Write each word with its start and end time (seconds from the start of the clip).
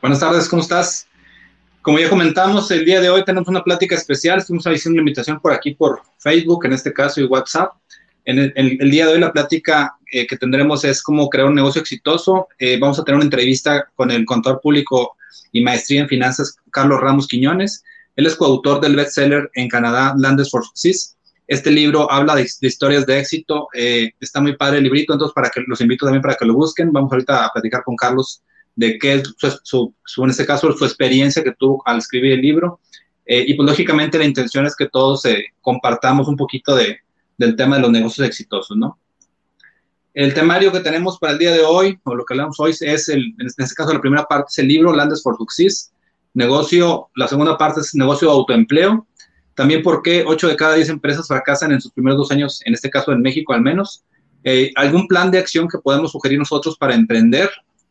Buenas 0.00 0.20
tardes, 0.20 0.48
¿cómo 0.48 0.62
estás? 0.62 1.08
Como 1.82 1.98
ya 1.98 2.08
comentamos, 2.08 2.70
el 2.70 2.84
día 2.84 3.00
de 3.00 3.10
hoy 3.10 3.24
tenemos 3.24 3.48
una 3.48 3.64
plática 3.64 3.96
especial. 3.96 4.38
Estuvimos 4.38 4.64
haciendo 4.64 5.00
una 5.00 5.00
invitación 5.00 5.40
por 5.40 5.52
aquí 5.52 5.74
por 5.74 6.02
Facebook, 6.18 6.66
en 6.66 6.74
este 6.74 6.92
caso, 6.92 7.20
y 7.20 7.24
WhatsApp. 7.24 7.72
En 8.24 8.52
el, 8.54 8.90
día 8.92 9.06
de 9.06 9.14
hoy 9.14 9.18
la 9.18 9.32
plática 9.32 9.96
eh, 10.12 10.24
que 10.28 10.36
tendremos 10.36 10.84
es 10.84 11.02
cómo 11.02 11.28
crear 11.28 11.48
un 11.48 11.56
negocio 11.56 11.80
exitoso. 11.80 12.46
Eh, 12.60 12.78
vamos 12.78 13.00
a 13.00 13.04
tener 13.04 13.16
una 13.16 13.24
entrevista 13.24 13.88
con 13.96 14.12
el 14.12 14.24
contador 14.24 14.60
público 14.60 15.16
y 15.50 15.64
maestría 15.64 16.02
en 16.02 16.08
finanzas, 16.08 16.58
Carlos 16.70 17.00
Ramos 17.00 17.26
Quiñones. 17.26 17.82
Él 18.14 18.26
es 18.26 18.36
coautor 18.36 18.80
del 18.80 18.94
bestseller 18.94 19.50
en 19.54 19.68
Canadá, 19.68 20.14
Landes 20.16 20.48
for 20.52 20.64
Success. 20.64 21.16
Este 21.48 21.72
libro 21.72 22.08
habla 22.12 22.36
de, 22.36 22.48
historias 22.60 23.04
de 23.04 23.18
éxito. 23.18 23.66
Eh, 23.74 24.12
está 24.20 24.40
muy 24.40 24.56
padre 24.56 24.78
el 24.78 24.84
librito, 24.84 25.12
entonces 25.12 25.34
para 25.34 25.50
que 25.50 25.64
los 25.66 25.80
invito 25.80 26.06
también 26.06 26.22
para 26.22 26.36
que 26.36 26.44
lo 26.44 26.54
busquen. 26.54 26.92
Vamos 26.92 27.10
ahorita 27.10 27.46
a 27.46 27.52
platicar 27.52 27.82
con 27.82 27.96
Carlos 27.96 28.44
de 28.78 28.96
qué 28.96 29.14
es 29.14 29.34
su, 29.64 29.92
en 30.18 30.30
este 30.30 30.46
caso, 30.46 30.72
su 30.72 30.84
experiencia 30.84 31.42
que 31.42 31.50
tuvo 31.52 31.82
al 31.84 31.98
escribir 31.98 32.34
el 32.34 32.40
libro. 32.40 32.78
Eh, 33.26 33.44
y 33.48 33.54
pues 33.54 33.68
lógicamente 33.68 34.18
la 34.18 34.24
intención 34.24 34.66
es 34.66 34.76
que 34.76 34.86
todos 34.88 35.24
eh, 35.24 35.46
compartamos 35.60 36.28
un 36.28 36.36
poquito 36.36 36.76
de, 36.76 36.98
del 37.36 37.56
tema 37.56 37.74
de 37.74 37.82
los 37.82 37.90
negocios 37.90 38.26
exitosos, 38.26 38.76
¿no? 38.76 38.96
El 40.14 40.32
temario 40.32 40.70
que 40.70 40.78
tenemos 40.78 41.18
para 41.18 41.32
el 41.32 41.40
día 41.40 41.50
de 41.50 41.62
hoy, 41.62 41.98
o 42.04 42.14
lo 42.14 42.24
que 42.24 42.34
hablamos 42.34 42.58
hoy, 42.60 42.70
es, 42.70 43.08
el, 43.08 43.34
en 43.38 43.46
este 43.48 43.74
caso, 43.74 43.92
la 43.92 44.00
primera 44.00 44.24
parte 44.24 44.50
es 44.50 44.58
el 44.58 44.68
libro 44.68 44.92
Landes 44.92 45.24
for 45.24 45.36
Success, 45.36 45.92
negocio, 46.34 47.08
la 47.16 47.26
segunda 47.26 47.58
parte 47.58 47.80
es 47.80 47.96
negocio 47.96 48.28
de 48.28 48.34
autoempleo, 48.34 49.06
también 49.54 49.82
por 49.82 50.02
qué 50.02 50.24
8 50.24 50.48
de 50.48 50.56
cada 50.56 50.76
10 50.76 50.88
empresas 50.88 51.26
fracasan 51.26 51.72
en 51.72 51.80
sus 51.80 51.90
primeros 51.90 52.16
dos 52.16 52.30
años, 52.30 52.60
en 52.64 52.74
este 52.74 52.90
caso 52.90 53.10
en 53.10 53.22
México 53.22 53.52
al 53.52 53.60
menos, 53.60 54.04
eh, 54.44 54.70
algún 54.76 55.08
plan 55.08 55.32
de 55.32 55.38
acción 55.38 55.66
que 55.66 55.78
podemos 55.78 56.12
sugerir 56.12 56.38
nosotros 56.38 56.78
para 56.78 56.94
emprender 56.94 57.50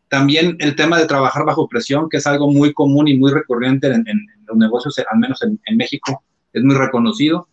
también 0.09 0.55
el 0.59 0.75
tema 0.75 0.97
de 0.97 1.05
trabajar 1.05 1.45
bajo 1.45 1.67
presión, 1.67 2.09
que 2.09 2.17
es 2.17 2.27
algo 2.27 2.51
muy 2.51 2.73
común 2.73 3.07
y 3.07 3.17
muy 3.17 3.31
recurrente 3.31 3.87
en, 3.87 4.05
los 4.47 4.57
negocios, 4.57 4.95
al 5.11 5.19
menos 5.19 5.41
en, 5.43 5.77
México, 5.77 6.23
es 6.53 6.63
muy 6.63 6.75
reconocido. 6.75 7.47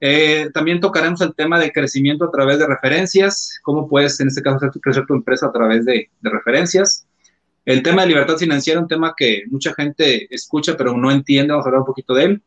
Eh, 0.00 0.48
también 0.54 0.78
tocaremos 0.78 1.20
el 1.20 1.34
tema 1.34 1.58
de 1.58 1.72
crecimiento 1.72 2.24
a 2.24 2.30
través 2.30 2.58
de 2.60 2.66
referencias, 2.66 3.58
cómo 3.62 3.88
puedes, 3.88 4.20
en 4.20 4.28
este 4.28 4.42
caso, 4.42 4.70
crecer 4.80 5.04
tu 5.06 5.14
empresa 5.14 5.46
a 5.46 5.52
través 5.52 5.84
de, 5.84 6.10
de 6.20 6.30
referencias. 6.30 7.06
El 7.64 7.82
tema 7.82 8.02
de 8.02 8.08
libertad 8.08 8.36
financiera, 8.36 8.80
un 8.80 8.88
tema 8.88 9.12
que 9.16 9.42
mucha 9.50 9.74
gente 9.74 10.32
escucha, 10.34 10.76
pero 10.76 10.96
no 10.96 11.10
entiende, 11.10 11.52
vamos 11.52 11.66
a 11.66 11.68
hablar 11.68 11.80
un 11.80 11.86
poquito 11.86 12.14
de 12.14 12.24
él. 12.24 12.42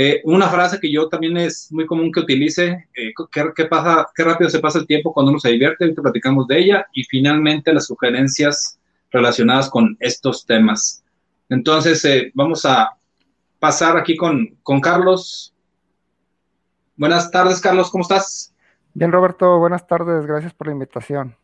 Eh, 0.00 0.20
una 0.22 0.48
frase 0.48 0.78
que 0.78 0.92
yo 0.92 1.08
también 1.08 1.36
es 1.36 1.72
muy 1.72 1.84
común 1.84 2.12
que 2.12 2.20
utilice, 2.20 2.86
eh, 2.94 3.12
¿qué, 3.32 3.64
pasa, 3.64 4.08
qué 4.14 4.22
rápido 4.22 4.48
se 4.48 4.60
pasa 4.60 4.78
el 4.78 4.86
tiempo 4.86 5.12
cuando 5.12 5.30
uno 5.30 5.40
se 5.40 5.50
divierte, 5.50 5.82
ahorita 5.82 6.02
platicamos 6.02 6.46
de 6.46 6.56
ella, 6.56 6.86
y 6.92 7.02
finalmente 7.02 7.72
las 7.72 7.86
sugerencias 7.86 8.78
relacionadas 9.10 9.68
con 9.68 9.96
estos 9.98 10.46
temas. 10.46 11.02
Entonces, 11.48 12.04
eh, 12.04 12.30
vamos 12.32 12.64
a 12.64 12.96
pasar 13.58 13.96
aquí 13.96 14.16
con, 14.16 14.56
con 14.62 14.80
Carlos. 14.80 15.52
Buenas 16.94 17.32
tardes, 17.32 17.60
Carlos, 17.60 17.90
¿cómo 17.90 18.02
estás? 18.02 18.54
Bien, 18.94 19.10
Roberto, 19.10 19.58
buenas 19.58 19.84
tardes, 19.84 20.24
gracias 20.26 20.54
por 20.54 20.68
la 20.68 20.74
invitación. 20.74 21.34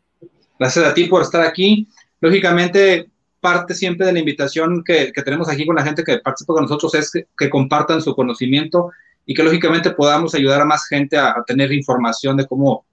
Gracias 0.61 0.87
a 0.87 0.95
ti 0.95 1.07
por 1.07 1.23
estar 1.23 1.45
aquí. 1.45 1.89
Lógicamente, 2.21 3.11
parte 3.45 3.75
siempre 3.75 4.07
de 4.07 4.15
la 4.15 4.21
invitación 4.21 4.83
que, 4.83 5.13
tenemos 5.23 5.51
aquí 5.51 5.67
con 5.67 5.77
la 5.77 5.85
gente 5.85 6.03
que 6.03 6.17
participa 6.17 6.55
con 6.55 6.63
nosotros 6.63 6.95
es 6.95 7.13
que, 7.13 7.51
compartan 7.51 8.01
su 8.01 8.15
conocimiento 8.17 8.91
y 9.27 9.35
que 9.35 9.43
lógicamente 9.43 9.91
podamos 9.91 10.35
ayudar 10.35 10.63
a 10.63 10.65
más 10.65 10.87
gente 10.87 11.19
a, 11.19 11.35
tener 11.47 11.71
información 11.71 12.39
de 12.39 12.47
cómo 12.47 12.87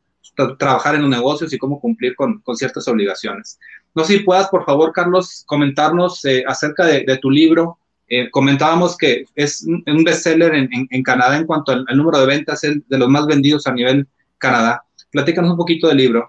trabajar 0.59 0.95
en 0.95 1.03
los 1.03 1.09
negocios 1.09 1.53
y 1.53 1.57
cómo 1.57 1.79
cumplir 1.79 2.15
con, 2.17 2.43
ciertas 2.55 2.85
obligaciones. 2.89 3.57
No 3.95 4.03
sé 4.03 4.17
si 4.17 4.19
puedas, 4.23 4.49
por 4.49 4.65
favor, 4.65 4.91
Carlos, 4.91 5.45
comentarnos 5.47 6.25
eh, 6.25 6.43
acerca 6.45 6.85
de, 6.85 7.17
tu 7.21 7.31
libro. 7.31 7.77
Eh, 8.09 8.29
comentábamos 8.29 8.97
que 8.97 9.23
es 9.35 9.65
un 9.65 10.03
bestseller 10.03 10.53
en, 10.53 10.69
en, 10.89 11.03
Canadá 11.03 11.37
en 11.37 11.45
cuanto 11.45 11.71
al, 11.71 11.85
número 11.95 12.19
de 12.19 12.25
ventas, 12.25 12.61
es 12.65 12.77
de 12.89 12.97
los 12.97 13.07
más 13.07 13.25
vendidos 13.25 13.67
a 13.67 13.71
nivel 13.71 14.05
Canadá. 14.37 14.83
Platícanos 15.11 15.51
un 15.51 15.57
poquito 15.57 15.87
del 15.87 15.97
libro. 15.97 16.27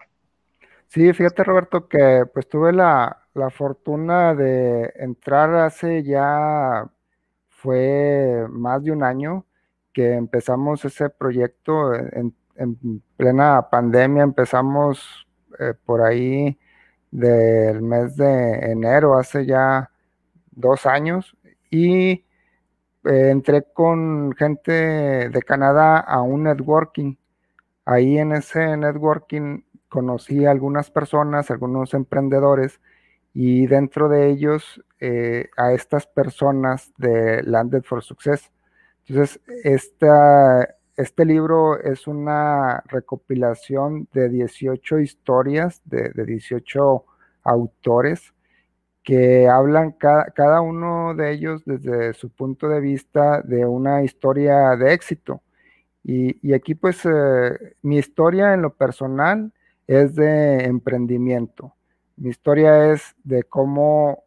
Sí, 0.87 1.12
fíjate 1.12 1.43
Roberto 1.43 1.88
que 1.88 2.25
pues 2.32 2.49
tuve 2.49 2.72
la, 2.72 3.22
la 3.34 3.50
fortuna 3.50 4.34
de 4.34 4.93
entrar 4.97 5.54
hace 5.54 6.03
ya 6.03 6.88
fue 7.48 8.47
más 8.50 8.82
de 8.82 8.93
un 8.93 9.03
año 9.03 9.47
que 9.93 10.15
empezamos 10.15 10.84
ese 10.84 11.10
proyecto 11.10 11.94
en, 11.94 12.34
plena 13.16 13.69
pandemia, 13.70 14.22
empezamos 14.22 15.26
eh, 15.59 15.75
por 15.84 16.03
ahí 16.03 16.59
del 17.10 17.82
mes 17.82 18.16
de 18.16 18.72
enero, 18.72 19.19
hace 19.19 19.47
ya 19.47 19.91
dos 20.50 20.87
años, 20.87 21.37
y 21.70 22.25
eh, 23.04 23.31
entré 23.31 23.64
con 23.72 24.32
gente 24.32 24.72
de 25.28 25.43
Canadá 25.43 25.99
a 25.99 26.22
un 26.22 26.44
networking. 26.44 27.16
Ahí 27.84 28.19
en 28.19 28.32
ese 28.32 28.76
networking 28.76 29.62
conocí 29.88 30.47
a 30.47 30.50
algunas 30.50 30.91
personas, 30.91 31.50
algunos 31.50 31.94
emprendedores, 31.94 32.81
y 33.34 33.66
dentro 33.66 34.09
de 34.09 34.31
ellos 34.31 34.82
eh, 35.00 35.48
a 35.56 35.72
estas 35.72 36.06
personas 36.06 36.93
de 36.98 37.43
Landed 37.43 37.82
for 37.82 38.03
Success. 38.03 38.50
Entonces, 39.06 39.41
este 40.97 41.25
libro 41.25 41.81
es 41.81 42.06
una 42.06 42.82
recopilación 42.87 44.09
de 44.12 44.28
18 44.28 45.00
historias 45.00 45.81
de, 45.84 46.12
18 46.15 47.04
autores 47.44 48.34
que 49.03 49.49
hablan 49.49 49.93
cada, 49.93 50.60
uno 50.60 51.14
de 51.14 51.32
ellos 51.32 51.64
desde 51.64 52.14
su 52.14 52.31
punto 52.31 52.69
de 52.69 52.81
vista 52.81 53.43
de 53.43 53.66
una 53.66 54.04
historia 54.04 54.76
de 54.76 54.93
éxito. 54.93 55.43
Y, 56.04 56.53
aquí 56.53 56.75
pues 56.75 57.04
eh, 57.04 57.76
mi 57.82 57.99
historia 57.99 58.54
en 58.54 58.62
lo 58.62 58.75
personal 58.75 59.53
es 59.87 60.14
de 60.14 60.64
emprendimiento. 60.64 61.75
Mi 62.17 62.31
historia 62.31 62.93
es 62.93 63.15
de 63.25 63.45
cómo 63.45 64.25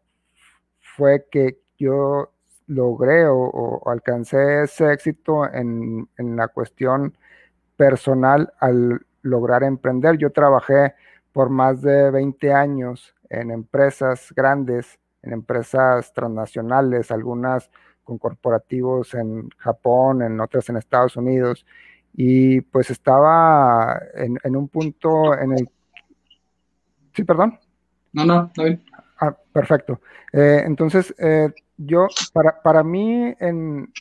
fue 0.80 1.26
que 1.30 1.60
yo 1.78 2.32
logré 2.66 3.26
o, 3.28 3.82
alcancé 3.86 4.62
ese 4.62 4.92
éxito 4.92 5.46
en, 5.52 6.08
la 6.18 6.48
cuestión 6.48 7.16
personal 7.76 8.52
al 8.60 9.06
lograr 9.22 9.62
emprender. 9.62 10.16
Yo 10.18 10.32
trabajé 10.32 10.94
por 11.32 11.50
más 11.50 11.82
de 11.82 12.10
20 12.10 12.52
años 12.52 13.14
en 13.28 13.50
empresas 13.50 14.32
grandes, 14.34 14.98
en 15.22 15.32
empresas 15.32 16.12
transnacionales, 16.12 17.10
algunas 17.10 17.70
con 18.02 18.18
corporativos 18.18 19.14
en 19.14 19.48
Japón, 19.58 20.22
en 20.22 20.40
otras 20.40 20.68
en 20.68 20.76
Estados 20.76 21.16
Unidos, 21.16 21.66
y 22.14 22.60
pues 22.60 22.90
estaba 22.90 24.00
en, 24.14 24.38
en 24.42 24.56
un 24.56 24.68
punto 24.68 25.34
en 25.38 25.52
el... 25.52 25.70
Sí, 27.12 27.24
perdón. 27.24 27.58
No, 28.16 28.24
no, 28.24 28.46
está 28.46 28.64
bien. 28.64 28.82
Ah, 29.20 29.36
perfecto. 29.52 30.00
Eh, 30.32 30.62
entonces, 30.64 31.14
eh, 31.18 31.50
yo, 31.76 32.06
para, 32.32 32.62
para 32.62 32.82
mí, 32.82 33.34
en, 33.38 33.92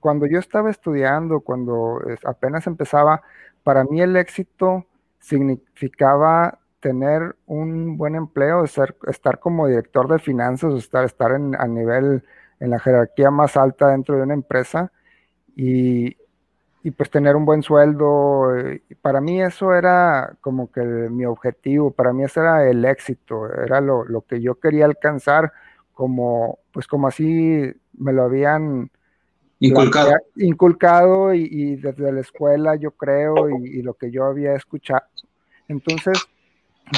cuando 0.00 0.26
yo 0.26 0.40
estaba 0.40 0.68
estudiando, 0.70 1.40
cuando 1.40 2.00
apenas 2.24 2.66
empezaba, 2.66 3.22
para 3.62 3.84
mí 3.84 4.00
el 4.00 4.16
éxito 4.16 4.86
significaba 5.20 6.58
tener 6.80 7.36
un 7.46 7.96
buen 7.96 8.16
empleo, 8.16 8.66
ser, 8.66 8.96
estar 9.06 9.38
como 9.38 9.68
director 9.68 10.08
de 10.08 10.18
finanzas, 10.18 10.74
estar, 10.74 11.04
estar 11.04 11.30
en, 11.32 11.54
a 11.54 11.68
nivel, 11.68 12.24
en 12.58 12.70
la 12.70 12.80
jerarquía 12.80 13.30
más 13.30 13.56
alta 13.56 13.88
dentro 13.88 14.16
de 14.16 14.22
una 14.24 14.34
empresa 14.34 14.90
y, 15.54 16.16
y 16.84 16.90
pues 16.90 17.10
tener 17.10 17.36
un 17.36 17.44
buen 17.44 17.62
sueldo. 17.62 18.52
Para 19.00 19.20
mí 19.20 19.40
eso 19.40 19.74
era 19.74 20.36
como 20.40 20.70
que 20.70 20.80
mi 20.80 21.24
objetivo, 21.24 21.90
para 21.92 22.12
mí 22.12 22.24
ese 22.24 22.40
era 22.40 22.68
el 22.68 22.84
éxito, 22.84 23.46
era 23.52 23.80
lo, 23.80 24.24
que 24.28 24.40
yo 24.40 24.56
quería 24.56 24.86
alcanzar, 24.86 25.52
como 25.94 26.58
pues 26.72 26.86
como 26.86 27.06
así 27.06 27.72
me 27.96 28.12
lo 28.12 28.24
habían 28.24 28.90
inculcado, 29.60 30.12
inculcado 30.36 31.34
y, 31.34 31.76
desde 31.76 32.10
la 32.10 32.20
escuela 32.20 32.74
yo 32.74 32.92
creo 32.92 33.48
y, 33.48 33.82
lo 33.82 33.94
que 33.94 34.10
yo 34.10 34.24
había 34.24 34.54
escuchado. 34.54 35.06
Entonces 35.68 36.26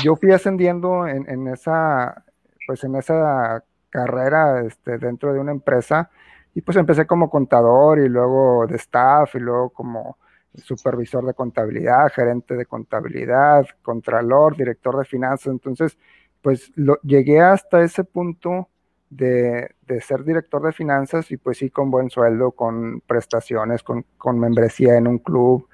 yo 0.02 0.16
fui 0.16 0.32
ascendiendo 0.32 1.06
en, 1.06 1.28
en 1.28 1.48
esa 1.48 2.24
pues 2.66 2.82
en 2.84 2.96
esa 2.96 3.62
carrera 3.90 4.62
este, 4.62 4.98
dentro 4.98 5.34
de 5.34 5.40
una 5.40 5.52
empresa 5.52 6.10
y 6.54 6.62
pues 6.62 6.76
empecé 6.76 7.06
como 7.06 7.28
contador 7.28 7.98
y 7.98 8.08
luego 8.08 8.66
de 8.66 8.76
staff 8.76 9.34
y 9.34 9.40
luego 9.40 9.70
como 9.70 10.18
supervisor 10.54 11.26
de 11.26 11.34
contabilidad, 11.34 12.12
gerente 12.12 12.54
de 12.54 12.66
contabilidad, 12.66 13.66
contralor, 13.82 14.56
director 14.56 14.96
de 14.98 15.04
finanzas. 15.04 15.48
Entonces, 15.48 15.98
pues 16.40 16.70
lo, 16.76 17.00
llegué 17.02 17.40
hasta 17.40 17.82
ese 17.82 18.04
punto 18.04 18.68
de, 19.10 19.74
ser 20.00 20.24
director 20.24 20.62
de 20.62 20.72
finanzas 20.72 21.30
y 21.30 21.36
pues 21.36 21.58
sí 21.58 21.70
con 21.70 21.90
buen 21.90 22.10
sueldo, 22.10 22.52
con 22.52 23.00
prestaciones, 23.06 23.82
con, 23.82 24.04
membresía 24.38 24.96
en 24.96 25.08
un 25.08 25.18
club, 25.18 25.68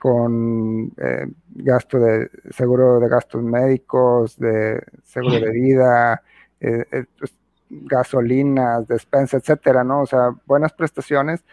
con 0.00 0.92
eh, 0.96 1.26
gasto 1.50 1.98
de 1.98 2.30
seguro 2.50 3.00
de 3.00 3.08
gastos 3.08 3.42
médicos, 3.42 4.38
de 4.38 4.80
seguro 5.02 5.40
de 5.40 5.50
vida, 5.50 6.22
eh, 6.60 6.84
eh, 6.92 7.04
pues, 7.18 7.34
gasolinas, 7.70 8.86
despensa, 8.88 9.38
etcétera, 9.38 9.84
¿no? 9.84 10.02
O 10.02 10.06
sea, 10.06 10.34
buenas 10.46 10.72
prestaciones, 10.72 11.44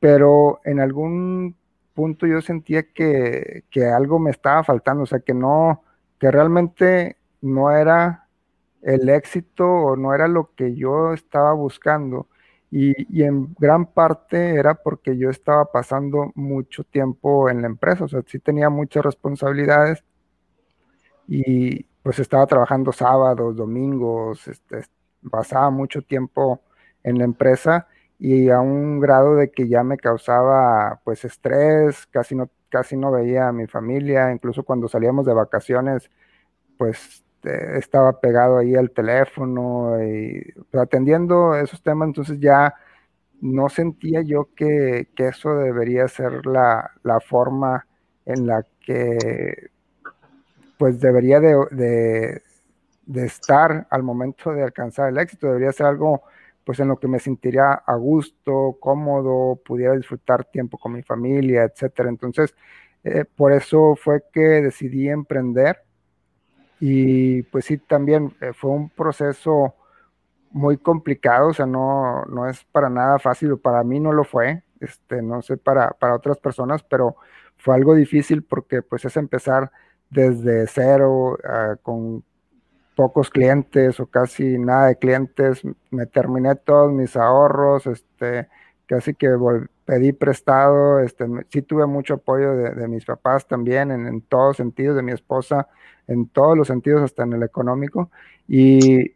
pero 0.00 0.60
en 0.64 0.80
algún 0.80 1.56
punto 1.94 2.26
yo 2.26 2.40
sentía 2.40 2.82
que, 2.92 3.64
que 3.70 3.86
algo 3.86 4.18
me 4.18 4.30
estaba 4.30 4.64
faltando, 4.64 5.04
o 5.04 5.06
sea, 5.06 5.20
que 5.20 5.34
no, 5.34 5.84
que 6.18 6.30
realmente 6.30 7.16
no 7.40 7.70
era 7.70 8.26
el 8.82 9.08
éxito 9.08 9.66
o 9.66 9.96
no 9.96 10.14
era 10.14 10.28
lo 10.28 10.54
que 10.54 10.74
yo 10.74 11.12
estaba 11.12 11.52
buscando. 11.52 12.28
Y, 12.70 12.94
y, 13.18 13.24
en 13.24 13.54
gran 13.58 13.86
parte 13.86 14.54
era 14.54 14.74
porque 14.74 15.16
yo 15.18 15.28
estaba 15.30 15.64
pasando 15.72 16.30
mucho 16.36 16.84
tiempo 16.84 17.50
en 17.50 17.62
la 17.62 17.66
empresa, 17.68 18.04
o 18.04 18.08
sea, 18.08 18.22
sí 18.26 18.38
tenía 18.38 18.70
muchas 18.70 19.04
responsabilidades 19.04 20.04
y 21.26 21.84
pues 22.02 22.18
estaba 22.18 22.46
trabajando 22.46 22.92
sábados, 22.92 23.56
domingos, 23.56 24.46
este, 24.48 24.84
pasaba 25.30 25.70
mucho 25.70 26.02
tiempo 26.02 26.60
en 27.02 27.18
la 27.18 27.24
empresa 27.24 27.88
y 28.18 28.50
a 28.50 28.60
un 28.60 29.00
grado 29.00 29.36
de 29.36 29.50
que 29.50 29.68
ya 29.68 29.82
me 29.82 29.96
causaba 29.96 31.00
pues 31.04 31.24
estrés, 31.24 32.06
casi 32.08 32.34
no, 32.34 32.50
casi 32.68 32.96
no 32.96 33.10
veía 33.10 33.48
a 33.48 33.52
mi 33.52 33.66
familia, 33.66 34.32
incluso 34.32 34.62
cuando 34.62 34.88
salíamos 34.88 35.26
de 35.26 35.34
vacaciones, 35.34 36.10
pues 36.78 37.24
eh, 37.44 37.72
estaba 37.76 38.20
pegado 38.20 38.58
ahí 38.58 38.74
al 38.76 38.90
teléfono 38.90 40.02
y 40.04 40.54
atendiendo 40.72 41.54
esos 41.56 41.82
temas, 41.82 42.08
entonces 42.08 42.38
ya 42.40 42.74
no 43.40 43.68
sentía 43.70 44.22
yo 44.22 44.48
que, 44.54 45.08
eso 45.16 45.56
debería 45.56 46.06
ser 46.08 46.46
la, 46.46 46.90
la, 47.02 47.20
forma 47.20 47.86
en 48.26 48.46
la 48.46 48.64
que 48.80 49.70
pues 50.78 51.00
debería 51.00 51.40
de, 51.40 51.54
de 51.70 52.42
estar 53.14 53.86
al 53.90 54.02
momento 54.02 54.52
de 54.52 54.62
alcanzar 54.62 55.08
el 55.08 55.18
éxito, 55.18 55.48
debería 55.48 55.72
ser 55.72 55.86
algo 55.86 56.22
pues 56.64 56.78
en 56.80 56.88
lo 56.88 56.98
que 56.98 57.08
me 57.08 57.18
sentiría 57.18 57.72
a 57.72 57.94
gusto, 57.96 58.76
cómodo, 58.80 59.56
pudiera 59.64 59.96
disfrutar 59.96 60.44
tiempo 60.44 60.78
con 60.78 60.92
mi 60.92 61.02
familia, 61.02 61.64
etcétera. 61.64 62.08
Entonces, 62.08 62.54
eh, 63.02 63.24
por 63.24 63.52
eso 63.52 63.96
fue 63.96 64.22
que 64.32 64.40
decidí 64.40 65.08
emprender 65.08 65.82
y 66.80 67.42
pues 67.44 67.66
sí, 67.66 67.78
también 67.78 68.34
eh, 68.40 68.52
fue 68.54 68.70
un 68.70 68.88
proceso 68.90 69.74
muy 70.50 70.78
complicado, 70.78 71.48
o 71.48 71.54
sea, 71.54 71.66
no, 71.66 72.24
no 72.26 72.48
es 72.48 72.64
para 72.64 72.90
nada 72.90 73.18
fácil, 73.18 73.58
para 73.58 73.84
mí 73.84 74.00
no 74.00 74.12
lo 74.12 74.24
fue, 74.24 74.62
este, 74.80 75.22
no 75.22 75.42
sé 75.42 75.56
para, 75.56 75.90
para 75.90 76.14
otras 76.14 76.38
personas, 76.38 76.82
pero 76.82 77.16
fue 77.56 77.74
algo 77.74 77.94
difícil 77.94 78.42
porque 78.42 78.82
pues 78.82 79.04
es 79.04 79.16
empezar 79.16 79.70
desde 80.10 80.66
cero, 80.66 81.38
uh, 81.38 81.76
con 81.82 82.24
pocos 83.00 83.30
clientes 83.30 83.98
o 83.98 84.04
casi 84.04 84.58
nada 84.58 84.88
de 84.88 84.96
clientes, 84.96 85.62
me 85.90 86.04
terminé 86.04 86.54
todos 86.54 86.92
mis 86.92 87.16
ahorros, 87.16 87.86
este, 87.86 88.46
casi 88.84 89.14
que 89.14 89.30
pedí 89.86 90.12
prestado, 90.12 91.00
este, 91.00 91.24
sí 91.48 91.62
tuve 91.62 91.86
mucho 91.86 92.12
apoyo 92.12 92.54
de, 92.54 92.88
mis 92.88 93.06
papás 93.06 93.48
también 93.48 93.90
en, 93.90 94.06
en, 94.06 94.20
todos 94.20 94.58
sentidos, 94.58 94.96
de 94.96 95.02
mi 95.02 95.12
esposa, 95.12 95.66
en 96.08 96.28
todos 96.28 96.58
los 96.58 96.66
sentidos, 96.68 97.00
hasta 97.00 97.22
en 97.22 97.32
el 97.32 97.42
económico, 97.42 98.10
y, 98.46 99.14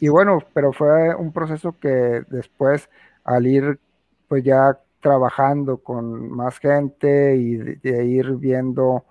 y 0.00 0.08
bueno, 0.08 0.40
pero 0.52 0.72
fue 0.72 1.14
un 1.14 1.32
proceso 1.32 1.76
que 1.78 2.24
después 2.28 2.90
al 3.22 3.46
ir 3.46 3.78
pues 4.26 4.42
ya 4.42 4.80
trabajando 5.00 5.76
con 5.76 6.28
más 6.28 6.58
gente 6.58 7.36
y 7.36 7.54
de 7.54 8.04
ir 8.04 8.32
viendo 8.32 9.04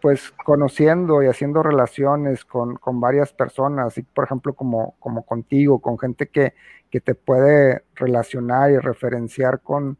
pues 0.00 0.32
conociendo 0.44 1.22
y 1.22 1.26
haciendo 1.26 1.62
relaciones 1.62 2.44
con, 2.44 2.78
varias 3.00 3.32
personas, 3.32 3.96
y 3.98 4.02
por 4.02 4.24
ejemplo 4.24 4.54
como, 4.54 4.94
como 4.98 5.24
contigo, 5.24 5.80
con 5.80 5.98
gente 5.98 6.28
que, 6.28 6.54
te 6.90 7.14
puede 7.14 7.84
relacionar 7.94 8.70
y 8.70 8.78
referenciar 8.78 9.60
con, 9.60 9.98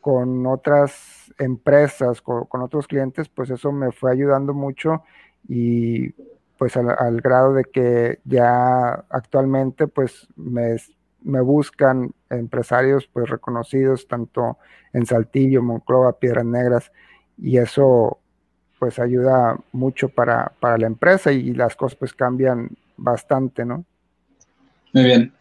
con 0.00 0.46
otras 0.46 1.34
empresas, 1.38 2.22
con, 2.22 2.62
otros 2.62 2.86
clientes, 2.86 3.28
pues 3.28 3.50
eso 3.50 3.72
me 3.72 3.90
fue 3.92 4.12
ayudando 4.12 4.54
mucho 4.54 5.02
y 5.48 6.12
pues 6.56 6.76
al, 6.76 7.20
grado 7.20 7.52
de 7.52 7.64
que 7.64 8.20
ya 8.24 9.04
actualmente 9.10 9.88
pues 9.88 10.28
me, 10.36 10.76
me, 11.22 11.40
buscan 11.40 12.12
empresarios 12.30 13.08
pues 13.12 13.28
reconocidos 13.28 14.06
tanto 14.08 14.58
en 14.92 15.04
Saltillo, 15.04 15.62
Monclova, 15.62 16.18
Piedras 16.18 16.46
Negras 16.46 16.92
y 17.36 17.58
eso 17.58 18.20
pues 18.78 18.98
ayuda 18.98 19.56
mucho 19.72 20.08
para, 20.08 20.52
la 20.60 20.86
empresa 20.86 21.32
y 21.32 21.52
las 21.52 21.74
cosas 21.76 21.96
pues 21.98 22.12
cambian 22.12 22.70
bastante, 22.96 23.64
¿no? 23.64 23.84
Muy 24.92 25.04
bien. 25.04 25.32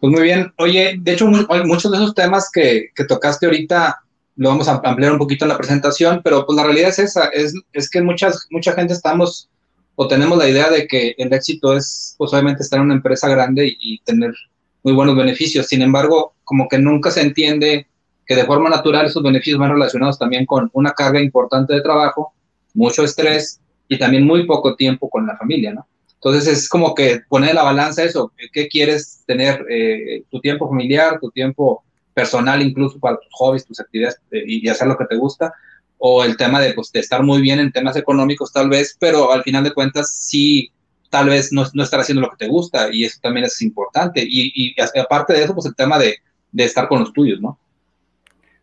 Pues 0.00 0.12
muy 0.12 0.22
bien. 0.22 0.52
Oye, 0.58 0.96
de 0.98 1.12
hecho, 1.12 1.26
muchos 1.26 1.90
de 1.90 1.98
esos 1.98 2.14
temas 2.14 2.50
que, 2.52 2.90
tocaste 3.06 3.46
ahorita 3.46 3.98
lo 4.36 4.48
vamos 4.48 4.66
a 4.66 4.80
ampliar 4.82 5.12
un 5.12 5.18
poquito 5.18 5.44
en 5.44 5.50
la 5.50 5.58
presentación, 5.58 6.22
pero 6.24 6.46
pues 6.46 6.56
la 6.56 6.64
realidad 6.64 6.88
es 6.88 6.98
esa, 6.98 7.26
es, 7.26 7.54
es 7.74 7.90
que 7.90 8.00
muchas, 8.00 8.46
mucha 8.50 8.72
gente 8.72 8.94
estamos 8.94 9.50
o 9.94 10.08
tenemos 10.08 10.38
la 10.38 10.48
idea 10.48 10.70
de 10.70 10.86
que 10.86 11.14
el 11.18 11.32
éxito 11.32 11.76
es 11.76 12.14
pues 12.16 12.32
obviamente 12.32 12.62
estar 12.62 12.78
en 12.78 12.86
una 12.86 12.94
empresa 12.94 13.28
grande 13.28 13.76
y 13.78 14.00
tener 14.00 14.32
muy 14.82 14.94
buenos 14.94 15.16
beneficios. 15.16 15.66
Sin 15.66 15.82
embargo, 15.82 16.34
como 16.44 16.66
que 16.66 16.78
nunca 16.78 17.10
se 17.10 17.20
entiende 17.20 17.86
que 18.26 18.34
de 18.34 18.44
forma 18.44 18.70
natural 18.70 19.06
esos 19.06 19.22
beneficios 19.22 19.58
van 19.58 19.72
relacionados 19.72 20.18
también 20.18 20.46
con 20.46 20.70
una 20.72 20.92
carga 20.92 21.20
importante 21.20 21.74
de 21.74 21.82
trabajo 21.82 22.32
mucho 22.74 23.04
estrés 23.04 23.60
y 23.88 23.98
también 23.98 24.24
muy 24.24 24.46
poco 24.46 24.74
tiempo 24.76 25.08
con 25.08 25.26
la 25.26 25.36
familia, 25.36 25.72
¿no? 25.72 25.86
Entonces 26.14 26.46
es 26.46 26.68
como 26.68 26.94
que 26.94 27.22
poner 27.28 27.54
la 27.54 27.64
balanza 27.64 28.04
eso, 28.04 28.32
¿qué 28.52 28.68
quieres 28.68 29.24
tener? 29.26 29.66
Eh, 29.68 30.22
tu 30.30 30.40
tiempo 30.40 30.68
familiar, 30.68 31.18
tu 31.20 31.30
tiempo 31.30 31.82
personal, 32.14 32.62
incluso 32.62 33.00
para 33.00 33.16
tus 33.16 33.28
hobbies, 33.32 33.66
tus 33.66 33.80
actividades 33.80 34.20
eh, 34.30 34.44
y, 34.46 34.68
hacer 34.68 34.86
lo 34.86 34.96
que 34.96 35.06
te 35.06 35.16
gusta, 35.16 35.52
o 35.98 36.22
el 36.22 36.36
tema 36.36 36.60
de, 36.60 36.74
pues, 36.74 36.92
de 36.92 37.00
estar 37.00 37.22
muy 37.24 37.42
bien 37.42 37.58
en 37.58 37.72
temas 37.72 37.96
económicos 37.96 38.52
tal 38.52 38.68
vez, 38.68 38.96
pero 39.00 39.32
al 39.32 39.42
final 39.42 39.64
de 39.64 39.72
cuentas 39.72 40.14
sí, 40.14 40.70
tal 41.10 41.28
vez 41.28 41.52
no, 41.52 41.64
no 41.74 41.82
estar 41.82 41.98
haciendo 41.98 42.22
lo 42.22 42.30
que 42.30 42.44
te 42.44 42.48
gusta 42.48 42.88
y 42.92 43.04
eso 43.04 43.18
también 43.20 43.46
es 43.46 43.60
importante. 43.60 44.22
Y, 44.24 44.52
y 44.54 44.74
aparte 45.00 45.32
de 45.32 45.42
eso, 45.42 45.54
pues 45.54 45.66
el 45.66 45.74
tema 45.74 45.98
de, 45.98 46.18
de 46.52 46.64
estar 46.64 46.86
con 46.86 47.00
los 47.00 47.12
tuyos, 47.12 47.40
¿no? 47.40 47.58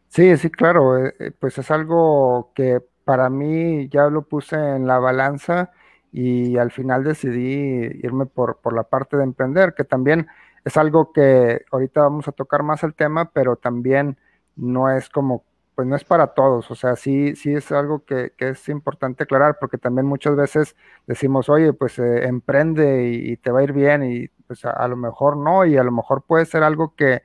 Sí, 0.08 0.36
sí, 0.38 0.50
claro, 0.50 1.06
eh, 1.06 1.32
pues 1.38 1.58
es 1.58 1.70
algo 1.70 2.52
que 2.56 2.80
para 3.10 3.28
mí 3.32 3.90
ya 3.90 4.08
lo 4.08 4.22
puse 4.22 4.56
en 4.56 4.86
la 4.86 5.00
balanza 5.00 5.72
y 6.12 6.58
al 6.58 6.70
final 6.70 7.04
decidí 7.04 7.90
irme 8.04 8.28
por, 8.28 8.60
la 8.72 8.84
parte 8.84 9.18
de 9.18 9.24
emprender, 9.24 9.74
que 9.74 9.84
también 9.84 10.28
es 10.64 10.78
algo 10.78 11.12
que 11.12 11.66
ahorita 11.72 12.02
vamos 12.02 12.28
a 12.28 12.34
tocar 12.34 12.62
más 12.62 12.84
el 12.84 12.94
tema, 12.94 13.32
pero 13.32 13.56
también 13.56 14.20
no 14.56 14.92
es 14.92 15.10
como, 15.10 15.44
pues 15.74 15.88
no 15.88 15.96
es 15.96 16.04
para 16.04 16.28
todos, 16.36 16.70
o 16.70 16.76
sea, 16.76 16.96
sí, 16.96 17.36
sí 17.36 17.52
es 17.52 17.72
algo 17.72 18.06
que, 18.06 18.34
es 18.38 18.70
importante 18.70 19.24
aclarar, 19.24 19.58
porque 19.60 19.80
también 19.80 20.06
muchas 20.06 20.36
veces 20.36 20.76
decimos, 21.08 21.50
oye, 21.50 21.74
pues 21.74 21.98
eh, 21.98 22.28
emprende 22.28 23.10
y, 23.10 23.38
te 23.38 23.50
va 23.50 23.62
a 23.62 23.64
ir 23.64 23.74
bien, 23.74 24.04
y 24.04 24.28
pues 24.46 24.66
a, 24.66 24.88
lo 24.88 24.98
mejor 24.98 25.36
no, 25.36 25.66
y 25.66 25.78
a 25.78 25.84
lo 25.84 25.92
mejor 25.92 26.22
puede 26.28 26.46
ser 26.46 26.62
algo 26.62 26.94
que, 26.94 27.24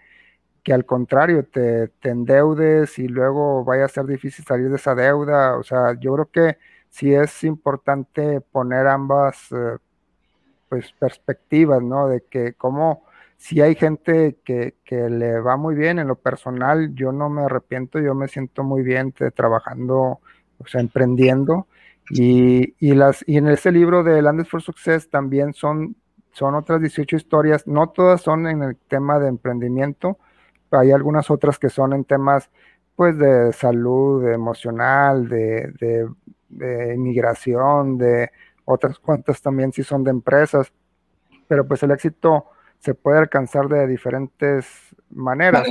que 0.64 0.72
al 0.72 0.86
contrario 0.86 1.44
te, 1.44 1.92
endeudes 2.02 2.98
y 2.98 3.06
luego 3.06 3.64
vaya 3.64 3.84
a 3.84 3.88
ser 3.88 4.06
difícil 4.06 4.44
salir 4.44 4.70
de 4.70 4.76
esa 4.76 4.94
deuda. 4.94 5.58
O 5.58 5.62
sea, 5.62 5.92
yo 6.00 6.14
creo 6.14 6.30
que 6.30 6.58
sí 6.88 7.14
es 7.14 7.44
importante 7.44 8.40
poner 8.40 8.86
ambas 8.86 9.52
eh, 9.52 9.76
pues 10.70 10.92
perspectivas, 10.98 11.82
¿no? 11.82 12.08
De 12.08 12.22
que 12.22 12.54
como 12.54 13.04
si 13.36 13.60
hay 13.60 13.74
gente 13.74 14.38
que, 14.42 14.74
le 14.90 15.38
va 15.40 15.56
muy 15.58 15.74
bien 15.74 15.98
en 15.98 16.08
lo 16.08 16.16
personal, 16.16 16.94
yo 16.94 17.12
no 17.12 17.28
me 17.28 17.42
arrepiento, 17.42 18.00
yo 18.00 18.14
me 18.14 18.28
siento 18.28 18.64
muy 18.64 18.82
bien 18.82 19.12
trabajando, 19.12 20.20
o 20.58 20.66
sea, 20.66 20.80
emprendiendo. 20.80 21.66
Y, 22.10 22.74
las, 22.94 23.22
y 23.26 23.36
en 23.36 23.48
ese 23.48 23.70
libro 23.70 24.02
de 24.02 24.22
Landes 24.22 24.48
for 24.48 24.62
Success 24.62 25.10
también 25.10 25.52
son, 25.52 25.96
son 26.32 26.54
otras 26.54 26.80
18 26.80 27.16
historias, 27.16 27.66
no 27.66 27.90
todas 27.90 28.22
son 28.22 28.46
en 28.46 28.62
el 28.62 28.76
tema 28.76 29.18
de 29.18 29.28
emprendimiento, 29.28 30.18
hay 30.78 30.92
algunas 30.92 31.30
otras 31.30 31.58
que 31.58 31.68
son 31.68 31.92
en 31.92 32.04
temas 32.04 32.50
pues 32.96 33.18
de 33.18 33.52
salud 33.52 34.26
emocional, 34.28 35.28
de, 35.28 35.72
de, 36.48 36.94
inmigración, 36.94 37.98
de 37.98 38.30
otras 38.64 38.98
cuantas 38.98 39.42
también 39.42 39.72
sí 39.72 39.82
son 39.82 40.04
de 40.04 40.10
empresas, 40.10 40.72
pero 41.48 41.66
pues 41.66 41.82
el 41.82 41.90
éxito 41.90 42.46
se 42.78 42.94
puede 42.94 43.18
alcanzar 43.18 43.68
de 43.68 43.86
diferentes 43.86 44.66
maneras, 45.10 45.66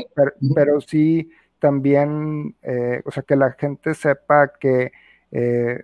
pero, 0.56 0.82
sí 0.82 1.32
también, 1.60 2.56
eh, 2.62 3.02
o 3.06 3.12
sea, 3.12 3.24
que 3.24 3.38
la 3.38 3.52
gente 3.52 3.94
sepa 3.94 4.52
que 4.60 4.92
eh, 5.32 5.84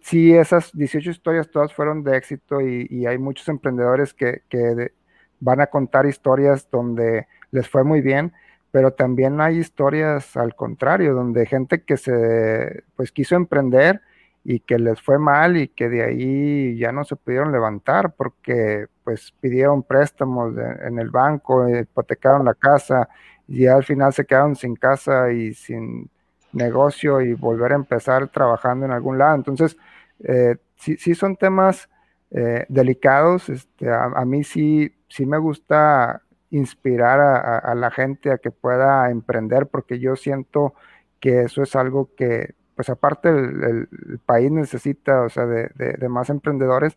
sí, 0.00 0.34
esas 0.34 0.70
18 0.72 1.10
historias 1.10 1.50
todas 1.50 1.72
fueron 1.72 2.04
de 2.04 2.16
éxito 2.16 2.60
y, 2.60 3.06
hay 3.06 3.18
muchos 3.18 3.48
emprendedores 3.48 4.14
que, 4.14 4.42
que 4.48 4.92
van 5.40 5.60
a 5.60 5.66
contar 5.66 6.06
historias 6.06 6.68
donde 6.70 7.26
les 7.54 7.68
fue 7.68 7.84
muy 7.84 8.00
bien, 8.02 8.32
pero 8.70 8.92
también 8.92 9.40
hay 9.40 9.58
historias 9.58 10.36
al 10.36 10.54
contrario, 10.54 11.14
donde 11.14 11.46
gente 11.46 11.82
que 11.82 11.96
se 11.96 12.82
pues 12.96 13.12
quiso 13.12 13.36
emprender 13.36 14.02
y 14.44 14.60
que 14.60 14.78
les 14.78 15.00
fue 15.00 15.18
mal 15.18 15.56
y 15.56 15.68
que 15.68 15.88
de 15.88 16.02
ahí 16.02 16.76
ya 16.76 16.92
no 16.92 17.04
se 17.04 17.16
pudieron 17.16 17.52
levantar 17.52 18.12
porque 18.14 18.86
pues 19.04 19.32
pidieron 19.40 19.82
préstamos 19.82 20.54
en 20.84 20.98
el 20.98 21.10
banco, 21.10 21.68
hipotecaron 21.68 22.44
la 22.44 22.54
casa 22.54 23.08
y 23.46 23.66
al 23.66 23.84
final 23.84 24.12
se 24.12 24.24
quedaron 24.26 24.56
sin 24.56 24.74
casa 24.76 25.32
y 25.32 25.54
sin 25.54 26.10
negocio 26.52 27.20
y 27.20 27.34
volver 27.34 27.72
a 27.72 27.76
empezar 27.76 28.28
trabajando 28.28 28.86
en 28.86 28.92
algún 28.92 29.18
lado. 29.18 29.36
Entonces, 29.36 29.76
eh, 30.20 30.56
sí, 30.76 30.96
sí, 30.96 31.14
son 31.14 31.36
temas 31.36 31.88
eh, 32.30 32.64
delicados. 32.68 33.48
Este, 33.48 33.90
a, 33.90 34.24
mí 34.24 34.44
sí, 34.44 34.94
sí 35.08 35.26
me 35.26 35.38
gusta 35.38 36.22
inspirar 36.54 37.20
a, 37.20 37.74
la 37.74 37.90
gente 37.90 38.30
a 38.30 38.38
que 38.38 38.52
pueda 38.52 39.10
emprender 39.10 39.66
porque 39.66 39.98
yo 39.98 40.14
siento 40.14 40.74
que 41.18 41.42
eso 41.42 41.62
es 41.64 41.74
algo 41.74 42.10
que 42.16 42.54
pues 42.76 42.88
aparte 42.88 43.28
el, 43.28 43.88
país 44.24 44.50
necesita, 44.50 45.22
o 45.22 45.28
sea, 45.28 45.46
de, 45.46 46.08
más 46.08 46.30
emprendedores, 46.30 46.94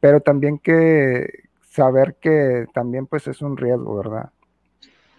pero 0.00 0.20
también 0.20 0.58
que 0.58 1.44
saber 1.70 2.16
que 2.20 2.66
también 2.74 3.06
pues 3.06 3.26
es 3.28 3.40
un 3.40 3.56
riesgo, 3.56 3.96
¿verdad? 3.96 4.30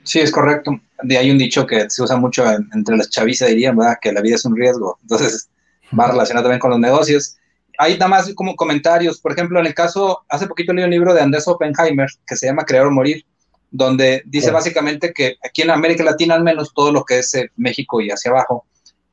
Sí, 0.04 0.20
es 0.20 0.32
correcto. 0.32 0.80
De 1.04 1.18
hay 1.18 1.32
un 1.32 1.38
dicho 1.38 1.66
que 1.66 1.90
se 1.90 2.04
usa 2.04 2.18
mucho 2.18 2.44
entre 2.74 2.96
las 2.96 3.10
chavisas, 3.10 3.50
dirían, 3.50 3.76
¿verdad? 3.76 3.98
Que 4.02 4.12
la 4.12 4.22
vida 4.22 4.36
es 4.36 4.46
un 4.46 4.56
riesgo. 4.56 4.98
Entonces, 5.02 5.50
va 5.98 6.08
relacionado 6.08 6.46
también 6.46 6.60
con 6.60 6.72
los 6.72 6.80
negocios. 6.80 7.38
Hay 7.78 7.94
nada 7.94 8.08
más 8.08 8.34
como 8.34 8.56
comentarios. 8.56 9.20
Por 9.20 9.32
ejemplo, 9.32 9.60
en 9.60 9.68
el 9.68 9.74
caso, 9.74 10.26
hace 10.30 10.48
poquito 10.48 10.74
leí 10.74 10.84
un 10.84 10.92
libro 10.92 11.14
de 11.14 11.22
Andrés 11.22 11.48
Oppenheimer 11.48 12.10
que 12.26 12.36
se 12.36 12.48
llama 12.48 12.66
Crear 12.66 12.88
o 12.88 12.92
Morir, 12.92 13.24
donde 13.72 14.24
dice 14.26 14.52
básicamente 14.52 15.14
que 15.14 15.38
aquí 15.44 15.62
en 15.62 15.70
América 15.70 16.04
Latina, 16.04 16.36
al 16.36 16.44
menos 16.44 16.74
todo 16.74 16.92
lo 16.92 17.04
que 17.04 17.20
es 17.20 17.34
eh, 17.36 17.52
México 17.56 18.02
y 18.02 18.10
hacia 18.10 18.32
abajo, 18.32 18.66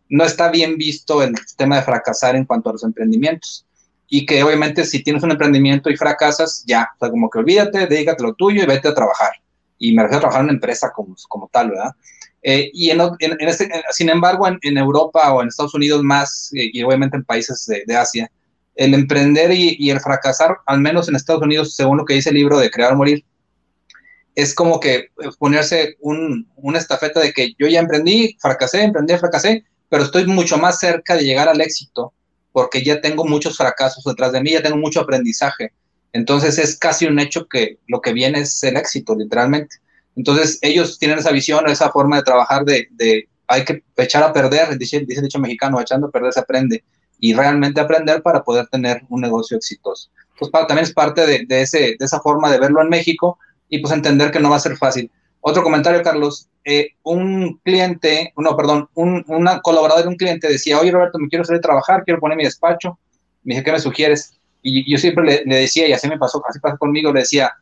no 0.08 0.24
está 0.24 0.50
bien 0.50 0.76
visto 0.76 1.22
el 1.22 1.34
tema 1.56 1.76
de 1.76 1.82
fracasar 1.82 2.36
en 2.36 2.44
cuanto 2.44 2.70
a 2.70 2.72
los 2.72 2.84
emprendimientos. 2.84 3.66
Y 4.08 4.24
que 4.24 4.42
obviamente 4.42 4.84
si 4.84 5.02
tienes 5.02 5.22
un 5.24 5.32
emprendimiento 5.32 5.90
y 5.90 5.96
fracasas, 5.96 6.64
ya, 6.66 6.90
o 6.94 6.98
sea, 6.98 7.10
como 7.10 7.28
que 7.28 7.40
olvídate, 7.40 7.86
dedícate 7.86 8.22
lo 8.22 8.34
tuyo 8.34 8.62
y 8.62 8.66
vete 8.66 8.88
a 8.88 8.94
trabajar. 8.94 9.32
Y 9.78 9.92
me 9.94 10.02
refiero 10.02 10.18
a 10.18 10.20
trabajar 10.20 10.40
en 10.40 10.46
una 10.46 10.54
empresa 10.54 10.92
como, 10.94 11.16
como 11.28 11.48
tal, 11.52 11.70
¿verdad? 11.70 11.90
Eh, 12.48 12.70
y 12.72 12.90
en, 12.90 13.00
en, 13.00 13.48
este, 13.48 13.68
sin 13.90 14.08
embargo, 14.08 14.46
en, 14.46 14.78
Europa 14.78 15.32
o 15.32 15.42
en 15.42 15.48
Estados 15.48 15.74
Unidos 15.74 16.04
más, 16.04 16.52
eh, 16.54 16.70
y 16.72 16.80
obviamente 16.84 17.16
en 17.16 17.24
países 17.24 17.66
de, 17.66 17.96
Asia, 17.96 18.30
el 18.76 18.94
emprender 18.94 19.50
y, 19.50 19.90
el 19.90 19.98
fracasar, 19.98 20.58
al 20.64 20.80
menos 20.80 21.08
en 21.08 21.16
Estados 21.16 21.42
Unidos, 21.42 21.74
según 21.74 21.98
lo 21.98 22.04
que 22.04 22.14
dice 22.14 22.28
el 22.28 22.36
libro 22.36 22.58
de 22.60 22.70
Crear 22.70 22.92
o 22.92 22.96
Morir, 22.96 23.24
es 24.36 24.54
como 24.54 24.78
que 24.78 25.08
ponerse 25.38 25.96
un, 25.98 26.46
una 26.56 26.78
estafeta 26.78 27.20
de 27.20 27.32
que 27.32 27.54
yo 27.58 27.66
ya 27.66 27.80
emprendí, 27.80 28.36
fracasé, 28.38 28.82
emprendí, 28.82 29.16
fracasé, 29.16 29.64
pero 29.88 30.04
estoy 30.04 30.26
mucho 30.26 30.58
más 30.58 30.78
cerca 30.78 31.16
de 31.16 31.24
llegar 31.24 31.48
al 31.48 31.60
éxito 31.60 32.12
porque 32.52 32.84
ya 32.84 33.00
tengo 33.00 33.24
muchos 33.24 33.56
fracasos 33.56 34.04
detrás 34.04 34.32
de 34.32 34.42
mí, 34.42 34.52
ya 34.52 34.62
tengo 34.62 34.76
mucho 34.76 35.00
aprendizaje. 35.00 35.72
Entonces 36.12 36.58
es 36.58 36.78
casi 36.78 37.06
un 37.06 37.18
hecho 37.18 37.46
que 37.48 37.78
lo 37.86 38.00
que 38.00 38.12
viene 38.12 38.40
es 38.40 38.62
el 38.62 38.76
éxito, 38.76 39.14
literalmente. 39.14 39.76
Entonces 40.16 40.58
ellos 40.60 40.98
tienen 40.98 41.18
esa 41.18 41.32
visión, 41.32 41.68
esa 41.68 41.90
forma 41.90 42.16
de 42.16 42.22
trabajar 42.22 42.64
de, 42.64 42.88
hay 43.46 43.64
que 43.64 43.82
echar 43.96 44.22
a 44.22 44.34
perder, 44.34 44.76
dice, 44.76 45.00
dice 45.00 45.20
el 45.20 45.26
dicho 45.26 45.38
mexicano, 45.38 45.80
echando 45.80 46.08
a 46.08 46.10
perder 46.10 46.32
se 46.32 46.40
aprende, 46.40 46.84
y 47.18 47.32
realmente 47.32 47.80
aprender 47.80 48.22
para 48.22 48.42
poder 48.42 48.66
tener 48.68 49.02
un 49.08 49.22
negocio 49.22 49.56
exitoso. 49.56 50.10
Pues 50.38 50.50
también 50.50 50.80
es 50.80 50.92
parte 50.92 51.26
de, 51.26 51.46
de, 51.46 51.62
ese, 51.62 51.96
de 51.98 52.04
esa 52.04 52.20
forma 52.20 52.50
de 52.50 52.58
verlo 52.58 52.82
en 52.82 52.90
México 52.90 53.38
y 53.68 53.78
pues 53.78 53.92
entender 53.92 54.30
que 54.30 54.40
no 54.40 54.50
va 54.50 54.56
a 54.56 54.60
ser 54.60 54.76
fácil. 54.76 55.10
Otro 55.40 55.62
comentario, 55.62 56.02
Carlos. 56.02 56.48
Eh, 56.64 56.90
un 57.04 57.60
cliente, 57.62 58.32
no, 58.36 58.56
perdón, 58.56 58.88
un 58.94 59.24
una 59.28 59.60
colaborador 59.60 60.02
de 60.02 60.08
un 60.08 60.16
cliente 60.16 60.48
decía, 60.48 60.80
oye, 60.80 60.90
Roberto, 60.90 61.18
me 61.18 61.28
quiero 61.28 61.44
salir 61.44 61.58
a 61.58 61.62
trabajar, 61.62 62.02
quiero 62.04 62.18
poner 62.18 62.36
mi 62.36 62.44
despacho. 62.44 62.98
Me 63.44 63.54
dije, 63.54 63.64
¿qué 63.64 63.72
me 63.72 63.78
sugieres? 63.78 64.36
Y 64.62 64.90
yo 64.90 64.98
siempre 64.98 65.44
le, 65.46 65.56
decía, 65.56 65.86
y 65.86 65.92
así 65.92 66.08
me 66.08 66.18
pasó, 66.18 66.42
así 66.48 66.58
pasó 66.58 66.76
conmigo, 66.78 67.12
le 67.12 67.20
decía, 67.20 67.52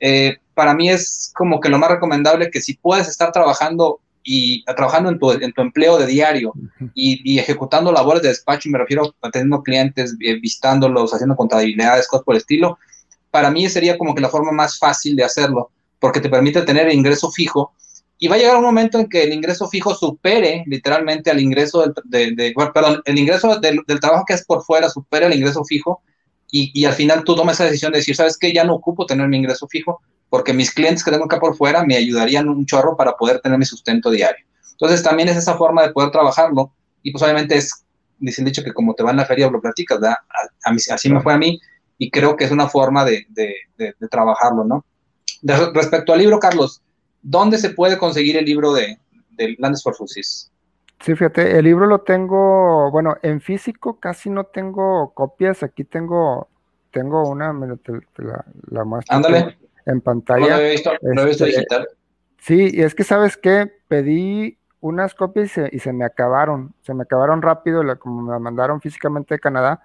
eh, 0.00 0.38
para 0.54 0.74
mí 0.74 0.90
es 0.90 1.32
como 1.36 1.60
que 1.60 1.68
lo 1.68 1.78
más 1.78 1.90
recomendable 1.90 2.50
que 2.50 2.60
si 2.60 2.74
puedes 2.74 3.06
estar 3.06 3.30
trabajando 3.30 4.00
y 4.24 4.64
trabajando 4.64 5.10
en 5.10 5.18
tu, 5.18 5.30
en 5.30 5.52
tu 5.52 5.62
empleo 5.62 5.96
de 5.96 6.06
diario 6.06 6.52
y, 6.94 7.32
y, 7.32 7.38
ejecutando 7.38 7.92
labores 7.92 8.22
de 8.22 8.28
despacho, 8.28 8.68
y 8.68 8.72
me 8.72 8.78
refiero 8.78 9.14
a 9.22 9.30
teniendo 9.30 9.62
clientes, 9.62 10.16
eh, 10.20 10.40
visitándolos, 10.40 11.14
haciendo 11.14 11.36
contabilidades, 11.36 12.08
cosas 12.08 12.24
por 12.24 12.34
el 12.34 12.40
estilo, 12.40 12.78
para 13.30 13.50
mí 13.50 13.68
sería 13.68 13.98
como 13.98 14.14
que 14.14 14.20
la 14.20 14.28
forma 14.28 14.52
más 14.52 14.78
fácil 14.78 15.16
de 15.16 15.24
hacerlo 15.24 15.70
porque 15.98 16.20
te 16.20 16.28
permite 16.28 16.62
tener 16.62 16.92
ingreso 16.92 17.30
fijo. 17.30 17.72
Y 18.18 18.28
va 18.28 18.34
a 18.34 18.38
llegar 18.38 18.56
un 18.56 18.64
momento 18.64 18.98
en 18.98 19.08
que 19.08 19.22
el 19.22 19.32
ingreso 19.32 19.68
fijo 19.68 19.94
supere 19.94 20.64
literalmente 20.66 21.30
al 21.30 21.40
ingreso 21.40 21.92
del, 22.04 22.34
de, 22.34 22.52
perdón, 22.74 23.00
el 23.04 23.18
ingreso 23.18 23.60
del, 23.60 23.84
trabajo 24.00 24.24
que 24.26 24.34
es 24.34 24.44
por 24.44 24.64
fuera 24.64 24.88
supere 24.88 25.26
el 25.26 25.34
ingreso 25.34 25.64
fijo 25.64 26.02
y, 26.50 26.72
y, 26.74 26.84
al 26.86 26.94
final 26.94 27.22
tú 27.24 27.36
tomas 27.36 27.56
esa 27.56 27.64
decisión 27.64 27.92
de 27.92 27.98
decir, 27.98 28.16
¿sabes 28.16 28.36
qué? 28.38 28.52
Ya 28.52 28.64
no 28.64 28.74
ocupo 28.74 29.06
tener 29.06 29.28
mi 29.28 29.36
ingreso 29.36 29.68
fijo 29.68 30.00
porque 30.30 30.52
mis 30.52 30.72
clientes 30.72 31.04
que 31.04 31.10
tengo 31.10 31.26
acá 31.26 31.38
por 31.38 31.56
fuera 31.56 31.84
me 31.84 31.96
ayudarían 31.96 32.48
un 32.48 32.66
chorro 32.66 32.96
para 32.96 33.16
poder 33.16 33.40
tener 33.40 33.58
mi 33.58 33.64
sustento 33.64 34.10
diario. 34.10 34.44
Entonces 34.72 35.02
también 35.02 35.28
es 35.28 35.36
esa 35.36 35.56
forma 35.56 35.82
de 35.82 35.92
poder 35.92 36.10
trabajarlo 36.10 36.72
y 37.02 37.12
pues 37.12 37.22
obviamente 37.22 37.56
es, 37.56 37.84
dicen 38.18 38.44
dicho 38.44 38.64
que 38.64 38.72
como 38.72 38.94
te 38.94 39.02
va 39.02 39.10
en 39.10 39.18
la 39.18 39.26
feria 39.26 39.50
lo 39.50 39.60
platicas, 39.60 40.02
A, 40.02 40.18
así 40.92 41.08
me 41.08 41.20
fue 41.20 41.34
a 41.34 41.38
mí 41.38 41.60
y 41.98 42.10
creo 42.10 42.36
que 42.36 42.44
es 42.44 42.50
una 42.50 42.68
forma 42.68 43.04
de, 43.04 43.26
de, 43.28 43.54
de 43.76 44.08
trabajarlo, 44.08 44.64
¿no? 44.64 44.84
respecto 45.42 46.12
al 46.12 46.18
libro, 46.18 46.38
Carlos, 46.38 46.82
¿dónde 47.22 47.58
se 47.58 47.70
puede 47.70 47.98
conseguir 47.98 48.36
el 48.36 48.44
libro 48.44 48.72
de, 48.72 48.98
de 49.30 49.56
Landes 49.58 49.82
for 49.82 49.94
Fusis? 49.94 50.50
Sí, 51.00 51.14
fíjate, 51.14 51.56
el 51.56 51.64
libro 51.64 51.86
lo 51.86 52.00
tengo, 52.00 52.90
bueno, 52.90 53.16
en 53.22 53.40
físico 53.40 54.00
casi 54.00 54.30
no 54.30 54.44
tengo 54.44 55.12
copias, 55.14 55.62
aquí 55.62 55.84
tengo, 55.84 56.48
tengo 56.90 57.28
una, 57.28 57.52
la, 57.52 58.44
la 58.70 58.84
muestro 58.84 59.16
Ándale. 59.16 59.58
en 59.86 60.00
pantalla. 60.00 60.56
No 60.56 60.58
he 60.58 60.70
visto, 60.72 60.90
no 61.02 61.22
he 61.22 61.26
visto 61.26 61.44
este, 61.44 61.56
digital. 61.60 61.88
Sí, 62.38 62.70
y 62.72 62.82
es 62.82 62.96
que 62.96 63.04
sabes 63.04 63.36
qué, 63.36 63.70
pedí 63.86 64.58
unas 64.80 65.14
copias 65.14 65.46
y 65.46 65.48
se, 65.48 65.68
y 65.72 65.78
se, 65.78 65.92
me 65.92 66.04
acabaron, 66.04 66.74
se 66.82 66.94
me 66.94 67.04
acabaron 67.04 67.42
rápido, 67.42 67.82
como 67.98 68.22
me 68.22 68.32
la 68.32 68.40
mandaron 68.40 68.80
físicamente 68.80 69.36
de 69.36 69.40
Canadá, 69.40 69.82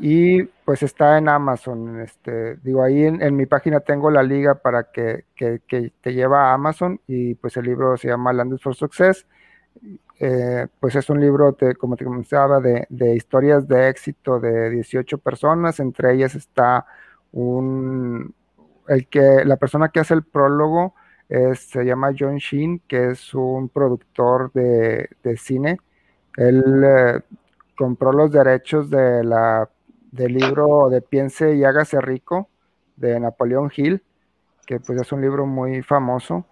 y 0.00 0.44
pues 0.44 0.82
está 0.82 1.18
en 1.18 1.28
Amazon. 1.28 2.00
Este, 2.00 2.56
digo, 2.56 2.82
ahí 2.82 3.04
en, 3.04 3.36
mi 3.36 3.46
página 3.46 3.80
tengo 3.80 4.10
la 4.10 4.22
liga 4.22 4.54
para 4.54 4.90
que, 4.90 5.24
te 5.36 6.14
lleva 6.14 6.50
a 6.50 6.54
Amazon 6.54 7.00
y 7.06 7.34
pues 7.34 7.56
el 7.56 7.66
libro 7.66 7.96
se 7.96 8.08
llama 8.08 8.32
Landed 8.32 8.58
for 8.58 8.74
Success. 8.74 9.26
Eh, 10.20 10.66
pues 10.80 10.96
es 10.96 11.08
un 11.10 11.20
libro, 11.20 11.56
como 11.78 11.96
te 11.96 12.04
comentaba, 12.04 12.60
de, 12.60 12.86
de 12.88 13.14
historias 13.14 13.68
de 13.68 13.88
éxito 13.88 14.40
de 14.40 14.70
18 14.70 15.18
personas, 15.18 15.78
entre 15.78 16.14
ellas 16.14 16.34
está 16.34 16.86
un, 17.32 18.34
el 18.88 19.06
que, 19.08 19.44
la 19.44 19.56
persona 19.56 19.90
que 19.90 20.00
hace 20.00 20.14
el 20.14 20.24
prólogo 20.24 20.94
se 21.28 21.84
llama 21.84 22.14
John 22.18 22.36
Sheen, 22.38 22.80
que 22.88 23.10
es 23.10 23.34
un 23.34 23.68
productor 23.68 24.50
de, 24.52 25.08
cine. 25.36 25.78
Él 26.36 26.82
eh, 26.84 27.20
compró 27.76 28.12
los 28.12 28.32
derechos 28.32 28.88
de 28.88 29.22
la, 29.24 29.68
del 30.10 30.34
libro 30.34 30.88
de 30.88 31.02
Piense 31.02 31.54
y 31.54 31.64
hágase 31.64 32.00
rico 32.00 32.48
de 32.96 33.20
Napoleón 33.20 33.70
Hill, 33.74 34.02
que 34.66 34.80
pues 34.80 35.00
es 35.00 35.12
un 35.12 35.20
libro 35.20 35.46
muy 35.46 35.82
famoso 35.82 36.46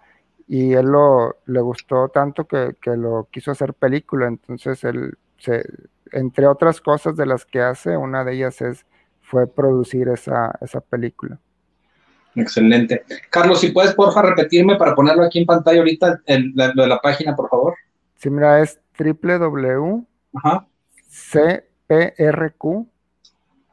y 0.47 0.75
él 0.75 0.87
lo, 0.87 1.37
le 1.47 1.61
gustó 1.61 2.09
tanto 2.09 2.47
que, 2.47 2.75
lo 2.97 3.29
quiso 3.31 3.51
hacer 3.53 3.75
película. 3.75 4.27
Entonces 4.27 4.85
él, 4.85 5.19
se, 5.39 5.65
entre 6.13 6.47
otras 6.47 6.81
cosas 6.81 7.17
de 7.17 7.27
las 7.27 7.45
que 7.45 7.61
hace, 7.61 7.97
una 7.97 8.25
de 8.25 8.35
ellas 8.35 8.61
es 8.63 8.87
fue 9.23 9.49
producir 9.49 10.09
esa, 10.09 10.57
esa 10.61 10.81
película. 10.81 11.41
Excelente. 12.37 13.05
Carlos, 13.31 13.61
si 13.61 13.71
puedes, 13.71 13.95
porfa, 13.95 14.23
repetirme 14.23 14.77
para 14.77 14.95
ponerlo 14.95 15.25
aquí 15.25 15.39
en 15.39 15.47
pantalla 15.47 15.79
ahorita, 15.79 16.21
en 16.27 16.53
lo 16.55 16.83
de 16.83 16.89
la 16.89 17.01
página, 17.01 17.35
por 17.35 17.49
favor. 17.49 17.75
Sí, 18.17 18.29
mira, 18.31 18.61
es 18.61 18.79
www.cprq 18.99 20.07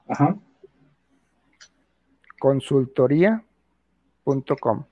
Ajá. 0.07 0.37
consultoría.com. 2.39 4.83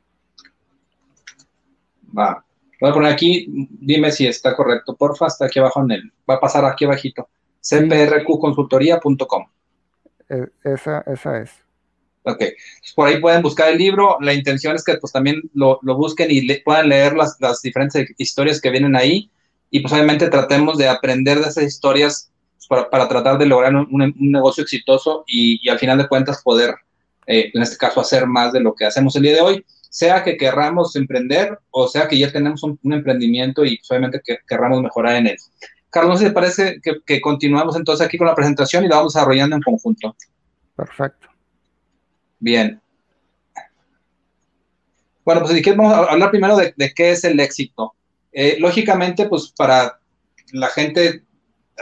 Va. 2.18 2.46
Voy 2.80 2.90
a 2.90 2.94
poner 2.94 3.14
aquí, 3.14 3.46
dime 3.70 4.12
si 4.12 4.28
está 4.28 4.56
correcto, 4.56 4.96
porfa, 4.96 5.28
está 5.28 5.46
aquí 5.46 5.60
abajo 5.60 5.82
en 5.82 5.92
el, 5.92 6.12
va 6.28 6.34
a 6.36 6.40
pasar 6.40 6.66
aquí 6.66 6.86
abajito, 6.86 7.30
cprqconsultoría.com. 7.62 9.46
E, 10.28 10.48
esa, 10.64 11.02
esa 11.02 11.40
es. 11.40 11.52
Ok, 12.24 12.44
por 12.96 13.08
ahí 13.08 13.20
pueden 13.20 13.42
buscar 13.42 13.70
el 13.70 13.78
libro. 13.78 14.18
La 14.22 14.34
intención 14.34 14.76
es 14.76 14.84
que 14.84 14.98
pues 14.98 15.12
también 15.12 15.42
lo, 15.54 15.80
busquen 15.82 16.28
y 16.30 16.48
puedan 16.60 16.90
leer 16.90 17.16
las, 17.16 17.62
diferentes 17.62 18.10
historias 18.18 18.62
que 18.62 18.70
vienen 18.70 18.96
ahí. 18.96 19.30
Y 19.70 19.80
pues 19.80 19.94
obviamente 19.94 20.30
tratemos 20.30 20.78
de 20.78 20.88
aprender 20.88 21.40
de 21.40 21.48
esas 21.48 21.64
historias 21.64 22.32
para, 22.70 23.08
tratar 23.08 23.38
de 23.38 23.46
lograr 23.46 23.76
un, 23.76 24.14
negocio 24.20 24.64
exitoso 24.64 25.24
y, 25.28 25.68
al 25.70 25.80
final 25.80 25.98
de 25.98 26.08
cuentas 26.08 26.42
poder 26.44 26.76
eh, 27.28 27.52
en 27.54 27.62
este 27.62 27.78
caso, 27.78 28.02
hacer 28.02 28.28
más 28.28 28.52
de 28.54 28.60
lo 28.60 28.74
que 28.74 28.86
hacemos 28.86 29.16
el 29.16 29.24
día 29.24 29.36
de 29.36 29.42
hoy, 29.42 29.66
sea 29.90 30.24
que 30.24 30.38
querramos 30.38 30.96
emprender 30.96 31.60
o 31.70 31.88
sea 31.88 32.08
que 32.08 32.18
ya 32.18 32.32
tenemos 32.32 32.64
un, 32.64 32.80
emprendimiento 32.84 33.66
y 33.66 33.80
obviamente 33.90 34.22
que 34.24 34.38
querramos 34.48 34.82
mejorar 34.82 35.16
en 35.16 35.28
él. 35.28 35.38
Carlos, 35.90 36.20
¿te 36.20 36.32
parece 36.32 36.80
que, 36.82 37.02
que, 37.06 37.20
continuamos 37.20 37.76
entonces 37.76 38.06
aquí 38.06 38.18
con 38.18 38.28
la 38.28 38.36
presentación 38.36 38.86
y 38.86 38.88
la 38.88 38.98
vamos 38.98 39.14
desarrollando 39.14 39.56
en 39.56 39.62
conjunto? 39.62 40.16
Perfecto. 40.76 41.31
Bien. 42.42 42.82
Bueno, 45.24 45.42
pues 45.42 45.54
si 45.54 45.72
vamos 45.72 45.94
a 45.94 46.12
hablar 46.12 46.32
primero 46.32 46.58
de, 46.58 46.74
qué 46.96 47.12
es 47.12 47.24
el 47.24 47.40
éxito. 47.40 47.94
Eh, 48.34 48.58
lógicamente, 48.60 49.28
pues 49.28 49.54
para 49.56 50.00
la 50.52 50.68
gente 50.70 51.24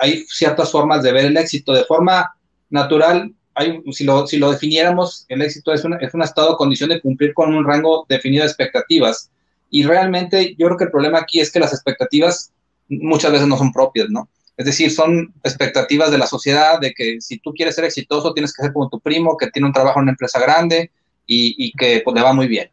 hay 0.01 0.25
ciertas 0.28 0.72
formas 0.72 1.01
de 1.01 1.13
ver 1.13 1.25
el 1.25 1.38
éxito. 1.38 1.74
De 1.74 1.86
forma 1.86 2.36
natural, 2.70 3.34
hay, 3.56 3.82
si, 3.92 4.04
lo, 4.04 4.28
si 4.28 4.38
lo 4.38 4.51
definiéramos, 4.51 5.25
el 5.30 5.42
éxito 5.42 5.74
es, 5.74 5.84
es 6.01 6.13
un 6.13 6.22
estado 6.22 6.58
condición 6.58 6.89
de 6.89 7.01
cumplir 7.01 7.34
con 7.34 7.56
un 7.56 7.66
rango 7.66 8.06
definido 8.10 8.44
de 8.44 8.50
expectativas. 8.50 9.32
Y 9.70 9.84
realmente 9.84 10.56
yo 10.58 10.68
creo 10.68 10.78
que 10.78 10.84
el 10.86 10.92
problema 10.92 11.20
aquí 11.20 11.39
es 11.39 11.51
que 11.51 11.60
las 11.62 11.72
expectativas 11.72 12.51
muchas 12.89 13.32
veces 13.32 13.48
no 13.48 13.58
son 13.58 13.72
propias, 13.72 14.10
¿no? 14.10 14.28
Es 14.60 14.66
decir, 14.66 14.92
son 14.92 15.34
expectativas 15.42 16.12
de 16.12 16.18
la 16.18 16.28
sociedad 16.28 16.82
de 16.82 16.94
que 16.94 17.22
si 17.22 17.39
tú 17.39 17.54
quieres 17.54 17.75
ser 17.75 17.86
exitoso 17.86 18.34
tienes 18.34 18.54
que 18.54 18.62
ser 18.62 18.74
como 18.74 18.89
tu 18.89 19.00
primo, 19.00 19.38
que 19.38 19.50
tiene 19.50 19.66
un 19.66 19.74
trabajo 19.74 20.00
en 20.00 20.04
una 20.04 20.12
empresa 20.12 20.38
grande 20.38 20.92
y, 21.25 21.72
que 21.78 22.01
pues, 22.04 22.13
le 22.13 22.22
va 22.22 22.34
muy 22.34 22.50
bien. 22.50 22.70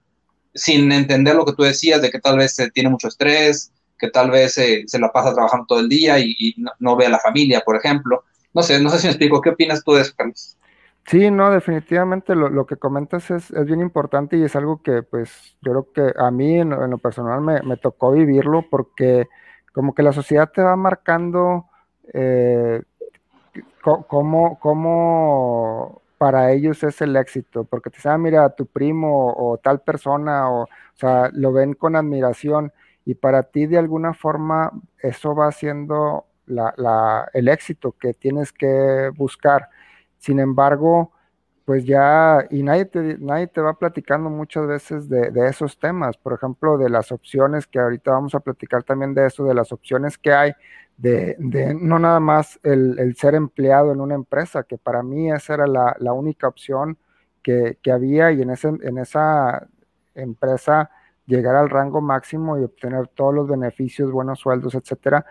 Sin 0.52 0.90
entender 0.90 1.36
lo 1.36 1.44
que 1.44 1.52
tú 1.52 1.62
decías 1.62 2.02
de 2.02 2.10
que 2.10 2.18
tal 2.18 2.38
vez 2.38 2.56
tiene 2.74 2.90
mucho 2.90 3.06
estrés, 3.06 3.70
que 3.96 4.10
tal 4.10 4.32
vez 4.32 4.54
se 4.54 4.98
la 4.98 5.12
pasa 5.12 5.32
trabajando 5.32 5.66
todo 5.68 5.78
el 5.78 5.88
día 5.88 6.18
y, 6.18 6.56
no, 6.80 6.96
ve 6.96 7.06
a 7.06 7.10
la 7.10 7.20
familia, 7.20 7.62
por 7.64 7.76
ejemplo. 7.76 8.24
No 8.52 8.62
sé, 8.62 8.82
no 8.82 8.90
sé 8.90 8.98
si 8.98 9.06
me 9.06 9.12
explico. 9.12 9.40
¿Qué 9.40 9.50
opinas 9.50 9.84
tú 9.84 9.92
de 9.92 10.02
eso, 10.02 10.12
Carlos? 10.16 10.56
Sí, 11.06 11.30
no, 11.30 11.52
definitivamente 11.52 12.34
lo, 12.34 12.66
que 12.66 12.74
comentas 12.74 13.30
es, 13.30 13.52
bien 13.64 13.80
importante 13.80 14.36
y 14.36 14.42
es 14.42 14.56
algo 14.56 14.82
que 14.82 15.04
pues 15.04 15.56
yo 15.62 15.70
creo 15.70 15.92
que 15.92 16.20
a 16.20 16.32
mí 16.32 16.58
en, 16.58 16.70
lo 16.70 16.98
personal 16.98 17.42
me, 17.42 17.62
me, 17.62 17.76
tocó 17.76 18.10
vivirlo 18.10 18.64
porque 18.68 19.28
como 19.72 19.94
que 19.94 20.02
la 20.02 20.12
sociedad 20.12 20.50
te 20.52 20.62
va 20.62 20.74
marcando 20.74 21.66
eh, 22.12 22.82
cómo, 23.82 24.58
para 26.18 26.52
ellos 26.52 26.82
es 26.82 27.00
el 27.00 27.16
éxito, 27.16 27.64
porque 27.64 27.90
te 27.90 28.00
saben, 28.00 28.22
mira, 28.22 28.48
tu 28.50 28.66
primo 28.66 29.32
o, 29.36 29.58
tal 29.58 29.80
persona, 29.80 30.50
o, 30.50 30.62
o 30.64 30.68
sea, 30.94 31.30
lo 31.32 31.52
ven 31.52 31.74
con 31.74 31.96
admiración 31.96 32.72
y 33.04 33.14
para 33.14 33.44
ti 33.44 33.66
de 33.66 33.78
alguna 33.78 34.14
forma 34.14 34.72
eso 35.00 35.34
va 35.34 35.52
siendo 35.52 36.26
el 37.32 37.48
éxito 37.48 37.92
que 37.92 38.14
tienes 38.14 38.52
que 38.52 39.10
buscar. 39.16 39.68
Sin 40.18 40.40
embargo, 40.40 41.12
pues 41.64 41.84
ya, 41.84 42.46
y 42.50 42.62
nadie 42.62 42.84
te, 42.84 43.18
nadie 43.18 43.48
te 43.48 43.60
va 43.60 43.74
platicando 43.74 44.30
muchas 44.30 44.66
veces 44.66 45.08
de, 45.08 45.32
esos 45.48 45.78
temas, 45.78 46.16
por 46.16 46.32
ejemplo, 46.32 46.78
de 46.78 46.88
las 46.88 47.10
opciones, 47.12 47.66
que 47.66 47.80
ahorita 47.80 48.12
vamos 48.12 48.34
a 48.34 48.40
platicar 48.40 48.84
también 48.84 49.14
de 49.14 49.26
eso, 49.26 49.44
de 49.44 49.54
las 49.54 49.72
opciones 49.72 50.16
que 50.16 50.32
hay, 50.32 50.52
de, 50.96 51.36
no 51.78 51.98
nada 51.98 52.20
más 52.20 52.58
el, 52.62 53.14
ser 53.16 53.34
empleado 53.34 53.92
en 53.92 54.00
una 54.00 54.14
empresa, 54.14 54.62
que 54.64 54.78
para 54.78 55.02
mí 55.02 55.30
esa 55.30 55.54
era 55.54 55.66
la, 55.66 56.12
única 56.12 56.48
opción 56.48 56.98
que, 57.42 57.78
había 57.92 58.32
y 58.32 58.42
en, 58.42 58.50
ese, 58.50 58.68
en 58.68 58.98
esa 58.98 59.68
empresa 60.14 60.90
llegar 61.26 61.56
al 61.56 61.70
rango 61.70 62.00
máximo 62.00 62.58
y 62.58 62.64
obtener 62.64 63.08
todos 63.08 63.34
los 63.34 63.48
beneficios, 63.48 64.10
buenos 64.10 64.38
sueldos, 64.40 64.74
etcétera, 64.74 65.26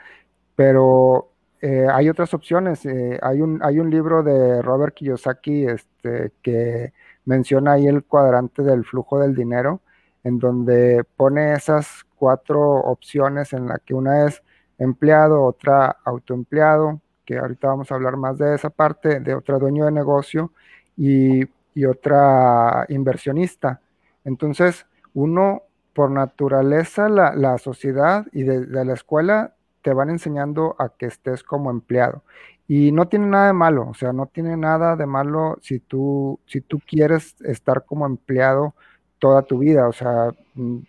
pero 0.55 1.31
eh, 1.61 1.87
hay 1.91 2.09
otras 2.09 2.33
opciones. 2.33 2.85
Eh, 2.85 3.19
hay, 3.21 3.41
un, 3.41 3.59
hay 3.63 3.79
un 3.79 3.89
libro 3.89 4.23
de 4.23 4.61
Robert 4.61 4.93
Kiyosaki 4.93 5.65
este, 5.65 6.31
que 6.41 6.93
menciona 7.25 7.73
ahí 7.73 7.87
el 7.87 8.03
cuadrante 8.03 8.61
del 8.61 8.85
flujo 8.85 9.19
del 9.19 9.35
dinero, 9.35 9.81
en 10.23 10.37
donde 10.39 11.03
pone 11.17 11.53
esas 11.53 12.05
cuatro 12.17 12.61
opciones 12.61 13.53
en 13.53 13.67
la 13.67 13.79
que 13.79 13.93
una 13.93 14.25
es 14.27 14.43
empleado, 14.77 15.43
otra 15.43 15.97
autoempleado, 16.03 17.01
que 17.25 17.37
ahorita 17.37 17.67
vamos 17.67 17.91
a 17.91 17.95
hablar 17.95 18.17
más 18.17 18.37
de 18.37 18.55
esa 18.55 18.69
parte, 18.69 19.19
de 19.19 19.33
otra 19.33 19.57
dueño 19.57 19.85
de 19.85 19.91
negocio 19.91 20.51
y, 20.97 21.43
otra 21.85 22.85
inversionista. 22.87 23.81
Entonces, 24.23 24.85
uno, 25.13 25.63
por 25.93 26.09
naturaleza, 26.09 27.09
la, 27.09 27.57
sociedad 27.57 28.25
y 28.31 28.43
de 28.43 28.85
la 28.85 28.93
escuela 28.93 29.55
te 29.85 29.93
van 29.93 30.09
enseñando 30.09 30.75
a 30.79 30.89
que 30.89 31.05
estés 31.05 31.43
como 31.43 31.69
empleado. 31.69 32.23
Y 32.67 32.91
no 32.91 33.07
tiene 33.07 33.27
nada 33.27 33.47
de 33.47 33.53
malo, 33.53 33.87
o 33.89 33.93
sea, 33.93 34.11
no 34.11 34.25
tiene 34.25 34.57
nada 34.57 34.95
de 34.95 35.05
malo 35.05 35.59
si 35.61 35.79
tú, 35.79 36.39
si 36.47 36.59
tú 36.59 36.81
quieres 36.87 37.35
estar 37.41 37.85
como 37.85 38.07
empleado 38.07 38.73
toda 39.19 39.43
tu 39.43 39.59
vida, 39.59 39.87
o 39.87 39.93
sea, 39.93 40.29
mm, 40.55 40.79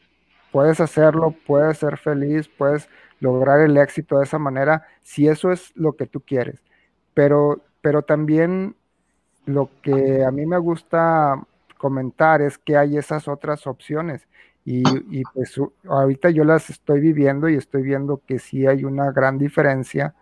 puedes 0.50 0.80
hacerlo, 0.80 1.34
puedes 1.46 1.76
ser 1.76 1.98
feliz, 1.98 2.48
puedes 2.48 2.88
lograr 3.20 3.60
el 3.60 3.76
éxito 3.76 4.18
de 4.18 4.24
esa 4.24 4.38
manera, 4.38 4.86
si 5.02 5.28
eso 5.28 5.52
es 5.52 5.72
lo 5.74 5.96
que 5.96 6.06
tú 6.06 6.20
quieres. 6.20 6.60
Pero, 7.14 7.62
pero 7.80 8.02
también 8.02 8.76
lo 9.46 9.70
que 9.82 10.24
a 10.24 10.30
mí 10.30 10.44
me 10.44 10.58
gusta 10.58 11.40
comentar 11.78 12.42
es 12.42 12.58
que 12.58 12.76
hay 12.76 12.96
esas 12.96 13.28
otras 13.28 13.66
opciones 13.66 14.26
y, 14.68 15.22
pues 15.32 15.54
ahorita 15.84 16.30
yo 16.30 16.42
las 16.42 16.70
estoy 16.70 16.98
viviendo 16.98 17.48
y 17.48 17.54
estoy 17.54 17.82
viendo 17.82 18.20
que 18.26 18.40
sí 18.40 18.66
hay 18.66 18.82
una 18.82 19.12
gran 19.12 19.38
diferencia 19.38 20.12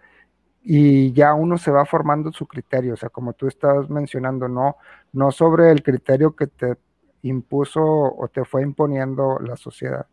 y 0.62 1.14
ya 1.14 1.32
uno 1.32 1.56
se 1.56 1.70
va 1.70 1.86
formando 1.86 2.30
su 2.30 2.46
criterio, 2.46 2.92
o 2.92 2.96
sea, 2.96 3.08
como 3.08 3.32
tú 3.32 3.46
estabas 3.48 3.88
mencionando, 3.88 4.46
no, 4.46 4.76
no 5.14 5.32
sobre 5.32 5.70
el 5.70 5.82
criterio 5.82 6.36
que 6.36 6.46
te 6.46 6.76
impuso 7.22 7.82
o 7.82 8.28
te 8.28 8.44
fue 8.44 8.62
imponiendo 8.62 9.38
la 9.38 9.56
sociedad. 9.56 10.06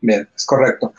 Bien, 0.00 0.28
es 0.34 0.44
correcto. 0.44 0.92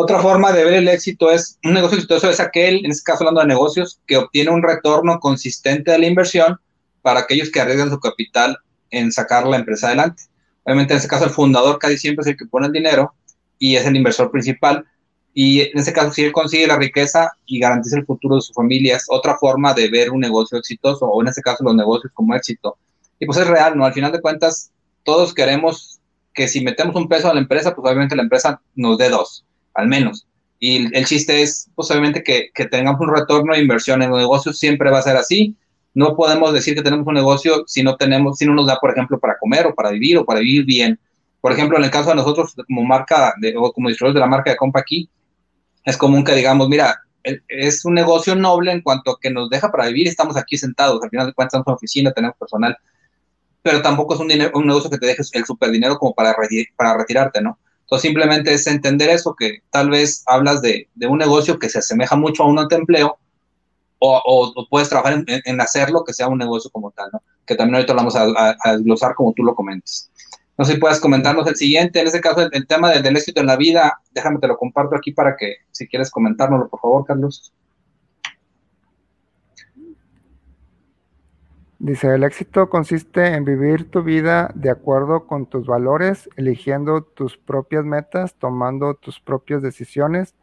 Otra 0.00 0.20
forma 0.20 0.52
de 0.52 0.62
ver 0.62 0.74
el 0.74 0.86
éxito 0.86 1.28
es, 1.28 1.58
un 1.64 1.74
negocio 1.74 1.96
exitoso 1.96 2.30
es 2.30 2.38
aquel, 2.38 2.84
en 2.84 2.92
este 2.92 3.02
caso 3.02 3.24
hablando 3.24 3.40
de 3.40 3.48
negocios, 3.48 4.00
que 4.06 4.16
obtiene 4.16 4.52
un 4.52 4.62
retorno 4.62 5.18
consistente 5.18 5.90
de 5.90 5.98
la 5.98 6.06
inversión 6.06 6.56
para 7.02 7.18
aquellos 7.18 7.50
que 7.50 7.60
arriesgan 7.60 7.90
su 7.90 7.98
capital 7.98 8.58
en 8.92 9.10
sacar 9.10 9.44
la 9.48 9.56
empresa 9.56 9.88
adelante. 9.88 10.22
Obviamente, 10.62 10.92
en 10.92 10.98
este 10.98 11.08
caso, 11.08 11.24
el 11.24 11.30
fundador 11.30 11.80
casi 11.80 11.98
siempre 11.98 12.20
es 12.20 12.28
el 12.28 12.36
que 12.36 12.46
pone 12.46 12.68
el 12.68 12.72
dinero 12.72 13.12
y 13.58 13.74
es 13.74 13.84
el 13.86 13.96
inversor 13.96 14.30
principal. 14.30 14.84
Y 15.34 15.62
en 15.62 15.76
este 15.76 15.92
caso, 15.92 16.12
si 16.12 16.22
él 16.22 16.30
consigue 16.30 16.68
la 16.68 16.76
riqueza 16.76 17.32
y 17.44 17.58
garantiza 17.58 17.96
el 17.96 18.06
futuro 18.06 18.36
de 18.36 18.42
su 18.42 18.52
familia, 18.52 18.94
es 18.94 19.06
otra 19.08 19.36
forma 19.36 19.74
de 19.74 19.90
ver 19.90 20.12
un 20.12 20.20
negocio 20.20 20.58
exitoso, 20.58 21.06
o 21.06 21.20
en 21.22 21.26
este 21.26 21.42
caso, 21.42 21.64
los 21.64 21.74
negocios 21.74 22.12
como 22.14 22.36
éxito. 22.36 22.78
Y 23.18 23.26
pues 23.26 23.38
es 23.38 23.48
real, 23.48 23.76
¿no? 23.76 23.84
Al 23.84 23.94
final 23.94 24.12
de 24.12 24.20
cuentas, 24.20 24.70
todos 25.02 25.34
queremos 25.34 25.98
que 26.34 26.46
si 26.46 26.60
metemos 26.60 26.94
un 26.94 27.08
peso 27.08 27.28
a 27.28 27.34
la 27.34 27.40
empresa, 27.40 27.74
pues 27.74 27.84
obviamente 27.84 28.14
la 28.14 28.22
empresa 28.22 28.60
nos 28.76 28.96
dé 28.96 29.08
dos, 29.08 29.44
al 29.78 29.88
menos. 29.88 30.26
Y 30.60 30.94
el 30.96 31.06
chiste 31.06 31.42
es, 31.42 31.70
pues 31.74 31.88
que, 32.24 32.50
que 32.52 32.66
tengamos 32.66 33.00
un 33.00 33.14
retorno 33.14 33.54
de 33.54 33.60
inversión 33.60 34.02
en 34.02 34.10
los 34.10 34.18
negocios, 34.18 34.58
siempre 34.58 34.90
va 34.90 34.98
a 34.98 35.02
ser 35.02 35.16
así 35.16 35.56
no 35.98 36.14
podemos 36.14 36.52
decir 36.52 36.76
que 36.76 36.82
tenemos 36.82 37.08
un 37.08 37.14
negocio 37.14 37.64
si 37.66 37.82
no 37.82 37.96
tenemos, 37.96 38.38
si 38.38 38.46
no 38.46 38.54
nos 38.54 38.68
da, 38.68 38.76
por 38.76 38.92
ejemplo, 38.92 39.18
para 39.18 39.36
comer 39.36 39.66
o 39.66 39.74
para 39.74 39.90
vivir 39.90 40.16
o 40.16 40.24
para 40.24 40.38
vivir 40.38 40.64
bien. 40.64 40.96
Por 41.40 41.50
ejemplo, 41.50 41.76
en 41.76 41.82
el 41.82 41.90
caso 41.90 42.10
de 42.10 42.14
nosotros 42.14 42.54
como 42.68 42.84
marca 42.84 43.34
de, 43.40 43.56
o 43.56 43.72
como 43.72 43.88
distribuidores 43.88 44.14
de 44.14 44.20
la 44.20 44.28
marca 44.28 44.50
de 44.50 44.56
Compa 44.56 44.78
aquí, 44.78 45.10
es 45.84 45.96
común 45.96 46.22
que 46.22 46.36
digamos, 46.36 46.68
mira, 46.68 47.00
e, 47.24 47.40
es 47.48 47.84
un 47.84 47.94
negocio 47.94 48.36
noble 48.36 48.70
en 48.70 48.80
cuanto 48.80 49.10
a 49.10 49.18
que 49.20 49.28
nos 49.28 49.50
deja 49.50 49.72
para 49.72 49.86
vivir, 49.86 50.06
estamos 50.06 50.36
aquí 50.36 50.56
sentados, 50.56 51.02
al 51.02 51.10
final 51.10 51.26
de 51.26 51.32
cuentas 51.32 51.54
estamos 51.54 51.66
en 51.66 51.74
oficina, 51.74 52.12
tenemos 52.12 52.36
personal, 52.36 52.76
pero 53.62 53.82
tampoco 53.82 54.14
es 54.14 54.20
un, 54.20 54.28
dinero, 54.28 54.52
un 54.54 54.68
negocio 54.68 54.90
que 54.90 54.98
te 54.98 55.06
deje 55.06 55.22
el 55.32 55.44
super 55.44 55.68
dinero 55.68 55.98
como 55.98 56.14
para, 56.14 56.36
para 56.76 56.96
retirarte, 56.96 57.40
¿no? 57.40 57.58
Entonces 57.88 58.02
simplemente 58.02 58.52
es 58.52 58.66
entender 58.66 59.08
eso, 59.08 59.34
que 59.34 59.62
tal 59.70 59.88
vez 59.88 60.22
hablas 60.26 60.60
de, 60.60 60.90
un 61.08 61.16
negocio 61.16 61.58
que 61.58 61.70
se 61.70 61.78
asemeja 61.78 62.16
mucho 62.16 62.42
a 62.42 62.46
un 62.46 62.58
autoempleo, 62.58 63.16
o, 63.98 64.66
puedes 64.68 64.90
trabajar 64.90 65.24
en, 65.26 65.60
hacerlo 65.62 66.04
que 66.04 66.12
sea 66.12 66.28
un 66.28 66.36
negocio 66.36 66.70
como 66.70 66.90
tal, 66.90 67.08
¿no? 67.14 67.22
Que 67.46 67.54
también 67.54 67.76
ahorita 67.76 67.94
lo 67.94 68.00
vamos 68.00 68.14
a, 68.14 68.56
desglosar 68.72 69.14
como 69.14 69.32
tú 69.32 69.42
lo 69.42 69.54
comentes. 69.54 70.10
No 70.58 70.66
sé 70.66 70.74
si 70.74 70.78
puedes 70.78 71.00
comentarnos 71.00 71.46
el 71.46 71.56
siguiente, 71.56 71.98
en 72.00 72.08
ese 72.08 72.20
caso 72.20 72.46
el, 72.52 72.66
tema 72.66 72.90
del, 72.90 73.16
éxito 73.16 73.40
en 73.40 73.46
la 73.46 73.56
vida, 73.56 73.98
déjame 74.10 74.38
te 74.38 74.48
lo 74.48 74.58
comparto 74.58 74.94
aquí 74.94 75.12
para 75.12 75.34
que 75.34 75.56
si 75.70 75.88
quieres 75.88 76.10
comentárnoslo, 76.10 76.68
por 76.68 76.80
favor, 76.80 77.06
Carlos. 77.06 77.54
Dice, 81.80 82.12
el 82.12 82.24
éxito 82.24 82.68
consiste 82.68 83.34
en 83.34 83.44
vivir 83.44 83.88
tu 83.88 84.02
vida 84.02 84.50
de 84.56 84.68
acuerdo 84.68 85.28
con 85.28 85.46
tus 85.46 85.66
valores, 85.66 86.28
eligiendo 86.36 87.02
tus 87.02 87.36
propias 87.36 87.84
metas, 87.84 88.34
tomando 88.34 88.94
tus 88.94 89.20
propias 89.20 89.62
decisiones. 89.62 90.34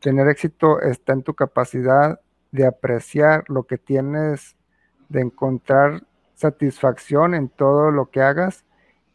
Tener 0.00 0.26
éxito 0.28 0.80
está 0.80 1.12
en 1.12 1.22
tu 1.22 1.34
capacidad 1.34 2.20
de 2.50 2.66
apreciar 2.66 3.44
lo 3.48 3.64
que 3.64 3.78
tienes, 3.78 4.56
de 5.08 5.20
encontrar 5.20 6.02
satisfacción 6.34 7.34
en 7.34 7.48
todo 7.48 7.92
lo 7.92 8.10
que 8.10 8.22
hagas 8.22 8.64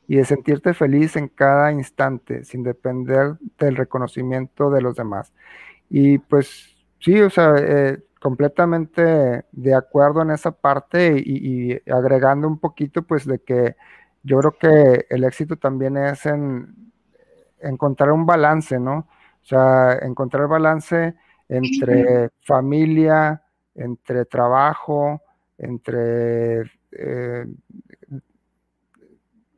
y 0.07 0.15
de 0.17 0.25
sentirte 0.25 0.73
feliz 0.73 1.17
en 1.17 1.27
cada 1.27 1.73
instante 1.73 2.45
sin 2.45 2.63
depender 2.63 3.35
del 3.59 3.75
reconocimiento 3.75 4.69
de 4.69 4.81
los 4.81 4.95
demás. 4.95 5.33
Y 5.89 6.19
pues 6.19 6.77
sí, 6.99 7.19
o 7.21 7.29
sea, 7.29 7.55
eh, 7.57 7.99
completamente 8.25 9.45
de 9.51 9.75
acuerdo 9.75 10.23
en 10.23 10.31
esa 10.31 10.49
parte 10.49 11.21
y, 11.23 11.79
agregando 11.87 12.47
un 12.47 12.57
poquito, 12.57 13.03
pues, 13.03 13.23
de 13.27 13.37
que 13.37 13.75
yo 14.23 14.39
creo 14.39 14.57
que 14.57 15.05
el 15.11 15.23
éxito 15.25 15.57
también 15.57 15.95
es 15.95 16.25
en 16.25 16.91
encontrar 17.59 18.11
un 18.11 18.25
balance, 18.25 18.79
¿no? 18.79 19.07
O 19.43 19.45
sea, 19.45 19.99
encontrar 20.01 20.47
balance 20.47 21.13
entre 21.49 22.31
familia, 22.41 23.43
entre 23.75 24.25
trabajo, 24.25 25.21
entre 25.59 26.61
eh, 26.93 27.45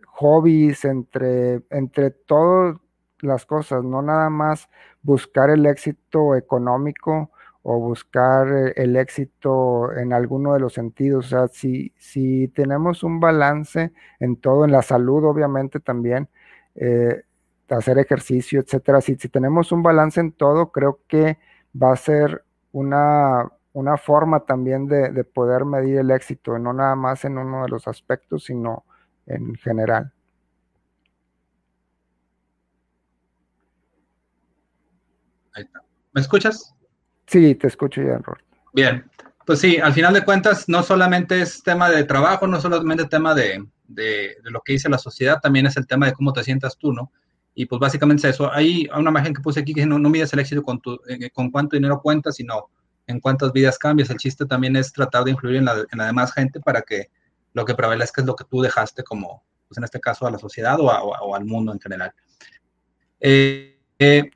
hobbies, 0.07 0.83
entre, 0.83 1.61
entre 1.69 2.11
todas 2.11 2.75
las 3.21 3.45
cosas, 3.45 3.81
no 3.85 4.01
nada 4.01 4.29
más 4.29 4.67
buscar 5.03 5.51
el 5.51 5.65
éxito 5.65 6.35
económico 6.35 7.31
o 7.69 7.79
buscar 7.81 8.47
eh, 8.47 8.73
el 8.77 8.95
éxito 8.95 9.91
en 9.91 10.13
alguno 10.13 10.53
de 10.53 10.61
los 10.61 10.73
sentidos. 10.73 11.25
O 11.25 11.29
sea, 11.29 11.47
si, 11.49 11.91
si 11.97 12.47
tenemos 12.47 13.03
un 13.03 13.19
balance 13.19 13.91
en 14.21 14.37
todo, 14.37 14.63
en 14.63 14.71
la 14.71 14.81
salud 14.81 15.25
obviamente 15.25 15.81
también, 15.81 16.29
eh, 16.75 17.23
hacer 17.67 17.97
ejercicio, 17.99 18.61
etcétera, 18.61 19.01
si, 19.01 19.15
si 19.15 19.27
tenemos 19.27 19.73
un 19.73 19.83
balance 19.83 20.21
en 20.21 20.31
todo, 20.31 20.71
creo 20.71 21.01
que 21.09 21.39
va 21.75 21.91
a 21.91 21.97
ser 21.97 22.45
una, 22.71 23.51
una 23.73 23.97
forma 23.97 24.45
también 24.45 24.87
de, 24.87 25.09
de, 25.09 25.25
poder 25.25 25.65
medir 25.65 25.97
el 25.97 26.11
éxito, 26.11 26.57
no 26.57 26.71
nada 26.71 26.95
más 26.95 27.25
en 27.25 27.37
uno 27.37 27.63
de 27.63 27.69
los 27.69 27.85
aspectos, 27.89 28.45
sino 28.45 28.85
en 29.25 29.55
general. 29.55 30.13
Ahí 35.53 35.63
está. 35.63 35.83
¿Me 36.13 36.21
escuchas? 36.21 36.76
Sí, 37.27 37.55
te 37.55 37.67
escucho 37.67 38.01
ya, 38.01 38.17
Robert. 38.17 38.43
Bien, 38.73 39.05
pues 39.45 39.59
sí, 39.59 39.77
al 39.77 39.93
final 39.93 40.13
de 40.13 40.23
cuentas 40.23 40.67
no 40.67 40.81
solamente 40.83 41.41
es 41.41 41.61
tema 41.61 41.89
de 41.89 42.03
trabajo, 42.03 42.47
no 42.47 42.59
solamente 42.59 43.05
tema 43.05 43.35
de, 43.35 43.65
de, 43.87 44.37
lo 44.43 44.61
que 44.61 44.73
dice 44.73 44.89
la 44.89 44.97
sociedad, 44.97 45.39
también 45.41 45.65
es 45.65 45.77
el 45.77 45.87
tema 45.87 46.05
de 46.05 46.13
cómo 46.13 46.33
te 46.33 46.43
sientas 46.43 46.77
tú, 46.77 46.93
¿no? 46.93 47.11
Y 47.53 47.65
pues 47.65 47.79
básicamente 47.79 48.27
es 48.27 48.35
eso. 48.35 48.51
Hay 48.51 48.87
una 48.95 49.09
imagen 49.09 49.33
que 49.33 49.41
puse 49.41 49.61
aquí 49.61 49.73
que 49.73 49.85
no, 49.85 49.97
no 49.97 50.09
mides 50.09 50.31
el 50.33 50.39
éxito 50.39 50.63
con, 50.63 50.79
tu, 50.79 50.99
eh, 51.07 51.29
con 51.31 51.49
cuánto 51.49 51.75
dinero 51.75 52.01
cuentas, 52.01 52.35
sino 52.35 52.69
en 53.07 53.19
cuántas 53.19 53.51
vidas 53.51 53.79
cambias. 53.79 54.09
El 54.09 54.17
chiste 54.17 54.45
también 54.45 54.75
es 54.75 54.93
tratar 54.93 55.23
de 55.23 55.31
influir 55.31 55.55
en 55.55 55.65
la, 55.65 55.85
en 55.91 55.97
la 55.97 56.05
demás 56.05 56.33
gente 56.33 56.59
para 56.59 56.81
que 56.81 57.09
lo 57.53 57.65
que 57.65 57.73
prevalezca 57.73 58.21
es 58.21 58.27
lo 58.27 58.35
que 58.35 58.43
tú 58.43 58.61
dejaste 58.61 59.03
como, 59.03 59.43
pues 59.67 59.77
en 59.77 59.83
este 59.83 59.99
caso, 59.99 60.27
a 60.27 60.31
la 60.31 60.37
sociedad 60.37 60.79
o, 60.79 60.91
a, 60.91 61.01
o 61.01 61.35
al 61.35 61.45
mundo 61.45 61.73
en 61.73 61.79
general. 61.79 62.13
Eh, 63.19 63.79
eh, 63.97 64.29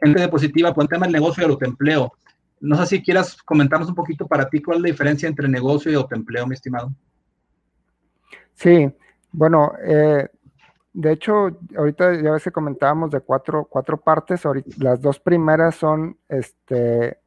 en 0.00 0.14
diapositiva, 0.14 0.74
pues 0.74 0.84
el 0.84 0.88
tema 0.88 1.06
del 1.06 1.12
negocio 1.12 1.42
y 1.42 1.44
el 1.44 1.52
autoempleo. 1.52 2.12
No 2.60 2.76
sé 2.76 2.86
si 2.86 3.02
quieras 3.02 3.36
comentarnos 3.42 3.88
un 3.88 3.94
poquito 3.94 4.26
para 4.26 4.48
ti 4.48 4.62
cuál 4.62 4.78
es 4.78 4.82
la 4.82 4.88
diferencia 4.88 5.28
entre 5.28 5.48
negocio 5.48 5.90
y 5.90 5.94
autoempleo, 5.94 6.46
mi 6.46 6.54
estimado. 6.54 6.90
Sí, 8.54 8.90
bueno, 9.32 9.72
eh, 9.84 10.28
de 10.94 11.12
hecho, 11.12 11.50
ahorita 11.76 12.22
ya 12.22 12.32
ves 12.32 12.44
que 12.44 12.50
comentábamos 12.50 13.10
de 13.10 13.20
cuatro, 13.20 13.66
cuatro 13.68 13.98
partes. 13.98 14.40
las 14.78 15.02
dos 15.02 15.20
primeras 15.20 15.74
son, 15.74 16.16
este, 16.26 17.18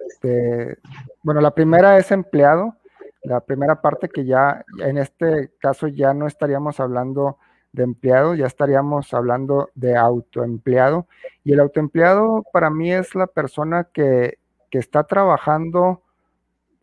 bueno, 1.22 1.40
la 1.40 1.54
primera 1.54 1.98
es 2.00 2.12
empleado. 2.12 2.76
La 3.22 3.42
primera 3.42 3.80
parte 3.80 4.10
que 4.10 4.26
ya, 4.26 4.66
en 4.80 4.98
este 4.98 5.52
caso 5.60 5.88
ya 5.88 6.16
no 6.16 6.26
estaríamos 6.26 6.80
hablando 6.80 7.38
de 7.72 7.84
empleado, 7.84 8.36
ya 8.36 8.48
estaríamos 8.48 9.14
hablando 9.14 9.70
de 9.76 9.96
autoempleado. 9.96 11.08
Y 11.44 11.54
el 11.54 11.60
autoempleado 11.60 12.44
para 12.52 12.70
mí 12.70 12.92
es 12.92 13.16
la 13.16 13.28
persona 13.28 13.86
que, 13.94 14.38
está 14.72 15.04
trabajando 15.04 16.04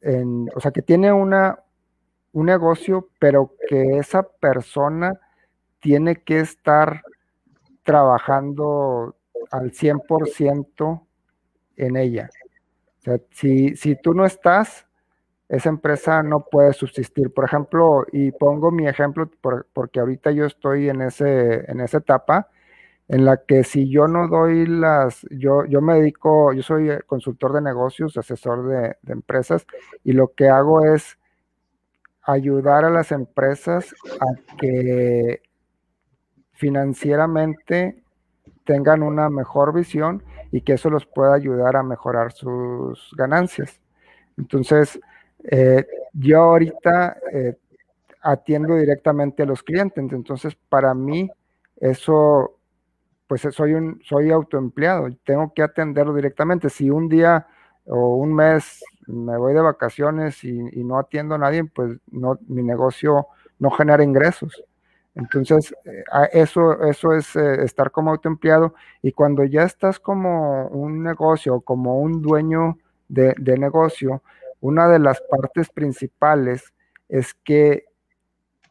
en, 0.01 0.49
o 0.55 0.61
sea, 0.61 0.72
que 0.72 0.83
tiene 0.83 1.12
una, 1.12 1.61
un 2.33 2.46
negocio, 2.46 3.09
pero 3.20 3.53
que 3.68 3.99
esa 3.99 4.25
persona 4.25 5.20
tiene 5.79 6.16
que 6.16 6.40
estar 6.40 7.03
trabajando 7.85 9.14
al 9.53 9.70
100% 9.70 11.07
en 11.77 11.96
ella. 11.96 12.29
O 12.99 13.03
sea, 13.03 13.20
si, 13.31 13.77
si 13.77 13.94
tú 13.94 14.14
no 14.14 14.27
estás, 14.27 14.86
esa 15.48 15.68
empresa 15.68 16.22
no 16.22 16.46
puede 16.50 16.72
subsistir. 16.72 17.32
Por 17.32 17.44
ejemplo, 17.44 18.06
y 18.12 18.32
pongo 18.32 18.70
mi 18.70 18.88
ejemplo 18.88 19.30
porque 19.72 20.00
ahorita 20.00 20.30
yo 20.32 20.44
estoy 20.44 20.88
en, 20.88 21.02
ese, 21.02 21.70
en 21.70 21.80
esa 21.80 21.98
etapa 21.98 22.48
en 23.09 23.24
la 23.24 23.37
que 23.37 23.62
si 23.62 23.88
yo 23.88 24.09
no 24.09 24.26
doy 24.28 24.66
las, 24.66 25.24
yo, 25.30 25.64
yo 25.66 25.80
me 25.80 25.94
dedico, 25.94 26.52
yo 26.52 26.62
soy 26.62 26.90
consultor 27.06 27.52
de 27.52 27.62
negocios, 27.62 28.16
asesor 28.16 28.66
de, 28.66 28.96
de 29.02 29.12
empresas, 29.12 29.64
y 30.02 30.12
lo 30.12 30.32
que 30.35 30.48
hago 30.48 30.85
es 30.85 31.16
ayudar 32.22 32.85
a 32.85 32.90
las 32.90 33.12
empresas 33.12 33.94
a 34.20 34.56
que 34.56 35.40
financieramente 36.54 38.02
tengan 38.64 39.04
una 39.04 39.30
mejor 39.30 39.72
visión 39.72 40.24
y 40.50 40.62
que 40.62 40.72
eso 40.72 40.90
los 40.90 41.06
pueda 41.06 41.35
ayudar 41.35 41.76
a 41.76 41.85
mejorar 41.85 42.32
sus 42.32 43.14
ganancias. 43.16 43.80
Entonces, 44.37 44.98
eh, 45.50 45.87
yo 46.12 46.40
ahorita 46.42 47.18
eh, 47.32 47.56
atiendo 48.22 48.76
directamente 48.76 49.42
a 49.42 49.46
los 49.46 49.62
clientes, 49.62 50.04
entonces 50.12 50.56
para 50.68 50.94
mí 50.94 51.30
eso, 51.76 52.59
pues 53.26 53.42
soy 53.50 53.74
un, 53.74 54.00
soy 54.04 54.30
autoempleado, 54.30 55.09
tengo 55.24 55.52
que 55.54 55.62
atenderlo 55.62 56.14
directamente. 56.14 56.70
Si 56.70 56.90
un 56.90 57.09
día 57.09 57.46
o 57.87 58.16
un 58.16 58.35
mes 58.35 58.82
me 59.06 59.37
voy 59.38 59.54
de 59.54 59.61
vacaciones 59.61 60.42
y, 60.44 60.52
no 60.85 60.98
atiendo 60.98 61.37
a 61.37 61.38
nadie, 61.38 61.64
pues 61.64 61.98
no, 62.11 62.38
mi 62.48 62.62
negocio 62.62 63.28
no 63.59 63.70
genera 63.70 64.02
ingresos. 64.02 64.64
Entonces, 65.14 65.74
eh, 65.85 66.04
eso, 66.32 66.82
eso 66.85 67.14
es 67.14 67.35
eh, 67.37 67.64
estar 67.64 67.90
como 67.90 68.11
autoempleado 68.11 68.74
y 69.02 69.12
cuando 69.12 69.44
ya 69.44 69.62
estás 69.62 69.98
como 69.98 70.66
un 70.68 71.02
negocio, 71.02 71.61
como 71.61 72.00
un 72.00 72.20
dueño 72.20 72.78
de, 73.09 73.35
negocio, 73.59 74.22
una 74.61 74.88
de 74.88 74.99
las 74.99 75.21
partes 75.21 75.71
principales 75.71 76.73
es 77.09 77.35
que 77.35 77.85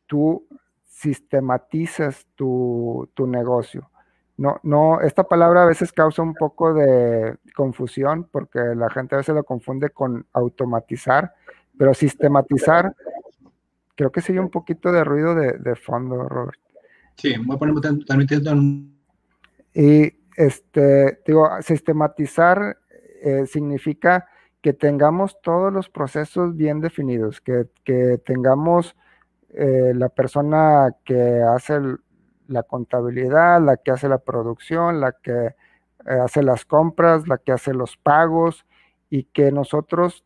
tú 0.08 0.48
sistematizas 0.86 2.26
tu, 2.36 3.10
tu, 3.14 3.28
negocio. 3.28 3.90
No, 4.38 4.60
no, 4.64 5.02
esta 5.02 5.24
palabra 5.24 5.64
a 5.64 5.68
veces 5.68 5.94
causa 5.94 6.22
un 6.22 6.34
poco 6.34 6.74
de 6.74 7.38
confusión 7.56 8.28
porque 8.32 8.60
la 8.76 8.90
gente 8.90 9.16
a 9.16 9.20
veces 9.20 9.36
lo 9.36 9.44
confunde 9.44 9.90
con 9.92 10.26
automatizar, 10.34 11.34
pero 11.78 11.94
sistematizar 11.94 12.94
Creo 13.96 14.12
que 14.12 14.22
sigue 14.22 14.40
un 14.40 14.50
poquito 14.50 14.92
de 14.92 15.04
ruido 15.04 15.34
de, 15.36 15.76
fondo, 15.76 16.28
Robert. 16.28 16.60
Sí, 17.16 17.34
voy 17.46 17.56
a 17.56 17.60
poner 17.60 17.76
transmitiendo. 18.06 18.54
Y 19.74 20.14
este, 20.36 21.22
digo, 21.26 21.50
sistematizar 21.62 22.78
eh, 23.22 23.46
significa 23.48 24.28
que 24.66 24.74
tengamos 24.74 25.40
todos 25.44 25.72
los 25.72 25.92
procesos 25.92 26.56
bien 26.58 26.82
definidos, 26.82 27.40
que, 27.40 27.68
tengamos 28.26 28.96
eh, 29.50 29.94
la 29.94 30.10
persona 30.10 30.90
que 31.04 31.40
hace 31.44 31.80
la 32.48 32.64
contabilidad, 32.64 33.62
la 33.62 33.78
que 33.78 33.92
hace 33.92 34.10
la 34.10 34.18
producción, 34.18 35.00
la 35.00 35.12
que 35.12 35.46
eh, 35.46 35.54
hace 36.20 36.42
las 36.42 36.66
compras, 36.66 37.28
la 37.28 37.38
que 37.38 37.52
hace 37.52 37.76
los 37.76 37.96
pagos 37.96 38.66
y 39.12 39.26
que 39.26 39.52
nosotros 39.52 40.26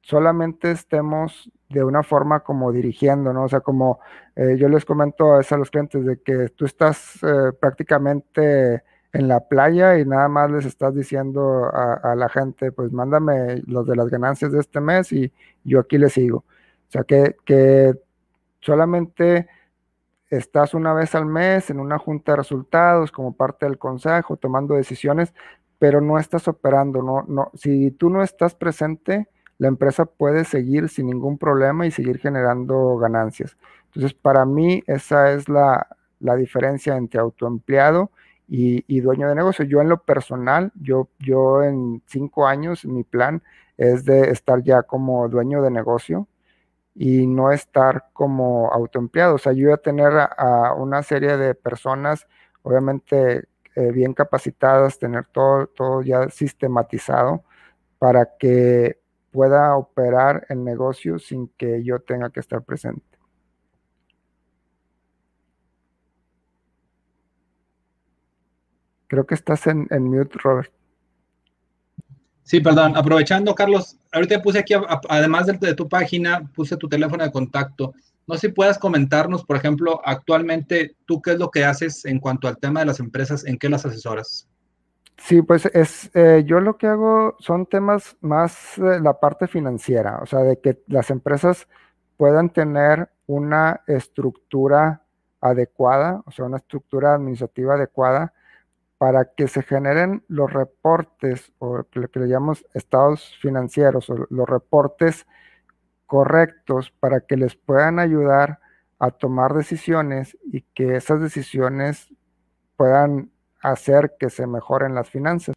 solamente 0.00 0.70
estemos 0.70 1.52
de 1.68 1.84
una 1.84 2.02
forma 2.02 2.40
como 2.40 2.72
dirigiendo, 2.72 3.34
¿no? 3.34 3.42
O 3.44 3.48
sea, 3.50 3.60
como 3.60 4.00
eh, 4.34 4.56
yo 4.58 4.70
les 4.70 4.86
comento 4.86 5.34
a, 5.34 5.36
veces 5.36 5.52
a 5.52 5.58
los 5.58 5.70
clientes 5.70 6.06
de 6.06 6.22
que 6.22 6.48
tú 6.48 6.64
estás 6.64 7.20
prácticamente 7.60 8.82
en 9.14 9.28
la 9.28 9.40
playa 9.40 9.98
y 9.98 10.04
nada 10.04 10.28
más 10.28 10.50
les 10.50 10.66
estás 10.66 10.94
diciendo 10.94 11.70
a, 11.72 12.14
la 12.14 12.28
gente, 12.28 12.72
pues 12.72 12.92
mándame 12.92 13.62
los 13.66 13.86
de 13.86 13.96
las 13.96 14.10
ganancias 14.10 14.52
de 14.52 14.60
este 14.60 14.80
mes 14.80 15.12
y 15.12 15.32
yo 15.64 15.80
aquí 15.80 15.96
les 15.96 16.12
sigo. 16.12 16.38
O 16.38 16.90
sea, 16.90 17.04
que, 17.04 17.36
que 17.46 17.94
solamente 18.60 19.48
estás 20.28 20.74
una 20.74 20.92
vez 20.92 21.14
al 21.14 21.26
mes 21.26 21.70
en 21.70 21.80
una 21.80 21.98
junta 21.98 22.32
de 22.32 22.36
resultados 22.36 23.12
como 23.12 23.34
parte 23.34 23.66
del 23.66 23.78
consejo, 23.78 24.36
tomando 24.36 24.74
decisiones, 24.74 25.32
pero 25.78 26.00
no 26.00 26.18
estás 26.18 26.48
operando, 26.48 27.02
no, 27.02 27.24
no, 27.28 27.50
si 27.54 27.92
tú 27.92 28.10
no 28.10 28.22
estás 28.22 28.54
presente, 28.54 29.28
la 29.58 29.68
empresa 29.68 30.06
puede 30.06 30.44
seguir 30.44 30.88
sin 30.88 31.06
ningún 31.06 31.38
problema 31.38 31.86
y 31.86 31.90
seguir 31.90 32.18
generando 32.18 32.96
ganancias. 32.96 33.56
Entonces, 33.86 34.14
para 34.14 34.44
mí 34.44 34.82
esa 34.86 35.32
es 35.32 35.48
la, 35.48 35.86
diferencia 36.36 36.96
entre 36.96 37.20
autoempleado 37.20 38.10
y, 38.48 39.00
dueño 39.00 39.28
de 39.28 39.34
negocio. 39.34 39.64
Yo 39.64 39.80
en 39.80 39.88
lo 39.88 40.02
personal, 40.02 40.72
yo, 40.74 41.08
yo 41.18 41.62
en 41.62 42.02
cinco 42.06 42.46
años, 42.46 42.84
mi 42.84 43.04
plan 43.04 43.42
es 43.76 44.04
de 44.04 44.30
estar 44.30 44.62
ya 44.62 44.82
como 44.82 45.28
dueño 45.28 45.62
de 45.62 45.70
negocio 45.70 46.28
y 46.94 47.26
no 47.26 47.52
estar 47.52 48.06
como 48.12 48.70
autoempleado. 48.72 49.36
O 49.36 49.38
sea, 49.38 49.52
yo 49.52 49.66
voy 49.66 49.74
a 49.74 49.78
tener 49.78 50.12
a, 50.16 50.74
una 50.74 51.02
serie 51.02 51.36
de 51.36 51.54
personas, 51.54 52.26
obviamente 52.62 53.48
eh, 53.76 53.92
bien 53.92 54.14
capacitadas, 54.14 54.98
tener 54.98 55.26
todo, 55.26 55.66
todo 55.68 56.02
ya 56.02 56.28
sistematizado 56.30 57.44
para 57.98 58.36
que 58.38 59.00
pueda 59.32 59.76
operar 59.76 60.46
el 60.48 60.62
negocio 60.64 61.18
sin 61.18 61.48
que 61.56 61.82
yo 61.82 62.00
tenga 62.00 62.30
que 62.30 62.40
estar 62.40 62.62
presente. 62.62 63.13
Creo 69.14 69.26
que 69.26 69.36
estás 69.36 69.68
en, 69.68 69.86
mute, 69.90 70.36
Robert. 70.42 70.72
Sí, 72.42 72.58
perdón. 72.58 72.96
Aprovechando, 72.96 73.54
Carlos, 73.54 73.96
ahorita 74.10 74.42
puse 74.42 74.58
aquí, 74.58 74.74
además 75.08 75.46
de, 75.46 75.74
tu 75.76 75.88
página, 75.88 76.50
puse 76.52 76.76
tu 76.76 76.88
teléfono 76.88 77.22
de 77.22 77.30
contacto. 77.30 77.94
No 78.26 78.34
sé 78.34 78.48
si 78.48 78.52
puedas 78.52 78.76
comentarnos, 78.76 79.44
por 79.44 79.54
ejemplo, 79.54 80.00
actualmente, 80.04 80.96
tú 81.06 81.22
qué 81.22 81.34
es 81.34 81.38
lo 81.38 81.52
que 81.52 81.64
haces 81.64 82.04
en 82.06 82.18
cuanto 82.18 82.48
al 82.48 82.58
tema 82.58 82.80
de 82.80 82.86
las 82.86 82.98
empresas, 82.98 83.46
en 83.46 83.56
qué 83.56 83.68
las 83.68 83.86
asesoras. 83.86 84.48
Sí, 85.16 85.42
pues 85.42 85.66
es, 85.66 86.10
eh, 86.16 86.42
yo 86.44 86.58
lo 86.58 86.76
que 86.76 86.88
hago 86.88 87.36
son 87.38 87.66
temas 87.66 88.16
más 88.20 88.76
la 88.78 89.20
parte 89.20 89.46
financiera, 89.46 90.18
o 90.22 90.26
sea, 90.26 90.40
de 90.40 90.58
que 90.58 90.82
las 90.88 91.08
empresas 91.10 91.68
puedan 92.16 92.50
tener 92.50 93.10
una 93.28 93.82
estructura 93.86 95.04
adecuada, 95.40 96.20
o 96.26 96.32
sea, 96.32 96.46
una 96.46 96.56
estructura 96.56 97.14
administrativa 97.14 97.74
adecuada 97.74 98.33
para 98.98 99.32
que 99.34 99.48
se 99.48 99.62
generen 99.62 100.24
los 100.28 100.52
reportes 100.52 101.52
o 101.58 101.84
lo 101.92 102.08
que 102.08 102.20
le 102.20 102.28
llamamos 102.28 102.64
estados 102.74 103.36
financieros 103.40 104.08
o 104.10 104.26
los 104.30 104.48
reportes 104.48 105.26
correctos 106.06 106.92
para 107.00 107.20
que 107.20 107.36
les 107.36 107.56
puedan 107.56 107.98
ayudar 107.98 108.60
a 108.98 109.10
tomar 109.10 109.54
decisiones 109.54 110.38
y 110.44 110.62
que 110.74 110.96
esas 110.96 111.20
decisiones 111.20 112.14
puedan 112.76 113.30
hacer 113.60 114.14
que 114.18 114.30
se 114.30 114.46
mejoren 114.46 114.94
las 114.94 115.10
finanzas. 115.10 115.54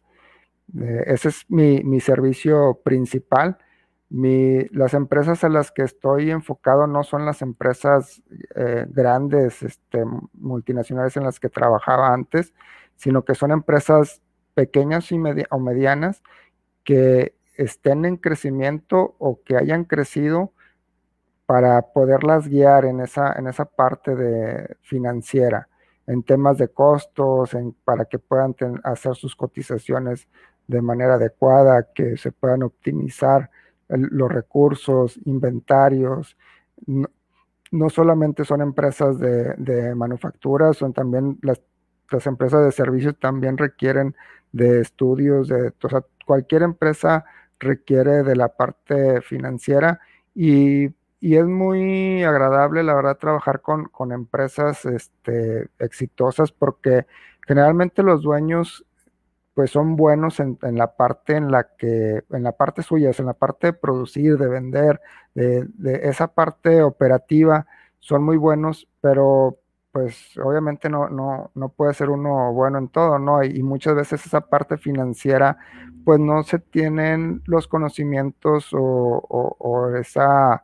Eh, 0.80 1.04
ese 1.06 1.28
es 1.28 1.44
mi, 1.48 2.00
servicio 2.00 2.80
principal. 2.84 3.58
Las 4.10 4.94
empresas 4.94 5.44
a 5.44 5.48
las 5.48 5.70
que 5.70 5.82
estoy 5.82 6.30
enfocado 6.30 6.86
no 6.86 7.04
son 7.04 7.26
las 7.26 7.42
empresas 7.42 8.22
eh, 8.54 8.86
grandes, 8.88 9.62
este, 9.62 10.04
multinacionales 10.32 11.16
en 11.16 11.24
las 11.24 11.38
que 11.38 11.48
trabajaba 11.50 12.12
antes, 12.14 12.54
sino 12.96 13.24
que 13.24 13.34
son 13.34 13.52
empresas 13.52 14.22
pequeñas 14.54 15.12
y 15.12 15.20
o 15.50 15.58
medianas 15.58 16.22
que 16.84 17.34
estén 17.56 18.04
en 18.04 18.16
crecimiento 18.16 19.14
o 19.18 19.42
que 19.42 19.56
hayan 19.56 19.84
crecido 19.84 20.52
para 21.44 21.80
poderlas 21.82 22.48
guiar 22.48 22.84
en 22.86 23.00
esa, 23.00 23.32
en 23.34 23.46
esa 23.46 23.66
parte 23.66 24.14
de 24.14 24.76
financiera 24.82 25.68
en 26.08 26.22
temas 26.22 26.56
de 26.56 26.68
costos, 26.68 27.54
para 27.84 28.06
que 28.06 28.18
puedan 28.18 28.54
hacer 28.82 29.14
sus 29.14 29.36
cotizaciones 29.36 30.26
de 30.66 30.80
manera 30.80 31.14
adecuada, 31.14 31.86
que 31.94 32.16
se 32.16 32.32
puedan 32.32 32.62
optimizar 32.62 33.50
los 33.88 34.30
recursos, 34.30 35.18
inventarios. 35.24 36.36
No, 37.70 37.90
solamente 37.90 38.44
son 38.44 38.62
empresas 38.62 39.18
de, 39.18 39.94
manufactura, 39.94 40.72
son 40.72 40.92
también 40.92 41.38
las, 41.42 41.60
empresas 42.26 42.64
de 42.64 42.72
servicios 42.72 43.18
también 43.18 43.58
requieren 43.58 44.14
de 44.52 44.80
estudios, 44.80 45.48
de, 45.48 45.72
cualquier 46.24 46.62
empresa 46.62 47.24
requiere 47.58 48.22
de 48.22 48.36
la 48.36 48.48
parte 48.48 49.20
financiera 49.20 50.00
y 50.34 50.88
y 51.20 51.36
es 51.36 51.44
muy 51.46 52.22
agradable, 52.22 52.82
la 52.82 52.94
verdad, 52.94 53.18
trabajar 53.18 53.60
con, 53.60 54.12
empresas 54.12 54.84
este, 54.84 55.68
exitosas 55.78 56.52
porque 56.52 57.06
generalmente 57.46 58.02
los 58.02 58.22
dueños 58.22 58.84
pues 59.58 59.72
son 59.72 59.96
buenos 59.96 60.38
en, 60.38 60.56
la 60.60 60.94
parte 60.94 61.34
en 61.34 61.50
la 61.50 61.74
que, 61.76 62.22
en 62.30 62.44
la 62.44 62.52
parte 62.52 62.84
suya, 62.84 63.10
en 63.18 63.26
la 63.26 63.32
parte 63.32 63.66
de 63.66 63.72
producir, 63.72 64.38
de 64.38 64.46
vender, 64.46 65.00
de, 65.34 65.66
esa 66.04 66.28
parte 66.28 66.80
operativa, 66.80 67.66
son 67.98 68.22
muy 68.22 68.36
buenos, 68.36 68.86
pero 69.00 69.58
pues 69.90 70.38
obviamente 70.38 70.88
no, 70.88 71.08
no, 71.08 71.50
no 71.56 71.70
puede 71.70 71.92
ser 71.94 72.08
uno 72.08 72.52
bueno 72.52 72.78
en 72.78 72.86
todo, 72.86 73.18
¿no? 73.18 73.42
Y, 73.42 73.60
muchas 73.64 73.96
veces 73.96 74.24
esa 74.24 74.42
parte 74.42 74.76
financiera, 74.76 75.58
pues 76.04 76.20
no 76.20 76.44
se 76.44 76.60
tienen 76.60 77.42
los 77.46 77.66
conocimientos 77.66 78.68
o 78.72 79.92
esa 80.00 80.62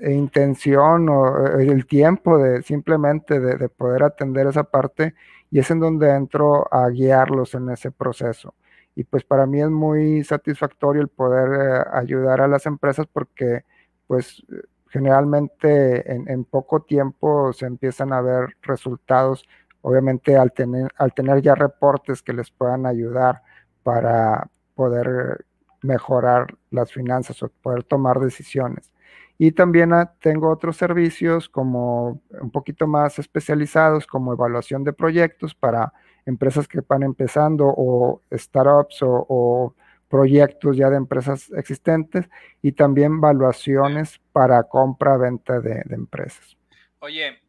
e 0.00 0.12
intención 0.12 1.08
o 1.08 1.46
eh, 1.58 1.66
el 1.66 1.86
tiempo 1.86 2.38
de 2.38 2.62
simplemente 2.62 3.40
de, 3.40 3.68
poder 3.68 4.02
atender 4.02 4.46
esa 4.46 4.64
parte 4.64 5.14
y 5.54 5.60
es 5.60 5.70
en 5.70 5.78
donde 5.78 6.10
entro 6.10 6.66
a 6.74 6.88
guiarlos 6.88 7.54
en 7.54 7.70
ese 7.70 7.92
proceso. 7.92 8.56
Y 8.96 9.04
pues 9.04 9.22
para 9.22 9.46
mí 9.46 9.60
es 9.62 9.70
muy 9.70 10.24
satisfactorio 10.24 11.00
el 11.00 11.06
poder 11.06 11.84
eh, 11.84 11.84
ayudar 11.92 12.40
a 12.40 12.48
las 12.48 12.66
empresas 12.66 13.06
porque 13.06 13.64
pues 14.08 14.42
generalmente 14.88 16.12
en, 16.12 16.44
poco 16.44 16.82
tiempo 16.82 17.52
se 17.52 17.66
empiezan 17.66 18.12
a 18.12 18.20
ver 18.20 18.56
resultados, 18.62 19.44
obviamente 19.82 20.36
al 20.36 20.52
tener, 20.52 20.90
al 20.96 21.14
tener 21.14 21.40
ya 21.40 21.54
reportes 21.54 22.20
que 22.20 22.32
les 22.32 22.50
puedan 22.50 22.84
ayudar 22.84 23.40
para 23.84 24.50
poder 24.74 25.46
mejorar 25.82 26.52
las 26.72 26.90
finanzas 26.92 27.40
o 27.44 27.48
poder 27.62 27.84
tomar 27.84 28.18
decisiones. 28.18 28.90
Y 29.36 29.52
también 29.52 29.92
ah, 29.92 30.14
tengo 30.20 30.50
otros 30.50 30.76
servicios 30.76 31.48
como 31.48 32.22
un 32.30 32.50
poquito 32.50 32.86
más 32.86 33.18
especializados, 33.18 34.06
como 34.06 34.32
evaluación 34.32 34.84
de 34.84 34.92
proyectos 34.92 35.54
para 35.54 35.92
empresas 36.26 36.68
que 36.68 36.80
van 36.80 37.02
empezando 37.02 37.66
o 37.66 38.22
startups 38.32 38.98
o, 39.02 39.74
proyectos 40.08 40.76
ya 40.76 40.90
de 40.90 40.96
empresas 40.96 41.50
existentes 41.56 42.28
y 42.62 42.70
también 42.70 43.16
evaluaciones 43.16 44.20
para 44.32 44.62
compra-venta 44.62 45.58
de, 45.58 45.82
empresas. 45.90 46.56
Oye, 47.00 47.42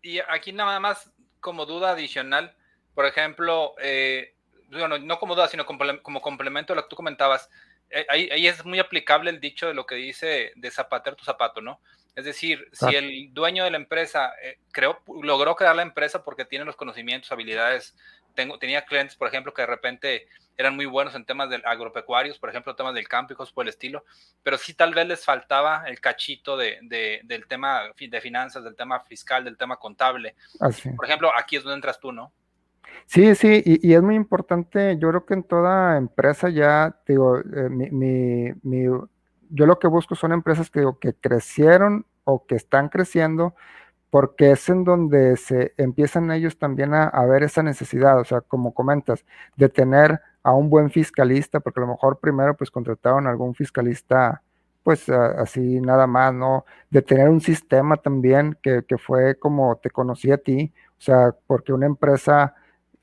y 0.00 0.18
aquí 0.20 0.52
nada 0.52 0.80
más 0.80 1.12
como 1.40 1.66
duda 1.66 1.90
adicional, 1.90 2.56
por 2.94 3.04
ejemplo, 3.04 3.74
eh, 3.82 4.34
bueno, 4.70 4.96
no 4.96 5.18
como 5.18 5.34
duda, 5.34 5.48
sino 5.48 5.66
como 5.66 6.22
complemento 6.22 6.72
a 6.72 6.76
lo 6.76 6.82
que 6.84 6.88
tú 6.88 6.96
comentabas, 6.96 7.50
eh, 7.90 8.06
ahí, 8.08 8.46
es 8.46 8.64
muy 8.64 8.78
aplicable 8.78 9.30
el 9.30 9.40
dicho 9.40 9.66
de 9.66 9.74
lo 9.74 9.86
que 9.86 9.94
dice 9.94 10.52
de 10.56 10.70
zapater 10.70 11.14
tu 11.14 11.24
zapato, 11.24 11.60
¿no? 11.60 11.80
Es 12.14 12.24
decir, 12.24 12.68
si 12.72 12.94
el 12.94 13.34
dueño 13.34 13.64
de 13.64 13.72
la 13.72 13.76
empresa 13.76 14.32
eh, 14.40 14.58
creó, 14.72 15.02
logró 15.22 15.56
crear 15.56 15.74
la 15.74 15.82
empresa 15.82 16.22
porque 16.22 16.44
tiene 16.44 16.64
los 16.64 16.76
conocimientos, 16.76 17.32
habilidades, 17.32 17.96
tengo, 18.34 18.58
tenía 18.58 18.84
clientes, 18.84 19.16
por 19.16 19.28
ejemplo, 19.28 19.52
que 19.52 19.62
de 19.62 19.66
repente 19.66 20.28
eran 20.56 20.76
muy 20.76 20.86
buenos 20.86 21.14
en 21.14 21.24
temas 21.24 21.50
de 21.50 21.60
agropecuarios, 21.64 22.38
por 22.38 22.50
ejemplo, 22.50 22.76
temas 22.76 22.94
del 22.94 23.08
campo 23.08 23.32
y 23.32 23.36
cosas 23.36 23.52
por 23.52 23.64
el 23.64 23.70
estilo, 23.70 24.04
pero 24.42 24.58
sí 24.58 24.74
tal 24.74 24.94
vez 24.94 25.06
les 25.08 25.24
faltaba 25.24 25.84
el 25.86 26.00
cachito 26.00 26.56
de, 26.56 26.78
del 27.24 27.46
tema 27.46 27.82
de 27.98 28.20
finanzas, 28.20 28.62
del 28.62 28.76
tema 28.76 29.00
fiscal, 29.00 29.44
del 29.44 29.56
tema 29.56 29.76
contable. 29.76 30.36
Por 30.96 31.04
ejemplo, 31.04 31.32
aquí 31.36 31.56
es 31.56 31.64
donde 31.64 31.76
entras 31.76 31.98
tú, 31.98 32.12
¿no? 32.12 32.32
Sí, 33.06 33.34
sí, 33.34 33.62
y, 33.64 33.92
es 33.94 34.02
muy 34.02 34.14
importante, 34.16 34.96
yo 34.98 35.10
creo 35.10 35.26
que 35.26 35.34
en 35.34 35.42
toda 35.44 35.96
empresa 35.98 36.48
ya, 36.48 36.96
digo, 37.06 37.38
eh, 37.38 37.68
mi, 37.70 37.90
mi, 38.62 38.86
yo 39.50 39.66
lo 39.66 39.78
que 39.78 39.86
busco 39.88 40.14
son 40.14 40.32
empresas 40.32 40.70
que, 40.70 40.80
digo, 40.80 40.98
que 40.98 41.14
crecieron 41.14 42.06
o 42.24 42.46
que 42.46 42.56
están 42.56 42.88
creciendo, 42.88 43.54
porque 44.10 44.52
es 44.52 44.68
en 44.68 44.84
donde 44.84 45.36
se 45.36 45.74
empiezan 45.76 46.30
ellos 46.30 46.58
también 46.58 46.94
a, 46.94 47.10
ver 47.26 47.42
esa 47.42 47.62
necesidad, 47.62 48.20
o 48.20 48.24
sea, 48.24 48.40
como 48.42 48.72
comentas, 48.72 49.24
de 49.56 49.68
tener 49.68 50.20
a 50.42 50.52
un 50.52 50.70
buen 50.70 50.90
fiscalista, 50.90 51.60
porque 51.60 51.80
a 51.80 51.82
lo 51.82 51.88
mejor 51.88 52.18
primero 52.20 52.56
pues 52.56 52.70
contrataron 52.70 53.26
a 53.26 53.30
algún 53.30 53.54
fiscalista, 53.54 54.42
pues 54.84 55.08
así 55.08 55.80
nada 55.80 56.06
más, 56.06 56.32
¿no? 56.32 56.64
De 56.90 57.02
tener 57.02 57.28
un 57.28 57.40
sistema 57.40 57.96
también 57.96 58.56
que, 58.62 58.84
que 58.84 58.98
fue 58.98 59.36
como 59.36 59.76
te 59.76 59.90
conocí 59.90 60.30
a 60.30 60.38
ti, 60.38 60.72
o 60.98 61.00
sea, 61.00 61.34
porque 61.46 61.72
una 61.72 61.86
empresa 61.86 62.54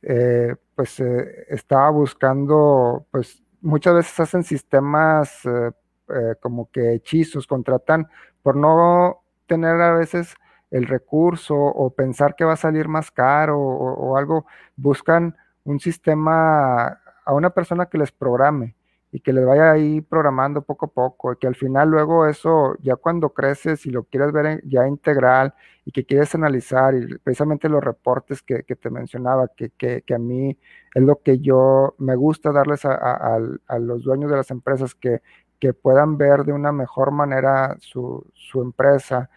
eh, 0.02 0.56
pues 0.76 1.00
eh, 1.00 1.46
estaba 1.50 1.90
buscando, 1.92 3.06
pues 3.12 3.44
muchas 3.62 3.96
veces 3.96 4.20
hacen 4.20 4.44
sistemas 4.44 5.42
eh, 5.46 6.36
como 6.40 6.70
que 6.72 6.94
hechizos, 6.94 7.48
contratan 7.48 8.08
por 8.42 8.56
no 8.56 9.24
tener 9.48 9.80
a 9.82 9.94
veces 9.94 10.36
el 10.72 10.88
recurso 10.88 11.56
o 11.56 11.90
pensar 11.94 12.36
que 12.36 12.46
va 12.46 12.54
a 12.54 12.58
salir 12.58 12.88
más 12.88 13.12
caro 13.12 13.60
o 13.60 14.18
algo, 14.18 14.46
buscan 14.76 15.36
un 15.64 15.80
sistema 15.80 16.88
a 17.26 17.34
una 17.34 17.50
persona 17.52 17.86
que 17.86 17.98
les 17.98 18.12
programe 18.12 18.76
y 19.12 19.20
que 19.20 19.34
les 19.34 19.46
vaya 19.46 19.72
ahí 19.72 20.02
programando 20.02 20.62
poco 20.62 20.86
a 20.86 20.90
poco, 20.90 21.34
y 21.34 21.38
que 21.38 21.48
al 21.48 21.56
final 21.56 21.90
luego 21.90 22.28
eso, 22.28 22.76
ya 22.82 22.96
cuando 22.96 23.30
creces 23.34 23.86
y 23.86 23.92
lo 23.92 24.04
quieres 24.04 24.32
ver 24.32 24.62
ya 24.66 24.88
integral 24.88 25.54
y 25.86 25.92
que 25.92 26.06
quieres 26.06 26.34
analizar, 26.36 26.96
y 26.96 27.18
precisamente 27.18 27.68
los 27.70 27.84
reportes 27.84 28.42
que, 28.42 28.64
te 28.64 28.90
mencionaba, 28.90 29.50
que, 29.50 30.04
a 30.14 30.18
mí 30.18 30.58
es 30.96 31.04
lo 31.04 31.22
que 31.22 31.40
yo 31.40 31.96
me 31.98 32.16
gusta 32.16 32.52
darles 32.52 32.86
a, 32.86 33.40
los 33.80 34.04
dueños 34.04 34.32
de 34.32 34.38
las 34.38 34.52
empresas, 34.52 34.96
que, 34.96 35.22
que, 35.60 35.74
puedan 35.74 36.18
ver 36.18 36.46
de 36.46 36.54
una 36.54 36.72
mejor 36.72 37.12
manera 37.12 37.76
su, 37.80 38.26
su 38.34 38.62
empresa, 38.62 39.30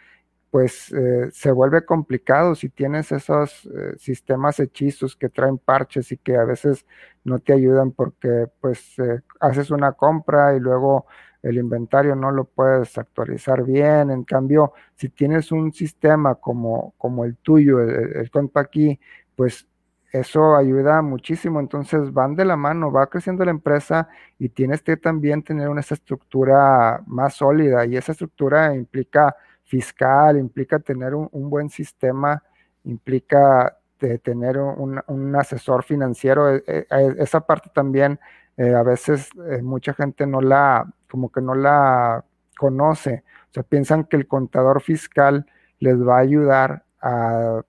pues 0.54 0.92
eh, 0.92 1.30
se 1.32 1.50
vuelve 1.50 1.84
complicado 1.84 2.54
si 2.54 2.68
tienes 2.68 3.10
esos 3.10 3.66
eh, 3.66 3.94
sistemas 3.98 4.60
hechizos 4.60 5.16
que 5.16 5.28
traen 5.28 5.58
parches 5.58 6.12
y 6.12 6.16
que 6.16 6.36
a 6.36 6.44
veces 6.44 6.86
no 7.24 7.40
te 7.40 7.54
ayudan 7.54 7.90
porque 7.90 8.46
pues 8.60 8.96
eh, 9.00 9.22
haces 9.40 9.72
una 9.72 9.94
compra 9.94 10.54
y 10.54 10.60
luego 10.60 11.06
el 11.42 11.56
inventario 11.56 12.14
no 12.14 12.30
lo 12.30 12.44
puedes 12.44 12.96
actualizar 12.98 13.64
bien. 13.64 14.12
En 14.12 14.22
cambio, 14.22 14.74
si 14.94 15.08
tienes 15.08 15.50
un 15.50 15.72
sistema 15.72 16.36
como, 16.36 16.94
como 16.98 17.24
el 17.24 17.36
tuyo, 17.38 17.80
el, 17.80 17.90
el 18.14 18.30
aquí, 18.54 19.00
pues 19.34 19.66
eso 20.12 20.54
ayuda 20.54 21.02
muchísimo. 21.02 21.58
Entonces 21.58 22.12
van 22.12 22.36
de 22.36 22.44
la 22.44 22.56
mano, 22.56 22.92
va 22.92 23.08
creciendo 23.08 23.44
la 23.44 23.50
empresa 23.50 24.08
y 24.38 24.50
tienes 24.50 24.82
que 24.82 24.96
también 24.96 25.42
tener 25.42 25.68
una 25.68 25.80
estructura 25.80 27.02
más 27.08 27.34
sólida 27.34 27.84
y 27.86 27.96
esa 27.96 28.12
estructura 28.12 28.72
implica 28.76 29.34
fiscal, 29.64 30.38
implica 30.38 30.78
tener 30.78 31.14
un, 31.14 31.50
buen 31.50 31.68
sistema, 31.70 32.42
implica 32.84 33.78
tener 34.22 34.58
un, 34.58 35.36
asesor 35.36 35.82
financiero. 35.84 36.54
E, 36.54 36.62
e, 36.66 36.86
e, 36.90 37.14
esa 37.18 37.40
parte 37.40 37.70
también 37.74 38.18
eh, 38.56 38.74
a 38.74 38.82
veces 38.82 39.30
eh, 39.50 39.62
mucha 39.62 39.94
gente 39.94 40.26
no 40.26 40.40
la, 40.40 40.86
como 41.10 41.30
que 41.32 41.40
no 41.40 41.54
la 41.54 42.24
conoce. 42.56 43.24
O 43.50 43.54
sea, 43.54 43.62
piensan 43.62 44.04
que 44.04 44.16
el 44.16 44.28
contador 44.28 44.80
fiscal 44.80 45.46
les 45.80 45.96
va 45.96 46.18
a 46.18 46.20
ayudar 46.20 46.84
a, 47.00 47.62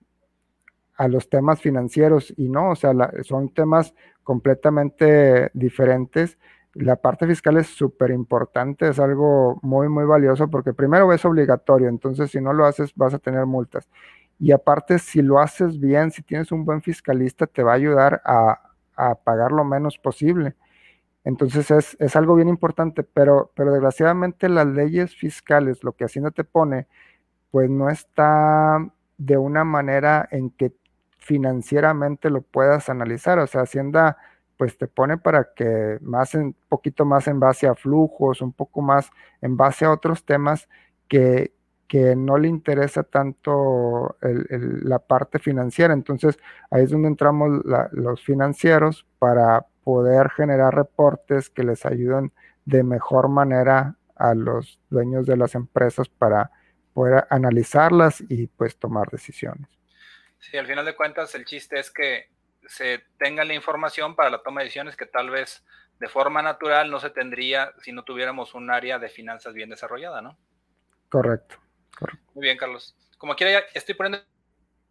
los 1.08 1.28
temas 1.28 1.60
financieros 1.60 2.32
y 2.38 2.48
no, 2.48 2.70
o 2.70 2.76
sea, 2.76 2.92
son 3.22 3.50
temas 3.50 3.94
completamente 4.22 5.50
diferentes 5.52 6.38
la 6.78 6.96
parte 6.96 7.26
fiscal 7.26 7.56
es 7.56 7.68
súper 7.68 8.10
importante, 8.10 8.88
es 8.88 8.98
algo 8.98 9.58
muy, 9.62 9.88
muy 9.88 10.04
valioso 10.04 10.48
porque 10.48 10.74
primero 10.74 11.12
es 11.12 11.24
obligatorio, 11.24 11.88
entonces 11.88 12.30
si 12.30 12.40
no 12.40 12.52
lo 12.52 12.66
haces 12.66 12.94
vas 12.94 13.14
a 13.14 13.18
tener 13.18 13.46
multas. 13.46 13.88
Y 14.38 14.52
aparte, 14.52 14.98
si 14.98 15.22
lo 15.22 15.38
haces 15.40 15.80
bien, 15.80 16.10
si 16.10 16.22
tienes 16.22 16.52
un 16.52 16.64
buen 16.64 16.82
fiscalista, 16.82 17.46
te 17.46 17.62
va 17.62 17.72
a 17.72 17.76
ayudar 17.76 18.22
a, 18.24 18.60
pagar 19.24 19.52
lo 19.52 19.64
menos 19.64 19.98
posible. 19.98 20.54
Entonces 21.24 21.70
es, 21.70 21.96
es, 22.00 22.16
algo 22.16 22.34
bien 22.34 22.48
importante, 22.48 23.02
pero, 23.02 23.52
pero 23.54 23.72
desgraciadamente 23.72 24.48
las 24.48 24.66
leyes 24.66 25.14
fiscales, 25.16 25.82
lo 25.84 25.92
que 25.92 26.04
Hacienda 26.04 26.30
te 26.30 26.44
pone, 26.44 26.86
pues 27.50 27.70
no 27.70 27.90
está 27.90 28.86
de 29.18 29.36
una 29.38 29.64
manera 29.64 30.28
en 30.30 30.50
que 30.50 30.72
financieramente 31.18 32.30
lo 32.30 32.42
puedas 32.42 32.88
analizar. 32.88 33.38
O 33.38 33.46
sea, 33.46 33.62
Hacienda 33.62 34.16
pues 34.56 34.76
te 34.78 34.86
pone 34.86 35.18
para 35.18 35.52
que 35.54 35.98
más 36.00 36.34
un 36.34 36.54
poquito 36.68 37.04
más 37.04 37.28
en 37.28 37.40
base 37.40 37.66
a 37.66 37.74
flujos, 37.74 38.40
un 38.40 38.52
poco 38.52 38.80
más 38.82 39.10
en 39.40 39.56
base 39.56 39.84
a 39.84 39.92
otros 39.92 40.24
temas 40.24 40.68
que, 41.08 41.52
que 41.86 42.16
no 42.16 42.38
le 42.38 42.48
interesa 42.48 43.02
tanto 43.02 44.16
la 44.20 44.98
parte 44.98 45.38
financiera. 45.38 45.92
Entonces 45.94 46.38
ahí 46.70 46.84
es 46.84 46.90
donde 46.90 47.08
entramos 47.08 47.62
los 47.92 48.22
financieros 48.22 49.06
para 49.18 49.66
poder 49.84 50.30
generar 50.30 50.74
reportes 50.74 51.50
que 51.50 51.62
les 51.62 51.86
ayuden 51.86 52.32
de 52.64 52.82
mejor 52.82 53.28
manera 53.28 53.96
a 54.16 54.34
los 54.34 54.80
dueños 54.90 55.26
de 55.26 55.36
las 55.36 55.54
empresas 55.54 56.08
para 56.08 56.50
poder 56.94 57.26
analizarlas 57.30 58.22
y 58.28 58.46
pues 58.46 58.78
tomar 58.78 59.10
decisiones. 59.10 59.68
Sí, 60.38 60.56
al 60.56 60.66
final 60.66 60.84
de 60.84 60.96
cuentas 60.96 61.34
el 61.34 61.44
chiste 61.44 61.78
es 61.78 61.90
que 61.90 62.30
se 62.68 63.04
tenga 63.18 63.44
la 63.44 63.54
información 63.54 64.14
para 64.14 64.30
la 64.30 64.42
toma 64.42 64.60
de 64.60 64.66
decisiones 64.66 64.96
que 64.96 65.06
tal 65.06 65.30
vez 65.30 65.64
de 65.98 66.08
forma 66.08 66.42
natural 66.42 66.90
no 66.90 67.00
se 67.00 67.10
tendría 67.10 67.72
si 67.80 67.92
no 67.92 68.04
tuviéramos 68.04 68.54
un 68.54 68.70
área 68.70 68.98
de 68.98 69.08
finanzas 69.08 69.54
bien 69.54 69.70
desarrollada, 69.70 70.20
¿no? 70.20 70.36
Correcto. 71.08 71.56
Muy 72.34 72.44
bien, 72.44 72.58
Carlos. 72.58 72.94
Como 73.16 73.34
quiera, 73.34 73.64
estoy 73.72 73.94
poniendo 73.94 74.22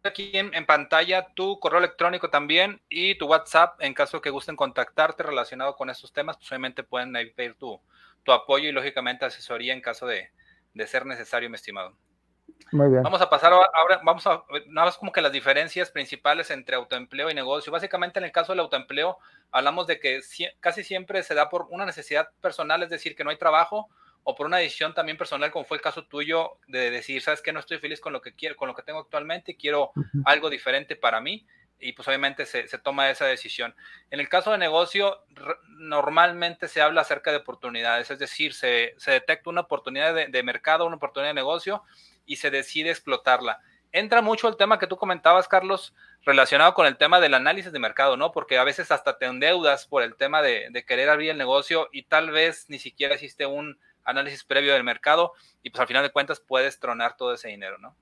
aquí 0.02 0.32
en, 0.34 0.66
pantalla 0.66 1.28
tu 1.34 1.58
correo 1.60 1.78
electrónico 1.78 2.30
también 2.30 2.80
y 2.88 3.16
tu 3.16 3.26
WhatsApp 3.26 3.80
en 3.80 3.94
caso 3.94 4.20
que 4.20 4.30
gusten 4.30 4.56
contactarte 4.56 5.22
relacionado 5.22 5.76
con 5.76 5.90
estos 5.90 6.12
temas, 6.12 6.36
pues 6.36 6.50
obviamente 6.50 6.82
pueden 6.82 7.12
pedir 7.34 7.54
tu, 7.54 7.80
tu 8.22 8.32
apoyo 8.32 8.68
y 8.68 8.72
lógicamente 8.72 9.24
asesoría 9.24 9.72
en 9.72 9.80
caso 9.80 10.06
de, 10.06 10.30
de 10.74 10.86
ser 10.86 11.06
necesario, 11.06 11.48
mi 11.48 11.56
estimado. 11.56 11.96
Muy 12.72 12.88
bien. 12.88 13.02
Vamos 13.02 13.20
a 13.20 13.30
pasar 13.30 13.52
ahora, 13.52 14.00
vamos 14.02 14.26
a 14.26 14.42
nada 14.66 14.86
más 14.86 14.98
como 14.98 15.12
que 15.12 15.20
las 15.20 15.32
diferencias 15.32 15.90
principales 15.90 16.50
entre 16.50 16.76
autoempleo 16.76 17.30
y 17.30 17.34
negocio. 17.34 17.72
Básicamente 17.72 18.18
en 18.18 18.24
el 18.24 18.32
caso 18.32 18.52
del 18.52 18.60
autoempleo 18.60 19.18
hablamos 19.52 19.86
de 19.86 20.00
que 20.00 20.20
casi 20.60 20.82
siempre 20.82 21.22
se 21.22 21.34
da 21.34 21.48
por 21.48 21.66
una 21.70 21.86
necesidad 21.86 22.28
personal, 22.40 22.82
es 22.82 22.90
decir, 22.90 23.14
que 23.14 23.24
no 23.24 23.30
hay 23.30 23.38
trabajo, 23.38 23.88
o 24.28 24.34
por 24.34 24.46
una 24.46 24.56
decisión 24.56 24.92
también 24.92 25.16
personal, 25.16 25.52
como 25.52 25.64
fue 25.64 25.76
el 25.76 25.82
caso 25.82 26.04
tuyo, 26.04 26.58
de 26.66 26.90
decir, 26.90 27.22
sabes 27.22 27.40
que 27.40 27.52
no 27.52 27.60
estoy 27.60 27.78
feliz 27.78 28.00
con 28.00 28.12
lo 28.12 28.20
que 28.20 28.34
quiero, 28.34 28.56
con 28.56 28.66
lo 28.66 28.74
que 28.74 28.82
tengo 28.82 28.98
actualmente, 28.98 29.52
y 29.52 29.56
quiero 29.56 29.92
algo 30.24 30.50
diferente 30.50 30.96
para 30.96 31.20
mí, 31.20 31.46
y 31.78 31.92
pues 31.92 32.08
obviamente 32.08 32.44
se, 32.44 32.66
toma 32.78 33.08
esa 33.08 33.26
decisión. 33.26 33.76
En 34.10 34.18
el 34.18 34.28
caso 34.28 34.50
de 34.50 34.58
negocio, 34.58 35.22
normalmente 35.68 36.66
se 36.66 36.80
habla 36.80 37.02
acerca 37.02 37.30
de 37.30 37.36
oportunidades, 37.36 38.10
es 38.10 38.18
decir, 38.18 38.52
se, 38.52 38.96
detecta 39.06 39.48
una 39.48 39.60
oportunidad 39.60 40.12
de, 40.12 40.26
de 40.26 40.42
mercado, 40.42 40.86
una 40.86 40.96
oportunidad 40.96 41.30
de 41.30 41.34
negocio, 41.34 41.84
y 42.26 42.36
se 42.36 42.50
decide 42.50 42.90
explotarla. 42.90 43.60
Entra 43.92 44.20
mucho 44.20 44.48
el 44.48 44.56
tema 44.56 44.78
que 44.78 44.86
tú 44.86 44.96
comentabas, 44.96 45.48
Carlos, 45.48 45.94
relacionado 46.22 46.74
con 46.74 46.86
el 46.86 46.98
tema 46.98 47.20
del 47.20 47.34
análisis 47.34 47.72
de 47.72 47.78
mercado, 47.78 48.16
¿no? 48.16 48.32
Porque 48.32 48.58
a 48.58 48.64
veces 48.64 48.90
hasta 48.90 49.16
te 49.16 49.26
endeudas 49.26 49.86
por 49.86 50.02
el 50.02 50.16
tema 50.16 50.42
de, 50.42 50.84
querer 50.86 51.08
abrir 51.08 51.30
el 51.30 51.38
negocio 51.38 51.88
y 51.92 52.02
tal 52.02 52.30
vez 52.30 52.66
ni 52.68 52.78
siquiera 52.78 53.14
existe 53.14 53.46
un 53.46 53.78
análisis 54.04 54.44
previo 54.44 54.74
del 54.74 54.84
mercado 54.84 55.32
y 55.62 55.70
pues 55.70 55.80
al 55.80 55.86
final 55.86 56.02
de 56.02 56.12
cuentas 56.12 56.40
puedes 56.40 56.78
tronar 56.78 57.16
todo 57.16 57.32
ese 57.32 57.48
dinero, 57.48 57.78
¿no? 57.78 57.96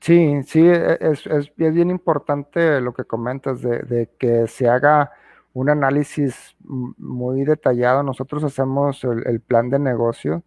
Sí, 0.00 0.42
sí, 0.42 0.60
e, 0.66 0.98
es, 1.00 1.56
bien 1.56 1.90
importante 1.90 2.80
lo 2.80 2.92
que 2.92 3.04
comentas 3.04 3.62
de, 3.62 4.10
que 4.18 4.48
se 4.48 4.68
haga 4.68 5.12
un 5.54 5.70
análisis 5.70 6.56
muy 6.60 7.44
detallado. 7.44 8.02
Nosotros 8.02 8.42
hacemos 8.42 9.04
el 9.04 9.40
plan 9.40 9.70
de 9.70 9.78
negocio 9.78 10.42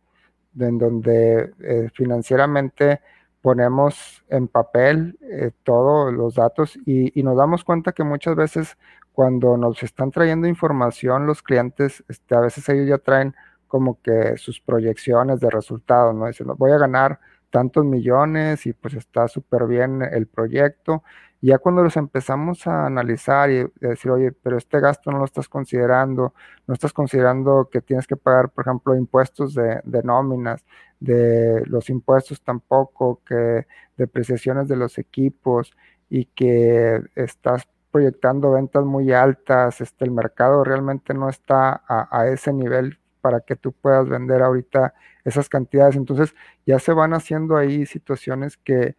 en 0.60 0.78
donde 0.78 1.54
eh, 1.62 1.90
financieramente 1.94 3.02
ponemos 3.42 4.24
en 4.30 4.48
papel 4.48 5.18
eh, 5.22 5.52
todos 5.64 6.12
los 6.14 6.36
datos 6.36 6.78
y, 6.86 7.22
nos 7.22 7.38
damos 7.38 7.64
cuenta 7.64 7.92
que 7.92 8.04
muchas 8.04 8.36
veces 8.36 8.78
cuando 9.14 9.56
nos 9.56 9.84
están 9.84 10.12
trayendo 10.12 10.48
información 10.48 11.28
los 11.28 11.44
clientes, 11.44 12.04
este, 12.08 12.36
a 12.36 12.40
veces 12.40 12.68
ellos 12.70 12.88
ya 12.88 12.98
traen 12.98 13.36
como 13.68 14.02
que 14.02 14.38
sus 14.38 14.60
proyecciones 14.60 15.40
de 15.40 15.50
resultados, 15.50 16.16
¿no? 16.16 16.28
Dicen, 16.28 16.48
voy 16.58 16.72
a 16.72 16.78
ganar 16.78 17.20
tantos 17.50 17.86
millones 17.86 18.66
y 18.66 18.74
pues 18.74 18.96
está 18.96 19.28
súper 19.28 19.68
bien 19.68 20.02
el 20.02 20.28
proyecto 20.28 21.04
ya 21.48 21.60
cuando 21.60 21.84
los 21.84 21.96
empezamos 21.98 22.66
a 22.66 22.88
analizar 22.88 23.52
y 23.52 23.68
decir, 23.80 24.10
oye, 24.12 24.32
pero 24.32 24.58
este 24.58 24.80
gasto 24.80 25.12
no 25.12 25.20
lo 25.20 25.26
estás 25.26 25.48
considerando, 25.48 26.34
no 26.66 26.74
estás 26.74 26.94
considerando 26.94 27.70
que 27.72 27.82
tienes 27.82 28.08
que 28.08 28.16
pagar, 28.16 28.50
por 28.50 28.66
ejemplo, 28.66 28.96
impuestos 28.96 29.54
de, 29.54 29.82
nóminas, 30.04 30.66
de 31.00 31.64
los 31.68 31.90
impuestos 31.90 32.42
tampoco, 32.42 33.22
que 33.26 33.68
depreciaciones 33.98 34.68
de 34.68 34.76
los 34.76 34.98
equipos 34.98 35.76
y 36.10 36.26
que 36.26 37.02
estás 37.16 37.68
proyectando 37.92 38.52
ventas 38.52 38.84
muy 38.86 39.12
altas, 39.14 39.82
este, 39.82 40.06
el 40.06 40.12
mercado 40.12 40.64
realmente 40.64 41.14
no 41.14 41.30
está 41.30 41.84
a, 41.88 42.28
ese 42.28 42.54
nivel 42.54 43.00
para 43.22 43.42
que 43.42 43.56
tú 43.56 43.72
puedas 43.72 44.10
vender 44.10 44.42
ahorita 44.42 44.94
esas 45.24 45.48
cantidades. 45.50 45.96
Entonces 45.96 46.36
ya 46.66 46.80
se 46.80 46.92
van 46.94 47.14
haciendo 47.14 47.58
ahí 47.58 47.86
situaciones 47.86 48.58
que, 48.58 48.96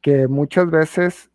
que 0.00 0.28
muchas 0.28 0.70
veces 0.70 1.31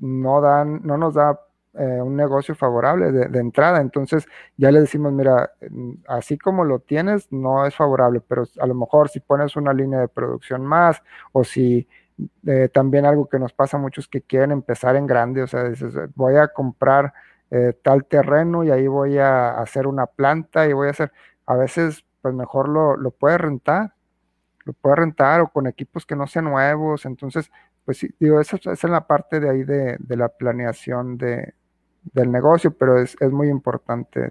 no, 0.00 0.40
dan, 0.40 0.80
no 0.84 0.96
nos 0.96 1.14
da 1.14 1.40
eh, 1.74 2.00
un 2.02 2.16
negocio 2.16 2.54
favorable 2.54 3.12
de, 3.12 3.38
entrada. 3.38 3.80
Entonces 3.80 4.26
ya 4.56 4.70
le 4.72 4.80
decimos, 4.80 5.12
mira, 5.12 5.52
mm, 5.70 5.92
así 6.08 6.36
como 6.36 6.64
lo 6.64 6.80
tienes, 6.80 7.30
no 7.30 7.64
es 7.64 7.76
favorable, 7.76 8.20
pero 8.20 8.44
a 8.60 8.66
lo 8.66 8.74
mejor 8.74 9.08
si 9.08 9.20
pones 9.20 9.54
una 9.56 9.72
línea 9.72 10.00
de 10.00 10.08
producción 10.08 10.66
más 10.66 11.00
o 11.32 11.44
si 11.44 11.86
eh, 12.46 12.68
también 12.72 13.06
algo 13.06 13.28
que 13.28 13.38
nos 13.38 13.52
pasa 13.52 13.76
a 13.76 13.80
muchos 13.80 14.08
que 14.08 14.20
quieren 14.22 14.50
empezar 14.50 14.96
en 14.96 15.06
grande, 15.06 15.42
o 15.42 15.46
sea, 15.46 15.64
dices, 15.64 15.94
voy 16.16 16.36
a 16.36 16.48
comprar 16.48 17.12
eh, 17.50 17.72
tal 17.82 18.04
terreno 18.04 18.64
y 18.64 18.70
ahí 18.70 18.86
voy 18.86 19.18
a 19.18 19.58
hacer 19.60 19.86
una 19.86 20.06
planta 20.06 20.66
y 20.66 20.72
voy 20.72 20.88
a 20.88 20.90
hacer, 20.90 21.12
a 21.46 21.54
veces 21.54 22.04
pues 22.20 22.34
mejor 22.34 22.68
lo, 22.68 22.96
lo 22.96 23.10
puede 23.12 23.38
rentar, 23.38 23.94
lo 24.64 24.72
puede 24.72 24.96
rentar 24.96 25.40
o 25.40 25.48
con 25.48 25.66
equipos 25.66 26.04
que 26.04 26.16
no 26.16 26.26
sean 26.26 26.46
nuevos, 26.46 27.06
entonces 27.06 27.50
pues 27.90 27.98
sí, 27.98 28.08
digo, 28.20 28.40
esa, 28.40 28.56
es 28.70 28.84
la 28.84 29.04
parte 29.04 29.40
de 29.40 29.50
ahí 29.50 29.64
de, 29.64 29.98
la 30.16 30.28
planeación 30.28 31.18
de, 31.18 31.54
del 32.04 32.30
negocio, 32.30 32.70
pero 32.70 33.00
es, 33.02 33.16
muy 33.32 33.48
importante 33.48 34.30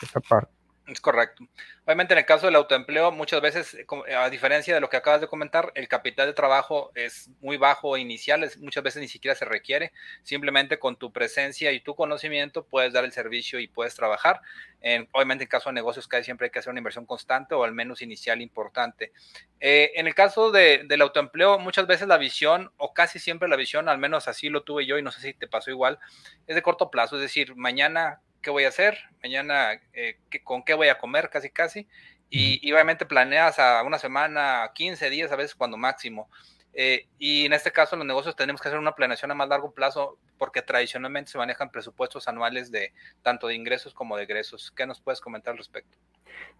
esa 0.00 0.20
parte. 0.20 0.51
Es 0.88 1.00
correcto. 1.00 1.44
Obviamente 1.84 2.12
en 2.12 2.18
el 2.18 2.26
caso 2.26 2.46
del 2.46 2.56
autoempleo, 2.56 3.12
muchas 3.12 3.40
veces, 3.40 3.74
eh, 3.74 4.14
a 4.16 4.28
diferencia 4.30 4.74
de 4.74 4.80
lo 4.80 4.90
que 4.90 4.96
acabas 4.96 5.20
de 5.20 5.28
comentar, 5.28 5.70
el 5.76 5.86
capital 5.86 6.26
de 6.26 6.32
trabajo 6.32 6.90
es 6.96 7.30
muy 7.40 7.56
bajo 7.56 7.96
inicial, 7.96 8.50
muchas 8.58 8.82
veces 8.82 9.00
ni 9.00 9.06
siquiera 9.06 9.36
se 9.36 9.44
requiere, 9.44 9.92
simplemente 10.24 10.80
con 10.80 10.96
tu 10.96 11.12
presencia 11.12 11.70
y 11.70 11.78
tu 11.78 11.94
conocimiento 11.94 12.66
puedes 12.66 12.92
dar 12.92 13.04
el 13.04 13.12
servicio 13.12 13.60
y 13.60 13.68
puedes 13.68 13.94
trabajar. 13.94 14.40
En, 14.80 15.08
obviamente 15.12 15.44
en 15.44 15.48
caso 15.48 15.68
de 15.68 15.74
negocios 15.74 16.08
que 16.08 16.24
siempre 16.24 16.46
hay 16.46 16.50
que 16.50 16.58
hacer 16.58 16.72
una 16.72 16.80
inversión 16.80 17.06
constante 17.06 17.54
o 17.54 17.62
al 17.62 17.72
menos 17.72 18.02
inicial 18.02 18.42
importante. 18.42 19.12
Eh, 19.60 19.92
en 19.94 20.08
el 20.08 20.16
caso 20.16 20.50
de, 20.50 20.82
del 20.88 21.02
autoempleo, 21.02 21.60
muchas 21.60 21.86
veces 21.86 22.08
la 22.08 22.18
visión, 22.18 22.72
o 22.76 22.92
casi 22.92 23.20
siempre 23.20 23.48
la 23.48 23.54
visión, 23.54 23.88
al 23.88 23.98
menos 23.98 24.26
así 24.26 24.48
lo 24.48 24.64
tuve 24.64 24.84
yo 24.84 24.98
y 24.98 25.02
no 25.02 25.12
sé 25.12 25.20
si 25.20 25.32
te 25.32 25.46
pasó 25.46 25.70
igual, 25.70 26.00
es 26.48 26.56
de 26.56 26.62
corto 26.62 26.90
plazo, 26.90 27.14
es 27.14 27.22
decir, 27.22 27.54
mañana 27.54 28.20
qué 28.42 28.50
voy 28.50 28.64
a 28.64 28.68
hacer, 28.68 28.98
mañana 29.22 29.80
eh, 29.92 30.18
con 30.44 30.62
qué 30.62 30.74
voy 30.74 30.88
a 30.88 30.98
comer, 30.98 31.30
casi 31.30 31.50
casi. 31.50 31.88
Y, 32.34 32.72
obviamente 32.72 33.04
planeas 33.04 33.58
a 33.58 33.82
una 33.82 33.98
semana, 33.98 34.70
15 34.74 35.10
días 35.10 35.30
a 35.30 35.36
veces 35.36 35.54
cuando 35.54 35.76
máximo. 35.76 36.30
Eh, 36.72 37.06
y 37.18 37.44
en 37.44 37.52
este 37.52 37.70
caso 37.70 37.94
los 37.96 38.06
negocios 38.06 38.34
tenemos 38.34 38.62
que 38.62 38.68
hacer 38.68 38.78
una 38.78 38.94
planeación 38.94 39.30
a 39.30 39.34
más 39.34 39.48
largo 39.48 39.72
plazo 39.72 40.16
porque 40.38 40.62
tradicionalmente 40.62 41.30
se 41.30 41.36
manejan 41.36 41.70
presupuestos 41.70 42.28
anuales 42.28 42.70
de 42.70 42.94
tanto 43.20 43.48
de 43.48 43.54
ingresos 43.54 43.92
como 43.92 44.16
de 44.16 44.22
egresos. 44.22 44.72
¿Qué 44.74 44.86
nos 44.86 45.00
puedes 45.02 45.20
comentar 45.20 45.52
al 45.52 45.58
respecto? 45.58 45.98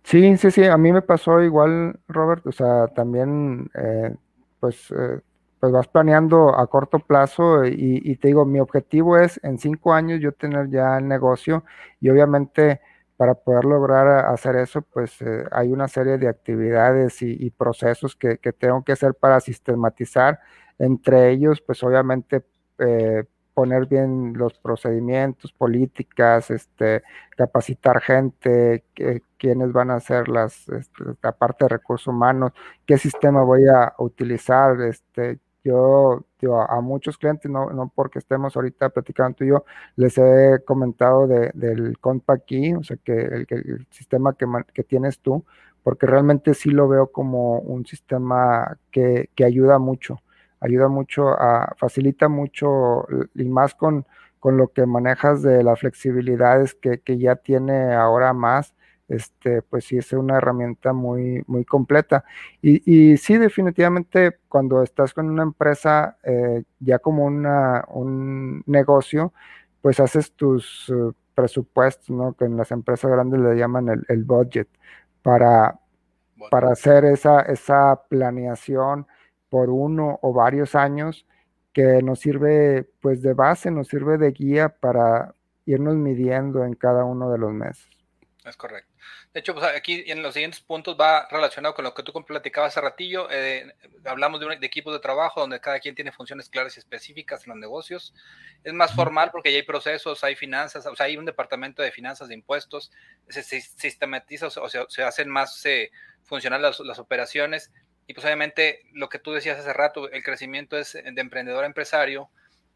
Sí, 0.04 0.36
sí, 0.36 0.50
sí, 0.50 0.64
a 0.64 0.76
mí 0.76 0.92
me 0.92 1.00
pasó 1.00 1.42
igual, 1.42 1.98
Robert, 2.06 2.46
o 2.46 2.52
sea, 2.52 2.88
también, 2.88 3.70
eh, 3.74 4.14
pues 4.60 4.92
pues 5.62 5.72
vas 5.72 5.86
planeando 5.86 6.58
a 6.58 6.66
corto 6.66 6.98
plazo 6.98 7.64
y, 7.64 8.16
te 8.16 8.26
digo, 8.26 8.44
mi 8.44 8.58
objetivo 8.58 9.16
es 9.16 9.38
en 9.44 9.58
cinco 9.58 9.94
años 9.94 10.18
yo 10.20 10.32
tener 10.32 10.68
ya 10.70 10.98
el 10.98 11.06
negocio 11.06 11.62
y 12.00 12.10
obviamente 12.10 12.80
para 13.16 13.34
poder 13.36 13.64
lograr 13.64 14.26
hacer 14.26 14.56
eso, 14.56 14.82
pues 14.82 15.22
eh, 15.22 15.44
hay 15.52 15.70
una 15.70 15.86
serie 15.86 16.18
de 16.18 16.26
actividades 16.26 17.22
y, 17.22 17.48
procesos 17.50 18.16
que, 18.16 18.38
tengo 18.58 18.82
que 18.82 18.90
hacer 18.90 19.14
para 19.14 19.38
sistematizar. 19.38 20.40
Entre 20.80 21.30
ellos, 21.30 21.60
pues 21.60 21.80
obviamente 21.84 22.42
eh, 22.78 23.22
poner 23.54 23.86
bien 23.86 24.32
los 24.36 24.58
procedimientos, 24.58 25.52
políticas, 25.52 26.50
este, 26.50 27.04
capacitar 27.36 28.00
gente, 28.00 28.84
quiénes 29.38 29.72
van 29.72 29.92
a 29.92 30.00
ser 30.00 30.28
las, 30.28 30.68
este, 30.70 31.04
la 31.22 31.30
parte 31.30 31.66
de 31.66 31.68
recursos 31.68 32.08
humanos, 32.08 32.50
qué 32.84 32.98
sistema 32.98 33.44
voy 33.44 33.66
a 33.68 33.94
utilizar, 33.98 34.80
este, 34.80 35.38
yo 35.64 36.24
a, 36.50 36.80
muchos 36.80 37.18
clientes, 37.18 37.50
no, 37.50 37.70
no, 37.70 37.92
porque 37.94 38.18
estemos 38.18 38.56
ahorita 38.56 38.90
platicando 38.90 39.36
tú 39.36 39.44
y 39.44 39.48
yo, 39.48 39.64
les 39.96 40.18
he 40.18 40.62
comentado 40.64 41.26
de, 41.26 41.50
del 41.54 41.98
Compact 41.98 42.46
Key, 42.46 42.74
o 42.74 42.82
sea, 42.82 42.96
que 42.96 43.46
el, 43.48 43.86
sistema 43.90 44.34
que, 44.34 44.46
que, 44.74 44.82
tienes 44.82 45.20
tú, 45.20 45.44
porque 45.82 46.06
realmente 46.06 46.54
sí 46.54 46.70
lo 46.70 46.88
veo 46.88 47.12
como 47.12 47.58
un 47.58 47.86
sistema 47.86 48.78
que, 48.90 49.30
que 49.34 49.44
ayuda 49.44 49.78
mucho, 49.78 50.20
ayuda 50.60 50.88
mucho, 50.88 51.28
a, 51.28 51.74
facilita 51.76 52.28
mucho 52.28 53.06
y 53.34 53.44
más 53.44 53.74
con, 53.74 54.06
con 54.40 54.56
lo 54.56 54.68
que 54.68 54.86
manejas 54.86 55.42
de 55.42 55.62
las 55.62 55.80
flexibilidades 55.80 56.74
que, 56.74 57.00
que 57.00 57.18
ya 57.18 57.36
tiene 57.36 57.94
ahora 57.94 58.32
más 58.32 58.74
este, 59.12 59.62
pues 59.62 59.84
sí 59.84 59.98
es 59.98 60.12
una 60.12 60.38
herramienta 60.38 60.92
muy, 60.92 61.42
muy 61.46 61.64
completa. 61.64 62.24
Y, 62.62 63.16
sí, 63.18 63.36
definitivamente 63.38 64.38
cuando 64.48 64.82
estás 64.82 65.12
con 65.14 65.28
una 65.28 65.42
empresa 65.42 66.16
eh, 66.22 66.62
ya 66.80 66.98
como 66.98 67.24
una, 67.24 67.84
un 67.88 68.62
negocio, 68.66 69.32
pues 69.82 70.00
haces 70.00 70.32
tus 70.32 70.90
eh, 70.90 71.12
presupuestos, 71.34 72.10
¿no? 72.10 72.34
Que 72.34 72.46
en 72.46 72.56
las 72.56 72.70
empresas 72.70 73.10
grandes 73.10 73.40
le 73.40 73.56
llaman 73.56 74.04
el, 74.08 74.24
budget, 74.24 74.68
para, 75.22 75.78
para 76.50 76.72
hacer 76.72 77.04
esa, 77.04 77.40
esa 77.42 78.02
planeación 78.08 79.06
por 79.48 79.70
uno 79.70 80.18
o 80.22 80.32
varios 80.32 80.74
años 80.74 81.26
que 81.72 82.02
nos 82.02 82.20
sirve 82.20 82.88
pues 83.00 83.22
de 83.22 83.34
base, 83.34 83.70
nos 83.70 83.88
sirve 83.88 84.18
de 84.18 84.32
guía 84.32 84.68
para 84.68 85.34
irnos 85.66 85.96
midiendo 85.96 86.64
en 86.64 86.74
cada 86.74 87.04
uno 87.04 87.30
de 87.30 87.38
los 87.38 87.52
meses. 87.52 87.88
Es 88.44 88.56
correcto. 88.56 88.91
De 89.32 89.40
hecho, 89.40 89.54
pues 89.54 89.64
aquí 89.64 90.04
en 90.08 90.22
los 90.22 90.34
siguientes 90.34 90.60
puntos 90.60 90.94
va 91.00 91.26
relacionado 91.30 91.74
con 91.74 91.84
lo 91.84 91.94
que 91.94 92.02
tú 92.02 92.12
platicabas 92.12 92.72
hace 92.72 92.82
ratillo. 92.82 93.30
Eh, 93.30 93.74
hablamos 94.04 94.40
de, 94.40 94.46
un, 94.46 94.60
de, 94.60 94.66
equipos 94.66 94.92
de 94.92 95.00
trabajo 95.00 95.40
donde 95.40 95.58
cada 95.58 95.80
quien 95.80 95.94
tiene 95.94 96.12
funciones 96.12 96.50
claras 96.50 96.76
y 96.76 96.80
específicas 96.80 97.46
en 97.46 97.50
los 97.50 97.58
negocios. 97.58 98.12
Es 98.62 98.74
más 98.74 98.94
formal 98.94 99.30
porque 99.32 99.50
ya 99.50 99.56
hay 99.56 99.62
procesos, 99.62 100.22
hay 100.22 100.36
finanzas, 100.36 100.84
o 100.84 100.94
sea, 100.94 101.06
hay 101.06 101.16
un 101.16 101.24
departamento 101.24 101.82
de 101.82 101.90
finanzas 101.90 102.28
de 102.28 102.34
impuestos, 102.34 102.92
se, 103.28 103.42
sistematiza 103.42 104.48
o 104.48 104.68
sea, 104.68 104.84
se 104.88 105.02
hacen 105.02 105.30
más 105.30 105.64
eh, 105.64 105.90
funcionales 106.24 106.62
las, 106.62 106.80
las 106.80 106.98
operaciones. 106.98 107.72
Y 108.06 108.12
pues 108.12 108.26
obviamente 108.26 108.82
lo 108.92 109.08
que 109.08 109.18
tú 109.18 109.32
decías 109.32 109.58
hace 109.58 109.72
rato, 109.72 110.10
el 110.10 110.22
crecimiento 110.22 110.76
es 110.76 110.92
de 110.92 111.20
emprendedor 111.20 111.64
a 111.64 111.68
empresario 111.68 112.28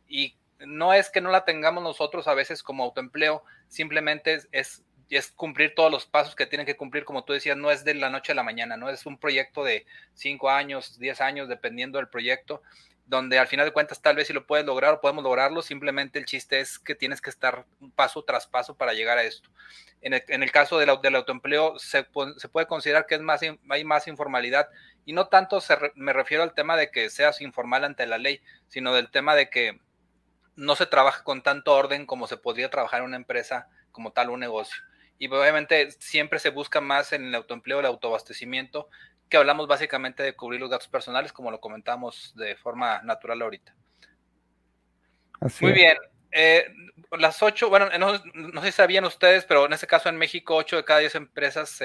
y 0.08 0.38
no 0.60 0.94
es 0.94 1.10
que 1.10 1.20
no 1.20 1.30
la 1.30 1.44
tengamos 1.44 1.82
nosotros 1.82 2.26
a 2.28 2.34
veces 2.34 2.62
como 2.62 2.84
autoempleo, 2.84 3.44
simplemente 3.68 4.40
es 4.52 4.85
y 4.85 4.85
es 5.14 5.30
cumplir 5.30 5.74
todos 5.74 5.90
los 5.90 6.06
pasos 6.06 6.34
que 6.34 6.46
tienen 6.46 6.66
que 6.66 6.76
cumplir, 6.76 7.04
como 7.04 7.24
tú 7.24 7.32
decías, 7.32 7.56
no 7.56 7.70
es 7.70 7.84
de 7.84 7.94
la 7.94 8.10
noche 8.10 8.32
a 8.32 8.34
la 8.34 8.42
mañana, 8.42 8.76
no 8.76 8.88
es 8.90 9.06
un 9.06 9.18
proyecto 9.18 9.62
de 9.62 9.86
cinco 10.14 10.50
años, 10.50 10.98
diez 10.98 11.20
años, 11.20 11.48
dependiendo 11.48 11.98
del 11.98 12.08
proyecto, 12.08 12.62
donde 13.06 13.38
al 13.38 13.46
final 13.46 13.66
de 13.66 13.72
cuentas 13.72 14.02
tal 14.02 14.16
vez 14.16 14.26
si 14.26 14.32
lo 14.32 14.46
puedes 14.46 14.66
lograr 14.66 14.94
o 14.94 15.00
podemos 15.00 15.22
lograrlo, 15.22 15.62
simplemente 15.62 16.18
el 16.18 16.24
chiste 16.24 16.58
es 16.58 16.80
que 16.80 16.96
tienes 16.96 17.20
que 17.20 17.30
estar 17.30 17.64
paso 17.94 18.24
tras 18.24 18.48
paso 18.48 18.74
para 18.74 18.94
llegar 18.94 19.16
a 19.16 19.22
esto. 19.22 19.48
En 20.00 20.42
el, 20.42 20.52
caso 20.52 20.78
del, 20.78 20.90
del 21.02 21.16
autoempleo 21.16 21.78
se, 21.78 22.06
se, 22.36 22.48
puede 22.48 22.66
considerar 22.66 23.06
que 23.06 23.14
es 23.14 23.20
más, 23.20 23.40
hay 23.42 23.84
más 23.84 24.06
informalidad 24.08 24.68
y 25.04 25.12
no 25.12 25.28
tanto 25.28 25.58
me 25.94 26.12
refiero 26.12 26.42
al 26.42 26.54
tema 26.54 26.76
de 26.76 26.90
que 26.90 27.10
seas 27.10 27.40
informal 27.40 27.84
ante 27.84 28.06
la 28.06 28.18
ley, 28.18 28.40
sino 28.68 28.92
del 28.92 29.10
tema 29.10 29.34
de 29.34 29.50
que 29.50 29.80
no 30.54 30.76
se 30.76 30.86
trabaja 30.86 31.24
con 31.24 31.42
tanto 31.42 31.74
orden 31.74 32.06
como 32.06 32.26
se 32.26 32.36
podría 32.36 32.70
trabajar 32.70 33.00
en 33.00 33.06
una 33.06 33.16
empresa 33.16 33.68
como 33.90 34.12
tal, 34.12 34.30
un 34.30 34.40
negocio 34.40 34.76
y 35.18 35.28
obviamente 35.28 35.90
siempre 35.92 36.38
se 36.38 36.50
busca 36.50 36.80
más 36.80 37.12
en 37.12 37.24
el 37.24 37.34
autoempleo, 37.34 37.80
el 37.80 37.86
autoabastecimiento, 37.86 38.88
que 39.28 39.36
hablamos 39.36 39.66
básicamente 39.66 40.22
de 40.22 40.34
cubrir 40.34 40.60
los 40.60 40.70
datos 40.70 40.88
personales, 40.88 41.32
como 41.32 41.50
lo 41.50 41.60
comentamos 41.60 42.32
de 42.36 42.56
forma 42.56 43.02
natural 43.02 43.42
ahorita. 43.42 43.74
Muy 45.60 45.72
bien. 45.72 45.96
Eh, 46.32 46.66
las 47.18 47.42
ocho, 47.42 47.68
bueno, 47.68 47.88
no, 47.98 48.60
sé 48.60 48.66
si 48.66 48.72
sabían 48.72 49.04
ustedes, 49.04 49.44
pero 49.44 49.66
en 49.66 49.72
este 49.72 49.86
caso 49.86 50.08
en 50.08 50.16
México, 50.16 50.54
ocho 50.54 50.76
de 50.76 50.84
cada 50.84 51.00
diez 51.00 51.14
empresas 51.14 51.80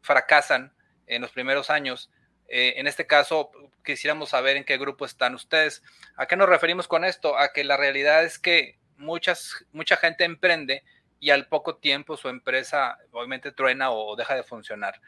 fracasan 0.00 0.72
en 1.06 1.22
los 1.22 1.32
primeros 1.32 1.70
años. 1.70 2.10
Eh, 2.48 2.74
en 2.76 2.86
este 2.86 3.06
caso, 3.06 3.50
quisiéramos 3.84 4.30
saber 4.30 4.56
en 4.56 4.64
qué 4.64 4.78
grupo 4.78 5.04
están 5.04 5.34
ustedes. 5.34 5.82
¿A 6.16 6.26
qué 6.26 6.36
nos 6.36 6.48
referimos 6.48 6.86
con 6.86 7.04
esto? 7.04 7.36
A 7.38 7.52
que 7.52 7.64
la 7.64 7.76
realidad 7.76 8.24
es 8.24 8.38
que 8.38 8.78
muchas, 8.96 9.64
mucha 9.72 9.96
gente 9.96 10.24
emprende, 10.24 10.84
y 11.22 11.30
al 11.30 11.46
poco 11.46 11.76
tiempo 11.76 12.16
su 12.16 12.28
empresa 12.28 12.98
obviamente 13.12 13.52
truena 13.52 13.92
o 13.92 14.16
deja 14.16 14.34
de 14.34 14.42
funcionar. 14.42 15.00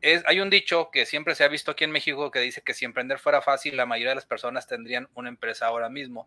Es, 0.00 0.24
hay 0.26 0.40
un 0.40 0.48
dicho 0.48 0.88
que 0.90 1.04
siempre 1.04 1.34
se 1.34 1.44
ha 1.44 1.48
visto 1.48 1.72
aquí 1.72 1.84
en 1.84 1.90
México 1.90 2.30
que 2.30 2.40
dice 2.40 2.62
que 2.62 2.72
si 2.72 2.86
emprender 2.86 3.18
fuera 3.18 3.42
fácil, 3.42 3.76
la 3.76 3.84
mayoría 3.84 4.12
de 4.12 4.14
las 4.14 4.24
personas 4.24 4.66
tendrían 4.66 5.10
una 5.12 5.28
empresa 5.28 5.66
ahora 5.66 5.90
mismo. 5.90 6.26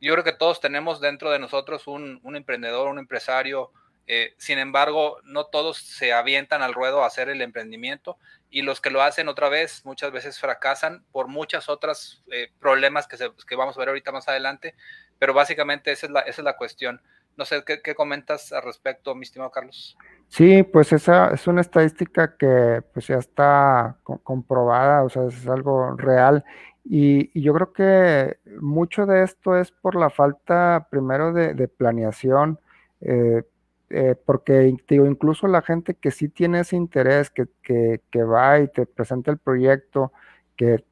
Yo 0.00 0.12
creo 0.12 0.22
que 0.22 0.32
todos 0.32 0.60
tenemos 0.60 1.00
dentro 1.00 1.32
de 1.32 1.40
nosotros 1.40 1.88
un, 1.88 2.20
emprendedor, 2.36 2.86
un 2.86 3.00
empresario. 3.00 3.72
Eh, 4.06 4.34
sin 4.38 4.60
embargo, 4.60 5.18
no 5.24 5.46
todos 5.46 5.78
se 5.78 6.12
avientan 6.12 6.62
al 6.62 6.72
ruedo 6.72 7.02
a 7.02 7.08
hacer 7.08 7.28
el 7.28 7.42
emprendimiento 7.42 8.18
y 8.50 8.62
los 8.62 8.80
que 8.80 8.90
lo 8.90 9.02
hacen 9.02 9.26
otra 9.26 9.48
vez 9.48 9.84
muchas 9.84 10.12
veces 10.12 10.38
fracasan 10.38 11.04
por 11.10 11.26
muchas 11.26 11.68
otras 11.68 12.22
eh, 12.30 12.52
problemas 12.60 13.08
que, 13.08 13.16
que, 13.48 13.56
vamos 13.56 13.76
a 13.76 13.80
ver 13.80 13.88
ahorita 13.88 14.12
más 14.12 14.28
adelante, 14.28 14.76
pero 15.18 15.34
básicamente 15.34 15.90
esa 15.90 16.06
es 16.24 16.38
la 16.38 16.56
cuestión. 16.56 17.02
No 17.40 17.46
sé, 17.46 17.64
¿qué, 17.64 17.94
comentas 17.94 18.52
al 18.52 18.62
respecto, 18.62 19.14
mi 19.14 19.22
estimado 19.22 19.50
Carlos? 19.50 19.96
Sí, 20.28 20.62
pues 20.62 20.92
esa 20.92 21.28
es 21.28 21.46
una 21.46 21.62
estadística 21.62 22.36
que 22.36 22.82
pues 22.92 23.06
ya 23.06 23.16
está 23.16 23.96
comprobada, 24.04 25.02
o 25.04 25.08
sea, 25.08 25.24
es 25.24 25.48
algo 25.48 25.96
real. 25.96 26.44
Y, 26.84 27.40
yo 27.40 27.54
creo 27.54 27.72
que 27.72 28.36
mucho 28.60 29.06
de 29.06 29.22
esto 29.22 29.56
es 29.56 29.72
por 29.72 29.94
la 29.94 30.10
falta 30.10 30.86
primero 30.90 31.32
de, 31.32 31.66
planeación, 31.66 32.60
eh, 33.00 33.42
eh, 33.88 34.16
porque 34.26 34.76
digo, 34.86 35.06
incluso 35.06 35.48
la 35.48 35.62
gente 35.62 35.94
que 35.94 36.10
sí 36.10 36.28
tiene 36.28 36.60
ese 36.60 36.76
interés, 36.76 37.30
que, 37.30 37.46
que, 37.62 38.22
va 38.22 38.58
y 38.58 38.68
te 38.68 38.84
presenta 38.84 39.30
el 39.30 39.38
proyecto, 39.38 40.12
que, 40.56 40.84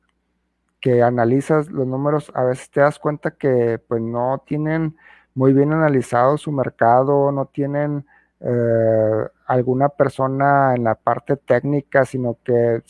que 0.80 1.02
analizas 1.02 1.68
los 1.68 1.86
números, 1.86 2.32
a 2.34 2.44
veces 2.44 2.70
te 2.70 2.80
das 2.80 2.98
cuenta 2.98 3.32
que 3.32 3.78
pues 3.86 4.00
no 4.00 4.42
tienen 4.46 4.96
muy 5.38 5.52
bien 5.52 5.72
analizado 5.72 6.36
su 6.36 6.50
mercado, 6.50 7.30
no 7.30 7.46
tienen 7.46 8.04
eh, 8.40 9.24
alguna 9.46 9.88
persona 9.88 10.74
en 10.74 10.82
la 10.82 10.96
parte 10.96 11.36
técnica, 11.36 12.04
sino 12.04 12.38
que 12.42 12.82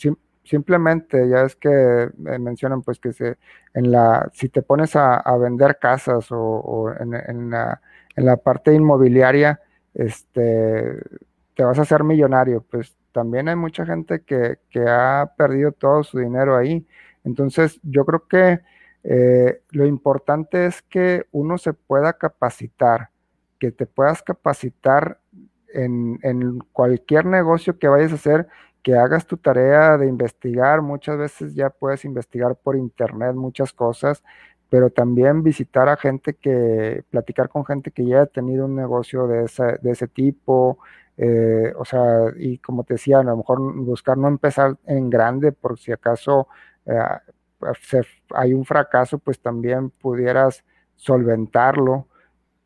simplemente, 0.43 1.29
ya 1.29 1.43
es 1.43 1.55
que 1.55 2.09
mencionan 2.17 2.81
pues 2.81 2.99
que 2.99 3.13
se, 3.13 3.37
en 3.75 3.91
la, 3.91 4.31
si 4.33 4.49
te 4.49 4.63
pones 4.63 4.95
a, 4.95 5.21
vender 5.37 5.77
casas 5.77 6.25
o, 6.31 6.91
en, 6.99 7.51
la, 7.51 8.37
parte 8.37 8.73
inmobiliaria, 8.73 9.61
este, 9.93 11.03
te 11.55 11.63
vas 11.63 11.77
a 11.77 11.83
hacer 11.83 12.03
millonario. 12.03 12.65
Pues 12.67 12.97
también 13.11 13.47
hay 13.47 13.57
mucha 13.57 13.85
gente 13.85 14.23
que, 14.23 14.57
ha 14.87 15.31
perdido 15.37 15.71
todo 15.71 16.01
su 16.03 16.17
dinero 16.17 16.57
ahí. 16.57 16.83
Entonces, 17.23 17.79
yo 17.83 18.05
creo 18.05 18.27
que 18.27 18.61
eh, 19.03 19.61
lo 19.69 19.85
importante 19.85 20.65
es 20.65 20.81
que 20.81 21.25
uno 21.31 21.57
se 21.57 21.73
pueda 21.73 22.13
capacitar, 22.13 23.09
que 23.59 23.71
te 23.71 23.85
puedas 23.85 24.21
capacitar 24.23 25.19
en, 25.73 26.59
cualquier 26.73 27.25
negocio 27.25 27.77
que 27.77 27.87
vayas 27.87 28.11
a 28.11 28.15
hacer, 28.15 28.47
que 28.83 28.95
hagas 28.95 29.25
tu 29.27 29.37
tarea 29.37 29.97
de 29.97 30.07
investigar. 30.07 30.81
Muchas 30.81 31.17
veces 31.17 31.55
ya 31.55 31.69
puedes 31.69 32.05
investigar 32.05 32.55
por 32.55 32.75
internet 32.75 33.35
muchas 33.35 33.73
cosas, 33.73 34.23
pero 34.69 34.89
también 34.89 35.43
visitar 35.43 35.89
a 35.89 35.97
gente 35.97 36.33
que, 36.35 37.03
platicar 37.09 37.49
con 37.49 37.65
gente 37.65 37.91
que 37.91 38.05
ya 38.05 38.23
ha 38.23 38.25
tenido 38.25 38.65
un 38.65 38.75
negocio 38.75 39.27
de, 39.27 39.49
de 39.81 39.91
ese 39.91 40.07
tipo, 40.07 40.79
eh, 41.21 41.73
o 41.77 41.83
sea, 41.83 42.31
y 42.37 42.59
como 42.59 42.85
te 42.85 42.93
decía, 42.93 43.19
a 43.19 43.23
lo 43.23 43.35
mejor 43.35 43.59
buscar 43.75 44.17
no 44.17 44.29
empezar 44.29 44.77
en 44.85 45.09
grande, 45.09 45.51
por 45.51 45.77
si 45.77 45.91
acaso 45.91 46.47
eh, 46.85 46.97
hay 48.35 48.53
un 48.53 48.65
fracaso, 48.65 49.19
pues 49.19 49.39
también 49.39 49.89
pudieras 49.89 50.63
solventarlo. 50.95 52.07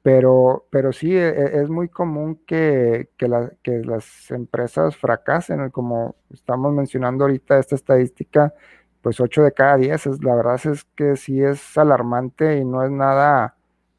Pero, 0.01 0.67
pero 0.69 0.91
sí, 0.91 1.15
e, 1.15 1.29
e, 1.29 1.61
es 1.61 1.69
muy 1.69 1.87
común 1.89 2.41
que, 2.45 3.09
que, 3.17 3.27
las 3.27 4.31
empresas 4.31 4.97
fracasen, 4.97 5.69
como 5.69 6.15
estamos 6.29 6.73
mencionando 6.73 7.23
ahorita 7.23 7.57
esta 7.57 7.75
estadística, 7.75 8.53
pues 9.01 9.19
8 9.21 9.43
de 9.43 9.53
cada 9.53 9.77
10, 9.77 10.07
es, 10.07 10.23
la 10.23 10.35
verdad 10.35 10.59
es 10.65 10.85
que 10.95 11.15
sí 11.17 11.41
es 11.41 11.77
alarmante 11.77 12.57
y 12.57 12.65
no 12.65 12.83
es 12.83 12.91
nada 12.91 13.55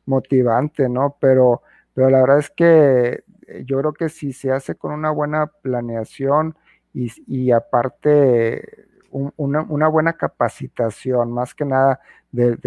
motivante, 0.07 0.89
¿no? 0.89 1.17
Pero, 1.21 1.63
pero 1.95 2.11
la 2.11 2.21
verdad 2.21 2.39
es 2.39 2.51
que 2.51 3.25
eh, 3.47 3.65
yo 3.67 3.79
creo 3.79 3.93
que 3.95 4.09
si 4.09 4.33
se 4.33 4.53
hace 4.53 4.75
con 4.75 4.93
una 4.93 5.11
buena 5.11 5.47
planeación 5.47 6.57
y, 6.95 7.51
aparte 7.51 8.87
una, 9.15 9.89
buena 9.89 10.15
capacitación, 10.15 11.33
más 11.33 11.55
que 11.55 11.65
nada 11.65 12.01
del, 12.33 12.59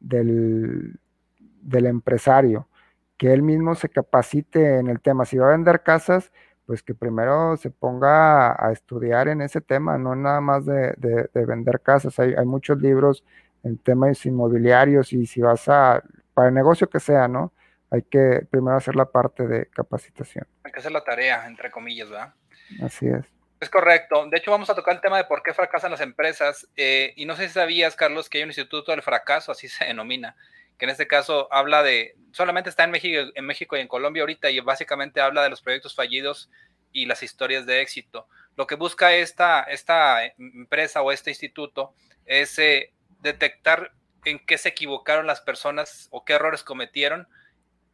del, 0.00 1.86
empresario, 1.86 2.68
que 3.16 3.32
él 3.32 3.42
mismo 3.42 3.74
se 3.74 3.88
capacite 3.88 4.78
en 4.78 4.88
el 4.88 5.00
tema. 5.00 5.24
Si 5.24 5.38
va 5.38 5.48
a 5.48 5.52
vender 5.52 5.82
casas, 5.82 6.30
pues 6.66 6.82
que 6.82 6.94
primero 6.94 7.56
se 7.56 7.70
ponga 7.70 8.52
a, 8.52 8.72
estudiar 8.72 9.28
en 9.28 9.40
ese 9.40 9.60
tema, 9.60 9.98
no 9.98 10.14
nada 10.14 10.40
más 10.40 10.66
de, 10.66 10.94
vender 11.34 11.80
casas. 11.80 12.18
Hay, 12.18 12.34
hay, 12.34 12.46
muchos 12.46 12.80
libros 12.80 13.24
en 13.62 13.78
temas 13.78 14.24
inmobiliarios 14.26 15.12
y 15.12 15.26
si 15.26 15.40
vas 15.40 15.68
a, 15.68 16.02
para 16.34 16.48
el 16.48 16.54
negocio 16.54 16.88
que 16.88 17.00
sea, 17.00 17.28
¿no? 17.28 17.52
hay 17.94 18.02
que 18.02 18.46
primero 18.50 18.76
hacer 18.76 18.96
la 18.96 19.06
parte 19.06 19.46
de 19.46 19.66
capacitación. 19.66 20.46
Hay 20.64 20.72
que 20.72 20.80
hacer 20.80 20.90
la 20.90 21.04
tarea, 21.04 21.46
entre 21.46 21.70
comillas, 21.70 22.10
¿verdad? 22.10 22.34
Así 22.82 23.06
es. 23.06 23.24
Es 23.64 23.70
correcto. 23.70 24.26
De 24.28 24.36
hecho, 24.36 24.50
vamos 24.50 24.68
a 24.68 24.74
tocar 24.74 24.94
el 24.94 25.00
tema 25.00 25.16
de 25.16 25.24
por 25.24 25.42
qué 25.42 25.54
fracasan 25.54 25.90
las 25.90 26.02
empresas. 26.02 26.68
Eh, 26.76 27.14
y 27.16 27.24
no 27.24 27.34
sé 27.34 27.48
si 27.48 27.54
sabías, 27.54 27.96
Carlos, 27.96 28.28
que 28.28 28.36
hay 28.36 28.44
un 28.44 28.50
instituto 28.50 28.92
del 28.92 29.00
fracaso, 29.00 29.50
así 29.52 29.68
se 29.70 29.86
denomina, 29.86 30.36
que 30.76 30.84
en 30.84 30.90
este 30.90 31.06
caso 31.06 31.48
habla 31.50 31.82
de, 31.82 32.14
solamente 32.30 32.68
está 32.68 32.84
en 32.84 32.90
México, 32.90 33.22
en 33.34 33.46
México 33.46 33.74
y 33.74 33.80
en 33.80 33.88
Colombia 33.88 34.22
ahorita, 34.22 34.50
y 34.50 34.60
básicamente 34.60 35.22
habla 35.22 35.42
de 35.42 35.48
los 35.48 35.62
proyectos 35.62 35.94
fallidos 35.94 36.50
y 36.92 37.06
las 37.06 37.22
historias 37.22 37.64
de 37.64 37.80
éxito. 37.80 38.28
Lo 38.54 38.66
que 38.66 38.74
busca 38.74 39.14
esta, 39.14 39.62
esta 39.62 40.26
empresa 40.26 41.00
o 41.00 41.10
este 41.10 41.30
instituto 41.30 41.94
es 42.26 42.58
eh, 42.58 42.92
detectar 43.22 43.92
en 44.26 44.44
qué 44.44 44.58
se 44.58 44.68
equivocaron 44.68 45.26
las 45.26 45.40
personas 45.40 46.08
o 46.10 46.26
qué 46.26 46.34
errores 46.34 46.64
cometieron 46.64 47.28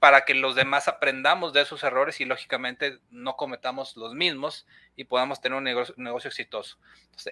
para 0.01 0.23
que 0.25 0.33
los 0.33 0.55
demás 0.55 0.89
aprendamos 0.89 1.53
de 1.53 1.61
esos 1.61 1.85
errores 1.85 2.23
y 2.23 2.25
lógicamente 2.25 2.99
no 3.11 3.37
cometamos 3.37 3.99
los 3.99 4.15
mismos 4.15 4.67
y 4.97 5.05
podamos 5.05 5.43
tener 5.43 5.59
un 5.59 5.65
negocio, 5.65 6.29
exitoso. 6.29 6.79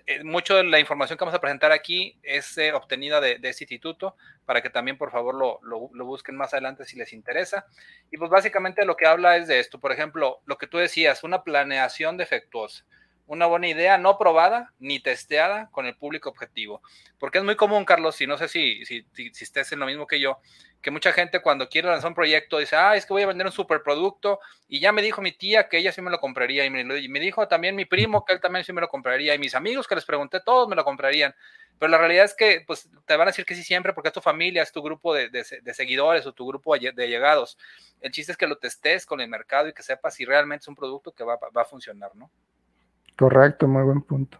Eh, 0.07 0.23
mucho 0.23 0.55
de 0.55 0.65
la 0.65 0.79
información 0.79 1.17
que 1.17 1.25
vamos 1.25 1.35
a 1.35 1.41
presentar 1.41 1.73
aquí 1.73 2.19
es 2.23 2.59
eh, 2.59 2.75
obtenida 2.75 3.23
de, 3.23 3.41
ese 3.43 3.65
instituto 3.65 4.17
para 4.45 4.61
que 4.63 4.69
también 4.69 4.99
por 4.99 5.11
favor 5.11 5.35
lo, 5.35 5.61
lo, 5.63 6.05
busquen 6.05 6.37
más 6.37 6.53
adelante 6.53 6.85
si 6.85 6.99
les 6.99 7.15
interesa. 7.15 7.65
Y 8.11 8.19
pues 8.19 8.31
básicamente 8.31 8.85
lo 8.85 8.99
que 8.99 9.07
habla 9.07 9.39
es 9.39 9.49
de 9.49 9.61
esto, 9.61 9.81
por 9.81 9.91
ejemplo, 9.91 10.43
lo 10.45 10.59
que 10.59 10.67
tú 10.67 10.77
decías, 10.77 11.25
una 11.25 11.45
planeación 11.45 12.19
defectuosa 12.19 12.85
una 13.29 13.45
buena 13.47 13.69
idea 13.69 13.99
no 13.99 14.19
probada 14.19 14.73
ni 14.79 15.01
testeada 15.01 15.69
con 15.71 15.87
el 15.87 15.95
público 15.95 16.31
objetivo. 16.31 16.83
Porque 17.19 17.39
es 17.39 17.45
muy 17.45 17.57
común, 17.57 17.85
Carlos, 17.85 18.19
y 18.23 18.27
no 18.27 18.39
sé 18.39 18.49
si, 18.49 18.85
si, 18.87 19.05
estés 19.17 19.71
en 19.73 19.81
lo 19.81 19.87
mismo 19.87 20.07
que 20.07 20.19
yo, 20.19 20.39
que 20.81 20.91
mucha 20.91 21.13
gente 21.13 21.41
cuando 21.43 21.69
quiere 21.69 21.89
lanzar 21.89 22.09
un 22.09 22.15
proyecto 22.15 22.59
dice, 22.59 22.77
ah, 22.77 22.97
es 22.97 23.05
que 23.05 23.13
voy 23.13 23.23
a 23.23 23.27
vender 23.27 23.47
un 23.47 23.53
superproducto 23.53 24.41
y 24.67 24.81
ya 24.81 24.93
me 24.93 25.03
dijo 25.03 25.21
mi 25.21 25.33
tía 25.33 25.69
que 25.69 25.77
ella 25.77 25.93
sí 25.93 26.01
me 26.01 26.11
lo 26.11 26.21
compraría 26.21 26.65
y 26.65 26.71
me, 26.71 26.85
me 26.85 27.21
dijo 27.21 27.47
también 27.49 27.77
mi 27.77 27.85
primo 27.85 28.25
que 28.25 28.33
él 28.33 28.41
también 28.41 28.65
sí 28.65 28.73
me 28.73 28.81
lo 28.81 28.89
compraría 28.89 29.35
y 29.35 29.39
mis 29.39 29.55
amigos 29.55 29.87
que 29.87 29.95
les 29.95 30.07
pregunté, 30.07 30.41
todos 30.41 30.67
me 30.67 30.77
lo 30.77 30.85
comprarían. 30.85 31.35
Pero 31.79 31.91
la 31.91 31.99
realidad 31.99 32.25
es 32.25 32.35
que 32.35 32.65
pues, 32.67 32.89
te 33.07 33.17
van 33.17 33.29
a 33.29 33.31
decir 33.31 33.45
que 33.45 33.55
sí 33.55 33.63
siempre 33.63 33.93
porque 33.93 34.09
es 34.09 34.15
tu 34.15 34.23
familia, 34.23 34.63
es 34.63 34.73
tu 34.73 34.83
grupo 34.83 35.15
de, 35.15 35.29
de, 35.29 35.75
seguidores 35.75 36.27
o 36.27 36.33
tu 36.33 36.47
grupo 36.47 36.77
de 36.77 37.05
allegados. 37.05 37.59
El 38.01 38.11
chiste 38.11 38.33
es 38.33 38.39
que 38.39 38.47
lo 38.47 38.57
testes 38.57 39.05
con 39.05 39.21
el 39.21 39.29
mercado 39.29 39.69
y 39.69 39.75
que 39.75 39.83
sepas 39.83 40.15
si 40.15 40.25
realmente 40.25 40.63
es 40.63 40.69
un 40.69 40.75
producto 40.75 41.13
que 41.13 41.25
va, 41.25 41.39
va 41.55 41.63
a 41.63 41.67
funcionar, 41.67 42.17
¿no? 42.17 42.31
Correcto, 43.19 43.67
muy 43.67 43.83
buen 43.83 44.03
punto. 44.03 44.39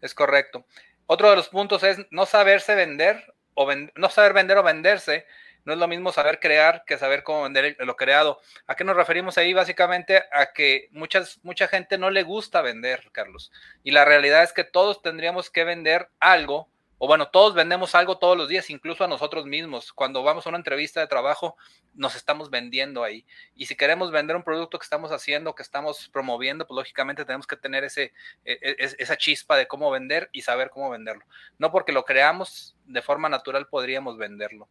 Es 0.00 0.14
correcto. 0.14 0.64
Otro 1.06 1.30
de 1.30 1.36
los 1.36 1.48
puntos 1.48 1.82
es 1.82 1.98
no 2.12 2.26
saberse 2.26 2.76
vender 2.76 3.34
o 3.54 3.68
no 3.96 4.08
saber 4.08 4.34
vender 4.34 4.56
o 4.56 4.62
venderse. 4.62 5.26
No 5.64 5.72
es 5.72 5.80
lo 5.80 5.88
mismo 5.88 6.12
saber 6.12 6.38
crear 6.38 6.84
que 6.86 6.96
saber 6.96 7.24
cómo 7.24 7.42
vender 7.42 7.76
lo 7.80 7.96
creado. 7.96 8.40
¿A 8.68 8.76
qué 8.76 8.84
nos 8.84 8.94
referimos 8.94 9.36
ahí? 9.36 9.52
Básicamente 9.52 10.22
a 10.30 10.52
que 10.52 10.88
muchas, 10.92 11.40
mucha 11.42 11.66
gente 11.66 11.98
no 11.98 12.10
le 12.10 12.22
gusta 12.22 12.62
vender, 12.62 13.10
Carlos. 13.10 13.50
Y 13.82 13.90
la 13.90 14.04
realidad 14.04 14.44
es 14.44 14.52
que 14.52 14.62
todos 14.62 15.02
tendríamos 15.02 15.50
que 15.50 15.64
vender 15.64 16.08
algo 16.20 16.68
o 16.98 17.06
bueno, 17.06 17.28
todos 17.28 17.54
vendemos 17.54 17.94
algo 17.94 18.18
todos 18.18 18.36
los 18.36 18.48
días, 18.48 18.70
incluso 18.70 19.04
a 19.04 19.08
nosotros 19.08 19.46
mismos. 19.46 19.92
Cuando 19.92 20.24
vamos 20.24 20.44
a 20.44 20.48
una 20.48 20.58
entrevista 20.58 21.00
de 21.00 21.06
trabajo, 21.06 21.56
nos 21.94 22.16
estamos 22.16 22.50
vendiendo 22.50 23.04
ahí. 23.04 23.24
Y 23.54 23.66
si 23.66 23.76
queremos 23.76 24.10
vender 24.10 24.34
un 24.34 24.42
producto 24.42 24.80
que 24.80 24.84
estamos 24.84 25.12
haciendo, 25.12 25.54
que 25.54 25.62
estamos 25.62 26.08
promoviendo, 26.12 26.66
pues 26.66 26.76
lógicamente 26.76 27.24
tenemos 27.24 27.46
que 27.46 27.56
tener 27.56 27.84
ese, 27.84 28.12
e, 28.44 28.58
e, 28.60 28.76
esa 28.98 29.16
chispa 29.16 29.56
de 29.56 29.68
cómo 29.68 29.92
vender 29.92 30.28
y 30.32 30.42
saber 30.42 30.70
cómo 30.70 30.90
venderlo. 30.90 31.24
No 31.58 31.70
porque 31.70 31.92
lo 31.92 32.04
creamos 32.04 32.76
de 32.84 33.00
forma 33.00 33.28
natural 33.28 33.68
podríamos 33.68 34.18
venderlo. 34.18 34.68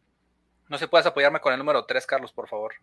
No 0.68 0.76
sé, 0.76 0.86
puedes 0.86 1.06
apoyarme 1.06 1.40
con 1.40 1.54
el 1.54 1.58
número 1.58 1.86
3, 1.86 2.04
Carlos, 2.04 2.32
por 2.32 2.46
favor. 2.46 2.74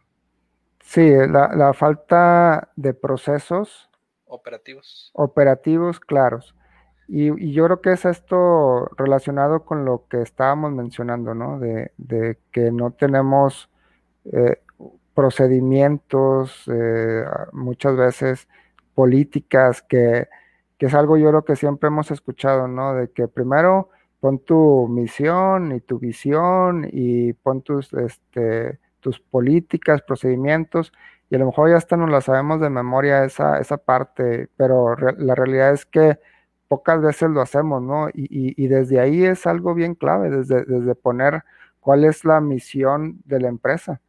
Sí, 0.81 1.07
la, 1.29 1.49
la 1.55 1.73
falta 1.73 2.71
de 2.75 2.95
procesos 2.95 3.89
operativos. 4.25 5.11
Operativos 5.13 5.99
claros. 5.99 6.55
Y, 7.07 7.53
yo 7.53 7.65
creo 7.65 7.81
que 7.81 7.91
es 7.93 8.05
esto 8.05 8.89
relacionado 8.97 9.63
con 9.63 9.85
lo 9.85 10.05
que 10.09 10.21
estábamos 10.21 10.71
mencionando, 10.71 11.33
¿no? 11.35 11.59
De, 11.59 11.91
que 12.51 12.71
no 12.71 12.91
tenemos 12.91 13.69
eh, 14.31 14.61
procedimientos, 15.13 16.63
eh, 16.67 17.25
muchas 17.53 17.95
veces 17.95 18.47
políticas, 18.95 19.81
que, 19.81 20.27
es 20.79 20.93
algo 20.93 21.17
yo 21.17 21.29
creo 21.29 21.45
que 21.45 21.55
siempre 21.55 21.87
hemos 21.87 22.11
escuchado, 22.11 22.67
¿no? 22.67 22.93
De 22.93 23.09
que 23.09 23.27
primero 23.27 23.89
pon 24.19 24.39
tu 24.39 24.87
misión 24.87 25.71
y 25.71 25.81
tu 25.81 25.97
visión 25.99 26.87
y 26.91 27.33
pon 27.33 27.61
tus, 27.63 27.91
este, 27.93 28.79
tus 28.99 29.19
políticas, 29.19 30.03
procedimientos, 30.03 30.91
y 31.29 31.35
a 31.35 31.39
lo 31.39 31.47
mejor 31.47 31.69
ya 31.69 31.77
hasta 31.77 31.97
nos 31.97 32.11
la 32.11 32.21
sabemos 32.21 32.61
de 32.61 32.69
memoria 32.69 33.25
esa, 33.25 33.59
esa 33.59 33.77
parte, 33.77 34.49
pero 34.57 34.95
la 34.95 35.33
realidad 35.35 35.73
es 35.73 35.85
que 35.85 36.19
pocas 36.67 37.01
veces 37.01 37.29
lo 37.29 37.41
hacemos, 37.41 37.81
¿no? 37.81 38.09
Y, 38.13 38.67
desde 38.67 38.99
ahí 38.99 39.23
es 39.23 39.45
algo 39.45 39.73
bien 39.73 39.95
clave, 39.95 40.29
desde, 40.29 40.63
desde 40.65 40.95
poner 40.95 41.43
cuál 41.79 42.03
es 42.03 42.25
la 42.25 42.41
misión 42.41 43.21
de 43.25 43.39
la 43.39 43.47
empresa, 43.47 44.01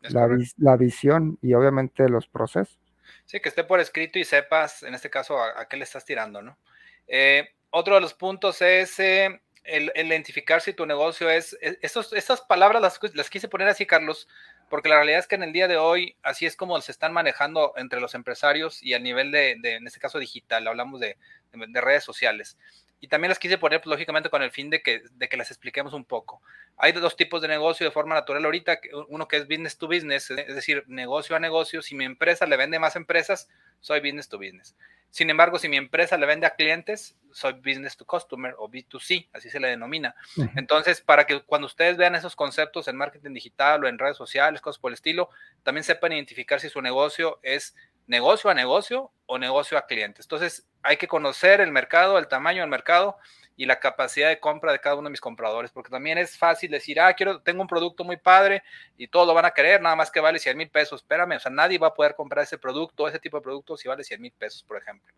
la, 0.00 0.76
visión 0.76 1.38
y 1.40 1.54
obviamente 1.54 2.08
los 2.08 2.26
procesos. 2.26 2.78
Sí, 3.24 3.40
que 3.40 3.48
esté 3.48 3.64
por 3.64 3.80
escrito 3.80 4.18
y 4.18 4.24
sepas, 4.24 4.82
en 4.82 4.94
este 4.94 5.10
caso, 5.10 5.40
a, 5.40 5.66
qué 5.68 5.76
le 5.76 5.84
estás 5.84 6.04
tirando, 6.04 6.42
¿no? 6.42 6.58
Eh, 7.06 7.48
otro 7.70 7.94
de 7.94 8.00
los 8.00 8.14
puntos 8.14 8.60
es 8.62 8.98
eh, 8.98 9.40
el, 9.62 9.92
identificar 9.94 10.60
si 10.60 10.72
tu 10.72 10.86
negocio 10.86 11.30
es, 11.30 11.56
e, 11.60 11.78
estas 11.80 12.40
palabras 12.40 12.82
las, 12.82 12.98
las 13.14 13.30
quise 13.30 13.48
poner 13.48 13.68
así, 13.68 13.86
Carlos, 13.86 14.28
porque 14.70 14.88
la 14.88 14.96
realidad 14.96 15.18
es 15.18 15.26
que 15.26 15.34
en 15.34 15.42
el 15.42 15.52
día 15.52 15.68
de 15.68 15.76
hoy 15.76 16.16
así 16.22 16.46
es 16.46 16.56
como 16.56 16.80
se 16.80 16.92
están 16.92 17.12
manejando 17.12 17.74
entre 17.76 18.00
los 18.00 18.14
empresarios 18.14 18.82
y 18.82 18.94
a 18.94 19.00
nivel 19.00 19.32
de, 19.32 19.58
en 19.62 19.86
este 19.86 19.98
caso 19.98 20.18
digital, 20.18 20.66
hablamos 20.68 21.00
de, 21.00 21.18
redes 21.52 22.04
sociales. 22.04 22.56
Y 23.00 23.08
también 23.08 23.30
las 23.30 23.38
quise 23.38 23.58
poner, 23.58 23.80
pues, 23.80 23.90
lógicamente, 23.90 24.30
con 24.30 24.42
el 24.42 24.50
fin 24.52 24.70
de 24.70 24.82
que, 24.82 25.02
de 25.12 25.28
que 25.28 25.36
las 25.36 25.50
expliquemos 25.50 25.92
un 25.92 26.04
poco. 26.04 26.40
Hay 26.76 26.92
dos 26.92 27.16
tipos 27.16 27.42
de 27.42 27.48
negocio 27.48 27.84
de 27.84 27.90
forma 27.90 28.14
natural 28.14 28.44
ahorita, 28.44 28.78
uno 29.08 29.26
que 29.26 29.38
es 29.38 29.48
business 29.48 29.76
to 29.76 29.88
business, 29.88 30.30
es 30.30 30.54
decir, 30.54 30.84
negocio 30.86 31.34
a 31.34 31.40
negocio. 31.40 31.82
Si 31.82 31.94
mi 31.96 32.04
empresa 32.04 32.46
le 32.46 32.56
vende 32.56 32.78
más 32.78 32.94
empresas, 32.96 33.48
soy 33.80 34.00
business 34.00 34.28
to 34.28 34.38
business. 34.38 34.76
Sin 35.10 35.28
embargo, 35.28 35.58
si 35.58 35.68
mi 35.68 35.76
empresa 35.76 36.16
le 36.16 36.26
vende 36.26 36.46
a 36.46 36.54
clientes, 36.54 37.16
soy 37.32 37.54
business 37.54 37.96
to 37.96 38.04
customer 38.04 38.54
o 38.58 38.68
B2C, 38.68 39.28
así 39.32 39.50
se 39.50 39.60
le 39.60 39.68
denomina. 39.68 40.14
Entonces, 40.56 41.00
para 41.00 41.26
que 41.26 41.42
cuando 41.42 41.66
ustedes 41.66 41.96
vean 41.96 42.14
esos 42.14 42.36
conceptos 42.36 42.88
en 42.88 42.96
marketing 42.96 43.32
digital 43.32 43.84
o 43.84 43.88
en 43.88 43.98
redes 43.98 44.16
sociales, 44.16 44.60
cosas 44.60 44.80
por 44.80 44.90
el 44.90 44.94
estilo, 44.94 45.30
también 45.62 45.84
sepan 45.84 46.12
identificar 46.12 46.60
si 46.60 46.68
su 46.68 46.80
negocio 46.80 47.40
es 47.42 47.74
negocio 48.06 48.50
a 48.50 48.54
negocio 48.54 49.12
o 49.26 49.38
negocio 49.38 49.78
a 49.78 49.86
clientes. 49.86 50.26
Entonces, 50.26 50.68
hay 50.82 50.96
que 50.96 51.08
conocer 51.08 51.60
el 51.60 51.70
mercado, 51.70 52.18
el 52.18 52.28
tamaño 52.28 52.62
del 52.62 52.70
mercado 52.70 53.16
y 53.60 53.66
la 53.66 53.78
capacidad 53.78 54.30
de 54.30 54.40
compra 54.40 54.72
de 54.72 54.80
cada 54.80 54.94
uno 54.94 55.08
de 55.08 55.10
mis 55.10 55.20
compradores, 55.20 55.70
porque 55.70 55.90
también 55.90 56.16
es 56.16 56.34
fácil 56.38 56.70
decir, 56.70 56.98
ah, 56.98 57.12
quiero, 57.12 57.42
tengo 57.42 57.60
un 57.60 57.68
producto 57.68 58.04
muy 58.04 58.16
padre 58.16 58.62
y 58.96 59.06
todos 59.06 59.26
lo 59.26 59.34
van 59.34 59.44
a 59.44 59.50
querer, 59.50 59.82
nada 59.82 59.94
más 59.94 60.10
que 60.10 60.18
vale 60.18 60.38
100 60.38 60.56
mil 60.56 60.70
pesos. 60.70 61.02
Espérame, 61.02 61.36
o 61.36 61.40
sea, 61.40 61.52
nadie 61.52 61.76
va 61.76 61.88
a 61.88 61.92
poder 61.92 62.14
comprar 62.14 62.42
ese 62.42 62.56
producto, 62.56 63.06
ese 63.06 63.18
tipo 63.18 63.36
de 63.36 63.42
producto, 63.42 63.76
si 63.76 63.86
vale 63.86 64.02
100 64.02 64.18
mil 64.18 64.32
pesos, 64.32 64.62
por 64.62 64.78
ejemplo. 64.78 65.12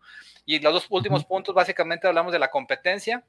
Y 0.45 0.59
los 0.59 0.73
dos 0.73 0.87
últimos 0.89 1.23
puntos, 1.23 1.55
básicamente 1.55 2.05
hablamos 2.05 2.33
de 2.33 2.39
la 2.39 2.49
competencia, 2.49 3.23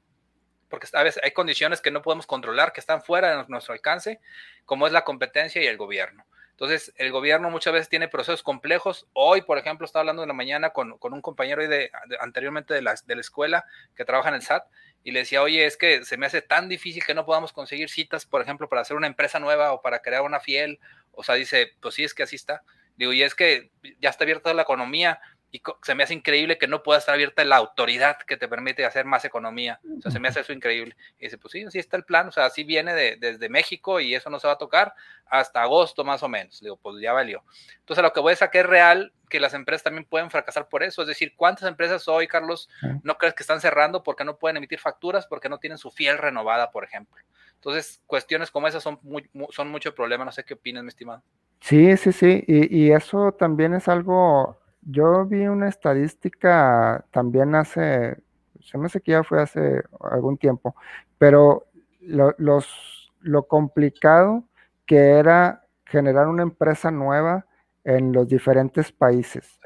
porque 0.67 0.85
a 0.91 1.03
veces 1.03 1.23
hay 1.23 1.31
condiciones 1.31 1.79
que 1.79 1.91
no 1.91 2.01
podemos 2.01 2.27
controlar, 2.27 2.73
que 2.73 2.81
están 2.81 3.01
fuera 3.01 3.37
de 3.37 3.47
nuestro 3.47 3.73
alcance, 3.73 4.19
como 4.65 4.85
es 4.85 4.91
la 4.91 5.05
competencia 5.05 5.63
y 5.63 5.65
el 5.65 5.77
gobierno. 5.77 6.25
Entonces, 6.55 6.93
el 6.95 7.11
gobierno 7.11 7.49
muchas 7.49 7.73
veces 7.73 7.89
tiene 7.89 8.07
procesos 8.07 8.41
complejos. 8.41 9.07
Hoy, 9.11 9.41
por 9.41 9.57
ejemplo, 9.57 9.85
estaba 9.85 10.01
hablando 10.01 10.23
en 10.23 10.29
la 10.29 10.33
mañana 10.33 10.69
con, 10.69 10.97
un 11.01 11.21
compañero 11.21 11.67
de, 11.67 11.91
anteriormente 12.21 12.73
de 12.73 12.81
la, 12.81 12.95
de 13.05 13.15
la, 13.15 13.21
escuela 13.21 13.65
que 13.93 14.05
trabaja 14.05 14.29
en 14.29 14.35
el 14.35 14.41
SAT 14.41 14.63
y 15.03 15.11
le 15.11 15.19
decía, 15.19 15.41
oye, 15.41 15.65
es 15.65 15.75
que 15.75 16.05
se 16.05 16.15
me 16.15 16.25
hace 16.25 16.41
tan 16.41 16.69
difícil 16.69 17.03
que 17.03 17.13
no 17.13 17.25
podamos 17.25 17.51
conseguir 17.51 17.89
citas, 17.89 18.25
por 18.25 18.41
ejemplo, 18.41 18.69
para 18.69 18.83
hacer 18.83 18.95
una 18.95 19.07
empresa 19.07 19.37
nueva 19.39 19.73
o 19.73 19.81
para 19.81 19.99
crear 19.99 20.21
una 20.21 20.39
fiel. 20.39 20.79
O 21.11 21.23
sea, 21.23 21.35
dice, 21.35 21.73
pues 21.81 21.95
sí, 21.95 22.05
es 22.05 22.13
que 22.13 22.23
así 22.23 22.37
está. 22.37 22.63
Digo, 22.95 23.11
y 23.11 23.21
es 23.21 23.35
que 23.35 23.71
ya 23.99 24.09
está 24.09 24.23
abierta 24.23 24.53
la 24.53 24.61
economía 24.61 25.19
y 25.55 25.61
se 25.83 25.95
me 25.95 26.03
hace 26.03 26.13
increíble 26.13 26.57
que 26.57 26.67
no 26.67 26.83
pueda 26.83 26.99
estar 26.99 27.15
abierta 27.15 27.45
la 27.45 27.55
autoridad 27.55 28.17
que 28.17 28.35
te 28.35 28.49
permite 28.49 28.83
hacer 28.85 29.05
más 29.05 29.23
economía. 29.23 29.79
O 29.97 30.01
sea, 30.01 30.11
se 30.11 30.19
me 30.19 30.27
hace 30.27 30.41
eso 30.41 30.51
increíble. 30.51 30.97
Y 31.17 31.25
dice, 31.25 31.37
pues 31.37 31.53
sí, 31.53 31.63
así 31.63 31.79
está 31.79 31.95
el 31.95 32.03
plan. 32.03 32.27
O 32.27 32.31
sea, 32.33 32.45
así 32.45 32.65
viene 32.65 32.93
de, 32.93 33.15
desde 33.15 33.47
México 33.47 34.01
y 34.01 34.13
eso 34.13 34.29
no 34.29 34.37
se 34.37 34.47
va 34.47 34.53
a 34.53 34.57
tocar 34.57 34.93
hasta 35.27 35.61
agosto 35.61 36.03
más 36.03 36.21
o 36.23 36.27
menos. 36.27 36.59
Digo, 36.59 36.75
pues 36.75 37.01
ya 37.01 37.13
valió. 37.13 37.41
Entonces, 37.79 38.03
lo 38.03 38.11
que 38.11 38.19
voy 38.19 38.33
a 38.33 38.35
sacar 38.35 38.65
es 38.65 38.69
real 38.69 39.13
que 39.29 39.39
las 39.39 39.53
empresas 39.53 39.83
también 39.83 40.03
pueden 40.03 40.29
fracasar 40.29 40.67
por 40.67 40.83
eso. 40.83 41.03
Es 41.03 41.07
decir, 41.07 41.33
¿cuántas 41.37 41.69
empresas 41.69 42.05
hoy, 42.09 42.27
Carlos, 42.27 42.69
no 43.03 43.17
crees 43.17 43.33
que 43.33 43.43
están 43.43 43.61
cerrando 43.61 44.03
porque 44.03 44.25
no 44.25 44.37
pueden 44.37 44.57
emitir 44.57 44.79
facturas, 44.79 45.25
porque 45.25 45.47
no 45.47 45.57
tienen 45.57 45.77
su 45.77 45.89
fiel 45.89 46.17
renovada, 46.17 46.69
por 46.69 46.83
ejemplo? 46.83 47.23
Entonces, 47.53 48.01
cuestiones 48.07 48.51
como 48.51 48.67
esas 48.67 48.83
son, 48.83 48.99
muy, 49.03 49.29
son 49.51 49.69
mucho 49.69 49.95
problema. 49.95 50.25
No 50.25 50.33
sé 50.33 50.43
qué 50.43 50.55
opinas, 50.55 50.83
mi 50.83 50.89
estimado. 50.89 51.23
Sí, 51.61 51.95
sí, 51.95 52.11
sí. 52.11 52.43
Y, 52.45 52.87
y 52.87 52.91
eso 52.91 53.31
también 53.31 53.73
es 53.73 53.87
algo. 53.87 54.59
Yo 54.85 55.25
vi 55.25 55.47
una 55.47 55.67
estadística 55.67 57.03
también 57.11 57.55
hace, 57.55 58.17
se 58.61 58.77
me 58.77 58.85
hace 58.85 59.01
que 59.01 59.11
ya 59.11 59.23
fue 59.23 59.41
hace 59.41 59.83
algún 59.99 60.37
tiempo, 60.37 60.75
pero 61.17 61.65
lo, 62.01 62.33
los, 62.37 63.11
lo 63.21 63.47
complicado 63.47 64.43
que 64.85 64.97
era 65.17 65.65
generar 65.85 66.27
una 66.27 66.43
empresa 66.43 66.91
nueva 66.91 67.45
en 67.83 68.13
los 68.13 68.27
diferentes 68.27 68.91
países. 68.91 69.59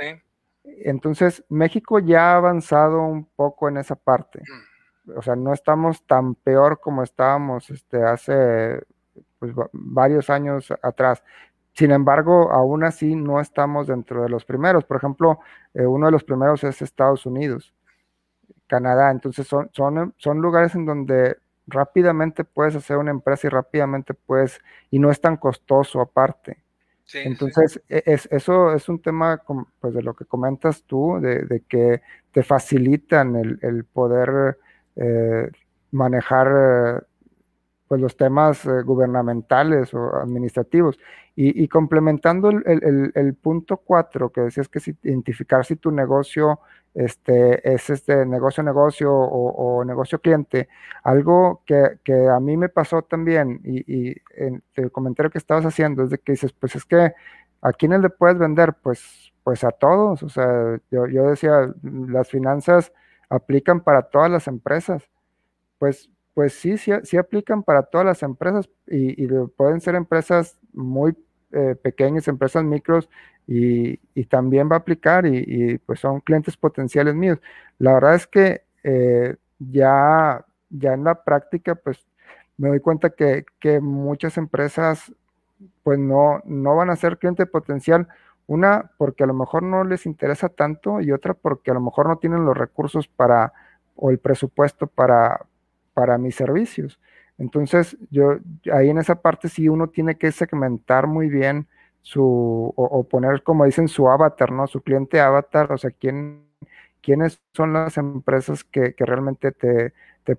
Entonces, 0.64 1.44
México 1.50 2.00
ya 2.00 2.34
ha 2.34 2.38
avanzado 2.38 3.02
un 3.02 3.26
poco 3.26 3.70
en 3.70 3.78
esa 3.78 3.96
parte. 3.96 4.40
Mm. 4.40 5.18
O 5.18 5.22
sea, 5.22 5.36
no 5.36 5.54
estamos 5.54 6.06
tan 6.06 6.36
peor 6.36 6.80
como 6.80 7.04
estábamos 7.04 7.70
este, 7.70 8.04
hace 8.04 8.82
pues, 9.40 9.54
varios 9.72 10.30
años 10.30 10.72
atrás. 10.82 11.24
Sin 11.80 11.92
embargo, 11.92 12.52
aún 12.52 12.84
así 12.84 13.16
no 13.16 13.40
estamos 13.40 13.88
dentro 13.88 14.22
de 14.22 14.28
los 14.28 14.44
primeros. 14.44 14.84
Por 14.84 14.98
ejemplo, 14.98 15.40
eh, 15.74 15.86
uno 15.86 16.08
de 16.08 16.12
los 16.12 16.26
primeros 16.26 16.62
es 16.66 16.82
Estados 16.82 17.26
Unidos, 17.26 17.74
Canadá. 18.68 19.12
Entonces, 19.12 19.48
son, 19.48 19.70
son, 19.72 20.14
son 20.18 20.42
lugares 20.42 20.76
en 20.76 20.86
donde 20.86 21.38
rápidamente 21.68 22.44
puedes 22.44 22.76
hacer 22.76 22.98
una 22.98 23.12
empresa 23.12 23.48
y 23.48 23.50
rápidamente 23.50 24.14
puedes, 24.14 24.60
y 24.92 25.00
no 25.00 25.10
es 25.10 25.22
tan 25.22 25.38
costoso 25.38 26.02
aparte. 26.02 26.58
Entonces, 27.14 27.82
e, 27.88 28.04
Es, 28.06 28.28
eso 28.30 28.74
es 28.74 28.90
un 28.90 29.02
tema 29.02 29.42
pues, 29.80 29.94
de 29.94 30.04
lo 30.04 30.14
que 30.16 30.26
comentas 30.26 30.84
tú, 30.84 31.18
de, 31.22 31.64
que 31.70 32.02
te 32.34 32.44
facilitan 32.44 33.38
el, 33.38 33.86
poder 33.86 34.58
eh, 34.98 35.50
manejar 35.92 37.06
pues, 37.90 38.00
los 38.00 38.16
temas 38.16 38.66
eh, 38.66 38.84
gubernamentales 38.84 39.94
o 39.96 40.16
administrativos. 40.18 40.98
Y, 41.42 41.70
complementando 41.70 42.50
el, 42.50 43.34
punto 43.42 43.78
cuatro, 43.78 44.30
que 44.30 44.42
decías 44.42 44.68
que 44.68 44.80
es 44.80 44.90
identificar 44.90 45.64
si 45.64 45.78
tu 45.78 45.90
negocio 45.90 46.60
este, 46.94 47.74
es 47.74 47.90
este 47.90 48.26
negocio 48.26 48.62
negocio 48.62 49.14
o, 49.14 49.86
negocio 49.86 50.20
cliente, 50.20 50.68
algo 51.02 51.64
que, 51.66 52.28
a 52.30 52.42
mí 52.42 52.58
me 52.58 52.68
pasó 52.68 53.04
también 53.04 53.62
y, 53.64 54.18
en 54.36 54.62
el 54.76 54.92
comentario 54.92 55.32
que 55.32 55.38
estabas 55.38 55.66
haciendo 55.66 56.04
es 56.04 56.10
de 56.10 56.18
que 56.18 56.34
dices, 56.34 56.52
pues 56.52 56.76
es 56.76 56.84
que 56.84 57.14
a 57.62 57.72
quiénes 57.72 58.02
le 58.02 58.10
puedes 58.10 58.38
vender, 58.38 58.74
pues, 58.74 59.32
pues 59.46 59.64
a 59.64 59.72
todos, 59.72 60.22
o 60.24 60.28
sea, 60.28 60.78
yo, 60.92 61.08
yo 61.08 61.30
decía, 61.30 61.74
las 61.84 62.28
finanzas 62.28 62.92
aplican 63.30 63.80
para 63.80 64.02
todas 64.02 64.30
las 64.30 64.50
empresas, 64.50 65.10
pues, 65.78 66.10
pues 66.34 66.52
sí, 66.54 66.78
sí, 66.78 66.92
sí 67.04 67.16
aplican 67.16 67.64
para 67.64 67.84
todas 67.84 68.06
las 68.06 68.24
empresas 68.24 68.70
y, 68.88 69.24
y 69.24 69.28
pueden 69.56 69.80
ser 69.80 69.96
empresas 69.96 70.60
muy 70.74 71.16
eh, 71.52 71.76
pequeñas, 71.82 72.28
empresas 72.28 72.64
micros, 72.64 73.10
y, 73.48 73.98
también 74.26 74.70
va 74.70 74.76
a 74.76 74.80
aplicar 74.80 75.26
y, 75.26 75.80
pues 75.80 76.00
son 76.00 76.20
clientes 76.22 76.56
potenciales 76.56 77.16
míos. 77.16 77.40
La 77.80 77.94
verdad 77.94 78.16
es 78.16 78.28
que 78.28 78.62
eh, 78.84 79.36
ya, 79.58 80.46
ya 80.70 80.94
en 80.94 81.04
la 81.04 81.24
práctica, 81.24 81.74
pues 81.76 82.06
me 82.58 82.70
doy 82.70 82.80
cuenta 82.80 83.10
que, 83.10 83.46
muchas 83.82 84.38
empresas 84.38 85.12
pues 85.84 85.98
no, 85.98 86.42
no 86.46 86.76
van 86.76 86.90
a 86.90 86.96
ser 86.96 87.18
cliente 87.18 87.46
potencial. 87.46 88.08
Una, 88.48 88.92
porque 88.98 89.24
a 89.24 89.28
lo 89.28 89.34
mejor 89.34 89.64
no 89.64 89.84
les 89.84 90.06
interesa 90.06 90.50
tanto 90.50 91.02
y 91.02 91.12
otra 91.12 91.34
porque 91.36 91.72
a 91.72 91.76
lo 91.76 91.82
mejor 91.82 92.08
no 92.08 92.18
tienen 92.18 92.46
los 92.46 92.58
recursos 92.58 93.08
para 93.08 93.54
o 93.96 94.10
el 94.10 94.18
presupuesto 94.18 94.88
para, 94.88 95.46
para 95.94 96.18
mis 96.18 96.36
servicios. 96.36 97.00
Entonces, 97.40 97.98
yo 98.12 98.38
ahí 98.72 98.90
en 98.90 98.98
esa 99.00 99.22
parte 99.22 99.48
sí 99.50 99.70
uno 99.70 99.88
tiene 99.88 100.18
que 100.18 100.32
segmentar 100.32 101.08
muy 101.08 101.30
bien 101.30 101.68
su, 102.02 102.74
o, 102.76 103.04
poner, 103.06 103.44
como 103.44 103.66
dicen, 103.66 103.88
su 103.88 104.10
avatar, 104.10 104.52
¿no? 104.52 104.68
Su 104.68 104.82
cliente 104.82 105.22
avatar, 105.22 105.72
o 105.72 105.78
sea, 105.78 105.92
quién, 105.92 106.44
quiénes 107.02 107.42
son 107.54 107.74
las 107.74 107.98
empresas 107.98 108.64
que, 108.66 108.94
realmente 109.00 109.52
te, 109.54 109.94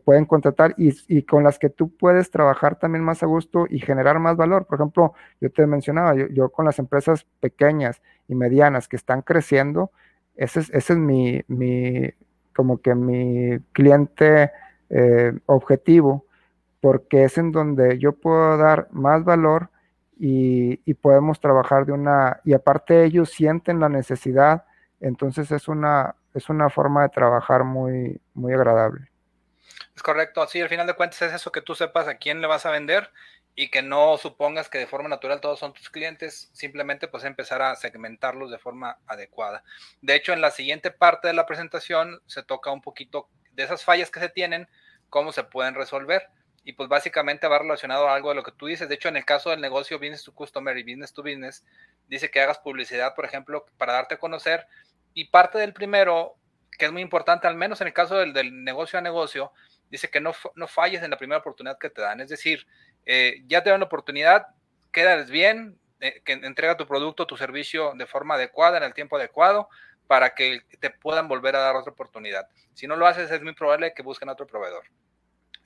pueden 0.04 0.24
contratar 0.24 0.74
y, 0.76 1.22
con 1.22 1.42
las 1.42 1.58
que 1.58 1.68
tú 1.68 1.90
puedes 1.96 2.30
trabajar 2.30 2.78
también 2.78 3.02
más 3.02 3.24
a 3.24 3.26
gusto 3.26 3.66
y 3.68 3.80
generar 3.80 4.20
más 4.20 4.36
valor. 4.36 4.66
Por 4.66 4.76
ejemplo, 4.78 5.14
yo 5.40 5.50
te 5.50 5.66
mencionaba, 5.66 6.14
yo, 6.14 6.50
con 6.50 6.64
las 6.64 6.78
empresas 6.78 7.26
pequeñas 7.40 8.00
y 8.28 8.34
medianas 8.36 8.86
que 8.88 8.96
están 8.96 9.22
creciendo, 9.22 9.90
ese 10.36 10.60
es, 10.60 10.70
ese 10.70 10.92
es 10.92 10.98
mi, 10.98 11.42
mi, 11.48 12.10
como 12.54 12.78
que 12.78 12.94
mi 12.94 13.58
cliente 13.72 14.52
eh, 14.90 15.32
objetivo 15.46 16.26
porque 16.80 17.24
es 17.24 17.38
en 17.38 17.52
donde 17.52 17.98
yo 17.98 18.12
puedo 18.12 18.56
dar 18.56 18.88
más 18.90 19.24
valor 19.24 19.70
y, 20.18 20.76
podemos 20.94 21.40
trabajar 21.40 21.86
de 21.86 21.92
una, 21.92 22.40
y 22.44 22.52
aparte 22.52 23.04
ellos 23.04 23.30
sienten 23.30 23.80
la 23.80 23.88
necesidad, 23.88 24.66
entonces 25.00 25.50
es 25.50 25.66
una, 25.66 26.14
es 26.34 26.50
una 26.50 26.68
forma 26.68 27.02
de 27.02 27.08
trabajar 27.08 27.64
muy, 27.64 28.20
muy 28.34 28.52
agradable. 28.52 29.08
Es 29.96 30.02
correcto, 30.02 30.46
sí, 30.46 30.60
al 30.60 30.68
final 30.68 30.86
de 30.86 30.94
cuentas 30.94 31.22
es 31.22 31.32
eso 31.32 31.50
que 31.50 31.62
tú 31.62 31.74
sepas 31.74 32.06
a 32.06 32.16
quién 32.16 32.42
le 32.42 32.46
vas 32.46 32.66
a 32.66 32.70
vender 32.70 33.10
y 33.54 33.70
que 33.70 33.82
no 33.82 34.16
supongas 34.18 34.68
que 34.68 34.78
de 34.78 34.86
forma 34.86 35.08
natural 35.08 35.40
todos 35.40 35.58
son 35.58 35.72
tus 35.72 35.88
clientes, 35.88 36.50
simplemente 36.52 37.08
pues 37.08 37.24
empezar 37.24 37.62
a 37.62 37.74
segmentarlos 37.74 38.50
de 38.50 38.58
forma 38.58 38.98
adecuada. 39.06 39.64
De 40.02 40.14
hecho, 40.14 40.34
en 40.34 40.42
la 40.42 40.50
siguiente 40.50 40.90
parte 40.90 41.28
de 41.28 41.34
la 41.34 41.46
presentación 41.46 42.20
se 42.26 42.42
toca 42.42 42.70
un 42.70 42.82
poquito 42.82 43.28
de 43.52 43.64
esas 43.64 43.84
fallas 43.84 44.10
que 44.10 44.20
se 44.20 44.28
tienen, 44.28 44.68
cómo 45.08 45.32
se 45.32 45.44
pueden 45.44 45.74
resolver 45.74 46.28
y 46.64 46.72
pues 46.72 46.88
básicamente 46.88 47.48
va 47.48 47.58
relacionado 47.58 48.08
a 48.08 48.14
algo 48.14 48.28
de 48.28 48.34
lo 48.34 48.42
que 48.42 48.52
tú 48.52 48.66
dices. 48.66 48.88
De 48.88 48.94
hecho, 48.94 49.08
en 49.08 49.16
el 49.16 49.24
caso 49.24 49.50
del 49.50 49.60
negocio 49.60 49.98
business 49.98 50.24
to 50.24 50.34
customer 50.34 50.76
y 50.76 50.82
business 50.82 51.12
to 51.12 51.22
business, 51.22 51.64
dice 52.06 52.30
que 52.30 52.40
hagas 52.40 52.58
publicidad, 52.58 53.14
por 53.14 53.24
ejemplo, 53.24 53.66
para 53.78 53.94
darte 53.94 54.14
a 54.14 54.18
conocer. 54.18 54.66
Y 55.14 55.26
parte 55.26 55.58
del 55.58 55.72
primero, 55.72 56.36
que 56.78 56.86
es 56.86 56.92
muy 56.92 57.02
importante, 57.02 57.46
al 57.46 57.56
menos 57.56 57.80
en 57.80 57.86
el 57.86 57.92
caso 57.92 58.16
del, 58.16 58.32
del 58.32 58.62
negocio 58.64 58.98
a 58.98 59.02
negocio, 59.02 59.52
dice 59.90 60.08
que 60.10 60.20
no, 60.20 60.32
no, 60.54 60.68
falles 60.68 61.02
en 61.02 61.10
la 61.10 61.16
primera 61.16 61.38
oportunidad 61.38 61.78
que 61.78 61.90
te 61.90 62.02
dan. 62.02 62.20
Es 62.20 62.28
decir, 62.28 62.66
eh, 63.06 63.42
ya 63.46 63.62
te 63.62 63.70
dan 63.70 63.80
la 63.80 63.86
oportunidad, 63.86 64.46
quedas 64.92 65.30
bien, 65.30 65.78
eh, 66.00 66.22
que 66.24 66.32
entrega 66.32 66.76
tu 66.76 66.86
producto, 66.86 67.26
tu 67.26 67.36
servicio 67.36 67.92
de 67.96 68.06
forma 68.06 68.34
adecuada, 68.34 68.78
en 68.78 68.84
el 68.84 68.94
tiempo 68.94 69.16
adecuado, 69.16 69.68
para 70.06 70.34
que 70.34 70.62
te 70.80 70.90
puedan 70.90 71.28
volver 71.28 71.56
a 71.56 71.60
dar 71.60 71.76
otra 71.76 71.92
oportunidad. 71.92 72.48
Si 72.74 72.86
no 72.86 72.96
lo 72.96 73.06
haces, 73.06 73.30
es 73.30 73.42
muy 73.42 73.54
probable 73.54 73.92
que 73.94 74.02
busquen 74.02 74.28
otro 74.28 74.46
proveedor. 74.46 74.84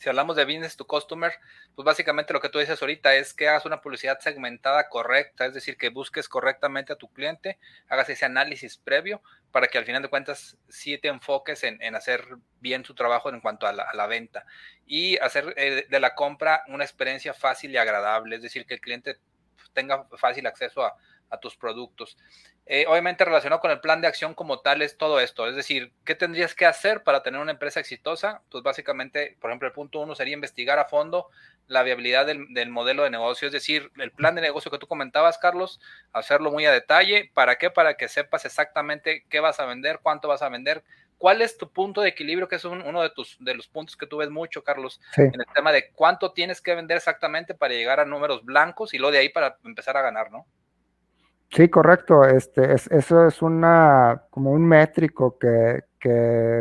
Si 0.05 0.11
hablamos 0.11 0.37
de 0.37 0.45
business 0.45 0.77
to 0.77 0.87
customer, 0.87 1.33
pues 1.75 1.87
básicamente 1.87 2.35
lo 2.35 2.41
que 2.41 2.51
tú 2.51 2.59
dices 2.59 2.81
ahorita 2.83 3.15
es 3.15 3.33
que 3.33 3.49
hagas 3.49 3.65
una 3.65 3.81
publicidad 3.81 4.21
segmentada 4.21 4.91
correcta, 4.91 5.47
es 5.47 5.55
decir, 5.55 5.79
que 5.79 5.89
busques 5.89 6.29
correctamente 6.29 6.93
a 6.93 6.97
tu 6.97 7.11
cliente, 7.11 7.59
hagas 7.89 8.11
ese 8.11 8.27
análisis 8.27 8.77
previo 8.77 9.23
para 9.51 9.69
que 9.69 9.79
al 9.79 9.87
final 9.87 10.03
de 10.03 10.11
cuentas 10.11 10.59
sí 10.69 10.99
te 10.99 11.09
enfoques 11.09 11.65
en, 11.65 11.95
hacer 11.95 12.37
bien 12.61 12.83
tu 12.83 12.95
trabajo 12.95 13.31
en 13.31 13.41
cuanto 13.41 13.67
a 13.67 13.73
la, 13.73 14.07
venta 14.07 14.45
y 14.87 15.17
hacer 15.17 15.55
eh, 15.57 15.87
de 15.89 16.01
la 16.01 16.15
compra 16.15 16.65
una 16.69 16.85
experiencia 16.85 17.33
fácil 17.33 17.71
y 17.71 17.79
agradable, 17.79 18.37
es 18.37 18.43
decir, 18.43 18.67
que 18.67 18.75
el 18.75 18.81
cliente 18.81 19.17
tenga 19.73 20.07
fácil 20.19 20.47
acceso 20.47 20.85
a, 20.85 20.97
a 21.31 21.39
tus 21.39 21.57
productos. 21.57 22.19
Eh, 22.67 22.87
obviamente 22.89 23.27
relacionado 23.27 23.61
con 23.61 23.71
el 23.71 23.81
plan 23.81 24.01
de 24.01 24.07
acción 24.07 24.33
como 24.33 24.61
tal 24.61 24.81
es 24.81 24.97
todo 24.97 25.21
esto, 25.21 25.47
es 25.47 25.55
decir, 25.55 25.93
¿qué 26.05 26.15
tendrías 26.15 26.55
que 26.55 26.65
hacer 26.65 27.03
para 27.03 27.23
tener 27.23 27.39
una 27.39 27.51
empresa 27.51 27.79
exitosa? 27.79 28.41
Pues 28.51 28.65
básicamente, 28.65 29.37
por 29.39 29.51
ejemplo, 29.51 29.69
el 29.69 29.75
punto 29.75 30.01
uno 30.01 30.15
sería 30.15 30.33
investigar 30.33 30.79
a 30.79 30.87
fondo 30.87 31.29
la 31.67 31.83
viabilidad 31.83 32.25
del, 32.25 32.71
modelo 32.71 33.03
de 33.03 33.11
negocio, 33.11 33.47
es 33.47 33.53
decir, 33.53 33.91
el 33.99 34.13
plan 34.13 34.35
de 34.35 34.41
negocio 34.41 34.71
que 34.71 34.79
tú 34.79 34.87
comentabas, 34.87 35.37
Carlos, 35.37 35.79
hacerlo 36.13 36.51
muy 36.51 36.65
a 36.65 36.73
detalle. 36.73 37.31
¿Para 37.35 37.57
qué? 37.57 37.71
Para 37.71 37.95
que 37.95 38.09
sepas 38.09 38.45
exactamente 38.45 39.25
qué 39.29 39.41
vas 39.41 39.61
a 39.61 39.67
vender, 39.67 40.01
cuánto 40.03 40.29
vas 40.29 40.43
a 40.43 40.49
vender, 40.49 40.83
¿Cuál 41.19 41.43
es 41.43 41.57
tu 41.57 41.71
punto 41.71 42.03
de 42.03 42.09
equilibrio? 42.09 42.49
Que 42.49 42.57
es 42.57 42.65
uno 42.65 43.01
de, 43.01 43.09
tus, 43.09 43.37
de 43.41 43.55
los 43.55 43.69
puntos 43.69 43.97
que 43.97 44.07
tú 44.07 44.19
ves 44.19 44.31
mucho, 44.31 44.63
Carlos, 44.63 45.01
en 45.17 45.33
el 45.41 45.47
tema 45.55 45.73
de 45.73 45.91
cuánto 45.93 46.33
tienes 46.33 46.61
que 46.61 46.75
vender 46.75 46.97
exactamente 46.97 47.55
para 47.55 47.73
llegar 47.73 48.01
a 48.01 48.05
números 48.05 48.45
blancos 48.45 48.93
y 48.95 48.99
luego 48.99 49.13
de 49.13 49.19
ahí 49.19 49.29
para 49.29 49.57
empezar 49.65 49.97
a 49.97 50.03
ganar, 50.03 50.31
¿no? 50.31 50.45
Sí, 51.55 51.69
correcto. 51.69 52.25
Este, 52.25 52.73
es, 52.75 52.89
eso 52.91 53.27
es 53.29 53.41
una, 53.41 54.25
como 54.31 54.51
un 54.51 54.67
métrico 54.67 55.39
que, 55.39 55.85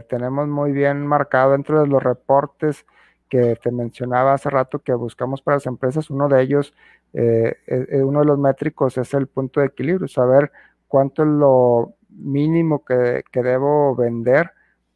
tenemos 0.07 0.47
muy 0.47 0.71
bien 0.71 1.05
marcado 1.05 1.51
dentro 1.51 1.81
de 1.81 1.87
los 1.87 2.01
reportes 2.01 2.85
que 3.27 3.57
te 3.61 3.71
mencionaba 3.71 4.33
hace 4.33 4.49
rato 4.49 4.79
que 4.79 4.93
buscamos 4.93 5.41
para 5.41 5.57
las 5.57 5.65
empresas. 5.65 6.09
Uno 6.09 6.29
de 6.29 6.41
ellos, 6.41 6.73
eh, 7.13 7.57
eh, 7.67 7.87
eh, 7.89 8.03
uno 8.03 8.19
de 8.21 8.25
los 8.25 8.39
métricos 8.39 8.97
es 8.97 9.13
el 9.13 9.27
punto 9.27 9.59
de 9.59 9.65
equilibrio, 9.65 10.07
saber 10.07 10.51
cuánto 10.87 11.23
es 11.23 11.27
lo 11.29 11.95
mínimo 12.09 12.85
que, 12.85 13.23
debo 13.33 13.95
vender 13.97 14.51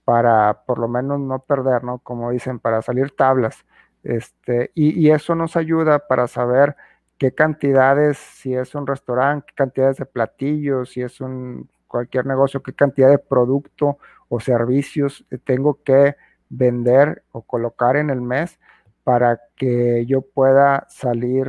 para 0.05 0.63
por 0.65 0.79
lo 0.79 0.87
menos 0.87 1.19
no 1.19 1.39
perder, 1.39 1.83
¿no? 1.83 1.99
Como 1.99 2.31
dicen, 2.31 2.59
para 2.59 2.81
salir 2.81 3.11
tablas. 3.11 3.65
Este, 4.03 4.71
y, 4.75 4.97
y 4.97 5.11
eso 5.11 5.35
nos 5.35 5.57
ayuda 5.57 6.07
para 6.07 6.27
saber 6.27 6.77
qué 7.17 7.33
cantidades, 7.33 8.17
si 8.17 8.53
es 8.53 8.75
un 8.75 8.87
restaurante, 8.87 9.47
qué 9.47 9.55
cantidades 9.55 9.97
de 9.97 10.05
platillos, 10.05 10.91
si 10.91 11.01
es 11.01 11.21
un 11.21 11.69
cualquier 11.87 12.25
negocio, 12.25 12.61
qué 12.61 12.73
cantidad 12.73 13.09
de 13.09 13.17
producto 13.17 13.97
o 14.29 14.39
servicios 14.39 15.25
tengo 15.45 15.81
que 15.83 16.15
vender 16.49 17.23
o 17.31 17.41
colocar 17.41 17.95
en 17.95 18.09
el 18.09 18.21
mes 18.21 18.59
para 19.03 19.41
que 19.55 20.05
yo 20.05 20.21
pueda 20.21 20.85
salir 20.89 21.47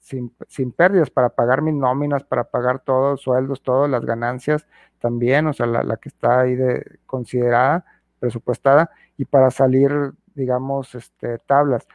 sin, 0.00 0.72
pérdidas, 0.72 1.10
para 1.10 1.30
pagar 1.30 1.62
mis 1.62 1.74
nóminas, 1.74 2.24
para 2.24 2.44
pagar 2.44 2.80
todos 2.80 3.22
sueldos, 3.22 3.62
todas 3.62 3.90
las 3.90 4.04
ganancias 4.04 4.66
también, 4.98 5.46
o 5.46 5.52
sea, 5.54 5.66
la, 5.66 5.96
que 5.96 6.10
está 6.10 6.40
ahí 6.40 6.54
de, 6.54 6.98
considerada, 7.06 7.84
presupuestada, 8.18 8.90
y 9.16 9.24
para 9.24 9.50
salir, 9.50 10.12
digamos, 10.34 10.94
este, 10.94 11.38
tablas. 11.38 11.86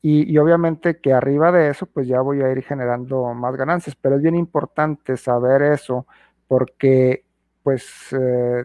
Y, 0.00 0.38
obviamente 0.38 1.00
que 1.00 1.12
arriba 1.12 1.50
de 1.50 1.70
eso, 1.70 1.86
pues 1.86 2.06
ya 2.06 2.20
voy 2.20 2.40
a 2.42 2.52
ir 2.52 2.62
generando 2.62 3.34
más 3.34 3.56
ganancias, 3.56 3.96
pero 3.96 4.16
es 4.16 4.22
bien 4.22 4.36
importante 4.36 5.16
saber 5.16 5.62
eso 5.62 6.06
porque 6.46 7.24
pues 7.64 7.84
eh, 8.12 8.64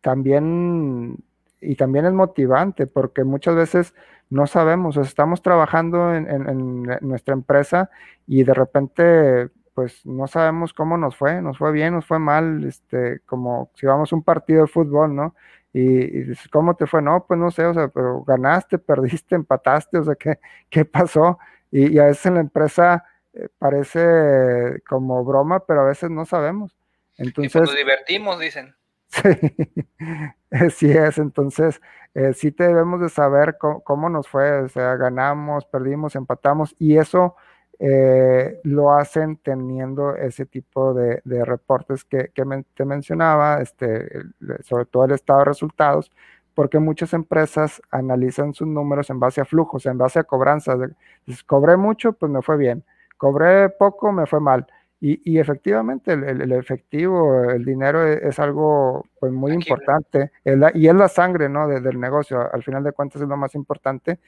también, 0.00 1.16
y 1.60 1.76
también 1.76 2.06
es 2.06 2.12
motivante 2.12 2.86
porque 2.86 3.24
muchas 3.24 3.54
veces 3.54 3.94
no 4.30 4.46
sabemos, 4.46 4.96
estamos 4.96 5.42
trabajando 5.42 6.14
en, 6.14 6.82
nuestra 7.02 7.34
empresa 7.34 7.90
y 8.26 8.42
de 8.42 8.54
repente 8.54 9.50
pues 9.74 10.06
no 10.06 10.26
sabemos 10.28 10.72
cómo 10.72 10.96
nos 10.96 11.16
fue, 11.16 11.42
nos 11.42 11.58
fue 11.58 11.72
bien, 11.72 11.94
nos 11.94 12.06
fue 12.06 12.18
mal, 12.18 12.64
este, 12.64 13.20
como 13.26 13.70
si 13.74 13.86
vamos 13.86 14.12
a 14.12 14.16
un 14.16 14.22
partido 14.22 14.62
de 14.62 14.68
fútbol, 14.68 15.14
¿no? 15.14 15.34
Y, 15.72 16.22
dices, 16.22 16.48
¿cómo 16.48 16.76
te 16.76 16.86
fue? 16.86 17.02
No, 17.02 17.26
pues 17.26 17.38
no 17.38 17.50
sé, 17.50 17.66
o 17.66 17.74
sea, 17.74 17.88
pero 17.88 18.22
ganaste, 18.22 18.78
perdiste, 18.78 19.34
empataste, 19.34 19.98
o 19.98 20.04
sea, 20.04 20.14
¿qué, 20.14 20.38
qué 20.70 20.84
pasó? 20.84 21.38
Y, 21.70 21.98
a 21.98 22.04
veces 22.04 22.26
en 22.26 22.34
la 22.34 22.40
empresa 22.40 23.04
eh, 23.32 23.48
parece 23.58 24.80
como 24.88 25.24
broma, 25.24 25.66
pero 25.66 25.80
a 25.80 25.84
veces 25.86 26.08
no 26.10 26.24
sabemos. 26.24 26.76
Entonces, 27.18 27.52
y 27.52 27.58
pues 27.58 27.70
nos 27.70 27.76
divertimos, 27.76 28.38
dicen. 28.38 28.74
Sí, 30.70 30.70
sí 30.70 30.90
es, 30.90 31.18
entonces 31.18 31.80
eh, 32.14 32.32
sí 32.32 32.50
debemos 32.56 33.00
de 33.00 33.08
saber 33.08 33.56
cómo, 33.58 33.82
cómo, 33.82 34.08
nos 34.08 34.28
fue, 34.28 34.62
o 34.62 34.68
sea, 34.68 34.94
ganamos, 34.94 35.64
perdimos, 35.66 36.14
empatamos, 36.14 36.76
y 36.78 36.96
eso 36.96 37.34
eh, 37.78 38.60
lo 38.64 38.92
hacen 38.92 39.36
teniendo 39.36 40.14
ese 40.16 40.46
tipo 40.46 40.94
de, 40.94 41.20
reportes 41.44 42.04
que, 42.04 42.30
te 42.74 42.84
mencionaba, 42.84 43.60
este, 43.60 44.08
sobre 44.62 44.84
todo 44.86 45.04
el 45.04 45.12
estado 45.12 45.40
de 45.40 45.44
resultados, 45.46 46.10
porque 46.54 46.78
muchas 46.78 47.12
empresas 47.14 47.82
analizan 47.90 48.54
sus 48.54 48.68
números 48.68 49.10
en 49.10 49.18
base 49.20 49.40
a 49.40 49.44
flujos, 49.44 49.86
en 49.86 49.98
base 49.98 50.20
a 50.20 50.24
cobranzas. 50.24 50.78
Si 51.26 51.42
cobré 51.44 51.76
mucho, 51.76 52.12
pues 52.12 52.30
me 52.30 52.42
fue 52.42 52.56
bien. 52.56 52.84
Cobré 53.16 53.68
poco, 53.70 54.12
me 54.12 54.26
fue 54.26 54.40
mal. 54.40 54.66
Y, 55.06 55.38
efectivamente 55.38 56.14
el, 56.14 56.50
efectivo, 56.52 57.50
el 57.50 57.62
dinero 57.62 58.06
e, 58.06 58.26
es, 58.26 58.38
algo 58.38 59.04
pues, 59.20 59.30
muy 59.32 59.52
importante 59.52 60.30
y 60.72 60.88
es 60.88 60.94
la 60.94 61.08
sangre 61.08 61.50
¿no? 61.50 61.68
del 61.68 62.00
negocio. 62.00 62.50
Al 62.50 62.62
final 62.62 62.82
de 62.82 62.92
cuentas 62.92 63.20
es 63.20 63.28
lo 63.28 63.36
más 63.36 63.54
importante, 63.54 64.18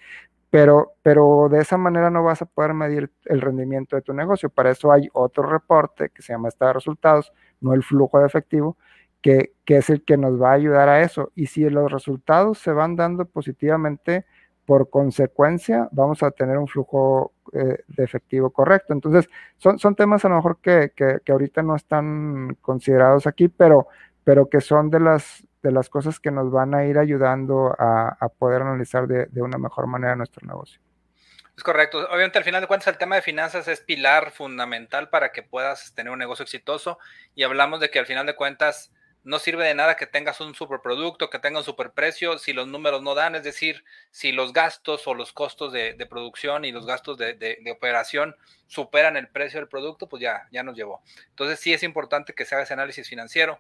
pero, 0.51 0.95
pero 1.03 1.49
de 1.51 1.61
esa 1.61 1.77
manera 1.77 2.11
no 2.11 2.23
vas 2.23 2.43
a 2.43 2.47
poder 2.47 2.75
medir 2.75 3.11
el 3.25 3.41
rendimiento 3.41 3.97
de 3.97 4.03
tu 4.03 4.13
negocio. 4.15 4.49
Para 4.49 4.71
eso 4.71 4.93
hay 4.93 5.09
otro 5.13 5.45
reporte 5.45 6.11
que 6.11 6.23
se 6.23 6.33
llama 6.33 6.49
estado 6.49 6.71
de 6.71 6.75
resultados, 6.75 7.33
no 7.61 7.75
el 7.75 7.83
flujo 7.83 8.21
de 8.21 8.27
efectivo, 8.27 8.77
que, 9.21 9.53
es 9.67 9.91
el 9.91 10.05
que 10.05 10.17
nos 10.17 10.41
va 10.41 10.51
a 10.51 10.55
ayudar 10.55 10.89
a 10.89 11.03
eso. 11.03 11.33
Y 11.35 11.47
si 11.47 11.69
los 11.69 11.91
resultados 11.91 12.59
se 12.59 12.73
van 12.73 12.97
dando 12.97 13.25
positivamente, 13.25 14.25
por 14.65 14.91
consecuencia, 14.91 15.89
vamos 15.93 16.23
a 16.23 16.33
tener 16.33 16.59
un 16.59 16.67
flujo 16.67 17.33
eh, 17.53 17.79
de 17.87 18.05
efectivo 18.05 18.51
correcto. 18.51 18.93
Entonces, 18.93 19.29
son, 19.59 19.79
son 19.79 19.95
temas 19.95 20.25
a 20.25 20.29
lo 20.29 20.37
mejor 20.37 20.59
que, 20.61 20.93
que, 20.95 21.33
ahorita 21.33 21.63
no 21.63 21.77
están 21.77 22.57
considerados 22.61 23.27
aquí, 23.29 23.49
pero, 23.49 23.87
pero 24.25 24.49
que 24.49 24.61
son 24.61 24.91
de 24.91 25.01
las, 25.01 25.46
de 25.67 25.73
las 25.73 25.89
cosas 25.89 26.21
que 26.21 26.31
nos 26.31 26.51
van 26.51 26.75
a 26.75 26.85
ir 26.85 26.97
ayudando 26.97 27.75
a, 27.79 28.29
poder 28.39 28.63
analizar 28.63 29.07
de, 29.07 29.43
una 29.43 29.59
mejor 29.59 29.87
manera 29.87 30.15
nuestro 30.15 30.47
negocio. 30.47 30.81
Es 31.57 31.63
correcto. 31.63 31.99
Obviamente, 32.11 32.39
al 32.39 32.45
final 32.45 32.61
de 32.61 32.67
cuentas, 32.67 32.89
el 32.89 32.99
tema 32.99 33.17
de 33.17 33.23
finanzas 33.23 33.67
es 33.67 33.81
pilar 33.81 34.31
fundamental 34.31 35.09
para 35.09 35.33
que 35.33 35.43
puedas 35.43 35.95
tener 35.95 36.13
un 36.13 36.19
negocio 36.19 36.43
exitoso. 36.43 36.99
Y 37.35 37.43
hablamos 37.43 37.81
de 37.81 37.91
que 37.91 37.99
al 37.99 38.07
final 38.07 38.27
de 38.27 38.37
cuentas 38.37 38.93
no 39.25 39.41
sirve 39.41 39.65
de 39.65 39.75
nada 39.75 39.97
que 39.97 40.07
tengas 40.07 40.41
un 40.41 40.55
superproducto, 40.55 41.31
que 41.31 41.41
tenga 41.41 41.59
un 41.59 41.65
superprecio, 41.65 42.39
si 42.39 42.53
los 42.53 42.69
números 42.69 43.03
no 43.03 43.17
dan, 43.17 43.35
es 43.35 43.43
decir, 43.43 43.85
si 44.13 44.31
los 44.31 44.53
gastos 44.53 45.09
o 45.09 45.15
los 45.15 45.33
costos 45.33 45.73
de, 45.73 46.07
producción 46.09 46.65
y 46.65 46.71
los 46.71 46.87
gastos 46.87 47.19
de, 47.19 47.35
de, 47.35 47.73
operación 47.73 48.37
superan 48.69 49.17
el 49.17 49.27
precio 49.27 49.59
del 49.59 49.69
producto, 49.69 50.09
pues 50.09 50.23
ya, 50.23 50.47
ya 50.53 50.63
nos 50.63 50.77
llevó. 50.77 51.03
Entonces 51.31 51.59
sí 51.59 51.73
es 51.73 51.83
importante 51.83 52.35
que 52.35 52.45
se 52.45 52.55
haga 52.55 52.63
ese 52.63 52.75
análisis 52.75 53.09
financiero 53.09 53.59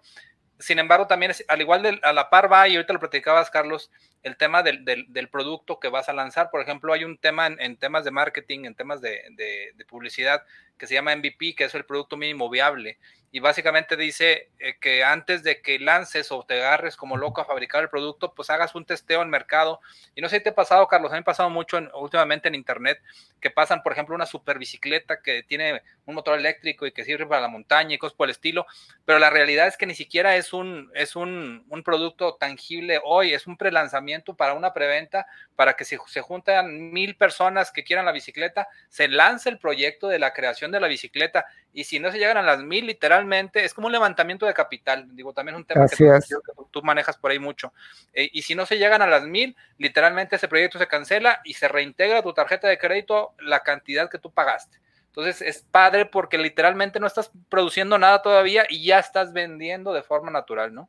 sin 0.58 0.78
embargo, 0.78 1.06
también 1.06 1.30
es, 1.30 1.44
al 1.48 1.60
igual 1.60 1.82
de, 1.82 2.00
a 2.02 2.12
la 2.12 2.30
par 2.30 2.50
va, 2.50 2.68
y 2.68 2.76
ahorita 2.76 2.92
lo 2.92 3.00
platicabas, 3.00 3.50
Carlos, 3.50 3.90
el 4.22 4.36
tema 4.36 4.62
del, 4.62 4.84
del, 4.84 5.28
producto 5.28 5.78
que 5.78 5.88
vas 5.88 6.08
a 6.08 6.12
lanzar. 6.12 6.50
Por 6.50 6.60
ejemplo, 6.60 6.92
hay 6.92 7.04
un 7.04 7.18
tema 7.18 7.46
en, 7.46 7.76
temas 7.76 8.04
de 8.04 8.10
marketing, 8.10 8.64
en 8.64 8.74
temas 8.74 9.00
de, 9.00 9.22
de, 9.36 9.84
publicidad, 9.86 10.42
que 10.78 10.86
se 10.86 10.94
llama 10.94 11.14
MVP, 11.14 11.54
que 11.54 11.64
es 11.64 11.74
el 11.74 11.84
producto 11.84 12.16
mínimo 12.16 12.50
viable 12.50 12.98
y 13.32 13.40
básicamente 13.40 13.96
dice 13.96 14.50
eh, 14.58 14.76
que 14.80 15.04
antes 15.04 15.42
de 15.42 15.60
que 15.60 15.78
lances 15.78 16.32
o 16.32 16.44
te 16.44 16.54
agarres 16.54 16.96
como 16.96 17.16
loco 17.16 17.40
a 17.40 17.44
fabricar 17.44 17.82
el 17.82 17.90
producto, 17.90 18.32
pues 18.34 18.50
hagas 18.50 18.74
un 18.74 18.84
testeo 18.84 19.22
en 19.22 19.28
mercado. 19.28 19.80
Y 20.14 20.20
no 20.20 20.28
sé 20.28 20.36
si 20.36 20.44
te 20.44 20.50
ha 20.50 20.54
pasado, 20.54 20.86
Carlos, 20.88 21.10
a 21.10 21.14
me 21.14 21.20
ha 21.20 21.24
pasado 21.24 21.50
mucho 21.50 21.78
últimamente 21.94 22.48
en 22.48 22.54
internet 22.54 23.00
que 23.40 23.50
pasan, 23.50 23.82
por 23.82 23.92
ejemplo, 23.92 24.14
una 24.14 24.26
super 24.26 24.58
bicicleta 24.58 25.20
que 25.20 25.42
tiene 25.42 25.82
un 26.06 26.14
motor 26.14 26.38
eléctrico 26.38 26.86
y 26.86 26.92
que 26.92 27.04
sirve 27.04 27.26
para 27.26 27.42
la 27.42 27.48
montaña 27.48 27.94
y 27.94 27.98
cosas 27.98 28.16
por 28.16 28.28
el 28.28 28.32
estilo, 28.32 28.66
pero 29.04 29.18
la 29.18 29.30
realidad 29.30 29.66
es 29.66 29.76
que 29.76 29.86
ni 29.86 29.94
siquiera 29.94 30.36
es 30.36 30.52
un, 30.52 30.90
es 30.94 31.16
un, 31.16 31.64
un 31.68 31.82
producto 31.82 32.36
tangible 32.36 33.00
hoy, 33.04 33.34
es 33.34 33.46
un 33.46 33.56
prelanzamiento 33.56 34.34
para 34.34 34.54
una 34.54 34.72
preventa, 34.72 35.26
para 35.56 35.74
que 35.74 35.84
si 35.84 35.96
se 36.06 36.20
juntan 36.20 36.92
mil 36.92 37.16
personas 37.16 37.70
que 37.70 37.84
quieran 37.84 38.06
la 38.06 38.12
bicicleta, 38.12 38.68
se 38.88 39.08
lance 39.08 39.48
el 39.48 39.58
proyecto 39.58 40.08
de 40.08 40.18
la 40.18 40.32
creación 40.32 40.70
de 40.70 40.80
la 40.80 40.88
bicicleta 40.88 41.46
y 41.76 41.84
si 41.84 42.00
no 42.00 42.10
se 42.10 42.16
llegan 42.16 42.38
a 42.38 42.42
las 42.42 42.62
mil, 42.62 42.86
literalmente, 42.86 43.62
es 43.62 43.74
como 43.74 43.88
un 43.88 43.92
levantamiento 43.92 44.46
de 44.46 44.54
capital. 44.54 45.14
Digo, 45.14 45.34
también 45.34 45.56
es 45.56 45.58
un 45.58 45.66
tema 45.66 45.86
que 45.86 46.40
tú, 46.70 46.82
manejas 46.82 47.18
por 47.18 47.30
ahí 47.30 47.38
mucho. 47.38 47.74
Eh, 48.14 48.30
y 48.32 48.40
si 48.40 48.54
no 48.54 48.64
se 48.64 48.78
llegan 48.78 49.02
a 49.02 49.06
las 49.06 49.26
mil, 49.26 49.54
literalmente 49.76 50.36
ese 50.36 50.48
proyecto 50.48 50.78
se 50.78 50.86
cancela 50.86 51.42
y 51.44 51.52
se 51.52 51.68
reintegra 51.68 52.20
a 52.20 52.22
tu 52.22 52.32
tarjeta 52.32 52.66
de 52.66 52.78
crédito 52.78 53.34
la 53.40 53.60
cantidad 53.60 54.08
que 54.08 54.18
tú 54.18 54.30
pagaste. 54.30 54.78
Entonces 55.08 55.42
es 55.42 55.66
padre 55.70 56.06
porque 56.06 56.38
literalmente 56.38 56.98
no 56.98 57.06
estás 57.06 57.30
produciendo 57.50 57.98
nada 57.98 58.22
todavía 58.22 58.64
y 58.70 58.82
ya 58.82 58.98
estás 58.98 59.34
vendiendo 59.34 59.92
de 59.92 60.02
forma 60.02 60.30
natural, 60.30 60.72
¿no? 60.72 60.88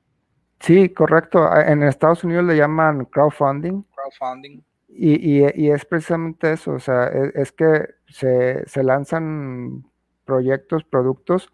Sí, 0.62 0.88
correcto. 0.88 1.54
En 1.54 1.84
Estados 1.84 2.24
Unidos 2.24 2.46
le 2.46 2.56
llaman 2.56 3.04
crowdfunding. 3.04 3.84
Crowdfunding. 3.94 4.64
Y, 4.88 5.44
y, 5.54 5.70
es 5.70 5.84
precisamente 5.84 6.54
eso, 6.54 6.72
o 6.72 6.80
sea, 6.80 7.08
es, 7.08 7.36
es 7.36 7.52
que 7.52 7.90
se, 8.08 8.66
se, 8.68 8.84
lanzan 8.84 9.84
proyectos, 10.28 10.84
productos 10.84 11.52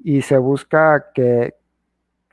y 0.00 0.22
se 0.22 0.38
busca 0.38 1.12
que 1.14 1.54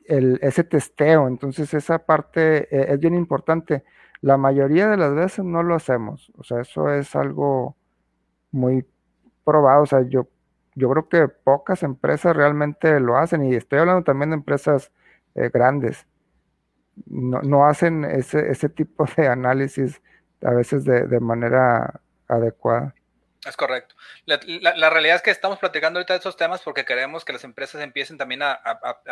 el, 0.05 0.39
ese 0.41 0.63
testeo, 0.63 1.27
entonces 1.27 1.73
esa 1.73 1.99
parte 1.99 2.63
eh, 2.75 2.93
es 2.93 2.99
bien 2.99 3.15
importante. 3.15 3.83
La 4.21 4.37
mayoría 4.37 4.89
de 4.89 4.97
las 4.97 5.13
veces 5.15 5.45
no 5.45 5.63
lo 5.63 5.75
hacemos, 5.75 6.31
o 6.37 6.43
sea, 6.43 6.61
eso 6.61 6.91
es 6.93 7.15
algo 7.15 7.77
muy 8.51 8.85
probado, 9.45 9.83
o 9.83 9.85
sea, 9.87 10.01
yo, 10.03 10.29
yo 10.75 10.89
creo 10.91 11.09
que 11.09 11.27
pocas 11.29 11.83
empresas 11.83 12.35
realmente 12.35 12.99
lo 12.99 13.17
hacen 13.17 13.45
y 13.45 13.55
estoy 13.55 13.79
hablando 13.79 14.03
también 14.03 14.31
de 14.31 14.37
empresas 14.37 14.91
eh, 15.35 15.49
grandes. 15.53 16.07
No, 17.07 17.41
no, 17.41 17.65
hacen 17.65 18.03
ese, 18.05 18.51
ese 18.51 18.69
tipo 18.69 19.05
de 19.17 19.27
análisis 19.27 20.01
a 20.41 20.51
veces 20.53 20.83
de, 20.85 21.07
de 21.07 21.19
manera 21.19 22.01
adecuada. 22.27 22.93
Es 23.45 23.55
correcto. 23.55 23.95
La, 24.25 24.89
realidad 24.89 25.15
es 25.15 25.21
que 25.21 25.31
estamos 25.31 25.59
platicando 25.59 25.97
ahorita 25.97 26.13
de 26.13 26.17
estos 26.17 26.35
temas 26.35 26.61
porque 26.61 26.83
queremos 26.83 27.23
que 27.23 27.31
las 27.31 27.45
empresas 27.45 27.81
empiecen 27.81 28.17
también 28.17 28.41
a, 28.43 28.59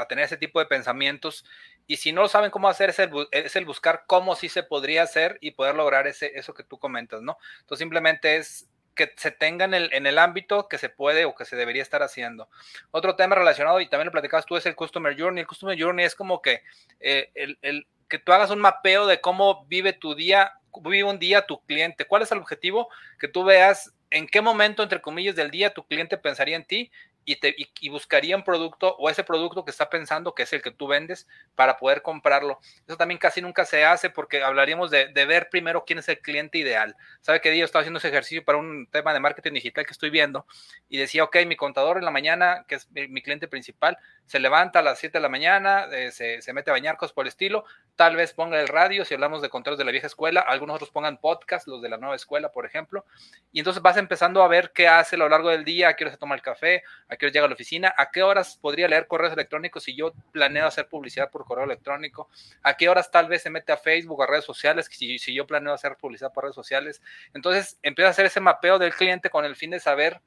tener 0.10 0.26
ese 0.26 0.36
tipo 0.36 0.60
de 0.60 0.66
pensamientos 0.66 1.46
y 1.88 1.96
si 1.98 2.12
no 2.12 2.28
saben 2.28 2.52
cómo 2.52 2.68
hacer 2.68 2.90
es 2.90 3.00
el, 3.00 3.10
es 3.32 3.56
el 3.56 3.64
buscar 3.64 4.04
cómo 4.06 4.36
sí 4.36 4.50
se 4.50 4.64
podría 4.64 5.04
hacer 5.04 5.38
y 5.40 5.52
poder 5.52 5.76
lograr 5.76 6.08
ese, 6.08 6.38
eso 6.38 6.54
que 6.54 6.64
tú 6.64 6.78
comentas, 6.78 7.22
¿no? 7.22 7.38
Entonces 7.60 7.80
simplemente 7.80 8.36
es 8.36 8.68
que 8.96 9.14
se 9.16 9.32
tenga 9.32 9.64
en 9.64 9.74
el, 9.74 9.94
en 9.94 10.06
el 10.06 10.18
ámbito 10.18 10.68
que 10.68 10.78
se 10.78 10.90
puede 10.90 11.24
o 11.24 11.34
que 11.34 11.46
se 11.46 11.56
debería 11.56 11.84
estar 11.84 12.04
haciendo. 12.04 12.50
Otro 12.92 13.16
tema 13.16 13.36
relacionado, 13.36 13.80
y 13.80 13.88
también 13.88 14.08
lo 14.08 14.12
platicabas 14.12 14.46
tú, 14.46 14.58
es 14.58 14.66
el 14.66 14.76
Customer 14.76 15.18
Journey. 15.18 15.42
El 15.42 15.48
Customer 15.48 15.80
Journey 15.80 16.06
es 16.06 16.16
como 16.16 16.42
que 16.42 16.64
eh, 17.00 17.32
el, 17.36 17.58
el, 17.62 17.88
que 18.10 18.20
tú 18.20 18.34
hagas 18.34 18.50
un 18.50 18.60
mapeo 18.60 19.06
de 19.06 19.22
cómo 19.22 19.66
vive 19.68 19.94
tu 19.94 20.16
día, 20.16 20.60
vive 20.82 21.04
un 21.04 21.20
día 21.20 21.46
tu 21.46 21.64
cliente. 21.66 22.06
¿Cuál 22.06 22.24
es 22.24 22.32
el 22.32 22.40
objetivo? 22.40 22.90
Que 23.20 23.28
tú 23.28 23.44
veas 23.44 23.94
en 24.10 24.28
qué 24.28 24.42
momento, 24.42 24.84
entre 24.84 25.02
comillas, 25.02 25.36
del 25.36 25.52
día 25.52 25.74
tu 25.74 25.86
cliente 25.86 26.18
pensaría 26.18 26.56
en 26.56 26.66
ti 26.66 26.92
y, 27.28 27.90
buscaría 27.90 28.38
un 28.38 28.44
producto 28.44 28.96
o 28.98 29.10
ese 29.10 29.24
producto 29.24 29.66
que 29.66 29.72
está 29.72 29.90
pensando 29.90 30.34
que 30.34 30.44
es 30.44 30.54
el 30.54 30.62
que 30.62 30.72
tú 30.72 30.88
vendes 30.88 31.28
para 31.56 31.78
poder 31.78 32.02
comprarlo. 32.02 32.60
Eso 32.88 32.96
también 32.96 33.18
casi 33.18 33.42
nunca 33.42 33.66
se 33.66 33.84
hace 33.84 34.10
porque 34.10 34.42
hablaríamos 34.42 34.90
de, 34.92 35.08
ver 35.28 35.50
primero 35.50 35.84
quién 35.86 36.00
es 36.00 36.08
el 36.08 36.20
cliente 36.20 36.58
ideal. 36.58 36.96
¿Sabe 37.20 37.42
que 37.42 37.56
yo 37.58 37.66
estaba 37.66 37.82
haciendo 37.82 37.98
ese 37.98 38.08
ejercicio 38.08 38.46
para 38.46 38.58
un 38.58 38.88
tema 38.88 39.14
de 39.14 39.20
marketing 39.20 39.54
digital 39.54 39.86
que 39.86 39.92
estoy 39.92 40.10
viendo 40.10 40.46
y 40.88 40.98
decía, 40.98 41.26
ok, 41.26 41.36
mi 41.46 41.58
contador 41.58 41.98
en 41.98 42.06
la 42.06 42.12
mañana, 42.12 42.66
que 42.68 42.76
es 42.76 42.90
mi, 42.92 43.22
cliente 43.22 43.50
principal, 43.50 43.98
se 44.26 44.40
levanta 44.40 44.80
a 44.80 44.82
las 44.82 45.00
7 45.00 45.18
de 45.18 45.22
la 45.22 45.30
mañana, 45.30 45.88
eh, 45.92 46.12
se, 46.12 46.54
mete 46.54 46.72
a 46.72 46.74
bañar, 46.74 46.96
cosas 46.96 47.14
por 47.14 47.26
el 47.26 47.30
estilo, 47.30 47.66
tal 47.98 48.16
vez 48.16 48.34
ponga 48.34 48.62
el 48.62 48.70
radio, 48.70 49.04
si 49.04 49.14
hablamos 49.14 49.42
de 49.42 49.50
controles 49.50 49.78
de 49.78 49.84
la 49.84 49.92
vieja 49.92 50.08
escuela, 50.08 50.40
algunos 50.40 50.76
otros 50.76 50.92
pongan 50.92 51.18
podcast, 51.18 51.68
los 51.68 51.82
de 51.82 51.90
la 51.90 51.98
nueva 51.98 52.16
escuela, 52.16 52.52
por 52.52 52.66
ejemplo, 52.66 53.06
y 53.52 53.60
entonces 53.60 53.84
vas 53.84 53.98
empezando 53.98 54.44
a 54.44 54.48
ver 54.48 54.72
qué 54.74 54.88
hace 54.88 55.16
a 55.18 55.20
lo 55.20 55.28
largo 55.28 55.50
del 55.50 55.66
día, 55.66 55.90
a 55.90 55.96
qué 55.96 56.10
se 56.10 56.18
toma 56.18 56.36
el 56.36 56.42
café, 56.42 56.84
a 57.10 57.17
qué 57.18 57.30
llega 57.30 57.46
a 57.46 57.48
la 57.48 57.54
oficina, 57.54 57.94
a 57.98 58.12
qué 58.12 58.24
horas 58.24 58.58
podría 58.62 58.88
leer 58.88 59.08
correos 59.08 59.34
electrónicos 59.34 59.84
si 59.84 59.96
yo 59.96 60.14
planeo 60.32 60.66
hacer 60.66 60.88
publicidad 60.88 61.30
por 61.30 61.46
correo 61.46 61.66
electrónico, 61.66 62.30
a 62.64 62.76
qué 62.76 62.90
horas 62.90 63.12
tal 63.12 63.28
vez 63.28 63.44
se 63.44 63.50
mete 63.50 63.72
a 63.72 63.78
Facebook, 63.78 64.22
a 64.24 64.28
redes 64.28 64.46
sociales, 64.46 64.88
si, 64.92 65.20
si 65.20 65.34
yo 65.34 65.48
planeo 65.48 65.74
hacer 65.74 65.98
publicidad 65.98 66.32
por 66.32 66.44
redes 66.44 66.56
sociales. 66.56 67.02
Entonces 67.34 67.78
empieza 67.84 68.08
a 68.08 68.12
hacer 68.12 68.26
ese 68.26 68.40
mapeo 68.40 68.80
del 68.80 68.94
cliente 68.94 69.30
con 69.30 69.46
el 69.46 69.56
fin 69.56 69.72
de 69.72 69.80
saber 69.80 70.22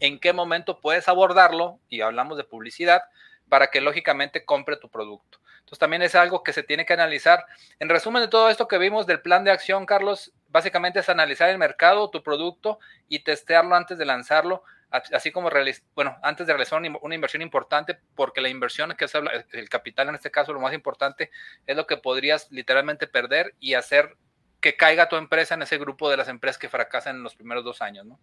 en 0.00 0.18
qué 0.18 0.32
momento 0.32 0.80
puedes 0.80 1.08
abordarlo, 1.08 1.78
y 1.88 2.00
hablamos 2.00 2.36
de 2.36 2.44
publicidad, 2.44 3.02
para 3.48 3.68
que 3.68 3.80
lógicamente 3.80 4.44
compre 4.44 4.76
tu 4.76 4.88
producto. 4.88 5.38
Entonces 5.60 5.78
también 5.78 6.02
es 6.02 6.14
algo 6.14 6.42
que 6.42 6.52
se 6.52 6.64
tiene 6.64 6.84
que 6.84 6.92
analizar. 6.92 7.46
En 7.78 7.88
resumen 7.88 8.20
de 8.20 8.28
todo 8.28 8.50
esto 8.50 8.66
que 8.66 8.78
vimos 8.78 9.06
del 9.06 9.20
plan 9.20 9.44
de 9.44 9.52
acción, 9.52 9.86
Carlos, 9.86 10.32
básicamente 10.48 10.98
es 10.98 11.08
analizar 11.08 11.48
el 11.50 11.58
mercado, 11.58 12.10
tu 12.10 12.22
producto 12.22 12.80
y 13.08 13.20
testearlo 13.20 13.76
antes 13.76 13.96
de 13.96 14.04
lanzarlo, 14.04 14.64
así 15.12 15.32
como 15.32 15.50
bueno, 15.94 16.16
antes 16.22 16.46
de 16.46 16.52
realizar 16.52 16.80
una 16.80 17.14
inversión 17.14 17.42
importante, 17.42 17.98
porque 18.14 18.40
la 18.40 18.48
inversión 18.48 18.92
que 18.96 19.06
es 19.06 19.12
el 19.14 19.68
capital 19.68 20.08
en 20.08 20.14
este 20.14 20.30
caso, 20.30 20.52
lo 20.52 20.60
más 20.60 20.74
importante, 20.74 21.30
es 21.66 21.76
lo 21.76 21.86
que 21.86 21.96
podrías 21.96 22.50
literalmente 22.50 23.06
perder 23.06 23.54
y 23.58 23.74
hacer 23.74 24.16
que 24.60 24.76
caiga 24.76 25.08
tu 25.08 25.16
empresa 25.16 25.54
en 25.54 25.62
ese 25.62 25.78
grupo 25.78 26.08
de 26.10 26.16
las 26.16 26.28
empresas 26.28 26.58
que 26.58 26.68
fracasan 26.68 27.16
en 27.16 27.22
los 27.22 27.34
primeros 27.34 27.64
dos 27.64 27.82
años, 27.82 28.06
¿no? 28.06 28.18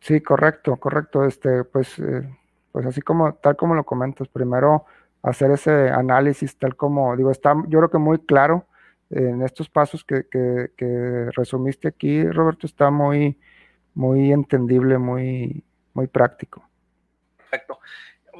Sí, 0.00 0.20
correcto, 0.20 0.76
correcto. 0.76 1.24
Este, 1.24 1.64
pues, 1.64 1.98
eh, 1.98 2.28
pues 2.72 2.86
así 2.86 3.02
como, 3.02 3.34
tal 3.34 3.56
como 3.56 3.74
lo 3.74 3.84
comentas, 3.84 4.28
primero 4.28 4.86
hacer 5.22 5.50
ese 5.50 5.90
análisis, 5.90 6.58
tal 6.58 6.76
como, 6.76 7.16
digo, 7.16 7.30
está 7.30 7.54
yo 7.68 7.78
creo 7.78 7.90
que 7.90 7.98
muy 7.98 8.18
claro 8.18 8.66
en 9.10 9.42
estos 9.42 9.68
pasos 9.68 10.04
que, 10.04 10.26
que, 10.30 10.72
que 10.76 11.30
resumiste 11.36 11.88
aquí, 11.88 12.24
Roberto, 12.24 12.66
está 12.66 12.90
muy, 12.90 13.38
muy 13.94 14.32
entendible, 14.32 14.98
muy, 14.98 15.64
muy 15.94 16.06
práctico. 16.06 16.68
Perfecto 17.36 17.78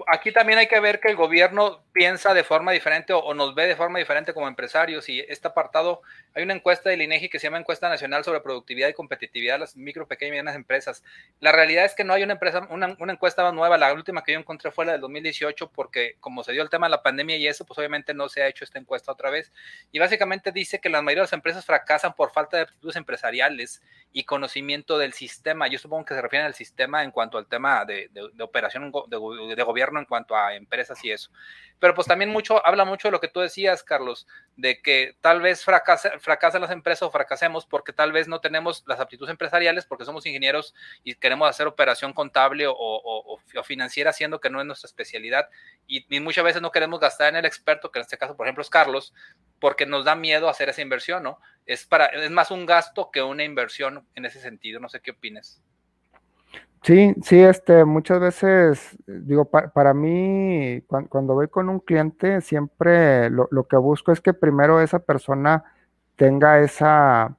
aquí 0.06 0.32
también 0.32 0.58
hay 0.58 0.66
que 0.66 0.80
ver 0.80 1.00
que 1.00 1.08
el 1.08 1.16
gobierno 1.16 1.84
piensa 1.92 2.34
de 2.34 2.42
forma 2.42 2.72
diferente 2.72 3.12
o, 3.12 3.34
nos 3.34 3.54
ve 3.54 3.66
de 3.66 3.76
forma 3.76 3.98
diferente 3.98 4.34
como 4.34 4.48
empresarios 4.48 5.08
y 5.08 5.20
este 5.20 5.48
apartado, 5.48 6.02
hay 6.34 6.42
una 6.42 6.54
encuesta 6.54 6.90
del 6.90 7.02
INEGI 7.02 7.28
que 7.28 7.38
se 7.38 7.46
llama 7.46 7.58
Encuesta 7.58 7.88
Nacional 7.88 8.24
sobre 8.24 8.40
Productividad 8.40 8.88
y 8.88 8.94
Competitividad 8.94 9.54
de 9.54 9.60
las 9.60 9.76
micro, 9.76 10.08
pequeñas 10.08 10.28
y 10.28 10.32
medianas 10.32 10.56
empresas. 10.56 11.04
La 11.40 11.52
realidad 11.52 11.84
es 11.84 11.94
que 11.94 12.02
no 12.02 12.12
hay 12.12 12.24
una 12.24 12.32
empresa, 12.32 12.66
una, 12.70 12.96
encuesta 13.12 13.50
nueva, 13.52 13.78
la 13.78 13.92
última 13.92 14.24
que 14.24 14.32
yo 14.32 14.38
encontré 14.40 14.72
fue 14.72 14.84
la 14.84 14.92
del 14.92 15.00
2018 15.02 15.70
porque 15.70 16.16
como 16.18 16.42
se 16.42 16.52
dio 16.52 16.62
el 16.62 16.70
tema 16.70 16.86
de 16.86 16.90
la 16.90 17.02
pandemia 17.02 17.36
y 17.36 17.46
eso, 17.46 17.64
pues 17.64 17.78
obviamente 17.78 18.12
no 18.12 18.28
se 18.28 18.42
ha 18.42 18.48
hecho 18.48 18.64
esta 18.64 18.78
encuesta 18.78 19.12
otra 19.12 19.30
vez 19.30 19.52
y 19.92 20.00
básicamente 20.00 20.50
dice 20.50 20.80
que 20.80 20.88
la 20.88 21.00
mayoría 21.00 21.22
de 21.22 21.26
las 21.26 21.32
empresas 21.32 21.64
fracasan 21.64 22.14
por 22.14 22.32
falta 22.32 22.56
de 22.56 22.64
aptitudes 22.64 22.96
empresariales 22.96 23.82
y 24.12 24.24
conocimiento 24.24 24.98
del 24.98 25.12
sistema. 25.12 25.68
Yo 25.68 25.78
supongo 25.78 26.04
que 26.04 26.14
se 26.14 26.22
refieren 26.22 26.46
al 26.46 26.54
sistema 26.54 27.04
en 27.04 27.12
cuanto 27.12 27.38
al 27.38 27.46
tema 27.46 27.84
de, 27.84 28.10
operación 28.40 28.92
de 29.08 29.62
gobierno 29.62 29.83
en 30.00 30.04
cuanto 30.06 30.36
a 30.36 30.54
empresas 30.54 31.02
y 31.04 31.10
eso. 31.10 31.30
Pero 31.78 31.94
pues 31.94 32.06
también 32.06 32.30
mucho, 32.30 32.64
habla 32.66 32.84
mucho 32.84 33.08
de 33.08 33.12
lo 33.12 33.20
que 33.20 33.28
tú 33.28 33.40
decías, 33.40 33.82
Carlos, 33.82 34.26
de 34.56 34.80
que 34.80 35.16
tal 35.20 35.40
vez 35.42 35.64
fracasan 35.64 36.62
las 36.62 36.70
empresas 36.70 37.02
o 37.02 37.10
fracasemos 37.10 37.66
porque 37.66 37.92
tal 37.92 38.12
vez 38.12 38.28
no 38.28 38.40
tenemos 38.40 38.84
las 38.86 39.00
aptitudes 39.00 39.30
empresariales 39.30 39.84
porque 39.84 40.04
somos 40.04 40.24
ingenieros 40.24 40.74
y 41.02 41.14
queremos 41.14 41.48
hacer 41.48 41.66
operación 41.66 42.12
contable 42.12 42.64
o, 42.68 43.38
financiera, 43.64 44.12
siendo 44.12 44.40
que 44.40 44.50
no 44.50 44.60
es 44.60 44.66
nuestra 44.66 44.86
especialidad. 44.86 45.48
Y, 45.86 46.06
y, 46.14 46.20
muchas 46.20 46.44
veces 46.44 46.62
no 46.62 46.70
queremos 46.70 47.00
gastar 47.00 47.28
en 47.28 47.36
el 47.36 47.44
experto, 47.44 47.90
que 47.90 47.98
en 47.98 48.02
este 48.04 48.18
caso, 48.18 48.36
por 48.36 48.46
ejemplo, 48.46 48.62
es 48.62 48.70
Carlos, 48.70 49.12
porque 49.58 49.86
nos 49.86 50.04
da 50.04 50.14
miedo 50.14 50.48
hacer 50.48 50.68
esa 50.68 50.82
inversión, 50.82 51.22
¿no? 51.22 51.40
Es, 51.66 51.86
para, 51.86 52.06
es 52.06 52.30
más 52.30 52.50
un 52.50 52.66
gasto 52.66 53.10
que 53.10 53.22
una 53.22 53.44
inversión 53.44 54.06
en 54.14 54.24
ese 54.24 54.40
sentido. 54.40 54.80
No 54.80 54.88
sé 54.88 55.00
qué 55.00 55.12
opinas. 55.12 55.60
Sí, 56.84 57.14
sí, 57.22 57.40
este, 57.40 57.86
muchas 57.86 58.20
veces, 58.20 58.98
digo, 59.06 59.46
pa, 59.46 59.72
para 59.72 59.94
mí, 59.94 60.82
cuando, 60.86 61.08
cuando, 61.08 61.34
voy 61.34 61.48
con 61.48 61.70
un 61.70 61.80
cliente, 61.80 62.42
siempre 62.42 63.30
lo, 63.30 63.48
lo, 63.50 63.66
que 63.66 63.76
busco 63.78 64.12
es 64.12 64.20
que 64.20 64.34
primero 64.34 64.78
esa 64.82 64.98
persona 64.98 65.64
tenga 66.16 66.60
esa, 66.60 67.38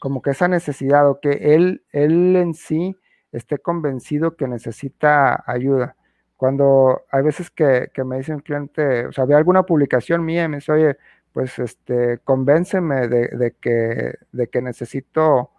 como 0.00 0.22
que 0.22 0.30
esa 0.30 0.48
necesidad 0.48 1.08
o 1.10 1.20
que 1.20 1.54
él, 1.56 1.84
él 1.92 2.36
en 2.36 2.54
sí 2.54 2.96
esté 3.32 3.58
convencido 3.58 4.36
que 4.36 4.46
necesita 4.48 5.42
ayuda. 5.50 5.96
Cuando 6.36 7.02
hay 7.10 7.24
veces 7.24 7.50
que, 7.50 7.90
que 7.94 8.04
me 8.04 8.18
dice 8.18 8.34
un 8.34 8.40
cliente, 8.40 9.06
o 9.06 9.12
sea, 9.12 9.24
ve 9.24 9.34
alguna 9.34 9.64
publicación 9.64 10.24
mía 10.24 10.48
me 10.48 10.58
dice, 10.58 10.72
oye, 10.72 10.96
pues 11.32 11.58
este, 11.58 12.18
convénceme 12.24 13.08
de, 13.08 13.28
de 13.28 13.52
que, 13.60 14.14
de 14.32 14.48
que 14.48 14.62
necesito 14.62 15.50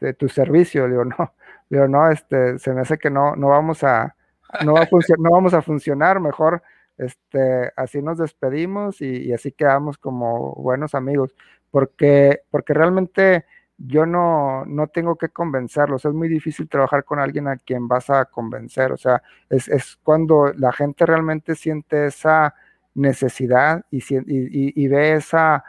de 0.00 0.14
tu 0.14 0.28
servicio. 0.28 0.86
Le 0.86 0.92
digo, 0.94 1.04
no, 1.18 1.34
digo, 1.70 1.88
no, 1.88 2.10
este, 2.10 2.58
se 2.58 2.72
me 2.72 2.82
hace 2.82 2.98
que 2.98 3.10
no, 3.10 3.36
no 3.36 3.48
vamos 3.48 3.82
a, 3.84 4.14
no, 4.64 4.74
va 4.74 4.82
a 4.82 4.88
no 5.18 5.30
vamos 5.30 5.54
a 5.54 5.62
funcionar, 5.62 6.20
mejor 6.20 6.62
este, 6.98 7.72
así 7.76 8.02
nos 8.02 8.18
despedimos 8.18 9.00
y, 9.00 9.32
así 9.32 9.52
quedamos 9.52 9.96
como 9.96 10.54
buenos 10.56 10.94
amigos, 10.94 11.34
porque, 11.70 12.42
porque 12.50 12.74
realmente 12.74 13.46
yo 13.78 14.04
no, 14.04 14.66
no 14.66 14.88
tengo 14.88 15.16
que 15.16 15.30
convencerlos, 15.30 16.04
es 16.04 16.12
muy 16.12 16.28
difícil 16.28 16.68
trabajar 16.68 17.04
con 17.04 17.18
alguien 17.18 17.48
a 17.48 17.56
quien 17.56 17.88
vas 17.88 18.10
a 18.10 18.26
convencer, 18.26 18.92
o 18.92 18.98
sea, 18.98 19.22
es, 19.48 19.68
es 19.68 19.96
cuando 20.02 20.52
la 20.54 20.72
gente 20.72 21.06
realmente 21.06 21.54
siente 21.54 22.06
esa 22.06 22.54
necesidad 22.94 23.84
y, 23.90 23.98
y, 23.98 24.84
y 24.84 24.88
ve 24.88 25.14
esa 25.14 25.64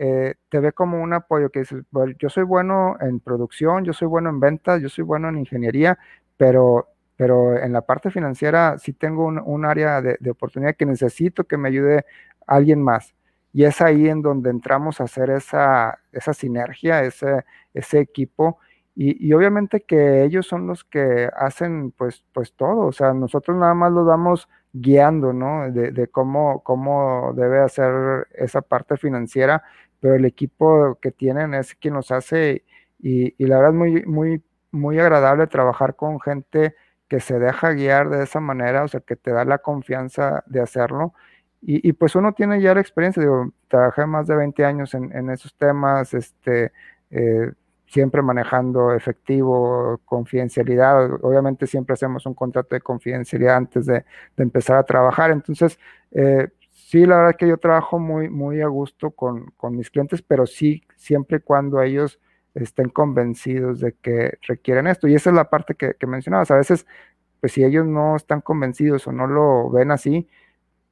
eh, 0.00 0.36
te 0.48 0.60
ve 0.60 0.72
como 0.72 1.02
un 1.02 1.12
apoyo 1.12 1.50
que 1.50 1.60
dices, 1.60 1.82
bueno, 1.90 2.14
yo 2.20 2.28
soy 2.28 2.44
bueno 2.44 2.96
en 3.00 3.18
producción, 3.18 3.84
yo 3.84 3.92
soy 3.92 4.06
bueno 4.06 4.30
en 4.30 4.38
ventas, 4.38 4.80
yo 4.80 4.88
soy 4.88 5.02
bueno 5.02 5.28
en 5.28 5.38
ingeniería, 5.38 5.98
pero, 6.36 6.88
pero 7.16 7.58
en 7.58 7.72
la 7.72 7.82
parte 7.82 8.10
financiera 8.12 8.78
sí 8.78 8.92
tengo 8.92 9.26
un, 9.26 9.40
un 9.40 9.64
área 9.64 10.00
de, 10.00 10.16
de, 10.20 10.30
oportunidad 10.30 10.76
que 10.76 10.86
necesito 10.86 11.44
que 11.44 11.56
me 11.56 11.68
ayude 11.68 12.06
alguien 12.46 12.80
más. 12.80 13.12
Y 13.52 13.64
es 13.64 13.80
ahí 13.80 14.08
en 14.08 14.22
donde 14.22 14.50
entramos 14.50 15.00
a 15.00 15.04
hacer 15.04 15.30
esa, 15.30 15.98
esa 16.12 16.32
sinergia, 16.32 17.02
ese, 17.02 17.44
ese 17.74 17.98
equipo. 17.98 18.58
Y, 18.94 19.28
y, 19.28 19.32
obviamente 19.32 19.80
que 19.82 20.24
ellos 20.24 20.46
son 20.46 20.66
los 20.68 20.84
que 20.84 21.28
hacen 21.36 21.92
pues, 21.92 22.24
pues 22.32 22.52
todo, 22.54 22.86
o 22.86 22.92
sea, 22.92 23.14
nosotros 23.14 23.56
nada 23.56 23.74
más 23.74 23.92
los 23.92 24.06
damos 24.06 24.48
guiando, 24.72 25.32
¿no? 25.32 25.70
De, 25.70 25.92
de 25.92 26.08
cómo, 26.08 26.62
cómo 26.62 27.32
debe 27.34 27.60
hacer 27.60 28.26
esa 28.34 28.60
parte 28.62 28.96
financiera, 28.96 29.62
pero 30.00 30.14
el 30.14 30.24
equipo 30.24 30.98
que 31.00 31.10
tienen 31.10 31.54
es 31.54 31.74
quien 31.74 31.94
los 31.94 32.10
hace 32.10 32.64
y, 33.00 33.34
y 33.42 33.46
la 33.46 33.56
verdad 33.56 33.72
es 33.72 33.76
muy, 33.76 34.06
muy, 34.06 34.42
muy 34.70 34.98
agradable 34.98 35.46
trabajar 35.46 35.96
con 35.96 36.20
gente 36.20 36.74
que 37.08 37.20
se 37.20 37.38
deja 37.38 37.72
guiar 37.72 38.10
de 38.10 38.22
esa 38.22 38.40
manera, 38.40 38.84
o 38.84 38.88
sea, 38.88 39.00
que 39.00 39.16
te 39.16 39.32
da 39.32 39.44
la 39.44 39.58
confianza 39.58 40.44
de 40.46 40.60
hacerlo. 40.60 41.14
Y, 41.60 41.92
pues 41.94 42.14
uno 42.14 42.32
tiene 42.34 42.60
ya 42.60 42.72
la 42.72 42.80
experiencia, 42.80 43.20
digo, 43.20 43.50
trabajé 43.66 44.06
más 44.06 44.28
de 44.28 44.36
20 44.36 44.64
años 44.64 44.94
en, 44.94 45.28
esos 45.30 45.52
temas, 45.56 46.14
este, 46.14 46.72
eh, 47.10 47.50
siempre 47.86 48.22
manejando 48.22 48.92
efectivo, 48.94 50.00
confidencialidad. 50.04 51.14
Obviamente 51.22 51.66
siempre 51.66 51.94
hacemos 51.94 52.26
un 52.26 52.34
contrato 52.34 52.76
de 52.76 52.80
confidencialidad 52.80 53.56
antes 53.56 53.86
de, 53.86 54.04
empezar 54.36 54.76
a 54.76 54.84
trabajar. 54.84 55.32
Entonces, 55.32 55.80
eh, 56.12 56.48
sí, 56.88 57.04
la 57.04 57.18
verdad 57.18 57.36
que 57.36 57.46
yo 57.48 57.58
trabajo 57.58 57.98
muy, 57.98 58.30
muy 58.30 58.62
a 58.62 58.68
gusto 58.68 59.10
con, 59.10 59.52
mis 59.72 59.90
clientes, 59.90 60.22
pero 60.22 60.46
sí, 60.46 60.82
siempre 60.96 61.38
y 61.38 61.40
cuando 61.40 61.82
ellos 61.82 62.18
estén 62.54 62.88
convencidos 62.88 63.80
de 63.80 63.92
que 63.92 64.38
requieren 64.42 64.86
esto. 64.86 65.06
Y 65.06 65.14
esa 65.14 65.30
es 65.30 65.36
la 65.36 65.50
parte 65.50 65.74
que, 65.74 65.94
que 65.94 66.06
mencionabas. 66.06 66.50
A 66.50 66.56
veces, 66.56 66.86
pues 67.40 67.52
si 67.52 67.62
ellos 67.62 67.86
no 67.86 68.16
están 68.16 68.40
convencidos 68.40 69.06
o 69.06 69.12
no 69.12 69.26
lo 69.26 69.70
ven 69.70 69.90
así, 69.90 70.28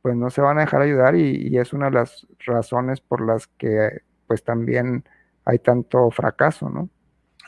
pues 0.03 0.17
no 0.17 0.31
se 0.31 0.43
van 0.43 0.59
a 0.59 0.63
dejar 0.63 0.83
ayudar 0.83 1.17
y, 1.17 1.49
y 1.49 1.59
es 1.59 1.73
una 1.73 1.87
de 1.87 1.93
las 1.93 2.27
razones 2.47 3.01
por 3.01 3.27
las 3.27 3.47
que 3.49 4.03
pues 4.27 4.45
también 4.45 5.05
hay 5.47 5.59
tanto 5.61 6.11
fracaso, 6.11 6.69
¿no? 6.69 6.91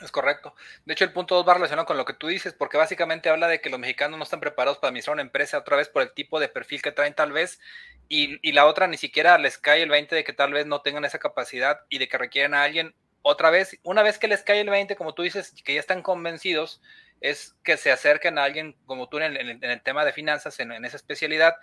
Es 0.01 0.11
correcto. 0.11 0.55
De 0.85 0.93
hecho, 0.93 1.03
el 1.03 1.11
punto 1.11 1.35
2 1.35 1.47
va 1.47 1.55
relacionado 1.55 1.85
con 1.85 1.97
lo 1.97 2.05
que 2.05 2.13
tú 2.13 2.27
dices, 2.27 2.53
porque 2.53 2.77
básicamente 2.77 3.29
habla 3.29 3.47
de 3.47 3.59
que 3.61 3.69
los 3.69 3.79
mexicanos 3.79 4.17
no 4.17 4.23
están 4.23 4.39
preparados 4.39 4.77
para 4.77 4.89
administrar 4.89 5.13
una 5.13 5.21
empresa 5.21 5.57
otra 5.57 5.75
vez 5.75 5.89
por 5.89 6.01
el 6.01 6.13
tipo 6.13 6.39
de 6.39 6.47
perfil 6.47 6.81
que 6.81 6.91
traen 6.91 7.13
tal 7.13 7.31
vez, 7.31 7.59
y, 8.07 8.39
y, 8.47 8.53
la 8.53 8.65
otra 8.65 8.87
ni 8.87 8.97
siquiera 8.97 9.37
les 9.37 9.57
cae 9.57 9.83
el 9.83 9.89
20 9.89 10.15
de 10.15 10.23
que 10.23 10.33
tal 10.33 10.51
vez 10.51 10.65
no 10.65 10.81
tengan 10.81 11.05
esa 11.05 11.19
capacidad 11.19 11.81
y 11.89 11.99
de 11.99 12.07
que 12.07 12.17
requieren 12.17 12.55
a 12.55 12.63
alguien 12.63 12.95
otra 13.21 13.49
vez, 13.49 13.77
una 13.83 14.03
vez 14.03 14.17
que 14.17 14.27
les 14.27 14.43
cae 14.43 14.61
el 14.61 14.69
20, 14.69 14.95
como 14.95 15.13
tú 15.13 15.23
dices, 15.23 15.53
que 15.63 15.73
ya 15.73 15.79
están 15.79 16.01
convencidos, 16.01 16.81
es 17.21 17.55
que 17.63 17.77
se 17.77 17.91
acerquen 17.91 18.37
a 18.37 18.43
alguien 18.43 18.75
como 18.85 19.09
tú 19.09 19.17
en 19.19 19.35
el, 19.35 19.81
tema 19.81 20.05
de 20.05 20.13
finanzas, 20.13 20.59
en, 20.59 20.71
esa 20.85 20.97
especialidad, 20.97 21.55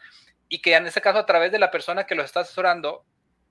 y 0.48 0.60
que 0.60 0.74
en 0.74 0.86
ese 0.86 1.00
caso 1.00 1.18
a 1.18 1.26
través 1.26 1.52
de 1.52 1.58
la 1.58 1.70
persona 1.70 2.06
que 2.06 2.14
los 2.14 2.26
está 2.26 2.40
asesorando, 2.40 3.04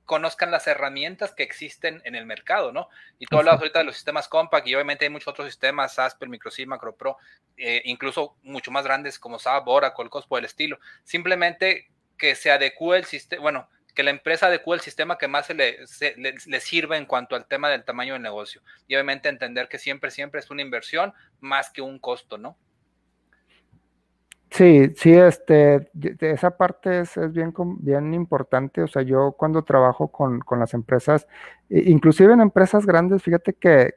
conozcan 0.05 0.51
las 0.51 0.67
herramientas 0.67 1.33
que 1.33 1.43
existen 1.43 2.01
en 2.05 2.15
el 2.15 2.25
mercado, 2.25 2.71
¿no? 2.71 2.89
Y 3.19 3.25
tú 3.25 3.37
hablas 3.37 3.57
ahorita 3.57 3.79
de 3.79 3.85
los 3.85 3.95
sistemas 3.95 4.27
Compact 4.27 4.67
y 4.67 4.75
obviamente 4.75 5.05
hay 5.05 5.09
muchos 5.09 5.29
otros 5.29 5.47
sistemas, 5.47 5.97
Asper, 5.99 6.29
MicroSim, 6.29 6.69
MacroPro, 6.69 7.17
eh, 7.57 7.81
incluso 7.85 8.35
mucho 8.43 8.71
más 8.71 8.85
grandes 8.85 9.19
como 9.19 9.39
SAP, 9.39 9.67
Oracle, 9.67 10.09
cosas 10.09 10.27
por 10.27 10.39
el 10.39 10.45
estilo. 10.45 10.79
Simplemente 11.03 11.89
que 12.17 12.35
se 12.35 12.51
adecue 12.51 12.97
el 12.97 13.05
sistema, 13.05 13.41
bueno, 13.41 13.69
que 13.95 14.03
la 14.03 14.11
empresa 14.11 14.47
adecue 14.47 14.75
el 14.75 14.81
sistema 14.81 15.17
que 15.17 15.27
más 15.27 15.47
se 15.47 15.53
le, 15.53 15.79
le, 16.17 16.59
sirve 16.59 16.97
en 16.97 17.05
cuanto 17.05 17.35
al 17.35 17.47
tema 17.47 17.69
del 17.69 17.83
tamaño 17.83 18.13
del 18.13 18.21
negocio. 18.21 18.61
Y 18.87 18.95
obviamente 18.95 19.29
entender 19.29 19.69
que 19.69 19.79
siempre, 19.79 20.11
siempre 20.11 20.41
es 20.41 20.51
una 20.51 20.61
inversión 20.61 21.13
más 21.39 21.69
que 21.69 21.81
un 21.81 21.97
costo, 21.97 22.37
¿no? 22.37 22.57
Sí, 24.49 24.89
sí, 24.95 25.11
este, 25.11 25.89
esa 26.21 26.55
parte 26.55 27.01
es, 27.01 27.15
bien, 27.33 27.53
bien 27.79 28.13
importante. 28.13 28.81
O 28.83 28.87
sea, 28.87 29.01
yo 29.01 29.33
cuando 29.33 29.63
trabajo 29.63 30.07
con, 30.09 30.41
las 30.57 30.73
empresas, 30.73 31.27
inclusive 31.69 32.33
en 32.33 32.41
empresas 32.41 32.85
grandes, 32.85 33.21
fíjate 33.21 33.53
que, 33.53 33.95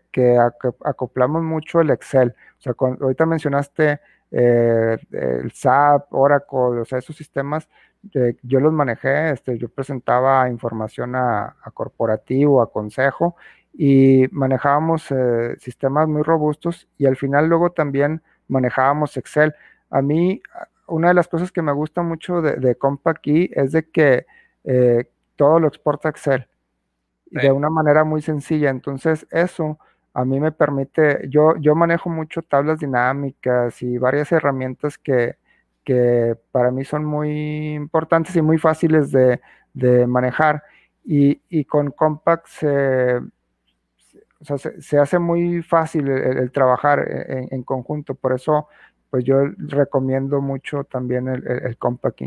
acoplamos 0.84 1.42
mucho 1.42 1.80
el 1.80 1.90
Excel. 1.90 2.34
O 2.58 2.62
sea, 2.62 2.74
ahorita 2.78 3.24
mencionaste 3.26 4.00
eh, 4.30 4.98
el 5.12 5.52
SAP, 5.52 6.12
Oracle, 6.12 6.80
o 6.80 6.84
sea, 6.84 6.98
esos 6.98 7.16
sistemas, 7.16 7.68
eh, 8.14 8.36
yo 8.42 8.60
los 8.60 8.72
manejé, 8.72 9.30
este, 9.30 9.58
yo 9.58 9.68
presentaba 9.68 10.48
información 10.48 11.14
a, 11.14 11.56
corporativo, 11.74 12.62
a 12.62 12.70
consejo, 12.72 13.36
y 13.72 14.26
manejábamos 14.32 15.10
eh, 15.12 15.56
sistemas 15.60 16.08
muy 16.08 16.22
robustos 16.22 16.88
y 16.98 17.06
al 17.06 17.16
final 17.16 17.48
luego 17.48 17.70
también 17.70 18.22
manejábamos 18.48 19.16
Excel. 19.16 19.54
A 19.90 20.02
mí, 20.02 20.42
una 20.86 21.08
de 21.08 21.14
las 21.14 21.28
cosas 21.28 21.52
que 21.52 21.62
me 21.62 21.72
gusta 21.72 22.02
mucho 22.02 22.40
de, 22.40 22.56
de 22.56 22.76
Key 23.22 23.50
es 23.54 23.72
de 23.72 23.88
que 23.90 24.26
eh, 24.64 25.10
todo 25.36 25.60
lo 25.60 25.68
exporta 25.68 26.08
Excel 26.08 26.46
de 27.30 27.52
una 27.52 27.70
manera 27.70 28.04
muy 28.04 28.22
sencilla. 28.22 28.70
Entonces, 28.70 29.26
eso 29.30 29.78
a 30.14 30.24
mí 30.24 30.40
me 30.40 30.52
permite, 30.52 31.28
yo, 31.28 31.56
yo 31.58 31.74
manejo 31.74 32.10
mucho 32.10 32.42
tablas 32.42 32.80
dinámicas 32.80 33.82
y 33.82 33.98
varias 33.98 34.32
herramientas 34.32 34.98
que, 34.98 35.36
para 36.52 36.70
mí 36.70 36.84
son 36.84 37.04
muy 37.04 37.74
importantes 37.74 38.36
y 38.36 38.42
muy 38.42 38.58
fáciles 38.58 39.10
de, 39.10 39.40
manejar. 40.06 40.62
Y, 41.04 41.64
con 41.64 41.90
Compact 41.92 42.46
se, 42.48 43.20
se, 44.80 44.98
hace 44.98 45.18
muy 45.18 45.62
fácil 45.62 46.08
el, 46.08 46.50
trabajar 46.52 47.00
en, 47.08 47.48
en, 47.50 47.62
conjunto. 47.62 48.14
Por 48.14 48.34
eso 48.34 48.68
pues 49.10 49.24
yo 49.24 49.36
recomiendo 49.56 50.40
mucho 50.40 50.84
también 50.84 51.28
el, 51.28 51.46
el, 51.46 51.76
Compact 51.76 52.20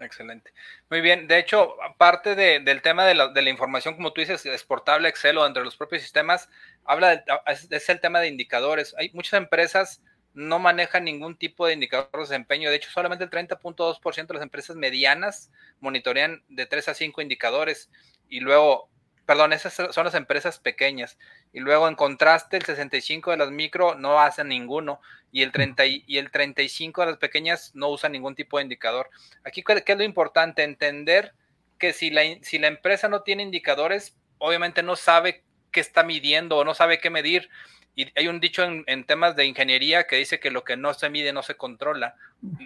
Excelente. 0.00 0.52
Muy 0.88 1.02
bien. 1.02 1.28
De 1.28 1.38
hecho, 1.38 1.80
aparte 1.82 2.34
del 2.34 2.82
tema 2.82 3.04
de 3.04 3.14
la, 3.14 3.50
información, 3.50 3.94
como 3.94 4.12
tú 4.12 4.22
dices, 4.22 4.46
exportable 4.46 5.08
Excel 5.08 5.36
o 5.36 5.46
entre 5.46 5.62
los 5.62 5.76
propios 5.76 6.02
sistemas, 6.02 6.48
habla 6.84 7.22
es, 7.46 7.88
el 7.88 8.00
tema 8.00 8.20
de 8.20 8.28
indicadores. 8.28 8.94
Hay 8.98 9.10
muchas 9.12 9.34
empresas 9.34 10.02
no 10.32 10.60
manejan 10.60 11.04
ningún 11.04 11.36
tipo 11.36 11.66
de 11.66 11.74
indicador 11.74 12.08
de 12.12 12.20
desempeño. 12.20 12.70
De 12.70 12.76
hecho, 12.76 12.90
solamente 12.90 13.24
el 13.24 13.30
30.2% 13.30 14.26
de 14.26 14.34
las 14.34 14.42
empresas 14.42 14.76
medianas 14.76 15.50
monitorean 15.80 16.42
de 16.48 16.66
3 16.66 16.88
a 16.88 16.94
5 16.94 17.20
indicadores. 17.20 17.90
Y 18.28 18.40
luego 18.40 18.88
perdón, 19.30 19.52
esas 19.52 19.72
son 19.72 20.04
las 20.04 20.16
empresas 20.16 20.58
pequeñas. 20.58 21.16
Y 21.52 21.60
luego 21.60 21.86
en 21.86 21.94
contraste, 21.94 22.56
el 22.56 22.64
65 22.64 23.30
de 23.30 23.36
las 23.36 23.52
micro 23.52 23.94
no 23.94 24.18
hacen 24.18 24.48
ninguno 24.48 25.00
y 25.30 25.44
el, 25.44 25.52
30 25.52 25.86
y 25.86 26.18
el 26.18 26.32
35 26.32 27.02
de 27.02 27.06
las 27.06 27.16
pequeñas 27.18 27.70
no 27.76 27.90
usan 27.90 28.10
ningún 28.10 28.34
tipo 28.34 28.56
de 28.56 28.64
indicador. 28.64 29.08
Aquí, 29.44 29.62
¿qué 29.62 29.84
es 29.86 29.96
lo 29.96 30.02
importante? 30.02 30.64
Entender 30.64 31.32
que 31.78 31.92
si 31.92 32.10
la, 32.10 32.22
si 32.42 32.58
la 32.58 32.66
empresa 32.66 33.08
no 33.08 33.22
tiene 33.22 33.44
indicadores, 33.44 34.16
obviamente 34.38 34.82
no 34.82 34.96
sabe 34.96 35.44
qué 35.70 35.78
está 35.78 36.02
midiendo 36.02 36.56
o 36.56 36.64
no 36.64 36.74
sabe 36.74 36.98
qué 36.98 37.08
medir. 37.08 37.50
Y 37.94 38.10
hay 38.18 38.26
un 38.26 38.40
dicho 38.40 38.64
en, 38.64 38.82
en, 38.88 39.04
temas 39.04 39.36
de 39.36 39.46
ingeniería 39.46 40.08
que 40.08 40.16
dice 40.16 40.40
que 40.40 40.50
lo 40.50 40.64
que 40.64 40.76
no 40.76 40.92
se 40.92 41.08
mide 41.08 41.32
no 41.32 41.44
se 41.44 41.56
controla 41.56 42.16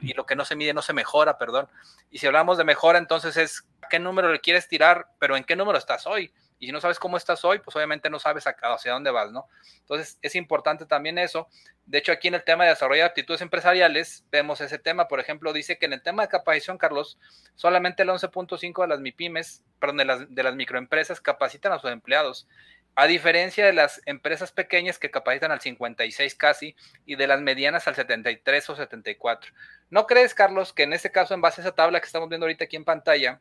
y 0.01 0.15
lo 0.15 0.25
que 0.25 0.35
no 0.35 0.47
se 0.47 0.57
mide 0.57 0.73
no 0.73 0.81
se 0.81 0.95
mejora, 0.95 1.37
perdón. 1.37 1.69
Y 2.11 2.21
si 2.21 2.27
hablamos 2.27 2.57
de 2.57 2.65
mejora, 2.65 2.99
entonces 2.99 3.37
es 3.37 3.67
qué 3.91 3.99
número 3.99 4.33
le 4.33 4.41
quieres 4.41 4.67
tirar, 4.67 5.09
pero 5.19 5.37
en 5.37 5.45
qué 5.45 5.57
número 5.57 5.77
estás 5.77 6.07
hoy. 6.07 6.33
Y 6.65 6.69
si 6.69 6.73
no 6.73 6.81
sabes 6.81 6.99
cómo 6.99 7.19
estás 7.19 7.45
hoy, 7.45 7.59
pues 7.59 7.77
obviamente 7.77 8.09
no 8.09 8.19
sabes 8.19 8.47
hacia 8.47 8.93
dónde 8.93 9.11
vas, 9.11 9.31
¿no? 9.31 9.47
Entonces 9.81 10.19
es 10.23 10.35
importante 10.35 10.87
también 10.87 11.19
eso. 11.19 11.47
De 11.85 11.99
hecho, 11.99 12.11
aquí 12.11 12.29
en 12.29 12.35
el 12.35 12.43
tema 12.43 12.65
de 12.65 12.71
desarrollar 12.71 13.11
aptitudes 13.11 13.43
empresariales, 13.43 14.25
vemos 14.33 14.63
ese 14.63 14.79
tema. 14.79 15.07
Por 15.07 15.21
ejemplo, 15.21 15.53
dice 15.53 15.77
que 15.77 15.85
en 15.85 15.93
el 15.93 16.03
tema 16.03 16.23
de 16.23 16.29
capacitación, 16.29 16.79
Carlos, 16.79 17.19
solamente 17.55 18.03
el 18.03 18.09
11.5 18.09 18.81
de 18.81 18.89
las 18.89 19.01
MIPIMES, 19.01 19.63
perdón, 19.79 19.99
de 19.99 20.05
las, 20.07 20.35
de 20.35 20.43
las 20.43 20.55
microempresas 20.55 21.21
capacitan 21.21 21.73
a 21.73 21.79
sus 21.79 21.91
empleados. 21.91 22.49
A 22.95 23.07
diferencia 23.07 23.67
de 23.67 23.75
las 23.75 24.01
empresas 24.07 24.51
pequeñas 24.51 24.99
que 24.99 25.11
capacitan 25.11 25.53
al 25.53 25.61
56 25.61 26.35
casi 26.35 26.77
y 27.05 27.17
de 27.17 27.27
las 27.27 27.43
medianas 27.43 27.87
al 27.89 27.95
73 27.95 28.71
o 28.71 28.77
74. 28.77 29.53
¿No 29.91 30.07
crees, 30.07 30.33
Carlos, 30.33 30.73
que 30.73 30.85
en 30.85 30.95
este 30.95 31.11
caso, 31.11 31.35
en 31.35 31.43
base 31.43 31.61
a 31.61 31.65
esa 31.65 31.75
tabla 31.75 32.01
que 32.01 32.07
estamos 32.07 32.31
viendo 32.31 32.47
ahorita 32.47 32.65
aquí 32.65 32.77
en 32.77 32.87
pantalla, 32.87 33.41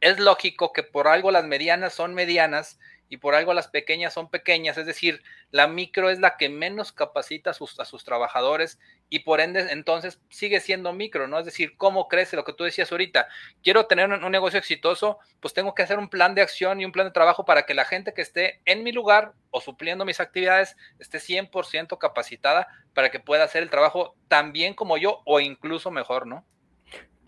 es 0.00 0.18
lógico 0.18 0.72
que 0.72 0.82
por 0.82 1.08
algo 1.08 1.30
las 1.30 1.44
medianas 1.44 1.94
son 1.94 2.14
medianas 2.14 2.78
y 3.10 3.16
por 3.16 3.34
algo 3.34 3.52
las 3.52 3.66
pequeñas 3.66 4.14
son 4.14 4.30
pequeñas, 4.30 4.78
es 4.78 4.86
decir, 4.86 5.20
la 5.50 5.66
micro 5.66 6.10
es 6.10 6.20
la 6.20 6.36
que 6.36 6.48
menos 6.48 6.92
capacita 6.92 7.50
a 7.50 7.54
sus, 7.54 7.78
a 7.80 7.84
sus, 7.84 8.04
trabajadores 8.04 8.78
y 9.08 9.20
por 9.20 9.40
ende 9.40 9.66
entonces 9.72 10.20
sigue 10.30 10.60
siendo 10.60 10.92
micro, 10.92 11.26
¿no? 11.26 11.40
Es 11.40 11.44
decir, 11.44 11.76
¿cómo 11.76 12.06
crece 12.06 12.36
lo 12.36 12.44
que 12.44 12.52
tú 12.52 12.62
decías 12.62 12.92
ahorita? 12.92 13.26
Quiero 13.64 13.86
tener 13.86 14.08
un, 14.08 14.30
negocio 14.30 14.60
exitoso, 14.60 15.18
pues 15.40 15.52
tengo 15.52 15.74
que 15.74 15.82
hacer 15.82 15.98
un 15.98 16.08
plan 16.08 16.36
de 16.36 16.42
acción 16.42 16.80
y 16.80 16.84
un 16.84 16.92
plan 16.92 17.08
de 17.08 17.12
trabajo 17.12 17.44
para 17.44 17.66
que 17.66 17.74
la 17.74 17.84
gente 17.84 18.14
que 18.14 18.22
esté 18.22 18.60
en 18.64 18.84
mi 18.84 18.92
lugar 18.92 19.32
o 19.50 19.60
supliendo 19.60 20.04
mis 20.04 20.20
actividades 20.20 20.76
esté 21.00 21.18
100% 21.18 21.98
capacitada 21.98 22.68
para 22.94 23.10
que 23.10 23.18
pueda 23.18 23.42
hacer 23.42 23.64
el 23.64 23.70
trabajo 23.70 24.14
tan 24.28 24.52
bien 24.52 24.72
como 24.72 24.96
yo 24.96 25.20
o 25.24 25.40
incluso 25.40 25.90
mejor, 25.90 26.28
¿no? 26.28 26.46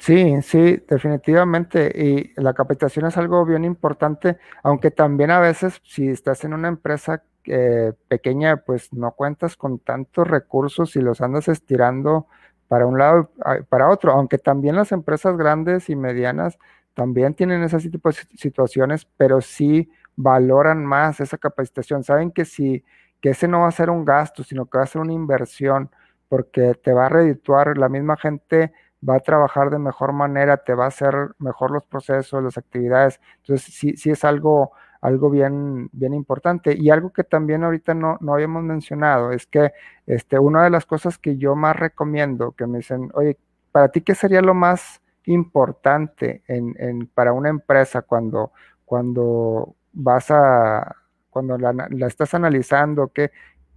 Sí, 0.03 0.43
sí, 0.43 0.83
definitivamente. 0.89 1.93
Y 1.95 2.33
la 2.41 2.55
capacitación 2.55 3.07
es 3.07 3.17
algo 3.17 3.45
bien 3.47 3.65
importante, 3.65 4.37
aunque 4.65 4.91
también 4.91 5.31
a 5.31 5.39
veces 5.39 5.81
si 5.85 6.09
estás 6.09 6.43
en 6.45 6.55
una 6.55 6.67
empresa 6.69 7.23
eh, 7.45 7.93
pequeña, 8.09 8.57
pues 8.65 8.93
no 8.93 9.13
cuentas 9.13 9.57
con 9.57 9.79
tantos 9.79 10.27
recursos 10.27 10.97
y 10.97 11.01
los 11.01 11.21
andas 11.21 11.47
estirando 11.47 12.27
para 12.67 12.87
un 12.87 12.99
lado 12.99 13.31
y 13.61 13.63
para 13.65 13.89
otro, 13.91 14.11
aunque 14.13 14.39
también 14.39 14.75
las 14.75 14.91
empresas 14.91 15.37
grandes 15.37 15.89
y 15.89 15.95
medianas 15.95 16.59
también 16.95 17.35
tienen 17.35 17.63
ese 17.63 17.79
tipo 17.89 18.09
de 18.11 18.17
situaciones, 18.37 19.07
pero 19.17 19.41
sí 19.41 19.89
valoran 20.17 20.85
más 20.85 21.21
esa 21.21 21.39
capacitación. 21.39 22.03
Saben 22.03 22.33
que 22.33 22.45
si 22.45 22.85
que 23.21 23.31
ese 23.31 23.47
no 23.47 23.61
va 23.61 23.69
a 23.69 23.71
ser 23.73 23.89
un 23.89 24.05
gasto, 24.05 24.43
sino 24.43 24.67
que 24.67 24.79
va 24.79 24.85
a 24.85 24.87
ser 24.89 25.01
una 25.01 25.13
inversión, 25.13 25.91
porque 26.29 26.75
te 26.75 26.93
va 26.93 27.07
a 27.07 27.09
redituar 27.09 27.79
la 27.79 27.89
misma 27.89 28.17
gente 28.17 28.73
va 29.09 29.17
a 29.17 29.21
trabajar 29.21 29.71
de 29.71 29.79
mejor 29.79 30.13
manera, 30.13 30.59
te 30.59 30.75
va 30.75 30.85
a 30.85 30.89
hacer 30.89 31.15
mejor 31.39 31.71
los 31.71 31.85
procesos, 31.87 32.43
las 32.43 32.59
actividades. 32.59 33.21
Entonces, 33.39 33.75
sí, 33.75 33.97
sí 33.97 34.11
es 34.11 34.25
algo, 34.25 34.73
algo 35.01 35.31
bien, 35.31 35.89
bien 35.93 36.15
importante. 36.15 36.75
Y 36.79 36.91
algo 36.91 37.13
que 37.13 37.25
también 37.25 37.65
ahorita 37.65 37.95
no, 37.95 38.19
no 38.21 38.35
habíamos 38.35 38.63
mencionado 38.63 39.33
es 39.33 39.47
que 39.47 39.73
este, 40.07 40.39
una 40.39 40.65
de 40.65 40.71
las 40.71 40.87
cosas 40.87 41.19
que 41.19 41.37
yo 41.37 41.57
más 41.57 41.77
recomiendo, 41.77 42.53
que 42.53 42.67
me 42.67 42.79
dicen, 42.79 43.11
oye, 43.15 43.39
para 43.73 43.89
ti, 43.89 44.03
¿qué 44.03 44.15
sería 44.15 44.41
lo 44.43 44.55
más 44.55 45.01
importante 45.25 46.43
en, 46.49 47.07
para 47.15 47.33
una 47.33 47.49
empresa 47.49 48.03
cuando, 48.03 48.53
cuando 48.85 49.75
vas 49.93 50.31
a, 50.31 50.97
cuando 51.31 51.57
la, 51.59 51.73
la 51.73 52.07
estás 52.07 52.35
analizando, 52.35 53.09
¿qué, 53.09 53.31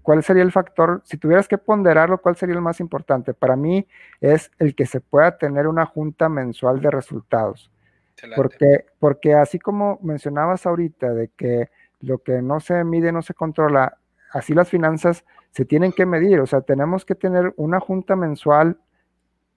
¿cuál 0.06 0.24
sería 0.24 0.44
el 0.44 0.52
factor? 0.52 1.02
Si 1.04 1.18
tuvieras 1.18 1.48
que 1.48 1.58
ponderarlo, 1.58 2.20
¿cuál 2.20 2.36
sería 2.36 2.56
el 2.56 2.62
más 2.62 2.80
importante? 2.80 3.34
Para 3.34 3.56
mí 3.56 3.88
es 4.22 4.52
el 4.60 4.76
que 4.76 4.86
se 4.86 5.02
pueda 5.02 5.38
tener 5.38 5.68
una 5.68 5.86
junta 5.86 6.30
mensual 6.30 6.80
de 6.80 6.92
resultados. 6.92 7.72
Porque, 8.36 8.86
porque 9.00 9.34
así 9.34 9.60
como 9.60 10.00
mencionabas 10.02 10.66
ahorita 10.66 11.12
de 11.14 11.30
que 11.36 11.70
lo 12.00 12.20
que 12.20 12.42
no 12.42 12.60
se 12.60 12.84
mide 12.84 13.12
no 13.12 13.24
se 13.24 13.34
controla, 13.34 13.98
así 14.32 14.54
las 14.54 14.70
finanzas 14.70 15.26
se 15.52 15.66
tienen 15.66 15.92
que 15.92 16.06
medir. 16.06 16.40
O 16.40 16.46
sea, 16.46 16.62
tenemos 16.62 17.04
que 17.04 17.16
tener 17.16 17.54
una 17.58 17.80
junta 17.80 18.16
mensual 18.16 18.78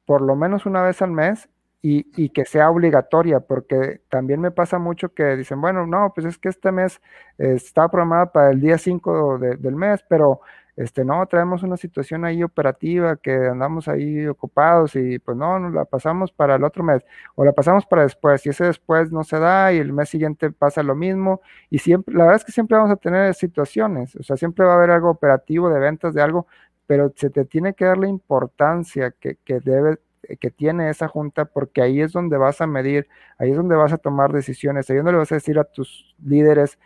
por 0.07 0.23
lo 0.23 0.35
menos 0.35 0.65
una 0.65 0.83
vez 0.83 1.03
al 1.03 1.11
mes 1.11 1.51
y, 1.81 2.31
que 2.31 2.45
sea 2.45 2.71
obligatoria, 2.71 3.41
porque 3.41 4.01
también 4.09 4.41
me 4.41 4.51
pasa 4.51 4.79
mucho 4.79 5.15
que 5.15 5.37
dicen, 5.37 5.61
bueno, 5.61 5.87
no, 5.87 6.13
pues 6.15 6.27
es 6.27 6.39
que 6.39 6.49
este 6.49 6.73
mes 6.73 7.01
está 7.39 7.89
programado 7.89 8.33
para 8.33 8.51
el 8.51 8.61
día 8.61 8.79
5 8.79 9.39
del 9.39 9.77
mes, 9.77 10.05
pero 10.09 10.41
este, 10.77 11.05
no, 11.05 11.27
traemos 11.27 11.63
una 11.65 11.77
situación 11.77 12.25
ahí 12.25 12.43
operativa 12.43 13.17
que 13.17 13.33
andamos 13.33 13.89
ahí 13.89 14.27
ocupados 14.27 14.95
y 14.97 15.19
pues 15.19 15.37
no, 15.37 15.59
nos 15.59 15.75
la 15.75 15.85
pasamos 15.85 16.31
para 16.33 16.55
el 16.57 16.65
otro 16.65 16.85
mes 16.85 17.05
o 17.35 17.45
la 17.45 17.53
pasamos 17.53 17.85
para 17.87 18.03
después 18.03 18.47
y 18.47 18.51
ese 18.51 18.65
después 18.67 19.11
no 19.11 19.25
se 19.25 19.41
da 19.41 19.73
y 19.73 19.79
el 19.79 19.93
mes 19.93 20.09
siguiente 20.09 20.53
pasa 20.53 20.85
lo 20.85 20.95
mismo 20.95 21.41
y 21.69 21.79
siempre, 21.81 22.15
la 22.15 22.25
verdad 22.25 22.37
es 22.37 22.45
que 22.45 22.53
siempre 22.53 22.77
vamos 22.77 22.93
a 22.93 22.97
tener 22.97 23.35
situaciones, 23.35 24.15
o 24.17 24.23
sea, 24.23 24.37
siempre 24.37 24.65
va 24.65 24.75
a 24.75 24.77
haber 24.77 24.91
algo 24.93 25.11
operativo 25.11 25.69
de 25.69 25.81
ventas 25.81 26.15
de 26.15 26.23
algo, 26.23 26.47
pero 26.87 27.13
se 27.17 27.31
te 27.31 27.45
tiene 27.45 27.75
que 27.75 27.85
dar 27.85 27.99
la 27.99 28.09
importancia 28.09 29.13
que 29.21 29.37
debe 29.61 29.99
que 30.37 30.51
tiene 30.51 30.91
esa 30.91 31.09
junta, 31.09 31.47
porque 31.47 31.83
ahí 31.83 32.01
es 32.01 32.13
donde 32.13 32.37
vas 32.37 32.61
a 32.61 32.67
medir, 32.67 33.09
ahí 33.39 33.51
es 33.51 33.57
donde 33.57 33.77
vas 33.77 33.93
a 33.93 33.99
tomar 33.99 34.33
decisiones, 34.33 34.89
ahí 34.91 34.97
es 34.97 35.01
donde 35.01 35.13
le 35.13 35.19
vas 35.19 35.33
a 35.33 35.37
decir 35.37 35.59
a 35.59 35.65
tus 35.65 36.15
líderes 36.23 36.79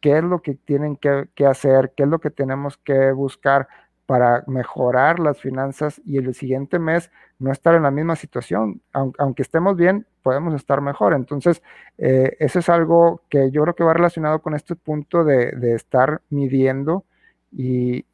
qué 0.00 0.18
es 0.18 0.24
lo 0.24 0.40
que 0.40 0.54
tienen 0.54 0.96
que, 0.96 1.46
hacer, 1.46 1.92
qué 1.96 2.04
es 2.04 2.08
lo 2.08 2.20
que 2.20 2.30
tenemos 2.30 2.76
que 2.78 3.12
buscar 3.12 3.68
para 4.06 4.44
mejorar 4.46 5.18
las 5.18 5.40
finanzas 5.40 6.00
y 6.04 6.18
el 6.18 6.32
siguiente 6.34 6.78
mes 6.78 7.10
no 7.40 7.50
estar 7.50 7.74
en 7.74 7.82
la 7.82 7.90
misma 7.90 8.14
situación. 8.14 8.80
Aunque, 8.92 9.42
estemos 9.42 9.76
bien, 9.76 10.06
podemos 10.22 10.54
estar 10.54 10.80
mejor. 10.80 11.12
Entonces, 11.12 11.62
eh, 11.98 12.36
eso 12.38 12.60
es 12.60 12.68
algo 12.68 13.22
que 13.28 13.50
yo 13.50 13.62
creo 13.62 13.74
que 13.74 13.84
va 13.84 13.94
relacionado 13.94 14.40
con 14.42 14.54
este 14.54 14.76
punto 14.76 15.24
de, 15.24 15.74
estar 15.74 16.22
midiendo 16.30 17.04
y, 17.50 18.04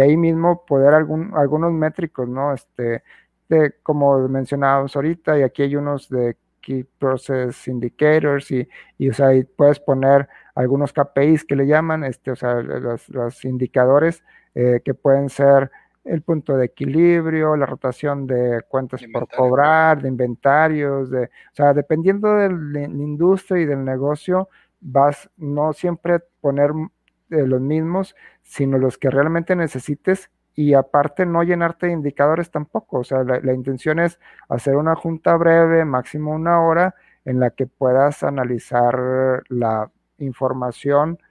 ahí 0.00 0.16
mismo 0.16 0.66
poder 0.66 0.92
algún, 0.92 1.32
algunos 1.34 1.72
métricos, 1.72 2.28
¿no? 2.28 2.52
Este, 2.52 3.02
de, 3.48 3.74
como 3.82 4.28
mencionábamos 4.28 4.94
ahorita, 4.96 5.38
y 5.38 5.42
aquí 5.42 5.62
hay 5.62 5.76
unos 5.76 6.08
de 6.08 6.36
Key 6.60 6.84
Process 6.98 7.68
Indicators, 7.68 8.50
y, 8.50 8.68
y 8.98 9.08
o 9.08 9.14
sea, 9.14 9.30
puedes 9.56 9.80
poner 9.80 10.28
algunos 10.54 10.92
KPIs 10.92 11.44
que 11.44 11.56
le 11.56 11.66
llaman, 11.66 12.04
este, 12.04 12.30
o 12.30 12.36
sea, 12.36 12.54
los, 12.56 13.44
indicadores 13.44 14.24
eh, 14.54 14.80
que 14.84 14.94
pueden 14.94 15.28
ser 15.28 15.70
el 16.04 16.22
punto 16.22 16.56
de 16.56 16.66
equilibrio, 16.66 17.54
la 17.56 17.66
rotación 17.66 18.26
de 18.26 18.62
cuentas 18.66 19.02
por 19.12 19.28
cobrar, 19.28 20.02
de 20.02 20.08
inventarios, 20.08 21.10
de, 21.10 21.24
o 21.24 21.54
sea, 21.54 21.74
dependiendo 21.74 22.34
de 22.34 22.50
la 22.50 22.84
industria 22.84 23.62
y 23.62 23.66
del 23.66 23.84
negocio, 23.84 24.48
vas 24.80 25.30
no 25.36 25.72
siempre 25.72 26.20
poner 26.40 26.72
eh, 27.30 27.46
los 27.46 27.60
mismos, 27.60 28.16
sino 28.42 28.78
los 28.78 28.96
que 28.96 29.10
realmente 29.10 29.54
necesites 29.54 30.30
y 30.58 30.74
aparte 30.74 31.24
no 31.24 31.44
llenarte 31.44 31.86
de 31.86 31.92
indicadores 31.92 32.50
tampoco. 32.50 32.98
O 32.98 33.04
sea, 33.04 33.22
la, 33.22 33.52
intención 33.52 34.00
es 34.00 34.18
hacer 34.48 34.74
una 34.74 34.96
junta 34.96 35.36
breve, 35.36 35.84
máximo 35.84 36.32
una 36.32 36.60
hora, 36.60 36.96
en 37.24 37.38
la 37.38 37.50
que 37.50 37.68
puedas 37.68 38.24
analizar 38.24 39.44
la 39.50 39.88
información 40.18 41.22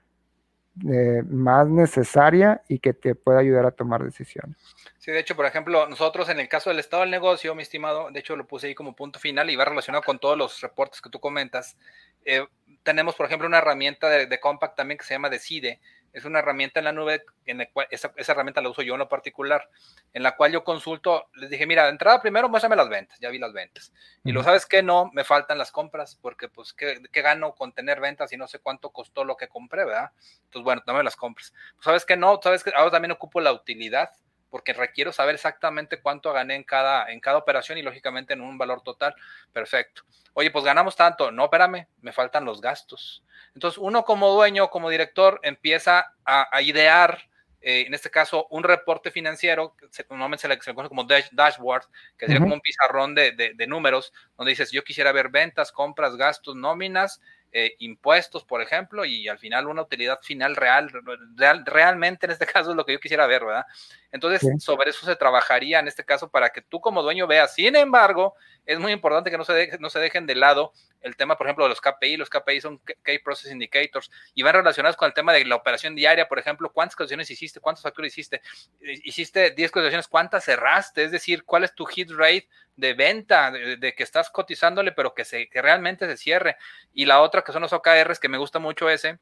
eh, 0.90 1.22
más 1.26 1.68
necesaria 1.68 2.62
y 2.68 2.78
que 2.78 2.94
te 2.94 3.14
pueda 3.14 3.40
ayudar 3.40 3.66
a 3.66 3.70
tomar 3.70 4.02
decisiones. 4.02 4.56
Sí, 4.96 5.12
de 5.12 5.20
hecho, 5.20 5.36
por 5.36 5.44
ejemplo, 5.44 5.86
nosotros 5.86 6.30
en 6.30 6.40
el 6.40 6.48
caso 6.48 6.70
del 6.70 6.78
estado 6.78 7.02
del 7.02 7.10
negocio, 7.10 7.54
mi 7.54 7.64
estimado, 7.64 8.10
de 8.10 8.20
hecho 8.20 8.34
lo 8.34 8.46
puse 8.46 8.68
ahí 8.68 8.74
como 8.74 8.96
punto 8.96 9.18
final 9.18 9.50
y 9.50 9.56
va 9.56 9.66
relacionado 9.66 10.04
con 10.04 10.18
todos 10.18 10.38
los 10.38 10.58
reportes 10.62 11.02
que 11.02 11.10
tú 11.10 11.20
comentas. 11.20 11.76
Eh, 12.24 12.46
tenemos, 12.82 13.14
por 13.14 13.26
ejemplo, 13.26 13.46
una 13.46 13.58
herramienta 13.58 14.08
de, 14.08 14.24
de, 14.24 14.40
Compact 14.40 14.74
también 14.74 14.96
que 14.96 15.04
se 15.04 15.12
llama 15.12 15.28
Decide, 15.28 15.80
es 16.18 16.24
una 16.24 16.40
herramienta 16.40 16.80
en 16.80 16.84
la 16.84 16.92
nube, 16.92 17.24
en 17.46 17.58
la 17.58 17.70
cual, 17.70 17.86
esa, 17.90 18.12
herramienta 18.16 18.60
la 18.60 18.68
uso 18.68 18.82
yo 18.82 18.94
en 18.94 18.98
lo 18.98 19.08
particular, 19.08 19.68
en 20.12 20.22
la 20.22 20.36
cual 20.36 20.52
yo 20.52 20.64
consulto, 20.64 21.28
les 21.34 21.50
dije, 21.50 21.66
mira, 21.66 21.84
de 21.84 21.90
entrada 21.90 22.20
primero 22.20 22.48
muéstrame 22.48 22.76
las 22.76 22.88
ventas, 22.88 23.18
ya 23.20 23.30
vi 23.30 23.38
las 23.38 23.52
ventas. 23.52 23.92
Y 24.24 24.32
lo 24.32 24.42
sabes 24.42 24.66
que 24.66 24.82
no, 24.82 25.10
me 25.14 25.24
faltan 25.24 25.58
las 25.58 25.70
compras, 25.70 26.18
porque 26.20 26.48
pues, 26.48 26.72
¿qué, 26.72 27.00
gano 27.22 27.54
con 27.54 27.72
tener 27.72 28.00
ventas 28.00 28.32
y 28.32 28.36
no 28.36 28.46
sé 28.46 28.58
cuánto 28.58 28.90
costó 28.90 29.24
lo 29.24 29.36
que 29.36 29.48
compré, 29.48 29.84
verdad? 29.84 30.10
Entonces, 30.44 30.64
bueno, 30.64 30.82
dame 30.86 31.02
las 31.02 31.16
compras. 31.16 31.52
Pues, 31.74 31.84
¿Sabes 31.84 32.04
que 32.04 32.16
no? 32.16 32.40
¿Sabes 32.42 32.62
que 32.62 32.72
ahora 32.74 32.90
también 32.90 33.12
ocupo 33.12 33.40
la 33.40 33.52
utilidad? 33.52 34.10
Porque 34.50 34.72
requiero 34.72 35.12
saber 35.12 35.34
exactamente 35.34 36.00
cuánto 36.00 36.32
gané 36.32 36.54
en 36.54 36.64
cada, 36.64 37.10
en 37.10 37.20
cada 37.20 37.38
operación 37.38 37.78
y 37.78 37.82
lógicamente 37.82 38.32
en 38.32 38.40
un 38.40 38.58
valor 38.58 38.82
total. 38.82 39.14
Perfecto. 39.52 40.02
Oye, 40.34 40.50
pues 40.50 40.64
ganamos 40.64 40.96
tanto. 40.96 41.30
No, 41.30 41.44
espérame, 41.44 41.86
me 42.00 42.12
faltan 42.12 42.44
los 42.44 42.60
gastos. 42.60 43.22
Entonces, 43.54 43.78
uno 43.78 44.04
como 44.04 44.30
dueño, 44.32 44.70
como 44.70 44.90
director, 44.90 45.40
empieza 45.42 46.14
a, 46.24 46.62
idear, 46.62 47.28
eh, 47.60 47.84
en 47.86 47.94
este 47.94 48.10
caso, 48.10 48.46
un 48.50 48.62
reporte 48.62 49.10
financiero, 49.10 49.74
se, 49.90 50.06
normalmente 50.08 50.42
se 50.42 50.48
le, 50.48 50.74
conoce 50.74 50.88
como 50.88 51.04
dashboard, 51.04 51.86
que 52.16 52.26
sería 52.26 52.40
como 52.40 52.54
un 52.54 52.60
pizarrón 52.60 53.14
de, 53.14 53.32
de, 53.32 53.66
números, 53.66 54.12
donde 54.36 54.50
dices, 54.50 54.70
yo 54.70 54.84
quisiera 54.84 55.10
ver 55.12 55.28
ventas, 55.28 55.72
compras, 55.72 56.16
gastos, 56.16 56.54
nóminas, 56.54 57.20
eh, 57.52 57.76
impuestos, 57.78 58.44
por 58.44 58.60
ejemplo, 58.60 59.04
y 59.04 59.26
al 59.28 59.38
final 59.38 59.66
una 59.68 59.82
utilidad 59.82 60.18
final 60.22 60.54
real, 60.54 60.90
real, 61.34 61.64
realmente 61.64 62.26
en 62.26 62.32
este 62.32 62.46
caso 62.46 62.70
es 62.70 62.76
lo 62.76 62.84
que 62.84 62.92
yo 62.92 63.00
quisiera 63.00 63.26
ver, 63.26 63.44
¿verdad? 63.44 63.64
Entonces, 64.12 64.46
sobre 64.62 64.90
eso 64.90 65.06
se 65.06 65.16
trabajaría 65.16 65.78
en 65.78 65.88
este 65.88 66.04
caso 66.04 66.28
para 66.30 66.50
que 66.50 66.62
tú 66.62 66.80
como 66.80 67.02
dueño 67.02 67.26
veas. 67.26 67.54
Sin 67.54 67.76
embargo, 67.76 68.34
es 68.68 68.78
muy 68.78 68.92
importante 68.92 69.30
que 69.30 69.38
no 69.38 69.44
se, 69.44 69.78
no 69.80 69.88
se 69.88 69.98
dejen 69.98 70.26
de 70.26 70.34
lado 70.34 70.74
el 71.00 71.16
tema, 71.16 71.38
por 71.38 71.46
ejemplo, 71.46 71.64
de 71.64 71.70
los 71.70 71.80
KPI. 71.80 72.18
Los 72.18 72.28
KPI 72.28 72.60
son 72.60 72.78
Key 73.02 73.18
Process 73.20 73.50
Indicators 73.50 74.10
y 74.34 74.42
van 74.42 74.52
relacionados 74.52 74.94
con 74.94 75.06
el 75.06 75.14
tema 75.14 75.32
de 75.32 75.42
la 75.46 75.54
operación 75.54 75.94
diaria, 75.94 76.28
por 76.28 76.38
ejemplo, 76.38 76.70
cuántas 76.70 76.94
cotizaciones 76.94 77.30
hiciste, 77.30 77.60
cuántos 77.60 77.82
factores 77.82 78.12
hiciste. 78.12 78.42
Hiciste 78.82 79.52
10 79.52 79.70
cotizaciones, 79.70 80.06
cuántas 80.06 80.44
cerraste, 80.44 81.04
es 81.04 81.10
decir, 81.10 81.44
cuál 81.44 81.64
es 81.64 81.74
tu 81.74 81.86
hit 81.86 82.10
rate 82.10 82.46
de 82.76 82.92
venta, 82.92 83.50
de, 83.50 83.94
que 83.96 84.02
estás 84.02 84.28
cotizándole, 84.28 84.92
pero 84.92 85.14
que, 85.14 85.24
se, 85.24 85.48
que 85.48 85.62
realmente 85.62 86.06
se 86.06 86.18
cierre. 86.18 86.58
Y 86.92 87.06
la 87.06 87.22
otra 87.22 87.40
que 87.40 87.52
son 87.52 87.62
los 87.62 87.72
OKRs, 87.72 88.20
que 88.20 88.28
me 88.28 88.36
gusta 88.36 88.58
mucho 88.58 88.90
ese, 88.90 89.18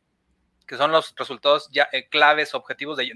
que 0.67 0.77
son 0.77 0.91
los 0.91 1.15
resultados 1.15 1.69
ya, 1.71 1.89
eh, 1.93 2.09
claves, 2.09 2.53
objetivos 2.53 2.97
de, 2.97 3.13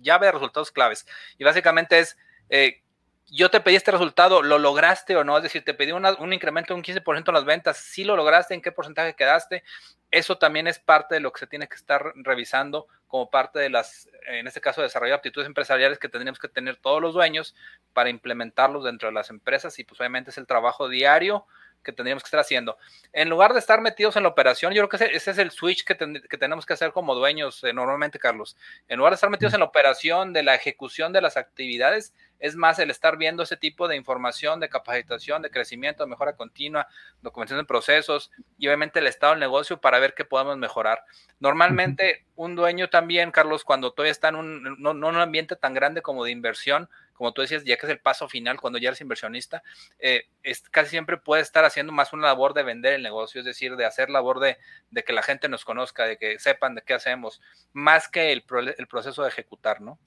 llave 0.00 0.26
de 0.26 0.32
resultados 0.32 0.70
claves. 0.70 1.04
Y 1.36 1.42
básicamente 1.42 1.98
es, 1.98 2.16
eh, 2.48 2.84
yo 3.30 3.50
te 3.50 3.60
pedí 3.60 3.76
este 3.76 3.90
resultado, 3.90 4.42
¿lo 4.42 4.58
lograste 4.58 5.16
o 5.16 5.24
no? 5.24 5.36
Es 5.36 5.42
decir, 5.42 5.64
te 5.64 5.74
pedí 5.74 5.92
un 5.92 6.32
incremento 6.32 6.72
de 6.72 6.78
un 6.78 6.84
15% 6.84 7.28
en 7.28 7.34
las 7.34 7.44
ventas, 7.44 7.76
¿sí 7.76 8.04
lo 8.04 8.16
lograste? 8.16 8.54
¿En 8.54 8.62
qué 8.62 8.72
porcentaje 8.72 9.14
quedaste? 9.14 9.64
Eso 10.10 10.38
también 10.38 10.66
es 10.66 10.78
parte 10.78 11.16
de 11.16 11.20
lo 11.20 11.32
que 11.32 11.40
se 11.40 11.46
tiene 11.46 11.68
que 11.68 11.76
estar 11.76 12.12
revisando 12.16 12.86
como 13.06 13.30
parte 13.30 13.58
de 13.58 13.68
las, 13.68 14.08
en 14.26 14.46
este 14.46 14.60
caso, 14.60 14.80
desarrollar 14.80 15.18
aptitudes 15.18 15.46
empresariales 15.46 15.98
que 15.98 16.08
tendríamos 16.08 16.38
que 16.38 16.48
tener 16.48 16.76
todos 16.76 17.02
los 17.02 17.14
dueños 17.14 17.54
para 17.92 18.10
implementarlos 18.10 18.84
dentro 18.84 19.08
de 19.08 19.14
las 19.14 19.30
empresas 19.30 19.78
y 19.78 19.84
pues 19.84 20.00
obviamente 20.00 20.30
es 20.30 20.38
el 20.38 20.46
trabajo 20.46 20.88
diario 20.88 21.46
que 21.82 21.92
tendríamos 21.92 22.22
que 22.22 22.28
estar 22.28 22.40
haciendo. 22.40 22.76
En 23.12 23.28
lugar 23.28 23.52
de 23.52 23.58
estar 23.58 23.80
metidos 23.80 24.16
en 24.16 24.22
la 24.22 24.28
operación, 24.28 24.72
yo 24.72 24.86
creo 24.86 24.98
que 24.98 25.16
ese, 25.16 25.30
es 25.30 25.38
el 25.38 25.50
switch 25.50 25.84
que, 25.84 25.94
tenemos 25.94 26.66
que 26.66 26.74
hacer 26.74 26.92
como 26.92 27.14
dueños 27.14 27.62
eh, 27.64 27.72
normalmente, 27.72 28.18
Carlos. 28.18 28.56
En 28.88 28.98
lugar 28.98 29.12
de 29.12 29.16
estar 29.16 29.30
metidos 29.30 29.54
en 29.54 29.60
la 29.60 29.66
operación 29.66 30.32
de 30.32 30.42
la 30.42 30.54
ejecución 30.54 31.12
de 31.12 31.20
las 31.20 31.36
actividades, 31.36 32.14
es 32.40 32.54
más 32.54 32.78
el 32.78 32.90
estar 32.90 33.16
viendo 33.16 33.42
ese 33.42 33.56
tipo 33.56 33.88
de 33.88 33.96
información, 33.96 34.60
de 34.60 34.68
capacitación, 34.68 35.42
de 35.42 35.50
crecimiento, 35.50 36.04
de 36.04 36.10
mejora 36.10 36.36
continua, 36.36 36.86
documentación 37.20 37.60
de 37.60 37.66
procesos 37.66 38.30
y 38.58 38.68
obviamente 38.68 39.00
el 39.00 39.06
estado 39.06 39.32
del 39.32 39.40
negocio 39.40 39.80
para 39.80 39.98
ver 39.98 40.14
qué 40.14 40.24
podemos 40.24 40.56
mejorar. 40.56 41.02
Normalmente 41.40 42.26
un 42.36 42.54
dueño 42.54 42.88
también, 42.88 43.32
Carlos, 43.32 43.64
cuando 43.64 43.92
todavía 43.92 44.12
está 44.12 44.28
en 44.28 44.36
un, 44.36 44.80
no, 44.80 44.94
no 44.94 45.08
un 45.08 45.16
ambiente 45.16 45.56
tan 45.56 45.74
grande 45.74 46.02
como 46.02 46.24
de 46.24 46.30
inversión, 46.30 46.88
como 47.18 47.32
tú 47.32 47.42
decías, 47.42 47.64
ya 47.64 47.76
que 47.76 47.86
es 47.86 47.92
el 47.92 47.98
paso 47.98 48.28
final 48.28 48.60
cuando 48.60 48.78
ya 48.78 48.88
eres 48.88 49.00
inversionista, 49.00 49.62
eh, 49.98 50.22
es, 50.44 50.62
casi 50.70 50.90
siempre 50.90 51.18
puede 51.18 51.42
estar 51.42 51.64
haciendo 51.64 51.92
más 51.92 52.12
una 52.12 52.28
labor 52.28 52.54
de 52.54 52.62
vender 52.62 52.94
el 52.94 53.02
negocio, 53.02 53.40
es 53.40 53.44
decir, 53.44 53.76
de 53.76 53.84
hacer 53.84 54.08
labor 54.08 54.38
de, 54.38 54.56
de 54.90 55.02
que 55.02 55.12
la 55.12 55.22
gente 55.22 55.48
nos 55.48 55.64
conozca, 55.64 56.04
de 56.04 56.16
que 56.16 56.38
sepan 56.38 56.76
de 56.76 56.82
qué 56.82 56.94
hacemos, 56.94 57.42
más 57.72 58.08
que 58.08 58.32
el, 58.32 58.44
proceso 58.44 59.22
de 59.22 59.28
ejecutar, 59.28 59.80
¿no? 59.80 59.98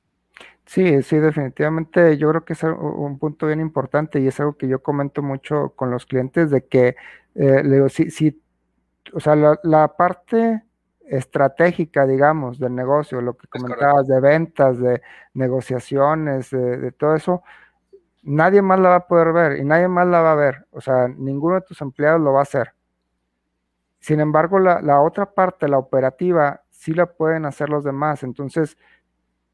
Sí, 0.66 1.04
sí, 1.04 1.18
definitivamente 1.18 2.18
yo 2.18 2.30
creo 2.30 2.46
que 2.46 2.54
es 2.54 2.64
un 2.64 3.20
punto 3.20 3.48
bien 3.48 3.60
importante 3.60 4.20
y 4.22 4.28
es 4.28 4.40
algo 4.40 4.58
que 4.58 4.68
yo 4.68 4.82
comento 4.82 5.22
mucho 5.22 5.74
con 5.76 5.92
los 5.92 6.06
clientes 6.06 6.50
de 6.50 6.66
que, 6.66 6.96
eh, 7.36 7.62
le 7.64 7.76
digo, 7.76 7.90
sí, 7.90 8.10
sí, 8.10 8.42
o 9.14 9.20
sea, 9.20 9.36
la 9.36 9.96
parte 9.98 10.64
estratégica, 11.12 12.08
digamos, 12.08 12.58
del 12.58 12.74
negocio, 12.74 13.20
lo 13.20 13.36
que 13.36 13.46
comentabas 13.48 14.08
de 14.08 14.22
ventas, 14.22 14.80
de 14.80 15.02
negociaciones, 15.34 16.52
de, 16.52 16.94
todo 16.94 17.16
eso, 17.16 17.44
nadie 18.24 18.62
más 18.62 18.80
la 18.80 18.90
va 18.90 18.96
a 18.96 19.08
poder 19.08 19.34
ver 19.34 19.58
y 19.58 19.66
nadie 19.66 19.90
más 19.90 20.08
la 20.08 20.22
va 20.22 20.32
a 20.32 20.36
ver. 20.36 20.66
O 20.72 20.80
sea, 20.80 21.10
ninguno 21.10 21.56
de 21.56 21.62
tus 21.62 21.82
empleados 21.82 22.22
lo 22.22 22.32
va 22.32 22.40
a 22.40 22.44
hacer. 22.44 22.74
Sin 24.00 24.22
embargo, 24.22 24.58
la, 24.58 25.02
otra 25.02 25.34
parte, 25.34 25.68
la 25.68 25.78
operativa, 25.78 26.62
sí 26.70 26.94
la 26.94 27.08
pueden 27.08 27.46
hacer 27.46 27.68
los 27.68 27.84
demás. 27.84 28.24
Entonces, 28.24 28.78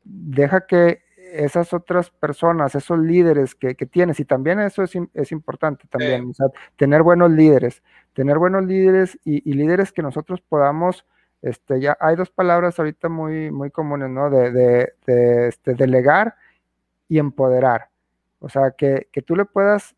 deja 0.03 0.67
que 0.67 1.01
esas 1.33 1.73
otras 1.73 2.11
personas, 2.11 2.75
esos 2.75 2.99
líderes 2.99 3.55
que, 3.55 3.73
tienes, 3.73 4.19
y 4.19 4.25
también 4.25 4.59
eso 4.59 4.83
es, 4.83 5.31
importante 5.31 5.87
también, 5.89 6.31
tener 6.75 7.01
buenos 7.01 7.31
líderes, 7.31 7.81
tener 8.13 8.37
buenos 8.37 8.63
líderes 8.63 9.19
y, 9.25 9.41
líderes 9.51 9.91
que 9.91 10.03
nosotros 10.03 10.39
podamos, 10.39 11.03
este, 11.41 11.79
ya 11.79 11.97
hay 11.99 12.15
dos 12.15 12.29
palabras 12.29 12.79
ahorita 12.79 13.09
muy, 13.09 13.51
muy 13.51 13.71
comunes, 13.71 14.09
¿no? 14.09 14.29
De, 14.29 14.51
de, 14.51 15.47
este, 15.47 15.73
delegar 15.75 16.35
y 17.07 17.19
empoderar. 17.19 17.89
O 18.39 18.49
sea, 18.49 18.71
que, 18.71 19.07
tú 19.25 19.35
le 19.35 19.45
puedas 19.45 19.95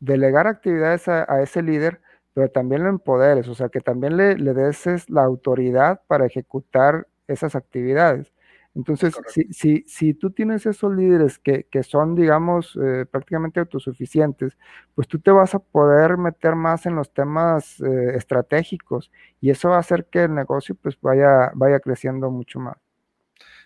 delegar 0.00 0.46
actividades 0.46 1.08
a, 1.08 1.42
ese 1.42 1.62
líder, 1.62 2.00
pero 2.34 2.48
también 2.50 2.84
lo 2.84 2.90
empoderes, 2.90 3.48
o 3.48 3.54
sea, 3.54 3.68
que 3.68 3.80
también 3.80 4.16
le, 4.16 4.36
le 4.36 4.54
des 4.54 5.08
la 5.10 5.22
autoridad 5.24 6.02
para 6.06 6.26
ejecutar 6.26 7.06
esas 7.28 7.54
actividades. 7.56 8.32
Entonces, 8.74 9.14
si, 9.26 9.52
si, 9.52 9.84
si, 9.88 10.14
tú 10.14 10.30
tienes 10.30 10.64
esos 10.64 10.94
líderes 10.94 11.40
que, 11.40 11.64
que 11.64 11.82
son, 11.82 12.14
digamos, 12.14 12.78
eh, 12.80 13.04
prácticamente 13.04 13.58
autosuficientes, 13.58 14.56
pues 14.94 15.08
tú 15.08 15.18
te 15.18 15.32
vas 15.32 15.54
a 15.56 15.58
poder 15.58 16.16
meter 16.16 16.54
más 16.54 16.86
en 16.86 16.94
los 16.94 17.12
temas 17.12 17.80
eh, 17.80 18.14
estratégicos 18.14 19.10
y 19.40 19.50
eso 19.50 19.70
va 19.70 19.76
a 19.76 19.80
hacer 19.80 20.06
que 20.06 20.24
el 20.24 20.34
negocio 20.34 20.76
pues 20.80 20.96
vaya, 21.00 21.50
vaya 21.54 21.80
creciendo 21.80 22.30
mucho 22.30 22.60
más. 22.60 22.76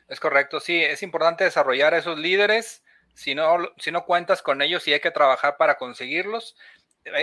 Es 0.09 0.21
correcto, 0.21 0.59
sí, 0.59 0.83
es 0.83 1.03
importante 1.03 1.45
desarrollar 1.45 1.93
esos 1.93 2.19
líderes. 2.19 2.83
Si 3.15 3.35
no, 3.35 3.59
si 3.79 3.93
no 3.93 4.07
cuentas 4.07 4.43
con 4.43 4.63
ellos 4.63 4.89
y 4.89 4.93
hay 4.93 5.01
que 5.01 5.11
trabajar 5.11 5.57
para 5.57 5.77
conseguirlos, 5.77 6.57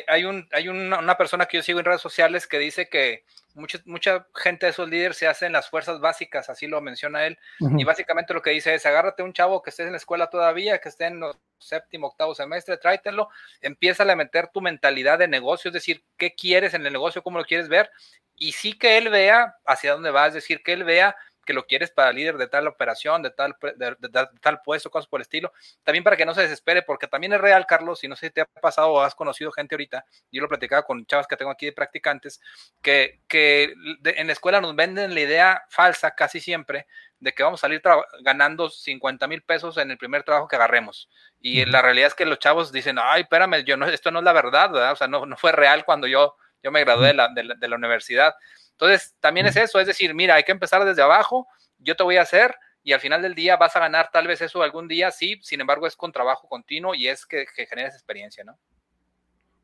hay, 0.08 0.26
un, 0.26 0.48
hay 0.52 0.70
una, 0.70 1.18
persona 1.18 1.46
que 1.46 1.58
yo 1.58 1.64
sigo 1.64 1.80
en 1.80 1.86
redes 1.86 2.02
sociales 2.02 2.48
que 2.48 2.60
dice 2.60 2.88
que 2.88 3.24
mucha, 3.56 3.80
mucha 3.86 4.28
gente 4.36 4.66
de 4.66 4.72
esos 4.72 4.88
líderes 4.90 5.18
se 5.18 5.28
hacen 5.28 5.52
las 5.52 5.70
fuerzas 5.70 6.00
básicas, 6.00 6.50
así 6.50 6.68
lo 6.68 6.82
menciona 6.82 7.26
él, 7.26 7.38
y 7.60 7.84
básicamente 7.84 8.34
lo 8.34 8.42
que 8.42 8.52
dice 8.52 8.74
es, 8.74 8.86
agárrate 8.86 9.24
un 9.24 9.34
chavo 9.34 9.62
que 9.62 9.72
esté 9.72 9.84
en 9.84 9.92
la 9.92 9.98
escuela 9.98 10.30
todavía, 10.30 10.80
que 10.80 10.90
esté 10.90 11.06
en 11.06 11.20
los 11.20 11.38
séptimo, 11.58 12.08
octavo 12.08 12.36
semestre, 12.36 12.78
tráetelo, 12.78 13.30
empieza 13.62 14.04
a 14.04 14.16
meter 14.16 14.48
tu 14.48 14.62
mentalidad 14.62 15.20
de 15.20 15.28
negocio, 15.28 15.70
es 15.70 15.74
decir, 15.74 16.04
qué 16.18 16.34
quieres 16.34 16.74
en 16.74 16.86
el 16.86 16.94
negocio, 16.94 17.24
cómo 17.24 17.40
lo 17.40 17.46
quieres 17.46 17.70
ver, 17.70 17.90
y 18.36 18.54
sí 18.54 18.74
que 18.74 18.98
él 18.98 19.10
vea 19.10 19.56
hacia 19.66 19.94
dónde 19.94 20.12
va, 20.12 20.28
es 20.28 20.34
decir, 20.34 20.64
que 20.64 20.74
él 20.74 20.84
vea 20.84 21.16
que 21.46 21.54
lo 21.54 21.66
quieres 21.66 21.92
para 21.92 22.12
líder 22.12 22.38
de 22.38 22.48
tal 22.48 22.68
operación, 22.68 23.22
de 23.22 23.32
tal, 23.32 23.56
de, 23.76 23.96
tal 24.42 24.62
puesto, 24.62 24.90
cosas 24.90 25.08
por 25.08 25.20
el 25.20 25.24
estilo. 25.24 25.52
También 25.84 26.04
para 26.04 26.18
que 26.18 26.26
no 26.26 26.34
se 26.34 26.42
desespere, 26.42 26.84
porque 26.84 27.08
también 27.08 27.34
es 27.34 27.42
real, 27.42 27.66
Carlos, 27.66 28.04
y 28.04 28.08
no 28.08 28.16
sé 28.16 28.28
si 28.28 28.34
te 28.34 28.42
ha 28.42 28.46
pasado 28.46 28.90
o 28.90 29.02
has 29.02 29.16
conocido 29.16 29.52
gente 29.52 29.76
ahorita, 29.76 30.06
yo 30.32 30.42
lo 30.42 30.48
platicaba 30.48 30.84
con 30.84 31.06
chavas 31.06 31.28
que 31.28 31.38
tengo 31.38 31.52
aquí 31.52 31.66
de 31.66 31.74
practicantes, 31.74 32.40
que, 32.82 33.22
que 33.28 33.74
en 34.04 34.28
la 34.28 34.34
escuela 34.34 34.62
nos 34.62 34.76
venden 34.76 35.14
la 35.14 35.22
idea 35.22 35.64
falsa 35.70 36.12
casi 36.12 36.40
siempre 36.40 36.88
de 37.22 37.34
que 37.34 37.44
vamos 37.44 37.60
a 37.60 37.68
salir 37.68 37.82
ganando 38.22 38.70
50 38.70 39.28
mil 39.28 39.44
pesos 39.44 39.78
en 39.78 39.92
el 39.92 39.98
primer 39.98 40.24
trabajo 40.24 40.48
que 40.48 40.56
agarremos. 40.56 41.08
Y 41.40 41.66
la 41.66 41.82
realidad 41.82 42.08
es 42.08 42.16
que 42.16 42.26
los 42.26 42.40
chavos 42.40 42.72
dicen, 42.72 42.98
ay, 43.00 43.22
espérame, 43.22 43.64
yo 43.64 43.78
no, 43.78 43.86
esto 43.86 44.10
no 44.10 44.20
es 44.20 44.26
la 44.26 44.34
verdad, 44.34 44.72
¿verdad? 44.72 44.92
O 44.92 44.96
sea, 44.96 45.08
no, 45.08 45.28
no 45.28 45.38
fue 45.38 45.52
real 45.52 45.86
cuando 45.86 46.08
yo, 46.08 46.36
yo 46.64 46.72
me 46.72 46.82
gradué 46.82 47.08
de 47.08 47.14
la, 47.14 47.30
de 47.30 47.68
la 47.68 47.76
universidad. 47.76 48.34
Entonces, 48.72 49.16
también 49.20 49.46
es 49.46 49.56
eso, 49.56 49.80
es 49.80 49.88
decir, 49.88 50.14
mira, 50.14 50.36
hay 50.36 50.44
que 50.44 50.52
empezar 50.52 50.84
desde 50.86 51.02
abajo, 51.02 51.48
yo 51.78 51.96
te 51.96 52.04
voy 52.04 52.18
a 52.18 52.24
hacer 52.24 52.56
y 52.84 52.94
al 52.94 53.00
final 53.00 53.22
del 53.22 53.36
día 53.36 53.58
vas 53.58 53.76
a 53.76 53.80
ganar 53.80 54.10
tal 54.12 54.28
vez 54.28 54.42
eso 54.42 54.64
algún 54.64 54.88
día, 54.88 55.12
sí, 55.12 55.40
sin 55.44 55.62
embargo 55.62 55.86
es 55.86 55.96
con 55.96 56.12
trabajo 56.12 56.48
continuo 56.48 56.96
y 56.96 57.08
es 57.08 57.26
que, 57.26 57.46
que 57.56 57.66
generes 57.66 57.94
experiencia, 57.94 58.44
¿no? 58.44 58.58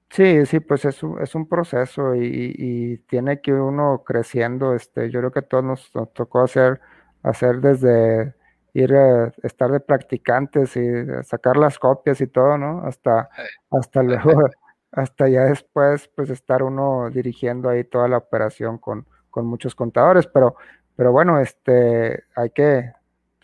Sí, 0.09 0.45
sí, 0.45 0.59
pues 0.61 0.85
es 0.85 1.03
un, 1.03 1.21
es 1.21 1.35
un 1.35 1.47
proceso 1.47 2.15
y, 2.15 2.97
tiene 3.09 3.41
que 3.41 3.53
uno 3.53 4.03
creciendo, 4.05 4.73
este, 4.73 5.09
yo 5.11 5.19
creo 5.19 5.31
que 5.31 5.39
a 5.39 5.41
todos 5.43 5.63
nos, 5.63 5.91
tocó 6.13 6.41
hacer, 6.41 6.79
hacer 7.23 7.59
desde 7.59 8.33
ir 8.73 8.93
a 8.93 9.33
estar 9.43 9.71
de 9.71 9.79
practicantes 9.79 10.77
y 10.77 10.85
sacar 11.23 11.57
las 11.57 11.77
copias 11.77 12.21
y 12.21 12.27
todo, 12.27 12.57
¿no? 12.57 12.85
Hasta, 12.85 13.29
hasta 13.69 14.03
luego 14.03 14.49
hasta 14.91 15.27
ya 15.27 15.41
después, 15.41 16.09
pues 16.15 16.29
estar 16.29 16.63
uno 16.63 17.09
dirigiendo 17.09 17.69
ahí 17.69 17.83
toda 17.83 18.07
la 18.07 18.17
operación 18.17 18.77
con, 18.77 19.05
muchos 19.39 19.75
contadores, 19.75 20.25
pero, 20.25 20.55
pero 20.95 21.11
bueno, 21.11 21.39
este, 21.39 22.23
hay 22.35 22.49
que, 22.49 22.91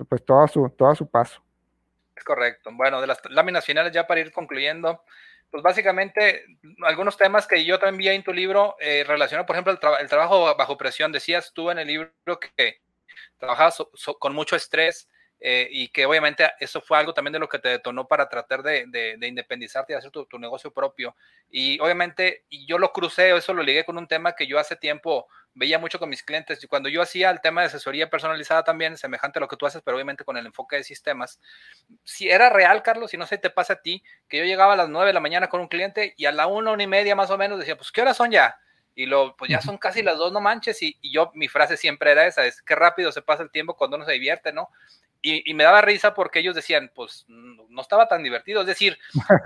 pues 0.10 0.26
todo 0.26 0.48
su, 0.48 0.68
todo 0.72 0.96
su 0.96 1.08
paso. 1.08 1.44
Es 2.16 2.24
correcto. 2.24 2.72
Bueno, 2.74 3.00
de 3.00 3.06
las 3.06 3.20
láminas 3.30 3.64
finales 3.64 3.94
ya 3.94 4.08
para 4.08 4.22
ir 4.22 4.32
concluyendo, 4.32 5.04
pues 5.52 5.62
básicamente 5.62 6.46
algunos 6.82 7.16
temas 7.16 7.46
que 7.46 7.64
yo 7.64 7.78
también 7.78 7.98
vi 7.98 8.08
en 8.08 8.24
tu 8.24 8.34
libro 8.34 8.76
eh, 8.80 9.04
relacionado, 9.08 9.46
por 9.46 9.56
ejemplo, 9.56 9.72
el, 9.72 10.10
trabajo 10.10 10.56
bajo 10.56 10.78
presión. 10.80 11.12
Decías 11.12 11.54
tú 11.54 11.70
en 11.70 11.78
el 11.78 11.88
libro 11.88 12.12
que 12.58 12.82
trabajabas 13.38 13.84
con 14.18 14.34
mucho 14.34 14.56
estrés, 14.56 15.08
eh, 15.46 15.68
y 15.70 15.90
que 15.90 16.06
obviamente 16.06 16.50
eso 16.58 16.80
fue 16.80 16.98
algo 16.98 17.14
también 17.14 17.34
de 17.34 17.40
lo 17.40 17.50
que 17.50 17.60
te 17.60 17.68
detonó 17.68 18.08
para 18.08 18.30
tratar 18.30 18.64
de, 18.64 18.86
de, 18.88 19.28
independizarte 19.28 19.92
y 19.92 19.96
hacer 19.98 20.10
tu, 20.10 20.40
negocio 20.40 20.72
propio. 20.72 21.18
Y 21.52 21.78
obviamente 21.82 22.46
y 22.48 22.66
yo 22.66 22.78
lo 22.78 22.94
crucé, 22.94 23.36
eso 23.36 23.54
lo 23.54 23.62
ligué 23.62 23.84
con 23.84 23.98
un 23.98 24.08
tema 24.08 24.38
que 24.38 24.48
yo 24.48 24.58
hace 24.58 24.78
tiempo 24.78 25.28
veía 25.54 25.80
mucho 25.80 26.00
con 26.00 26.08
mis 26.08 26.24
clientes 26.24 26.64
y 26.64 26.68
cuando 26.68 26.88
yo 26.88 27.02
hacía 27.02 27.30
el 27.30 27.42
tema 27.42 27.60
de 27.60 27.68
asesoría 27.68 28.10
personalizada 28.10 28.64
también, 28.64 28.96
semejante 28.96 29.38
a 29.38 29.42
lo 29.42 29.50
que 29.50 29.58
tú 29.58 29.66
haces, 29.66 29.82
pero 29.84 29.98
obviamente 29.98 30.24
con 30.24 30.38
el 30.38 30.46
enfoque 30.46 30.78
de 30.78 30.86
sistemas, 30.86 31.42
si 32.06 32.30
era 32.30 32.50
real, 32.50 32.82
Carlos, 32.82 33.12
si 33.12 33.18
no 33.18 33.28
se 33.28 33.38
te 33.38 33.50
pasa 33.50 33.74
a 33.74 33.82
ti, 33.82 34.02
que 34.30 34.38
yo 34.38 34.46
llegaba 34.46 34.74
a 34.74 34.78
las 34.78 34.88
9 34.88 35.08
de 35.08 35.14
la 35.14 35.20
mañana 35.20 35.50
con 35.50 35.60
un 35.60 35.68
cliente 35.68 36.14
y 36.16 36.24
a 36.24 36.32
la 36.32 36.48
1, 36.48 36.72
una 36.72 36.84
y 36.84 36.88
media 36.88 37.18
más 37.18 37.30
o 37.32 37.38
menos 37.38 37.60
decía, 37.60 37.76
pues, 37.76 37.92
¿qué 37.92 38.02
horas 38.02 38.16
son 38.16 38.32
ya? 38.32 38.56
Y 38.96 39.08
lo, 39.08 39.36
pues 39.36 39.52
ya 39.52 39.60
son 39.60 39.78
casi 39.78 40.04
las 40.04 40.18
dos, 40.18 40.32
no 40.32 40.40
manches. 40.40 40.82
Y, 40.84 40.98
y, 41.02 41.12
yo, 41.12 41.32
mi 41.34 41.48
frase 41.48 41.76
siempre 41.78 42.12
era 42.12 42.28
esa, 42.28 42.46
es 42.46 42.62
qué 42.62 42.76
rápido 42.76 43.12
se 43.12 43.22
pasa 43.22 43.44
el 43.44 43.52
tiempo 43.52 43.76
cuando 43.76 43.98
uno 43.98 44.06
se 44.06 44.14
divierte, 44.14 44.54
¿no? 44.54 44.70
Y, 45.26 45.54
me 45.54 45.64
daba 45.64 45.82
risa 45.82 46.14
porque 46.14 46.40
ellos 46.40 46.54
decían, 46.54 46.92
pues 46.94 47.26
no 47.28 47.82
estaba 47.82 48.10
tan 48.10 48.22
divertido. 48.24 48.62
Es 48.62 48.68
decir, 48.68 49.00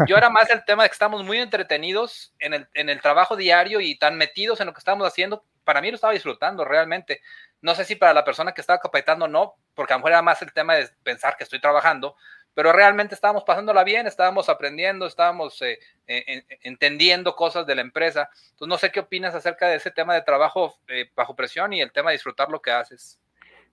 yo 0.07 0.17
era 0.17 0.29
más 0.29 0.49
el 0.49 0.65
tema 0.65 0.83
de 0.83 0.89
que 0.89 0.93
estamos 0.93 1.23
muy 1.23 1.37
entretenidos 1.37 2.33
en 2.39 2.55
el, 2.55 2.67
en 2.73 2.89
el 2.89 2.99
trabajo 2.99 3.35
diario 3.35 3.79
y 3.79 3.97
tan 3.97 4.17
metidos 4.17 4.59
en 4.59 4.65
lo 4.65 4.73
que 4.73 4.79
estábamos 4.79 5.07
haciendo. 5.07 5.45
Para 5.63 5.81
mí 5.81 5.91
lo 5.91 5.95
estaba 5.95 6.13
disfrutando 6.13 6.65
realmente. 6.65 7.21
No 7.61 7.75
sé 7.75 7.85
si 7.85 7.95
para 7.95 8.13
la 8.13 8.25
persona 8.25 8.53
que 8.53 8.61
estaba 8.61 8.79
capacitando 8.79 9.27
no, 9.27 9.55
porque 9.75 9.93
a 9.93 9.97
lo 9.97 9.99
mejor 9.99 10.11
era 10.13 10.21
más 10.23 10.41
el 10.41 10.51
tema 10.51 10.73
de 10.73 10.89
pensar 11.03 11.37
que 11.37 11.43
estoy 11.43 11.61
trabajando, 11.61 12.15
pero 12.55 12.73
realmente 12.73 13.13
estábamos 13.13 13.43
pasándola 13.43 13.83
bien, 13.83 14.07
estábamos 14.07 14.49
aprendiendo, 14.49 15.05
estábamos 15.05 15.61
eh, 15.61 15.77
eh, 16.07 16.43
entendiendo 16.63 17.35
cosas 17.35 17.67
de 17.67 17.75
la 17.75 17.81
empresa. 17.81 18.31
Entonces, 18.33 18.67
no 18.67 18.77
sé 18.79 18.91
qué 18.91 19.01
opinas 19.01 19.35
acerca 19.35 19.67
de 19.67 19.75
ese 19.75 19.91
tema 19.91 20.15
de 20.15 20.23
trabajo 20.23 20.79
eh, 20.87 21.11
bajo 21.15 21.35
presión 21.35 21.71
y 21.73 21.81
el 21.81 21.91
tema 21.91 22.09
de 22.09 22.15
disfrutar 22.15 22.49
lo 22.49 22.63
que 22.63 22.71
haces. 22.71 23.19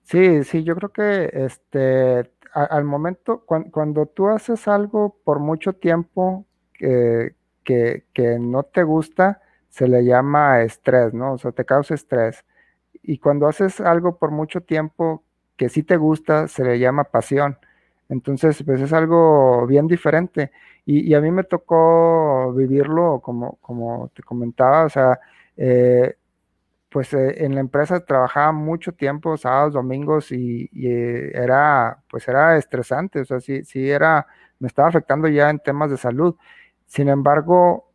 Sí, 0.05 0.43
sí, 0.43 0.63
yo 0.63 0.75
creo 0.75 0.89
que 0.91 1.29
este, 1.33 2.29
al 2.53 2.83
momento, 2.83 3.43
cuando 3.45 4.05
tú 4.05 4.27
haces 4.29 4.67
algo 4.67 5.17
por 5.23 5.39
mucho 5.39 5.73
tiempo 5.73 6.45
que, 6.73 7.33
que, 7.63 8.03
no 8.39 8.61
te 8.63 8.83
gusta, 8.83 9.41
se 9.69 9.87
le 9.87 10.05
llama 10.05 10.61
estrés, 10.61 11.13
¿no? 11.13 11.33
O 11.33 11.37
sea, 11.39 11.51
te 11.51 11.65
causa 11.65 11.95
estrés. 11.95 12.45
Y 13.03 13.17
cuando 13.19 13.47
haces 13.47 13.81
algo 13.81 14.17
por 14.17 14.29
mucho 14.31 14.61
tiempo 14.61 15.23
que 15.57 15.69
sí 15.69 15.81
te 15.83 15.97
gusta, 15.97 16.47
se 16.47 16.63
le 16.63 16.77
llama 16.79 17.05
pasión. 17.05 17.57
Entonces, 18.09 18.61
pues 18.63 18.81
es 18.81 18.93
algo 18.93 19.65
bien 19.67 19.87
diferente. 19.87 20.51
Y, 20.85 21.01
y 21.09 21.15
a 21.15 21.21
mí 21.21 21.31
me 21.31 21.43
tocó 21.43 22.53
vivirlo, 22.53 23.21
como, 23.21 23.57
como 23.61 24.11
te 24.15 24.21
comentaba, 24.23 24.85
o 24.85 24.89
sea, 24.89 25.19
eh, 25.57 26.15
pues 26.95 27.13
eh, 27.13 27.43
en 27.43 27.55
la 27.55 27.59
empresa 27.59 27.99
trabajaba 28.05 28.53
mucho 28.53 28.93
tiempo, 28.93 29.35
sábados, 29.35 29.73
domingos, 29.73 30.31
y, 30.31 30.69
eh, 30.73 31.29
era, 31.33 32.01
pues 32.09 32.25
era 32.25 32.55
estresante, 32.57 33.19
o 33.19 33.25
sea, 33.25 33.41
sí, 33.41 33.65
sí 33.65 33.89
era, 33.91 34.25
me 34.59 34.69
estaba 34.69 34.87
afectando 34.87 35.27
ya 35.27 35.49
en 35.49 35.59
temas 35.59 35.91
de 35.91 35.97
salud. 35.97 36.37
Sin 36.85 37.09
embargo, 37.09 37.91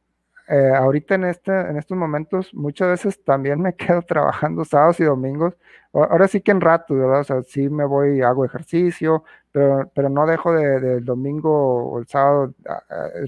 eh, 0.49 0.73
ahorita 0.77 1.15
en, 1.15 1.25
este, 1.25 1.51
en 1.51 1.79
estos 1.79 1.97
momentos, 1.97 2.53
muchas 2.53 2.89
veces 2.89 3.25
también 3.25 3.63
me 3.63 3.75
quedo 3.77 4.03
trabajando 4.03 4.67
sábados 4.67 5.01
y 5.01 5.05
domingos, 5.05 5.57
ahora 5.95 6.29
sí 6.29 6.43
que 6.43 6.51
en 6.51 6.61
rato, 6.61 6.95
¿verdad? 6.95 7.21
O 7.21 7.25
sea, 7.25 7.43
sí 7.43 7.71
me 7.71 7.87
voy, 7.87 8.21
hago 8.21 8.45
ejercicio, 8.45 9.25
pero, 9.51 9.91
pero 9.95 10.11
no 10.11 10.27
dejo 10.27 10.53
del 10.53 10.83
de, 10.83 11.01
domingo 11.01 11.91
o 11.91 11.99
el 12.01 12.07
sábado 12.07 12.53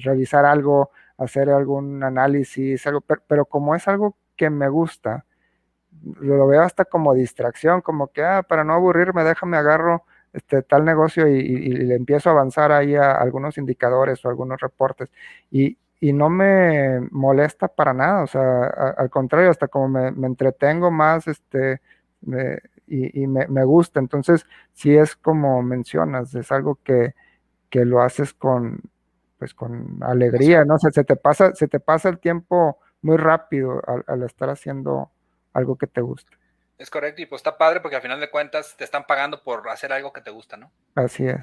revisar 0.04 0.44
algo, 0.44 0.90
hacer 1.16 1.48
algún 1.48 2.04
análisis, 2.04 2.86
algo, 2.86 3.00
pero 3.26 3.46
como 3.46 3.74
es 3.74 3.88
algo 3.88 4.16
que 4.36 4.50
me 4.50 4.68
gusta, 4.68 5.24
lo 6.20 6.46
veo 6.46 6.62
hasta 6.62 6.84
como 6.84 7.14
distracción, 7.14 7.80
como 7.80 8.08
que, 8.08 8.24
ah, 8.24 8.42
para 8.42 8.64
no 8.64 8.74
aburrirme, 8.74 9.24
déjame 9.24 9.56
agarro 9.56 10.04
este 10.32 10.62
tal 10.62 10.84
negocio 10.84 11.28
y, 11.28 11.42
le 11.42 11.94
empiezo 11.94 12.30
a 12.30 12.32
avanzar 12.32 12.72
ahí 12.72 12.94
a 12.96 13.12
algunos 13.12 13.58
indicadores 13.58 14.24
o 14.24 14.28
algunos 14.28 14.60
reportes. 14.60 15.10
Y, 15.50 15.78
no 16.12 16.28
me 16.30 16.98
molesta 17.12 17.68
para 17.68 17.94
nada, 17.94 18.24
o 18.24 18.26
sea, 18.26 18.64
al 18.66 19.08
contrario, 19.08 19.50
hasta 19.50 19.68
como 19.68 19.88
me, 19.88 20.26
entretengo 20.26 20.90
más, 20.90 21.28
este, 21.28 21.80
y, 22.88 23.26
me, 23.28 23.64
gusta. 23.64 24.00
Entonces, 24.00 24.44
si 24.72 24.96
es 24.96 25.14
como 25.14 25.62
mencionas, 25.62 26.34
es 26.34 26.50
algo 26.50 26.78
que, 26.82 27.14
lo 27.72 28.02
haces 28.02 28.34
con, 28.34 28.80
pues 29.38 29.54
con 29.54 29.98
alegría, 30.02 30.64
¿no? 30.64 30.74
O 30.74 30.78
se 30.78 31.04
te 31.04 31.16
pasa, 31.16 31.54
se 31.54 31.68
te 31.68 31.80
pasa 31.80 32.08
el 32.08 32.18
tiempo 32.18 32.78
muy 33.02 33.16
rápido 33.16 33.82
al, 34.06 34.22
estar 34.22 34.50
haciendo 34.50 35.10
algo 35.52 35.76
que 35.76 35.86
te 35.86 36.00
gusta. 36.00 36.30
Es 36.78 36.90
correcto, 36.90 37.22
y 37.22 37.26
pues 37.26 37.40
está 37.40 37.56
padre 37.56 37.80
porque 37.80 37.96
al 37.96 38.02
final 38.02 38.18
de 38.18 38.30
cuentas 38.30 38.76
te 38.76 38.84
están 38.84 39.04
pagando 39.04 39.42
por 39.42 39.68
hacer 39.68 39.92
algo 39.92 40.12
que 40.12 40.20
te 40.20 40.30
gusta, 40.30 40.56
¿no? 40.56 40.72
Así 40.94 41.26
es. 41.26 41.38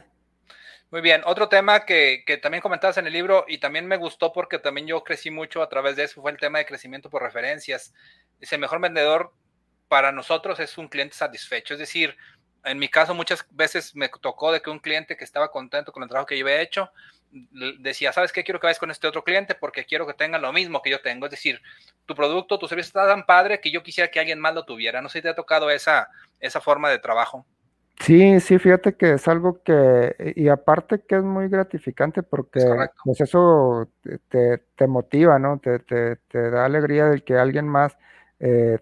Muy 0.91 1.01
bien, 1.01 1.21
otro 1.25 1.47
tema 1.49 1.85
que, 1.85 2.23
que, 2.25 2.37
también 2.37 2.61
comentabas 2.61 2.97
en 2.97 3.05
el 3.05 3.13
libro 3.13 3.45
y 3.47 3.59
también 3.59 3.85
me 3.85 3.97
gustó 3.97 4.33
porque 4.33 4.57
también 4.57 4.87
yo 4.87 5.03
crecí 5.03 5.29
mucho 5.29 5.61
a 5.61 5.69
través 5.69 5.95
de 5.95 6.03
eso 6.03 6.21
fue 6.21 6.31
el 6.31 6.37
tema 6.37 6.57
de 6.57 6.65
crecimiento 6.65 7.09
por 7.09 7.21
referencias. 7.21 7.93
Dice, 8.39 8.55
el 8.55 8.61
mejor 8.61 8.81
vendedor 8.81 9.31
para 9.87 10.11
nosotros 10.11 10.59
es 10.59 10.77
un 10.77 10.87
cliente 10.87 11.15
satisfecho. 11.15 11.73
Es 11.75 11.79
decir, 11.79 12.17
en 12.63 12.79
mi 12.79 12.89
caso 12.89 13.13
muchas 13.13 13.45
veces 13.51 13.95
me 13.95 14.09
tocó 14.09 14.51
de 14.51 14.61
que 14.61 14.69
un 14.69 14.79
cliente 14.79 15.15
que 15.15 15.23
estaba 15.23 15.51
contento 15.51 15.91
con 15.91 16.03
el 16.03 16.09
trabajo 16.09 16.27
que 16.27 16.37
yo 16.37 16.45
había 16.45 16.61
hecho, 16.61 16.91
decía, 17.79 18.11
¿sabes 18.11 18.31
qué? 18.31 18.43
Quiero 18.43 18.59
que 18.59 18.67
vayas 18.67 18.79
con 18.79 18.91
este 18.91 19.07
otro 19.07 19.23
cliente 19.23 19.55
porque 19.55 19.85
quiero 19.85 20.07
que 20.07 20.13
tenga 20.13 20.37
lo 20.37 20.51
mismo 20.51 20.81
que 20.81 20.89
yo 20.89 21.01
tengo. 21.01 21.25
Es 21.25 21.31
decir, 21.31 21.61
tu 22.05 22.15
producto, 22.15 22.57
tu 22.57 22.67
servicio 22.67 22.89
está 22.89 23.07
tan 23.07 23.25
padre 23.25 23.59
que 23.59 23.71
yo 23.71 23.83
quisiera 23.83 24.09
que 24.09 24.19
alguien 24.19 24.39
más 24.39 24.53
lo 24.55 24.65
tuviera. 24.65 25.01
No 25.01 25.09
sé 25.09 25.19
si 25.19 25.23
te 25.23 25.29
ha 25.29 25.35
tocado 25.35 25.69
esa, 25.69 26.09
esa 26.39 26.59
forma 26.59 26.89
de 26.89 26.99
trabajo. 26.99 27.45
Sí, 27.99 28.39
sí, 28.39 28.57
fíjate 28.59 28.95
que 28.95 29.13
es 29.13 29.27
algo 29.27 29.61
que, 29.61 30.33
y 30.35 30.47
aparte 30.47 31.01
que 31.05 31.17
es 31.17 31.23
muy 31.23 31.49
gratificante 31.49 32.23
porque 32.23 32.61
pues 33.03 33.19
eso 33.19 33.89
te, 34.29 34.57
te, 34.57 34.87
motiva, 34.87 35.37
¿no? 35.37 35.59
Te, 35.59 35.79
te, 35.79 36.15
te, 36.15 36.49
da 36.49 36.63
alegría 36.63 37.07
de 37.07 37.21
que 37.21 37.35
alguien 37.35 37.67
más 37.67 37.97
eh, 38.39 38.79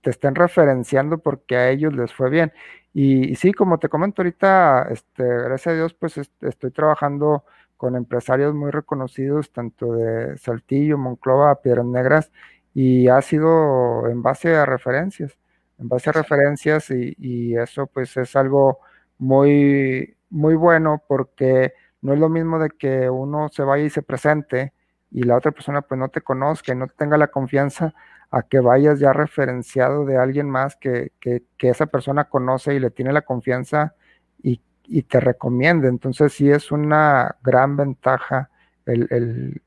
te 0.00 0.10
estén 0.10 0.34
referenciando 0.34 1.18
porque 1.18 1.56
a 1.56 1.70
ellos 1.70 1.94
les 1.94 2.12
fue 2.12 2.28
bien. 2.28 2.52
Y, 2.98 3.36
sí, 3.36 3.52
como 3.52 3.78
te 3.78 3.90
comento 3.90 4.22
ahorita, 4.22 4.88
este, 4.90 5.22
gracias 5.22 5.74
a 5.74 5.76
Dios, 5.76 5.94
pues 5.94 6.16
estoy 6.40 6.70
trabajando 6.70 7.44
con 7.76 7.94
empresarios 7.94 8.54
muy 8.54 8.70
reconocidos, 8.70 9.52
tanto 9.52 9.92
de 9.92 10.38
Saltillo, 10.38 10.96
Monclova, 10.96 11.60
Piedras 11.60 11.84
Negras, 11.84 12.32
y 12.72 13.08
ha 13.08 13.20
sido 13.20 14.08
en 14.08 14.22
base 14.22 14.56
a 14.56 14.64
referencias 14.64 15.36
en 15.78 15.88
base 15.88 16.10
a 16.10 16.12
referencias 16.12 16.90
y, 16.90 17.56
eso 17.56 17.86
pues 17.86 18.16
es 18.16 18.36
algo 18.36 18.80
muy, 19.18 20.16
muy 20.30 20.54
bueno 20.54 21.02
porque 21.06 21.74
no 22.02 22.12
es 22.12 22.18
lo 22.18 22.28
mismo 22.28 22.58
de 22.58 22.70
que 22.70 23.10
uno 23.10 23.48
se 23.50 23.62
vaya 23.62 23.84
y 23.84 23.90
se 23.90 24.02
presente 24.02 24.72
y 25.10 25.22
la 25.22 25.36
otra 25.36 25.52
persona 25.52 25.82
pues 25.82 25.98
no 25.98 26.08
te 26.08 26.20
conozca 26.22 26.72
y 26.72 26.76
no 26.76 26.86
tenga 26.88 27.16
la 27.16 27.28
confianza 27.28 27.94
a 28.36 28.42
que 28.42 28.60
vayas 28.60 29.00
ya 29.00 29.14
referenciado 29.14 30.04
de 30.04 30.18
alguien 30.18 30.50
más 30.50 30.76
que, 30.76 31.12
esa 31.58 31.86
persona 31.86 32.24
conoce 32.24 32.74
y 32.74 32.80
le 32.80 32.90
tiene 32.90 33.12
la 33.12 33.22
confianza 33.22 33.94
y, 34.42 34.60
te 35.02 35.18
recomiende. 35.20 35.88
Entonces 35.88 36.32
sí 36.34 36.48
es 36.48 36.70
una 36.70 37.36
gran 37.42 37.76
ventaja 37.76 38.50
el, 38.84 39.60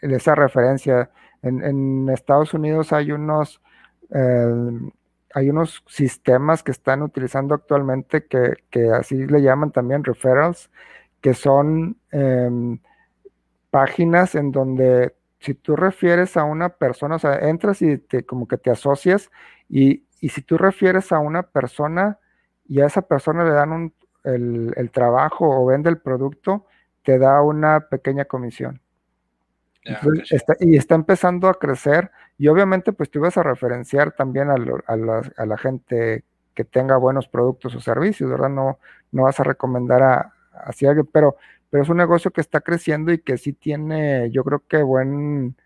esa 0.00 0.34
referencia. 0.34 1.10
En, 1.42 2.08
Estados 2.08 2.54
Unidos 2.54 2.92
hay 2.92 3.12
unos 3.12 3.60
eh, 4.14 4.90
hay 5.34 5.50
unos 5.50 5.82
sistemas 5.86 6.62
que 6.62 6.70
están 6.70 7.02
utilizando 7.02 7.54
actualmente 7.54 8.26
que, 8.26 8.90
así 8.92 9.26
le 9.26 9.42
llaman 9.42 9.72
también 9.72 10.04
referrals, 10.04 10.70
que 11.20 11.34
son 11.34 11.98
em, 12.12 12.78
páginas 13.70 14.34
en 14.34 14.52
donde 14.52 15.14
si 15.40 15.54
tú 15.54 15.76
refieres 15.76 16.36
a 16.36 16.44
una 16.44 16.70
persona, 16.70 17.16
o 17.16 17.18
sea, 17.18 17.38
entras 17.48 17.82
y 17.82 17.98
te, 17.98 18.24
como 18.24 18.48
que 18.48 18.58
te 18.58 18.70
asocias 18.70 19.30
y, 19.68 20.04
si 20.20 20.42
tú 20.42 20.58
refieres 20.58 21.12
a 21.12 21.20
una 21.20 21.44
persona 21.44 22.18
y 22.66 22.80
a 22.80 22.86
esa 22.86 23.02
persona 23.02 23.44
le 23.44 23.50
dan 23.50 23.92
el, 24.24 24.72
el 24.76 24.90
trabajo 24.90 25.48
o 25.48 25.66
vende 25.66 25.90
el 25.90 25.98
producto, 25.98 26.66
te 27.04 27.18
da 27.18 27.40
una 27.40 27.88
pequeña 27.88 28.24
comisión 28.24 28.80
y 30.60 30.76
está 30.76 30.94
empezando 30.94 31.48
a 31.48 31.58
crecer 31.58 32.10
y 32.36 32.48
obviamente 32.48 32.92
pues 32.92 33.10
tú 33.10 33.20
vas 33.20 33.36
a 33.36 33.42
referenciar 33.42 34.12
también 34.12 34.50
a, 34.50 34.56
la, 34.56 35.58
gente 35.58 36.24
que 36.54 36.64
tenga 36.64 36.96
buenos 36.96 37.28
productos 37.28 37.74
o 37.74 37.80
servicios, 37.80 38.30
¿verdad? 38.30 38.50
No, 38.50 38.78
no 39.12 39.22
vas 39.24 39.40
a 39.40 39.44
recomendar 39.44 40.02
a, 40.02 40.32
alguien, 40.82 41.08
pero, 41.12 41.36
pero 41.70 41.82
es 41.82 41.88
un 41.88 41.96
negocio 41.98 42.30
que 42.30 42.40
está 42.40 42.60
creciendo 42.60 43.12
y 43.12 43.18
que 43.18 43.38
sí 43.38 43.52
tiene, 43.52 44.30
yo 44.30 44.44
creo 44.44 44.62
que 44.66 44.82
buen, 44.82 45.56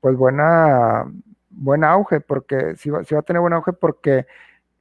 pues 0.00 0.16
buena, 0.16 1.04
buen 1.50 1.84
auge, 1.84 2.20
porque 2.20 2.76
sí 2.76 2.90
va, 2.90 3.00
va 3.00 3.18
a 3.18 3.22
tener 3.22 3.40
buen 3.40 3.52
auge 3.52 3.72
porque 3.72 4.26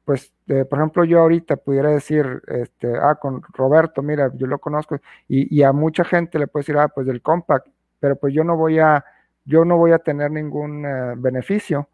pues, 0.08 0.32
por 0.46 0.80
ejemplo, 0.80 1.04
yo 1.04 1.20
ahorita 1.20 1.58
pudiera 1.58 1.90
decir, 1.90 2.42
este, 2.48 2.98
ah, 2.98 3.16
con 3.16 3.42
Roberto, 3.52 4.02
mira, 4.02 4.32
yo 4.36 4.48
lo 4.48 4.58
conozco, 4.58 4.96
y, 5.28 5.54
y, 5.54 5.64
a 5.64 5.74
mucha 5.74 6.06
gente 6.06 6.40
le 6.40 6.48
puedo 6.48 6.62
decir, 6.62 6.78
ah, 6.78 6.88
pues 6.88 7.06
del 7.08 7.22
Compact, 7.22 7.68
pero 8.00 8.16
pues 8.16 8.34
yo 8.34 8.46
no 8.46 8.56
voy 8.56 8.80
a, 8.80 9.04
yo 9.44 9.66
no 9.66 9.76
voy 9.76 9.92
a 9.92 10.00
tener 10.00 10.32
ningún 10.32 10.86
eh, 10.86 11.14
beneficio. 11.18 11.90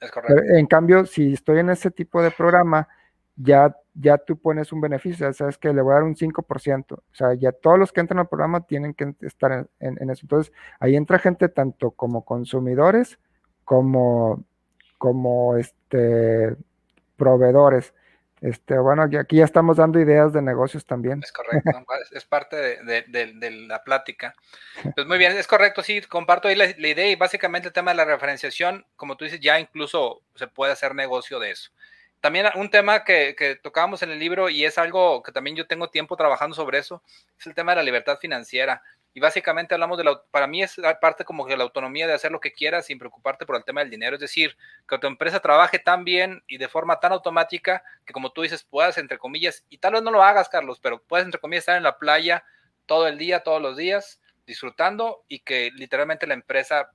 Es 0.00 0.10
correcto. 0.10 0.42
en 0.54 0.64
cambio, 0.64 1.04
si 1.04 1.34
estoy 1.34 1.58
en 1.58 1.68
ese 1.68 1.90
tipo 1.90 2.22
de 2.22 2.30
programa, 2.30 2.88
ya, 3.36 3.76
ya 3.94 4.18
tú 4.18 4.38
pones 4.38 4.72
un 4.72 4.80
beneficio, 4.80 5.32
sabes 5.32 5.58
que 5.58 5.72
le 5.72 5.82
voy 5.82 5.92
a 5.92 5.94
dar 5.96 6.04
un 6.04 6.16
5%, 6.16 6.92
o 6.92 7.02
sea, 7.12 7.34
ya 7.34 7.52
todos 7.52 7.78
los 7.78 7.92
que 7.92 8.00
entran 8.00 8.20
al 8.20 8.28
programa 8.28 8.66
tienen 8.66 8.94
que 8.94 9.14
estar 9.20 9.68
en, 9.80 10.10
eso. 10.10 10.20
Entonces, 10.22 10.52
ahí 10.80 10.96
entra 10.96 11.18
gente 11.18 11.48
tanto 11.48 11.90
como 11.90 12.24
consumidores 12.24 13.18
como, 13.64 14.44
como 14.98 15.56
este, 15.56 16.56
proveedores. 17.16 17.94
Este, 18.42 18.76
bueno, 18.76 19.04
aquí 19.04 19.36
ya 19.36 19.44
estamos 19.44 19.76
dando 19.76 20.00
ideas 20.00 20.32
de 20.32 20.42
negocios 20.42 20.84
también. 20.84 21.20
Es 21.22 21.30
correcto, 21.30 21.70
es 22.12 22.24
parte 22.24 22.56
de, 22.56 23.50
la 23.68 23.84
plática. 23.84 24.34
Pues 24.96 25.06
muy 25.06 25.16
bien, 25.18 25.30
es 25.36 25.46
correcto, 25.46 25.82
sí, 25.82 26.00
comparto 26.02 26.48
ahí 26.48 26.56
la, 26.56 26.66
idea 26.66 27.08
y 27.08 27.14
básicamente 27.14 27.68
el 27.68 27.74
tema 27.74 27.92
de 27.92 27.98
la 27.98 28.04
referenciación, 28.04 28.84
como 28.96 29.16
tú 29.16 29.24
dices, 29.24 29.38
ya 29.38 29.60
incluso 29.60 30.22
se 30.34 30.48
puede 30.48 30.72
hacer 30.72 30.96
negocio 30.96 31.38
de 31.38 31.52
eso. 31.52 31.70
También 32.22 32.46
un 32.54 32.70
tema 32.70 33.02
que, 33.02 33.34
que 33.36 33.56
tocábamos 33.56 34.00
en 34.04 34.12
el 34.12 34.20
libro 34.20 34.48
y 34.48 34.64
es 34.64 34.78
algo 34.78 35.24
que 35.24 35.32
también 35.32 35.56
yo 35.56 35.66
tengo 35.66 35.90
tiempo 35.90 36.16
trabajando 36.16 36.54
sobre 36.54 36.78
eso, 36.78 37.02
es 37.36 37.48
el 37.48 37.54
tema 37.54 37.72
de 37.72 37.76
la 37.76 37.82
libertad 37.82 38.16
financiera. 38.20 38.80
Y 39.12 39.18
básicamente 39.18 39.74
hablamos 39.74 39.98
de 39.98 40.04
la, 40.04 40.22
para 40.30 40.46
mí 40.46 40.62
es 40.62 40.76
parte 41.00 41.24
como 41.24 41.44
que 41.44 41.56
la 41.56 41.64
autonomía 41.64 42.06
de 42.06 42.12
hacer 42.12 42.30
lo 42.30 42.38
que 42.38 42.52
quieras 42.52 42.86
sin 42.86 43.00
preocuparte 43.00 43.44
por 43.44 43.56
el 43.56 43.64
tema 43.64 43.80
del 43.80 43.90
dinero. 43.90 44.14
Es 44.14 44.20
decir, 44.20 44.56
que 44.88 44.98
tu 44.98 45.08
empresa 45.08 45.40
trabaje 45.40 45.80
tan 45.80 46.04
bien 46.04 46.44
y 46.46 46.58
de 46.58 46.68
forma 46.68 47.00
tan 47.00 47.10
automática 47.10 47.82
que 48.06 48.12
como 48.12 48.30
tú 48.30 48.42
dices, 48.42 48.62
puedas, 48.62 48.98
entre 48.98 49.18
comillas, 49.18 49.64
y 49.68 49.78
tal 49.78 49.94
vez 49.94 50.02
no 50.02 50.12
lo 50.12 50.22
hagas, 50.22 50.48
Carlos, 50.48 50.78
pero 50.80 51.02
puedes, 51.02 51.24
entre 51.24 51.40
comillas, 51.40 51.62
estar 51.62 51.76
en 51.76 51.82
la 51.82 51.98
playa 51.98 52.44
todo 52.86 53.08
el 53.08 53.18
día, 53.18 53.40
todos 53.40 53.60
los 53.60 53.76
días, 53.76 54.20
disfrutando 54.46 55.24
y 55.26 55.40
que 55.40 55.72
literalmente 55.74 56.28
la 56.28 56.34
empresa 56.34 56.92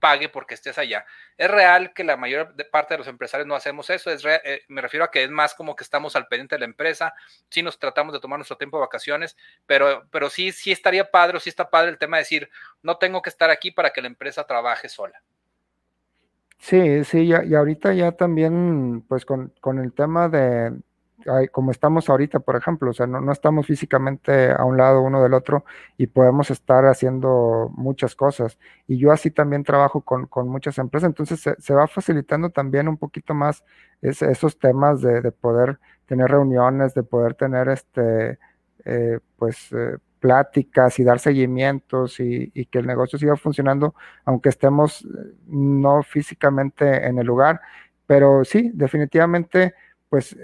pague 0.00 0.28
porque 0.28 0.54
estés 0.54 0.78
allá. 0.78 1.04
Es 1.36 1.50
real 1.50 1.92
que 1.92 2.02
la 2.02 2.16
mayor 2.16 2.54
parte 2.70 2.94
de 2.94 2.98
los 2.98 3.06
empresarios 3.06 3.46
no 3.46 3.54
hacemos 3.54 3.90
eso, 3.90 4.10
es 4.10 4.24
eh, 4.24 4.62
me 4.68 4.80
refiero 4.80 5.04
a 5.04 5.10
que 5.10 5.22
es 5.22 5.30
más 5.30 5.54
como 5.54 5.76
que 5.76 5.84
estamos 5.84 6.16
al 6.16 6.26
pendiente 6.26 6.56
de 6.56 6.60
la 6.60 6.64
empresa, 6.64 7.14
sí 7.48 7.62
nos 7.62 7.78
tratamos 7.78 8.12
de 8.12 8.20
tomar 8.20 8.38
nuestro 8.38 8.56
tiempo 8.56 8.78
de 8.78 8.86
vacaciones, 8.86 9.36
pero, 9.66 10.06
pero 10.10 10.30
sí, 10.30 10.50
sí 10.50 10.72
estaría 10.72 11.10
padre 11.10 11.36
o 11.36 11.40
sí 11.40 11.50
está 11.50 11.70
padre 11.70 11.90
el 11.90 11.98
tema 11.98 12.16
de 12.16 12.22
decir, 12.22 12.50
no 12.82 12.96
tengo 12.96 13.22
que 13.22 13.30
estar 13.30 13.50
aquí 13.50 13.70
para 13.70 13.90
que 13.90 14.00
la 14.00 14.08
empresa 14.08 14.44
trabaje 14.44 14.88
sola. 14.88 15.22
Sí, 16.58 17.04
sí, 17.04 17.22
y 17.22 17.54
ahorita 17.54 17.94
ya 17.94 18.12
también, 18.12 19.02
pues 19.08 19.24
con, 19.24 19.54
con 19.60 19.78
el 19.78 19.94
tema 19.94 20.28
de, 20.28 20.72
como 21.52 21.70
estamos 21.70 22.08
ahorita, 22.08 22.40
por 22.40 22.56
ejemplo, 22.56 22.90
o 22.90 22.92
sea, 22.92 23.06
no, 23.06 23.32
estamos 23.32 23.66
físicamente 23.66 24.50
a 24.52 24.64
un 24.64 24.76
lado 24.76 25.02
uno 25.02 25.22
del 25.22 25.34
otro 25.34 25.64
y 25.96 26.06
podemos 26.06 26.50
estar 26.50 26.86
haciendo 26.86 27.70
muchas 27.74 28.14
cosas. 28.14 28.58
Y 28.86 28.98
yo 28.98 29.12
así 29.12 29.30
también 29.30 29.64
trabajo 29.64 30.02
con, 30.02 30.28
muchas 30.48 30.78
empresas, 30.78 31.08
entonces 31.08 31.40
se, 31.58 31.74
va 31.74 31.86
facilitando 31.86 32.50
también 32.50 32.88
un 32.88 32.96
poquito 32.96 33.34
más 33.34 33.64
esos 34.02 34.58
temas 34.58 35.00
de, 35.02 35.30
poder 35.32 35.78
tener 36.06 36.30
reuniones, 36.30 36.94
de 36.94 37.02
poder 37.02 37.34
tener 37.34 37.68
este, 37.68 38.38
eh, 38.84 39.18
pues, 39.36 39.72
eh, 39.72 39.98
pláticas 40.20 40.98
y 40.98 41.04
dar 41.04 41.18
seguimientos 41.18 42.20
y, 42.20 42.50
y, 42.54 42.66
que 42.66 42.78
el 42.78 42.86
negocio 42.86 43.18
siga 43.18 43.36
funcionando, 43.36 43.94
aunque 44.24 44.50
estemos 44.50 45.02
eh, 45.02 45.08
no 45.46 46.02
físicamente 46.02 47.06
en 47.06 47.18
el 47.18 47.26
lugar. 47.26 47.60
Pero 48.06 48.44
sí, 48.44 48.70
definitivamente, 48.74 49.74
pues 50.08 50.36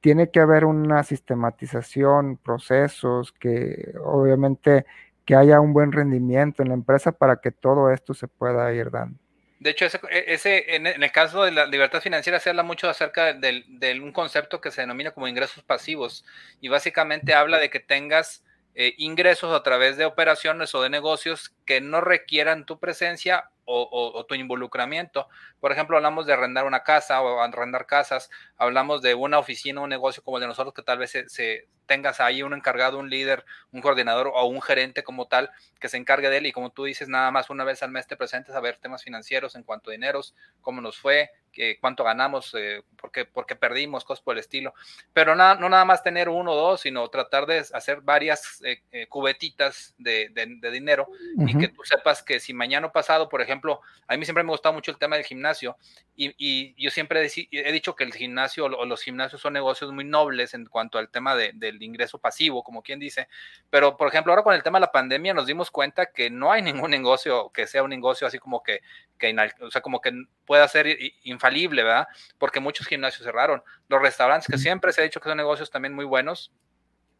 tiene 0.00 0.30
que 0.30 0.40
haber 0.40 0.64
una 0.64 1.02
sistematización, 1.02 2.36
procesos, 2.38 3.32
que 3.32 3.94
obviamente 4.02 4.86
que 5.24 5.36
haya 5.36 5.60
un 5.60 5.72
buen 5.72 5.92
rendimiento 5.92 6.62
en 6.62 6.68
la 6.68 6.74
empresa 6.74 7.12
para 7.12 7.36
que 7.36 7.50
todo 7.50 7.92
esto 7.92 8.14
se 8.14 8.26
pueda 8.26 8.72
ir 8.72 8.90
dando. 8.90 9.18
De 9.60 9.70
hecho, 9.70 9.84
ese, 10.10 10.74
en, 10.74 10.86
el 10.86 11.12
caso 11.12 11.44
de 11.44 11.52
la 11.52 11.66
libertad 11.66 12.00
financiera 12.00 12.40
se 12.40 12.48
habla 12.48 12.62
mucho 12.62 12.88
acerca 12.88 13.34
de, 13.34 14.00
un 14.02 14.10
concepto 14.10 14.58
que 14.58 14.70
se 14.70 14.80
denomina 14.80 15.10
como 15.10 15.28
ingresos 15.28 15.62
pasivos 15.62 16.24
y 16.62 16.68
básicamente 16.68 17.34
habla 17.34 17.58
de 17.58 17.68
que 17.68 17.78
tengas 17.78 18.42
eh, 18.74 18.94
ingresos 18.96 19.54
a 19.54 19.62
través 19.62 19.98
de 19.98 20.06
operaciones 20.06 20.74
o 20.74 20.80
de 20.80 20.88
negocios 20.88 21.54
que 21.66 21.82
no 21.82 22.00
requieran 22.00 22.64
tu 22.64 22.80
presencia 22.80 23.50
o, 23.70 24.24
tu 24.26 24.34
involucramiento. 24.34 25.28
Por 25.60 25.72
ejemplo, 25.72 25.96
hablamos 25.96 26.26
de 26.26 26.32
arrendar 26.32 26.66
una 26.66 26.82
casa 26.82 27.20
o 27.22 27.40
arrendar 27.40 27.86
casas, 27.86 28.30
hablamos 28.56 29.02
de 29.02 29.14
una 29.14 29.38
oficina, 29.38 29.80
un 29.80 29.90
negocio 29.90 30.22
como 30.22 30.38
el 30.38 30.42
de 30.42 30.48
nosotros 30.48 30.74
que 30.74 30.82
tal 30.82 30.98
vez 30.98 31.12
se, 31.26 31.68
tengas 31.90 32.20
ahí 32.20 32.44
un 32.44 32.54
encargado, 32.54 33.00
un 33.00 33.10
líder, 33.10 33.44
un 33.72 33.80
coordinador 33.80 34.30
o 34.32 34.44
un 34.44 34.62
gerente 34.62 35.02
como 35.02 35.26
tal 35.26 35.50
que 35.80 35.88
se 35.88 35.96
encargue 35.96 36.30
de 36.30 36.36
él 36.36 36.46
y 36.46 36.52
como 36.52 36.70
tú 36.70 36.84
dices, 36.84 37.08
nada 37.08 37.32
más 37.32 37.50
una 37.50 37.64
vez 37.64 37.82
al 37.82 37.90
mes 37.90 38.06
te 38.06 38.16
presentes 38.16 38.54
a 38.54 38.60
ver 38.60 38.76
temas 38.76 39.02
financieros 39.02 39.56
en 39.56 39.64
cuanto 39.64 39.90
a 39.90 39.94
dineros, 39.94 40.36
cómo 40.60 40.80
nos 40.80 40.96
fue, 40.96 41.32
cuánto 41.80 42.04
ganamos, 42.04 42.54
eh, 42.56 42.82
por, 42.96 43.10
qué, 43.10 43.56
perdimos, 43.56 44.04
cosas 44.04 44.22
por 44.22 44.34
el 44.34 44.40
estilo. 44.40 44.74
Pero 45.12 45.34
nada, 45.34 45.56
no 45.56 45.68
nada 45.68 45.84
más 45.84 46.02
tener 46.02 46.28
uno 46.28 46.52
o 46.52 46.56
dos, 46.56 46.82
sino 46.82 47.08
tratar 47.08 47.46
de 47.46 47.58
hacer 47.58 48.00
varias 48.02 48.62
eh, 48.64 48.82
eh, 48.92 49.06
cubetitas 49.08 49.94
de, 49.98 50.30
dinero 50.72 51.08
y 51.36 51.58
que 51.58 51.68
tú 51.68 51.82
sepas 51.84 52.22
que 52.22 52.40
si 52.40 52.54
mañana 52.54 52.92
pasado, 52.92 53.28
por 53.28 53.40
ejemplo, 53.40 53.80
a 54.06 54.16
mí 54.16 54.24
siempre 54.24 54.44
me 54.44 54.50
ha 54.50 54.54
gustado 54.54 54.74
mucho 54.74 54.90
el 54.90 54.98
tema 54.98 55.16
del 55.16 55.24
gimnasio 55.24 55.76
y, 56.16 56.74
yo 56.80 56.90
siempre 56.90 57.26
he 57.50 57.72
dicho 57.72 57.96
que 57.96 58.04
el 58.04 58.12
gimnasio 58.12 58.66
o 58.66 58.84
los 58.84 59.02
gimnasios 59.02 59.40
son 59.40 59.52
negocios 59.52 59.92
muy 59.92 60.04
nobles 60.04 60.54
en 60.54 60.66
cuanto 60.66 60.98
al 60.98 61.08
tema 61.08 61.34
ingreso 61.82 62.18
pasivo, 62.18 62.62
como 62.62 62.82
quien 62.82 62.98
dice. 62.98 63.28
Pero, 63.70 63.96
por 63.96 64.08
ejemplo, 64.08 64.32
ahora 64.32 64.42
con 64.42 64.54
el 64.54 64.62
tema 64.62 64.78
de 64.78 64.86
la 64.86 64.92
pandemia 64.92 65.34
nos 65.34 65.46
dimos 65.46 65.70
cuenta 65.70 66.06
que 66.06 66.30
no 66.30 66.52
hay 66.52 66.62
ningún 66.86 66.90
negocio 66.90 67.50
que 67.52 67.66
sea 67.66 67.82
un 67.82 67.90
negocio 67.90 68.26
así 68.26 68.38
como 68.38 68.62
que, 68.62 68.80
que 69.18 69.34
o 69.60 69.70
sea, 69.70 69.80
como 69.80 70.00
que 70.00 70.12
pueda 70.44 70.66
ser 70.68 70.86
infalible, 71.24 71.82
¿verdad? 71.82 72.08
Porque 72.38 72.60
muchos 72.60 72.86
gimnasios 72.86 73.24
cerraron. 73.24 73.62
Los 73.88 74.00
restaurantes, 74.00 74.48
que 74.48 74.58
siempre 74.58 74.92
se 74.92 75.00
ha 75.00 75.04
dicho 75.04 75.20
que 75.20 75.28
son 75.28 75.36
negocios 75.36 75.70
también 75.70 75.94
muy 75.94 76.04
buenos, 76.04 76.52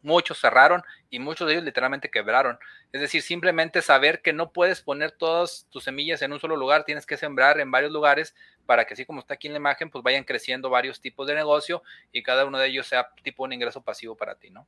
muchos 0.03 0.41
cerraron 0.41 0.83
y 1.11 1.19
muchos 1.19 1.47
de 1.47 1.55
ellos 1.55 1.65
literalmente 1.65 2.11
quebraron. 2.11 2.59
Es 2.93 3.01
decir, 3.01 3.23
simplemente 3.23 3.83
saber 3.83 4.23
que 4.23 4.33
no 4.33 4.53
puedes 4.53 4.81
poner 4.81 5.13
todas 5.13 5.67
tus 5.71 5.85
semillas 5.85 6.23
en 6.23 6.33
un 6.33 6.41
solo 6.41 6.57
lugar, 6.57 6.85
tienes 6.85 7.07
que 7.07 7.17
sembrar 7.17 7.61
en 7.61 7.71
varios 7.71 7.93
lugares 7.93 8.35
para 8.67 8.85
que 8.85 8.95
así 8.95 9.05
como 9.05 9.21
está 9.21 9.35
aquí 9.35 9.47
en 9.47 9.55
la 9.55 9.59
imagen, 9.59 9.91
pues 9.91 10.03
vayan 10.05 10.25
creciendo 10.25 10.71
varios 10.71 11.01
tipos 11.01 11.27
de 11.27 11.35
negocio 11.35 11.83
y 12.13 12.23
cada 12.23 12.47
uno 12.47 12.59
de 12.59 12.69
ellos 12.69 12.87
sea 12.87 13.09
tipo 13.23 13.45
un 13.45 13.53
ingreso 13.53 13.83
pasivo 13.83 14.17
para 14.17 14.35
ti, 14.37 14.51
¿no? 14.51 14.67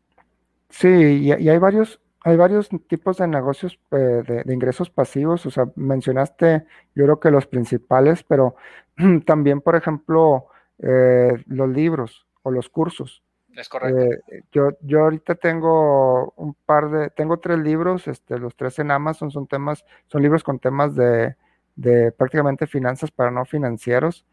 Sí, 0.71 0.89
y, 0.89 1.31
hay 1.31 1.59
varios, 1.59 2.01
hay 2.25 2.37
varios 2.37 2.69
tipos 2.89 3.19
de 3.19 3.29
negocios 3.29 3.79
eh, 3.91 4.43
de, 4.45 4.53
ingresos 4.53 4.91
pasivos, 4.91 5.45
o 5.47 5.51
sea, 5.51 5.67
mencionaste 5.77 6.65
yo 6.95 7.05
creo 7.05 7.21
que 7.21 7.31
los 7.31 7.47
principales, 7.47 8.23
pero 8.23 8.57
también, 9.27 9.61
por 9.61 9.77
ejemplo, 9.77 10.47
eh, 10.79 11.43
los 11.47 11.69
libros 11.69 12.27
o 12.43 12.51
los 12.51 12.69
cursos. 12.69 13.23
Es 13.55 13.69
correcto. 13.69 14.01
Eh, 14.01 14.43
yo, 14.51 14.71
yo 14.81 15.03
ahorita 15.03 15.35
tengo 15.35 16.33
un 16.37 16.55
par 16.55 16.91
de, 16.91 17.11
tengo 17.11 17.39
tres 17.39 17.59
libros, 17.59 18.09
este, 18.09 18.39
los 18.39 18.57
tres 18.57 18.79
en 18.79 18.91
Amazon 18.91 19.31
son 19.31 19.47
temas, 19.47 19.85
son 20.07 20.23
libros 20.23 20.43
con 20.43 20.59
temas 20.59 20.97
de, 20.97 21.37
de 21.77 22.13
prácticamente 22.13 22.67
finanzas 22.67 23.11
para 23.11 23.31
no 23.31 23.45
financieros. 23.45 24.25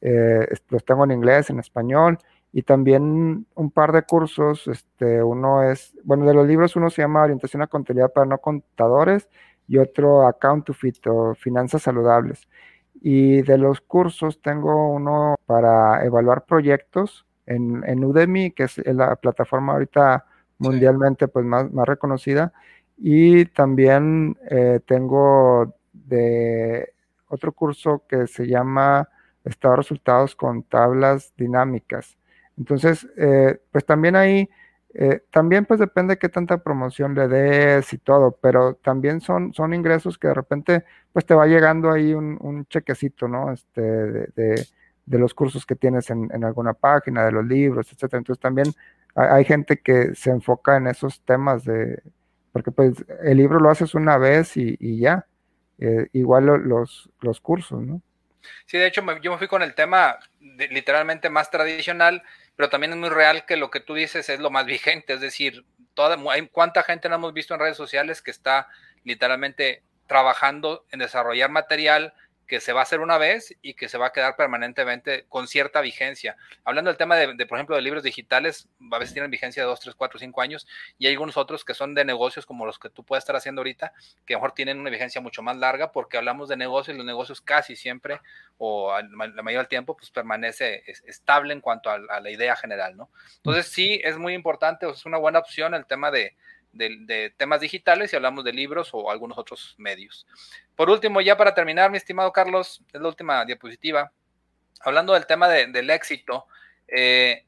Eh, 0.00 0.46
los 0.68 0.84
tengo 0.84 1.04
en 1.04 1.12
inglés, 1.12 1.50
en 1.50 1.58
español, 1.58 2.18
y 2.52 2.62
también 2.62 3.46
un 3.54 3.70
par 3.70 3.92
de 3.92 4.02
cursos. 4.02 4.66
Este, 4.68 5.22
uno 5.22 5.62
es, 5.62 5.94
bueno, 6.04 6.26
de 6.26 6.34
los 6.34 6.46
libros 6.46 6.76
uno 6.76 6.90
se 6.90 7.02
llama 7.02 7.22
Orientación 7.22 7.62
a 7.62 7.66
Contabilidad 7.66 8.12
para 8.12 8.26
no 8.26 8.38
contadores 8.38 9.28
y 9.66 9.78
otro 9.78 10.26
Account 10.26 10.66
to 10.66 10.72
Fit 10.74 11.06
o 11.06 11.34
Finanzas 11.34 11.82
Saludables. 11.82 12.48
Y 13.00 13.42
de 13.42 13.58
los 13.58 13.80
cursos 13.80 14.40
tengo 14.40 14.92
uno 14.92 15.36
para 15.46 16.04
evaluar 16.04 16.44
proyectos 16.46 17.26
en, 17.46 18.04
Udemy, 18.04 18.50
que 18.50 18.64
es 18.64 18.78
la 18.86 19.16
plataforma 19.16 19.72
ahorita 19.74 20.26
mundialmente 20.58 21.28
pues 21.28 21.44
más, 21.44 21.70
más 21.72 21.86
reconocida. 21.86 22.52
Y 22.96 23.46
también 23.46 24.36
eh, 24.50 24.80
tengo 24.84 25.77
de 26.08 26.92
otro 27.28 27.52
curso 27.52 28.02
que 28.08 28.26
se 28.26 28.46
llama 28.46 29.08
Estado 29.44 29.72
de 29.72 29.78
Resultados 29.78 30.34
con 30.34 30.62
tablas 30.62 31.32
dinámicas. 31.36 32.16
Entonces, 32.56 33.06
eh, 33.16 33.60
pues 33.70 33.84
también 33.84 34.16
ahí, 34.16 34.48
eh, 34.94 35.22
también 35.30 35.64
pues 35.64 35.78
depende 35.80 36.14
de 36.14 36.18
qué 36.18 36.28
tanta 36.28 36.58
promoción 36.58 37.14
le 37.14 37.28
des 37.28 37.92
y 37.92 37.98
todo, 37.98 38.32
pero 38.40 38.74
también 38.74 39.20
son, 39.20 39.52
son 39.54 39.74
ingresos 39.74 40.18
que 40.18 40.28
de 40.28 40.34
repente 40.34 40.84
pues 41.12 41.24
te 41.24 41.34
va 41.34 41.46
llegando 41.46 41.90
ahí 41.90 42.14
un, 42.14 42.66
chequecito, 42.68 43.28
¿no? 43.28 43.52
Este, 43.52 43.80
de, 43.82 44.66
los 45.06 45.34
cursos 45.34 45.64
que 45.64 45.74
tienes 45.74 46.10
en, 46.10 46.44
alguna 46.44 46.74
página, 46.74 47.24
de 47.24 47.32
los 47.32 47.44
libros, 47.44 47.90
etcétera. 47.92 48.18
Entonces 48.18 48.40
también 48.40 48.66
hay, 49.14 49.44
gente 49.44 49.80
que 49.80 50.14
se 50.14 50.30
enfoca 50.30 50.76
en 50.76 50.86
esos 50.86 51.22
temas 51.22 51.64
de, 51.64 52.02
porque 52.52 52.70
pues 52.70 52.92
el 53.22 53.38
libro 53.38 53.58
lo 53.58 53.70
haces 53.70 53.94
una 53.94 54.18
vez 54.18 54.56
y 54.56 54.98
ya, 54.98 55.26
eh, 55.78 56.08
igual 56.12 56.46
los, 56.46 57.08
los 57.20 57.40
cursos, 57.40 57.80
¿no? 57.82 58.02
Sí, 58.66 58.78
de 58.78 58.86
hecho, 58.86 59.02
yo 59.20 59.32
me 59.32 59.38
fui 59.38 59.48
con 59.48 59.62
el 59.62 59.74
tema 59.74 60.18
literalmente 60.40 61.30
más 61.30 61.50
tradicional, 61.50 62.22
pero 62.56 62.68
también 62.68 62.92
es 62.92 62.98
muy 62.98 63.08
real 63.08 63.44
que 63.46 63.56
lo 63.56 63.70
que 63.70 63.80
tú 63.80 63.94
dices 63.94 64.28
es 64.28 64.40
lo 64.40 64.50
más 64.50 64.66
vigente, 64.66 65.14
es 65.14 65.20
decir, 65.20 65.64
toda, 65.94 66.16
¿cuánta 66.52 66.82
gente 66.82 67.08
no 67.08 67.16
hemos 67.16 67.32
visto 67.32 67.54
en 67.54 67.60
redes 67.60 67.76
sociales 67.76 68.22
que 68.22 68.30
está 68.30 68.68
literalmente 69.04 69.82
trabajando 70.06 70.86
en 70.90 71.00
desarrollar 71.00 71.50
material 71.50 72.14
que 72.48 72.60
se 72.60 72.72
va 72.72 72.80
a 72.80 72.82
hacer 72.82 73.00
una 73.00 73.18
vez 73.18 73.54
y 73.60 73.74
que 73.74 73.88
se 73.88 73.98
va 73.98 74.06
a 74.06 74.12
quedar 74.12 74.34
permanentemente 74.34 75.26
con 75.28 75.46
cierta 75.46 75.82
vigencia. 75.82 76.36
Hablando 76.64 76.88
del 76.88 76.96
tema 76.96 77.14
de, 77.14 77.46
por 77.46 77.58
ejemplo, 77.58 77.76
de 77.76 77.82
libros 77.82 78.02
digitales, 78.02 78.68
a 78.90 78.98
veces 78.98 79.12
tienen 79.12 79.30
vigencia 79.30 79.62
de 79.62 79.68
2, 79.68 79.80
3, 79.80 79.94
4, 79.94 80.18
5 80.18 80.40
años 80.40 80.66
y 80.98 81.06
hay 81.06 81.12
algunos 81.12 81.36
otros 81.36 81.62
que 81.62 81.74
son 81.74 81.94
de 81.94 82.06
negocios 82.06 82.46
como 82.46 82.64
los 82.64 82.78
que 82.78 82.88
tú 82.88 83.04
puedes 83.04 83.22
estar 83.22 83.36
haciendo 83.36 83.60
ahorita, 83.60 83.92
que 84.24 84.34
mejor 84.34 84.52
tienen 84.52 84.80
una 84.80 84.88
vigencia 84.88 85.20
mucho 85.20 85.42
más 85.42 85.58
larga 85.58 85.92
porque 85.92 86.16
hablamos 86.16 86.48
de 86.48 86.56
negocios 86.56 86.94
y 86.94 86.98
los 86.98 87.06
negocios 87.06 87.42
casi 87.42 87.76
siempre 87.76 88.20
o 88.56 88.98
la 88.98 89.42
mayoría 89.42 89.58
del 89.58 89.68
tiempo 89.68 89.94
pues 89.94 90.10
permanece 90.10 90.82
estable 90.86 91.52
en 91.52 91.60
cuanto 91.60 91.90
a, 91.90 91.98
la 91.98 92.30
idea 92.30 92.56
general, 92.56 92.96
¿no? 92.96 93.10
Entonces 93.36 93.68
sí, 93.68 94.00
es 94.02 94.16
muy 94.16 94.32
importante, 94.32 94.88
es 94.88 95.04
una 95.04 95.18
buena 95.18 95.38
opción 95.38 95.74
el 95.74 95.84
tema 95.84 96.10
de, 96.10 96.34
de, 96.72 97.34
temas 97.36 97.60
digitales 97.60 98.12
y 98.12 98.16
hablamos 98.16 98.44
de 98.44 98.52
libros 98.52 98.90
o 98.92 99.10
algunos 99.10 99.38
otros 99.38 99.74
medios. 99.78 100.26
Por 100.76 100.90
último, 100.90 101.20
ya 101.20 101.36
para 101.36 101.54
terminar, 101.54 101.90
mi 101.90 101.96
estimado 101.96 102.32
Carlos, 102.32 102.82
es 102.92 103.00
la 103.00 103.08
última 103.08 103.44
diapositiva. 103.44 104.12
Hablando 104.80 105.14
del 105.14 105.26
tema 105.26 105.48
del 105.48 105.90
éxito, 105.90 106.46
eh, 106.86 107.44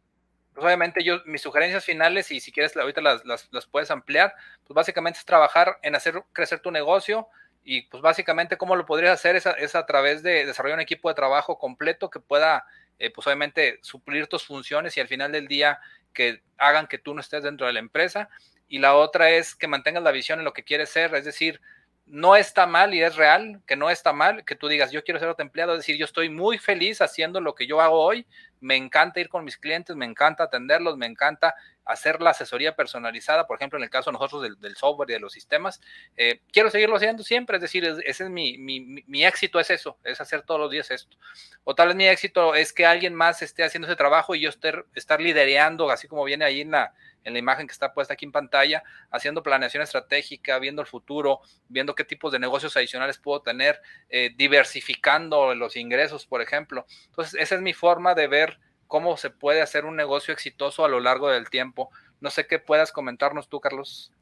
pues 0.53 0.65
obviamente 0.65 1.05
yo, 1.05 1.21
mis 1.27 1.43
sugerencias 1.43 1.85
finales, 1.85 2.31
y 2.33 2.41
si 2.41 2.51
quieres 2.51 2.77
ahorita 2.77 3.01
las, 3.01 3.25
las, 3.25 3.67
puedes 3.71 3.91
ampliar, 3.91 4.35
pues 4.67 4.75
básicamente 4.75 5.19
es 5.19 5.25
trabajar 5.25 5.79
en 5.83 5.95
hacer 5.95 6.23
crecer 6.33 6.61
tu 6.61 6.71
negocio 6.71 7.29
y 7.63 7.83
pues 7.83 8.03
básicamente 8.03 8.57
cómo 8.57 8.75
lo 8.75 8.87
podrías 8.87 9.13
hacer 9.13 9.37
es 9.37 9.47
a, 9.47 9.53
es 9.53 9.75
a 9.75 9.87
través 9.87 10.23
de 10.23 10.47
desarrollar 10.47 10.79
un 10.79 10.83
equipo 10.83 11.09
de 11.09 11.15
trabajo 11.15 11.59
completo 11.59 12.11
que 12.11 12.19
pueda, 12.19 12.67
eh, 12.99 13.11
pues 13.11 13.27
obviamente, 13.27 13.79
suplir 13.83 14.27
tus 14.27 14.45
funciones 14.45 14.97
y 14.97 15.01
al 15.01 15.09
final 15.09 15.31
del 15.31 15.47
día 15.47 15.79
que 16.13 16.43
hagan 16.59 16.89
que 16.89 16.99
tú 16.99 17.15
no 17.15 17.21
estés 17.21 17.45
dentro 17.45 17.67
de 17.67 17.73
la 17.73 17.79
empresa 17.79 18.29
y 18.71 18.79
la 18.79 18.95
otra 18.95 19.31
es 19.31 19.55
que 19.57 19.67
mantengas 19.67 20.03
la 20.05 20.13
visión 20.13 20.39
en 20.39 20.45
lo 20.45 20.53
que 20.53 20.63
quieres 20.63 20.89
ser, 20.89 21.13
es 21.17 21.25
decir, 21.25 21.61
no 22.07 22.37
está 22.37 22.67
mal 22.67 22.95
y 22.95 23.03
es 23.03 23.17
real 23.17 23.61
que 23.67 23.75
no 23.75 23.91
está 23.91 24.13
mal 24.13 24.45
que 24.45 24.55
tú 24.55 24.69
digas, 24.69 24.93
yo 24.93 25.03
quiero 25.03 25.19
ser 25.19 25.29
otro 25.29 25.45
empleado, 25.45 25.73
es 25.73 25.81
decir, 25.81 25.97
yo 25.97 26.05
estoy 26.05 26.31
muy 26.31 26.57
feliz 26.57 27.03
haciendo 27.03 27.41
lo 27.41 27.57
que 27.57 27.67
yo 27.67 27.81
hago 27.81 28.01
hoy, 28.01 28.27
me 28.61 28.77
encanta 28.77 29.19
ir 29.19 29.29
con 29.29 29.45
mis 29.45 29.57
clientes, 29.57 29.97
me 29.97 30.07
encanta 30.07 30.45
atenderlos, 30.45 30.97
me 30.97 31.07
encanta 31.07 31.53
hacer 31.91 32.21
la 32.23 32.31
asesoría 32.31 32.77
personalizada, 32.77 33.47
por 33.47 33.57
ejemplo, 33.57 33.79
en 33.79 33.85
el 33.85 33.91
caso 33.91 34.11
de 34.11 34.19
nosotros 34.19 34.43
del, 34.61 34.77
software 34.77 35.11
y 35.11 35.15
de 35.15 35.21
los 35.21 35.33
sistemas, 35.33 35.81
eh, 36.17 36.41
quiero 36.53 36.71
seguirlo 36.71 36.97
haciendo 36.97 37.23
siempre, 37.23 37.57
es 37.57 37.63
decir, 37.63 37.85
ese 37.85 38.25
es 38.25 38.31
mi, 38.31 38.59
mi, 38.59 38.81
mi, 38.81 39.25
éxito, 39.25 39.59
es 39.59 39.71
eso, 39.71 39.99
es 40.05 40.21
hacer 40.21 40.43
todos 40.43 40.61
los 40.61 40.71
días 40.71 40.91
esto. 40.91 41.17
O 41.65 41.75
tal 41.75 41.89
vez 41.89 41.97
mi 41.97 42.07
éxito 42.07 42.55
es 42.55 42.73
que 42.73 42.87
alguien 42.87 43.15
más 43.15 43.43
esté 43.43 43.65
haciendo 43.65 43.89
ese 43.89 43.97
trabajo 43.97 44.35
y 44.35 44.41
yo 44.41 44.49
estar, 44.49 44.87
estar 44.95 45.21
liderando, 45.21 45.91
así 45.91 46.09
como 46.09 46.25
viene 46.25 46.45
ahí 46.45 46.61
en 46.61 46.71
la, 46.71 46.95
en 47.25 47.33
la 47.33 47.39
imagen 47.39 47.67
que 47.67 47.73
está 47.73 47.93
puesta 47.93 48.15
aquí 48.15 48.25
en 48.25 48.33
pantalla, 48.33 48.83
haciendo 49.11 49.43
planeación 49.43 49.83
estratégica, 49.83 50.59
viendo 50.59 50.83
el 50.83 50.89
futuro, 50.89 51.41
viendo 51.69 51.95
qué 51.95 52.05
tipos 52.05 52.33
de 52.33 52.39
negocios 52.39 52.77
adicionales 52.77 53.19
puedo 53.19 53.43
tener, 53.43 53.81
eh, 54.09 54.31
diversificando 54.37 55.55
los 55.55 55.77
ingresos, 55.77 56.27
por 56.27 56.41
ejemplo. 56.41 56.87
Entonces, 57.07 57.41
esa 57.41 57.57
es 57.57 57.61
mi 57.61 57.73
forma 57.73 58.15
de 58.15 58.29
ver 58.29 58.59
cómo 58.91 59.17
se 59.17 59.31
puede 59.31 59.63
hacer 59.63 59.85
un 59.85 59.95
negocio 59.95 60.35
exitoso 60.35 60.85
a 60.85 60.89
lo 60.89 60.99
largo 60.99 61.31
del 61.31 61.49
tiempo. 61.49 61.91
No 62.21 62.29
sé 62.29 62.49
qué 62.49 62.59
puedas 62.59 62.91
comentarnos 62.91 63.49
tú, 63.49 63.61
Carlos. 63.61 64.13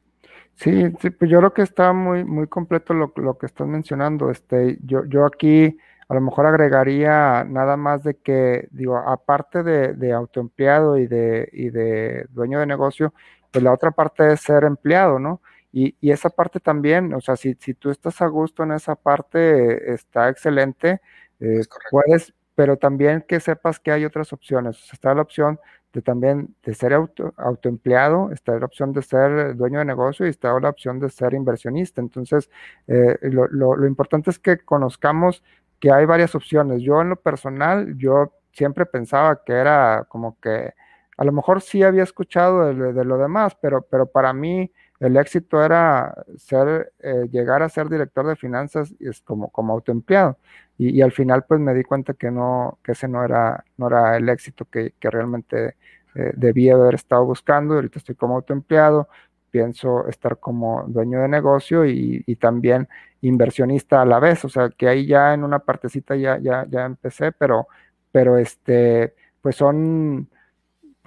Sí, 0.56 0.84
sí 1.00 1.08
pues 1.08 1.30
yo 1.30 1.38
creo 1.38 1.54
que 1.54 1.62
está 1.62 1.94
muy, 1.94 2.22
muy 2.22 2.46
completo 2.48 2.92
lo, 2.92 3.10
lo 3.16 3.38
que 3.38 3.46
estás 3.46 3.66
mencionando. 3.66 4.30
Este, 4.30 4.76
yo, 4.82 5.06
yo 5.06 5.24
aquí 5.24 5.78
a 6.06 6.14
lo 6.14 6.20
mejor 6.20 6.44
agregaría 6.44 7.44
nada 7.44 7.78
más 7.78 8.04
de 8.04 8.16
que, 8.16 8.68
digo, 8.70 8.98
aparte 8.98 9.62
de, 9.62 10.12
autoempleado 10.12 10.98
y 10.98 11.06
de, 11.06 11.48
y 11.50 11.70
de 11.70 12.26
dueño 12.28 12.60
de 12.60 12.66
negocio, 12.66 13.14
pues 13.50 13.64
la 13.64 13.72
otra 13.72 13.90
parte 13.90 14.34
es 14.34 14.42
ser 14.42 14.64
empleado, 14.64 15.18
¿no? 15.18 15.40
Y, 15.72 15.94
esa 16.10 16.28
parte 16.28 16.60
también, 16.60 17.14
o 17.14 17.22
sea, 17.22 17.36
si, 17.36 17.54
si, 17.60 17.72
tú 17.72 17.90
estás 17.90 18.20
a 18.20 18.26
gusto 18.26 18.64
en 18.64 18.72
esa 18.72 18.96
parte, 18.96 19.94
está 19.94 20.28
excelente, 20.28 21.00
eh, 21.40 21.60
puedes, 21.90 22.34
pero 22.58 22.76
también 22.76 23.24
que 23.28 23.38
sepas 23.38 23.78
que 23.78 23.92
hay 23.92 24.04
otras 24.04 24.32
opciones. 24.32 24.92
está 24.92 25.14
la 25.14 25.22
opción 25.22 25.60
de 25.92 26.02
también 26.02 26.56
de 26.64 26.74
ser 26.74 26.92
auto, 26.92 27.32
autoempleado, 27.36 28.32
está 28.32 28.58
la 28.58 28.66
opción 28.66 28.92
de 28.92 29.00
ser 29.00 29.54
dueño 29.54 29.78
de 29.78 29.84
negocio 29.84 30.26
y 30.26 30.30
está 30.30 30.58
la 30.58 30.70
opción 30.70 30.98
de 30.98 31.08
ser 31.08 31.34
inversionista. 31.34 32.00
Entonces, 32.00 32.50
eh, 32.88 33.16
lo, 33.30 33.46
lo, 33.46 33.86
importante 33.86 34.30
es 34.30 34.40
que 34.40 34.58
conozcamos 34.58 35.44
que 35.78 35.92
hay 35.92 36.04
varias 36.04 36.34
opciones. 36.34 36.82
Yo 36.82 37.00
en 37.00 37.10
lo 37.10 37.16
personal, 37.16 37.96
yo 37.96 38.32
siempre 38.50 38.86
pensaba 38.86 39.44
que 39.44 39.52
era 39.52 40.04
como 40.08 40.36
que, 40.40 40.74
a 41.16 41.24
lo 41.24 41.30
mejor 41.30 41.62
sí 41.62 41.84
había 41.84 42.02
escuchado 42.02 42.74
de, 42.74 43.04
lo 43.04 43.18
demás, 43.18 43.56
pero, 43.62 43.82
pero 43.82 44.06
para 44.06 44.32
mí 44.32 44.72
el 45.00 45.16
éxito 45.16 45.64
era 45.64 46.14
ser, 46.38 46.92
eh, 47.00 47.28
llegar 47.30 47.62
a 47.62 47.68
ser 47.68 47.88
director 47.88 48.26
de 48.26 48.36
finanzas 48.36 48.92
es 48.98 49.20
como, 49.22 49.48
como 49.50 49.72
autoempleado. 49.72 50.38
Y, 50.76 51.00
al 51.02 51.12
final 51.12 51.44
pues 51.46 51.60
me 51.60 51.74
di 51.74 51.82
cuenta 51.82 52.14
que 52.14 52.30
no, 52.30 52.78
que 52.84 52.92
ese 52.92 53.08
no 53.08 53.24
era, 53.24 53.64
no 53.76 53.88
era 53.88 54.16
el 54.16 54.28
éxito 54.28 54.64
que, 54.66 54.94
realmente 55.00 55.76
eh, 56.14 56.32
debía 56.36 56.74
haber 56.74 56.94
estado 56.94 57.24
buscando. 57.24 57.74
Ahorita 57.74 57.98
estoy 57.98 58.14
como 58.14 58.36
autoempleado, 58.36 59.08
pienso 59.50 60.06
estar 60.08 60.38
como 60.38 60.84
dueño 60.88 61.20
de 61.20 61.28
negocio 61.28 61.84
y, 61.86 62.22
también 62.36 62.88
inversionista 63.22 64.02
a 64.02 64.06
la 64.06 64.20
vez. 64.20 64.44
O 64.44 64.48
sea 64.48 64.70
que 64.70 64.88
ahí 64.88 65.06
ya 65.06 65.34
en 65.34 65.44
una 65.44 65.60
partecita 65.60 66.16
ya, 66.16 66.38
ya, 66.38 66.66
ya 66.68 66.84
empecé, 66.86 67.32
pero, 67.32 67.68
pero 68.12 68.38
este, 68.38 69.14
pues 69.42 69.56
son 69.56 70.28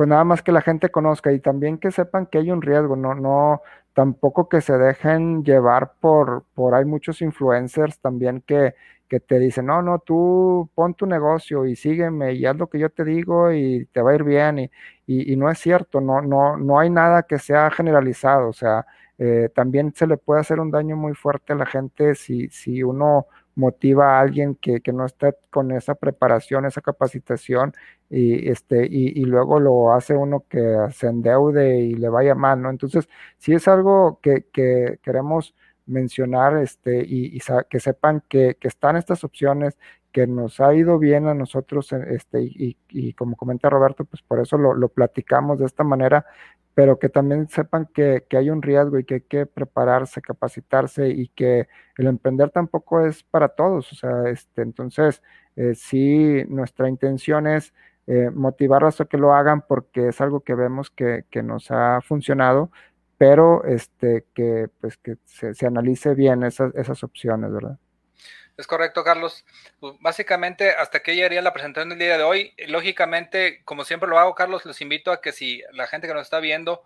pues 0.01 0.09
nada 0.09 0.23
más 0.23 0.41
que 0.41 0.51
la 0.51 0.61
gente 0.61 0.89
conozca 0.89 1.31
y 1.31 1.39
también 1.39 1.77
que 1.77 1.91
sepan 1.91 2.25
que 2.25 2.39
hay 2.39 2.49
un 2.49 2.63
riesgo, 2.63 2.95
no, 2.95 3.13
no, 3.13 3.61
tampoco 3.93 4.49
que 4.49 4.61
se 4.61 4.77
dejen 4.77 5.43
llevar 5.43 5.93
por, 5.99 6.45
por 6.53 6.75
hay 6.75 6.85
muchos 6.85 7.21
influencers 7.21 7.99
también 7.99 8.41
que, 8.41 8.75
que 9.09 9.19
te 9.19 9.39
dicen, 9.39 9.65
no, 9.65 9.81
no, 9.81 9.99
tú 9.99 10.69
pon 10.75 10.93
tu 10.93 11.05
negocio 11.05 11.65
y 11.65 11.75
sígueme 11.75 12.33
y 12.33 12.45
haz 12.45 12.55
lo 12.55 12.67
que 12.69 12.79
yo 12.79 12.89
te 12.89 13.03
digo 13.03 13.51
y 13.51 13.85
te 13.91 14.01
va 14.01 14.11
a 14.11 14.15
ir 14.15 14.23
bien. 14.23 14.59
Y, 14.59 14.69
y, 15.33 15.35
no 15.35 15.49
es 15.51 15.59
cierto, 15.59 15.99
no, 16.01 16.21
no, 16.21 16.57
no 16.57 16.79
hay 16.79 16.89
nada 16.89 17.23
que 17.23 17.37
sea 17.39 17.69
generalizado. 17.71 18.47
O 18.49 18.53
sea, 18.53 18.85
eh, 19.17 19.49
también 19.53 19.93
se 19.93 20.07
le 20.07 20.17
puede 20.17 20.41
hacer 20.41 20.59
un 20.59 20.71
daño 20.71 20.95
muy 20.95 21.13
fuerte 21.13 21.53
a 21.53 21.55
la 21.57 21.65
gente 21.65 22.15
si, 22.15 22.47
si 22.49 22.83
uno 22.83 23.27
motiva 23.55 24.17
a 24.17 24.21
alguien 24.21 24.55
que, 24.55 24.81
no 24.93 25.05
está 25.05 25.35
con 25.49 25.71
esa 25.71 25.95
preparación, 25.95 26.65
esa 26.65 26.81
capacitación, 26.81 27.73
y, 28.09 28.49
este, 28.49 28.85
y, 28.87 29.23
luego 29.25 29.59
lo 29.59 29.93
hace 29.93 30.15
uno 30.15 30.45
que 30.49 30.59
se 30.93 31.07
endeude 31.07 31.79
y 31.79 31.95
le 31.95 32.09
vaya 32.09 32.35
mal, 32.35 32.61
¿no? 32.61 32.69
Entonces, 32.69 33.07
si 33.37 33.53
es 33.53 33.67
algo 33.67 34.19
que, 34.21 34.45
queremos 35.01 35.55
mencionar 35.91 36.57
este, 36.57 37.03
y, 37.05 37.39
que 37.69 37.79
sepan 37.79 38.23
que, 38.27 38.57
están 38.61 38.95
estas 38.95 39.23
opciones, 39.23 39.77
que 40.11 40.27
nos 40.27 40.59
ha 40.59 40.73
ido 40.73 40.99
bien 40.99 41.27
a 41.27 41.33
nosotros, 41.33 41.91
este, 41.93 42.41
y, 42.41 43.13
como 43.13 43.35
comenta 43.35 43.69
Roberto, 43.69 44.05
pues 44.05 44.21
por 44.23 44.39
eso 44.39 44.57
lo, 44.57 44.73
lo 44.73 44.89
platicamos 44.89 45.59
de 45.59 45.65
esta 45.65 45.83
manera, 45.83 46.25
pero 46.73 46.99
que 46.99 47.09
también 47.09 47.47
sepan 47.49 47.87
que, 47.93 48.25
hay 48.31 48.49
un 48.49 48.61
riesgo 48.61 48.97
y 48.97 49.03
que 49.03 49.15
hay 49.15 49.21
que 49.21 49.45
prepararse, 49.45 50.21
capacitarse 50.21 51.09
y 51.09 51.27
que 51.29 51.67
el 51.97 52.07
emprender 52.07 52.49
tampoco 52.49 53.05
es 53.05 53.23
para 53.23 53.49
todos. 53.49 53.91
O 53.91 53.95
sea, 53.95 54.29
este, 54.29 54.61
entonces, 54.61 55.21
eh, 55.55 55.75
sí, 55.75 56.43
nuestra 56.47 56.87
intención 56.89 57.47
es 57.47 57.73
eh, 58.07 58.29
motivarlos 58.33 58.99
a 59.01 59.05
que 59.05 59.17
lo 59.17 59.33
hagan 59.33 59.61
porque 59.67 60.09
es 60.09 60.21
algo 60.21 60.41
que 60.41 60.55
vemos 60.55 60.89
que, 60.89 61.25
nos 61.43 61.71
ha 61.71 62.01
funcionado, 62.01 62.71
pero 63.21 63.63
este, 63.65 64.25
que, 64.33 64.67
pues, 64.79 64.97
que 64.97 65.17
se, 65.25 65.67
analice 65.67 66.15
bien 66.15 66.41
esas, 66.41 66.73
esas 66.73 67.03
opciones, 67.03 67.53
¿verdad? 67.53 67.77
Es 68.57 68.65
correcto, 68.65 69.03
Carlos. 69.03 69.45
Pues, 69.79 69.93
básicamente, 69.99 70.71
hasta 70.71 71.03
que 71.03 71.15
ya 71.15 71.27
haría 71.27 71.43
la 71.43 71.53
presentación 71.53 71.89
del 71.89 71.99
día 71.99 72.17
de 72.17 72.23
hoy. 72.23 72.55
Lógicamente, 72.67 73.61
como 73.63 73.85
siempre 73.85 74.09
lo 74.09 74.17
hago, 74.17 74.33
Carlos, 74.33 74.65
les 74.65 74.81
invito 74.81 75.11
a 75.11 75.21
que 75.21 75.33
si 75.33 75.61
la 75.71 75.85
gente 75.85 76.07
que 76.07 76.15
nos 76.15 76.23
está 76.23 76.39
viendo 76.39 76.81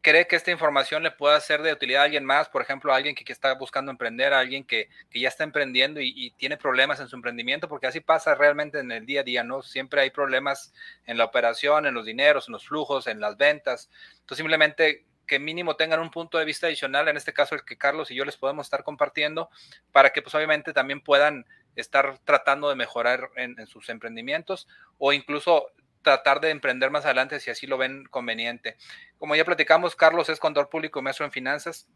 cree 0.00 0.28
que 0.28 0.36
esta 0.36 0.52
información 0.52 1.02
le 1.02 1.10
pueda 1.10 1.40
ser 1.40 1.60
de 1.62 1.72
utilidad 1.72 2.02
a 2.02 2.04
alguien 2.04 2.24
más, 2.24 2.48
por 2.48 2.62
ejemplo, 2.62 2.92
a 2.92 2.96
alguien 2.96 3.16
que, 3.16 3.32
está 3.32 3.52
buscando 3.54 3.90
emprender, 3.90 4.32
a 4.32 4.38
alguien 4.38 4.62
que, 4.62 4.88
ya 5.12 5.26
está 5.26 5.42
emprendiendo 5.42 6.00
y, 6.00 6.30
tiene 6.36 6.56
problemas 6.56 7.00
en 7.00 7.08
su 7.08 7.16
emprendimiento, 7.16 7.68
porque 7.68 7.88
así 7.88 7.98
pasa 7.98 8.36
realmente 8.36 8.78
en 8.78 8.92
el 8.92 9.06
día 9.06 9.22
a 9.22 9.24
día, 9.24 9.42
¿no? 9.42 9.60
Siempre 9.62 10.02
hay 10.02 10.10
problemas 10.10 10.72
en 11.06 11.18
la 11.18 11.24
operación, 11.24 11.84
en 11.86 11.94
los 11.94 12.06
dineros, 12.06 12.46
en 12.46 12.52
los 12.52 12.64
flujos, 12.64 13.08
en 13.08 13.18
las 13.18 13.36
ventas. 13.36 13.90
Entonces, 14.20 14.36
simplemente 14.36 15.04
que 15.26 15.38
mínimo 15.38 15.76
tengan 15.76 16.00
un 16.00 16.10
punto 16.10 16.38
de 16.38 16.44
vista 16.44 16.66
adicional, 16.66 17.08
en 17.08 17.16
este 17.16 17.32
caso 17.32 17.54
el 17.54 17.64
que 17.64 17.76
Carlos 17.76 18.10
y 18.10 18.14
yo 18.14 18.24
les 18.24 18.36
podemos 18.36 18.66
estar 18.66 18.84
compartiendo, 18.84 19.50
para 19.92 20.10
que 20.10 20.22
pues 20.22 20.34
obviamente 20.34 20.72
también 20.72 21.00
puedan 21.00 21.46
estar 21.76 22.18
tratando 22.24 22.68
de 22.68 22.76
mejorar 22.76 23.30
en, 23.36 23.66
sus 23.66 23.88
emprendimientos 23.88 24.68
o 24.98 25.12
incluso 25.12 25.70
tratar 26.02 26.40
de 26.40 26.50
emprender 26.50 26.90
más 26.90 27.04
adelante 27.04 27.40
si 27.40 27.50
así 27.50 27.66
lo 27.66 27.78
ven 27.78 28.04
conveniente. 28.06 28.76
Como 29.18 29.34
ya 29.36 29.44
platicamos, 29.44 29.96
Carlos 29.96 30.28
es 30.28 30.38
contador 30.38 30.68
público 30.68 31.00
y 31.00 31.02
maestro 31.02 31.24
en 31.24 31.32
finanzas. 31.32 31.88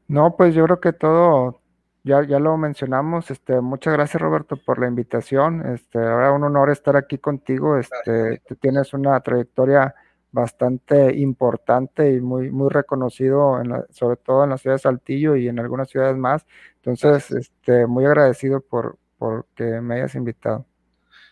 No, 0.09 0.35
pues 0.37 0.53
yo 0.53 0.65
creo 0.65 0.81
que 0.81 0.93
todo, 0.93 1.61
ya, 2.03 2.25
ya 2.25 2.41
lo 2.41 2.57
mencionamos, 2.57 3.31
este, 3.31 3.61
muchas 3.61 3.93
gracias 3.93 4.21
Roberto 4.21 4.57
por 4.57 4.81
la 4.81 4.89
invitación, 4.89 5.75
este, 5.75 5.99
ahora 5.99 6.33
un 6.33 6.43
honor 6.43 6.71
estar 6.71 6.97
aquí 6.97 7.19
contigo, 7.19 7.79
este, 7.79 8.43
tú 8.49 8.57
tienes 8.57 8.93
una 8.95 9.21
trayectoria 9.21 9.95
bastante 10.31 11.15
importante 11.17 12.13
y 12.13 12.21
muy, 12.21 12.51
muy 12.51 12.69
reconocido, 12.69 13.61
en 13.61 13.85
sobre 13.91 14.17
todo 14.17 14.45
en 14.45 14.51
la 14.51 14.59
ciudad 14.59 14.77
de 14.77 14.81
Saltillo 14.81 15.37
y 15.37 15.49
en 15.49 15.59
algunas 15.59 15.89
ciudades 15.89 16.17
más. 16.17 16.47
Entonces, 16.77 17.31
este, 17.31 17.87
muy 17.87 18.05
agradecido 18.05 18.61
por, 18.61 18.99
por 19.19 19.47
que 19.55 19.65
me 19.81 19.97
hayas 19.97 20.15
invitado. 20.15 20.67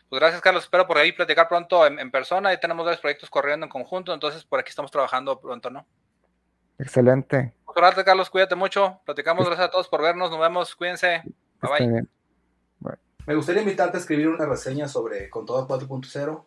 Pues 0.09 0.21
gracias, 0.21 0.41
Carlos. 0.41 0.65
Espero 0.65 0.87
por 0.87 0.99
ahí 0.99 1.13
platicar 1.13 1.49
pronto 1.49 1.87
en, 1.87 2.11
persona. 2.11 2.51
Ahí 2.51 2.61
tenemos 2.61 2.87
dos 2.87 2.99
proyectos 2.99 3.29
corriendo 3.29 3.67
en 3.67 3.71
conjunto, 3.71 4.15
entonces 4.15 4.45
por 4.45 4.61
aquí 4.61 4.71
estamos 4.71 4.91
trabajando 4.91 5.41
pronto, 5.41 5.69
¿no? 5.69 5.87
Excelente. 6.79 7.55
Gracias, 7.75 8.05
Carlos. 8.05 8.31
Cuídate 8.31 8.55
mucho. 8.55 9.01
Platicamos. 9.05 9.45
Gracias 9.47 9.69
a 9.69 9.71
todos 9.71 9.89
por 9.89 10.03
vernos. 10.03 10.31
Nos 10.31 10.41
vemos. 10.41 10.75
Cuídense. 10.77 11.23
Bye 11.61 11.71
bye. 11.71 12.97
Me 13.27 13.35
gustaría 13.35 13.63
invitarte 13.63 13.97
a 13.97 14.01
escribir 14.01 14.29
una 14.29 14.47
reseña 14.47 14.87
sobre 14.87 15.29
Contador 15.29 15.67
4.0 15.67 16.47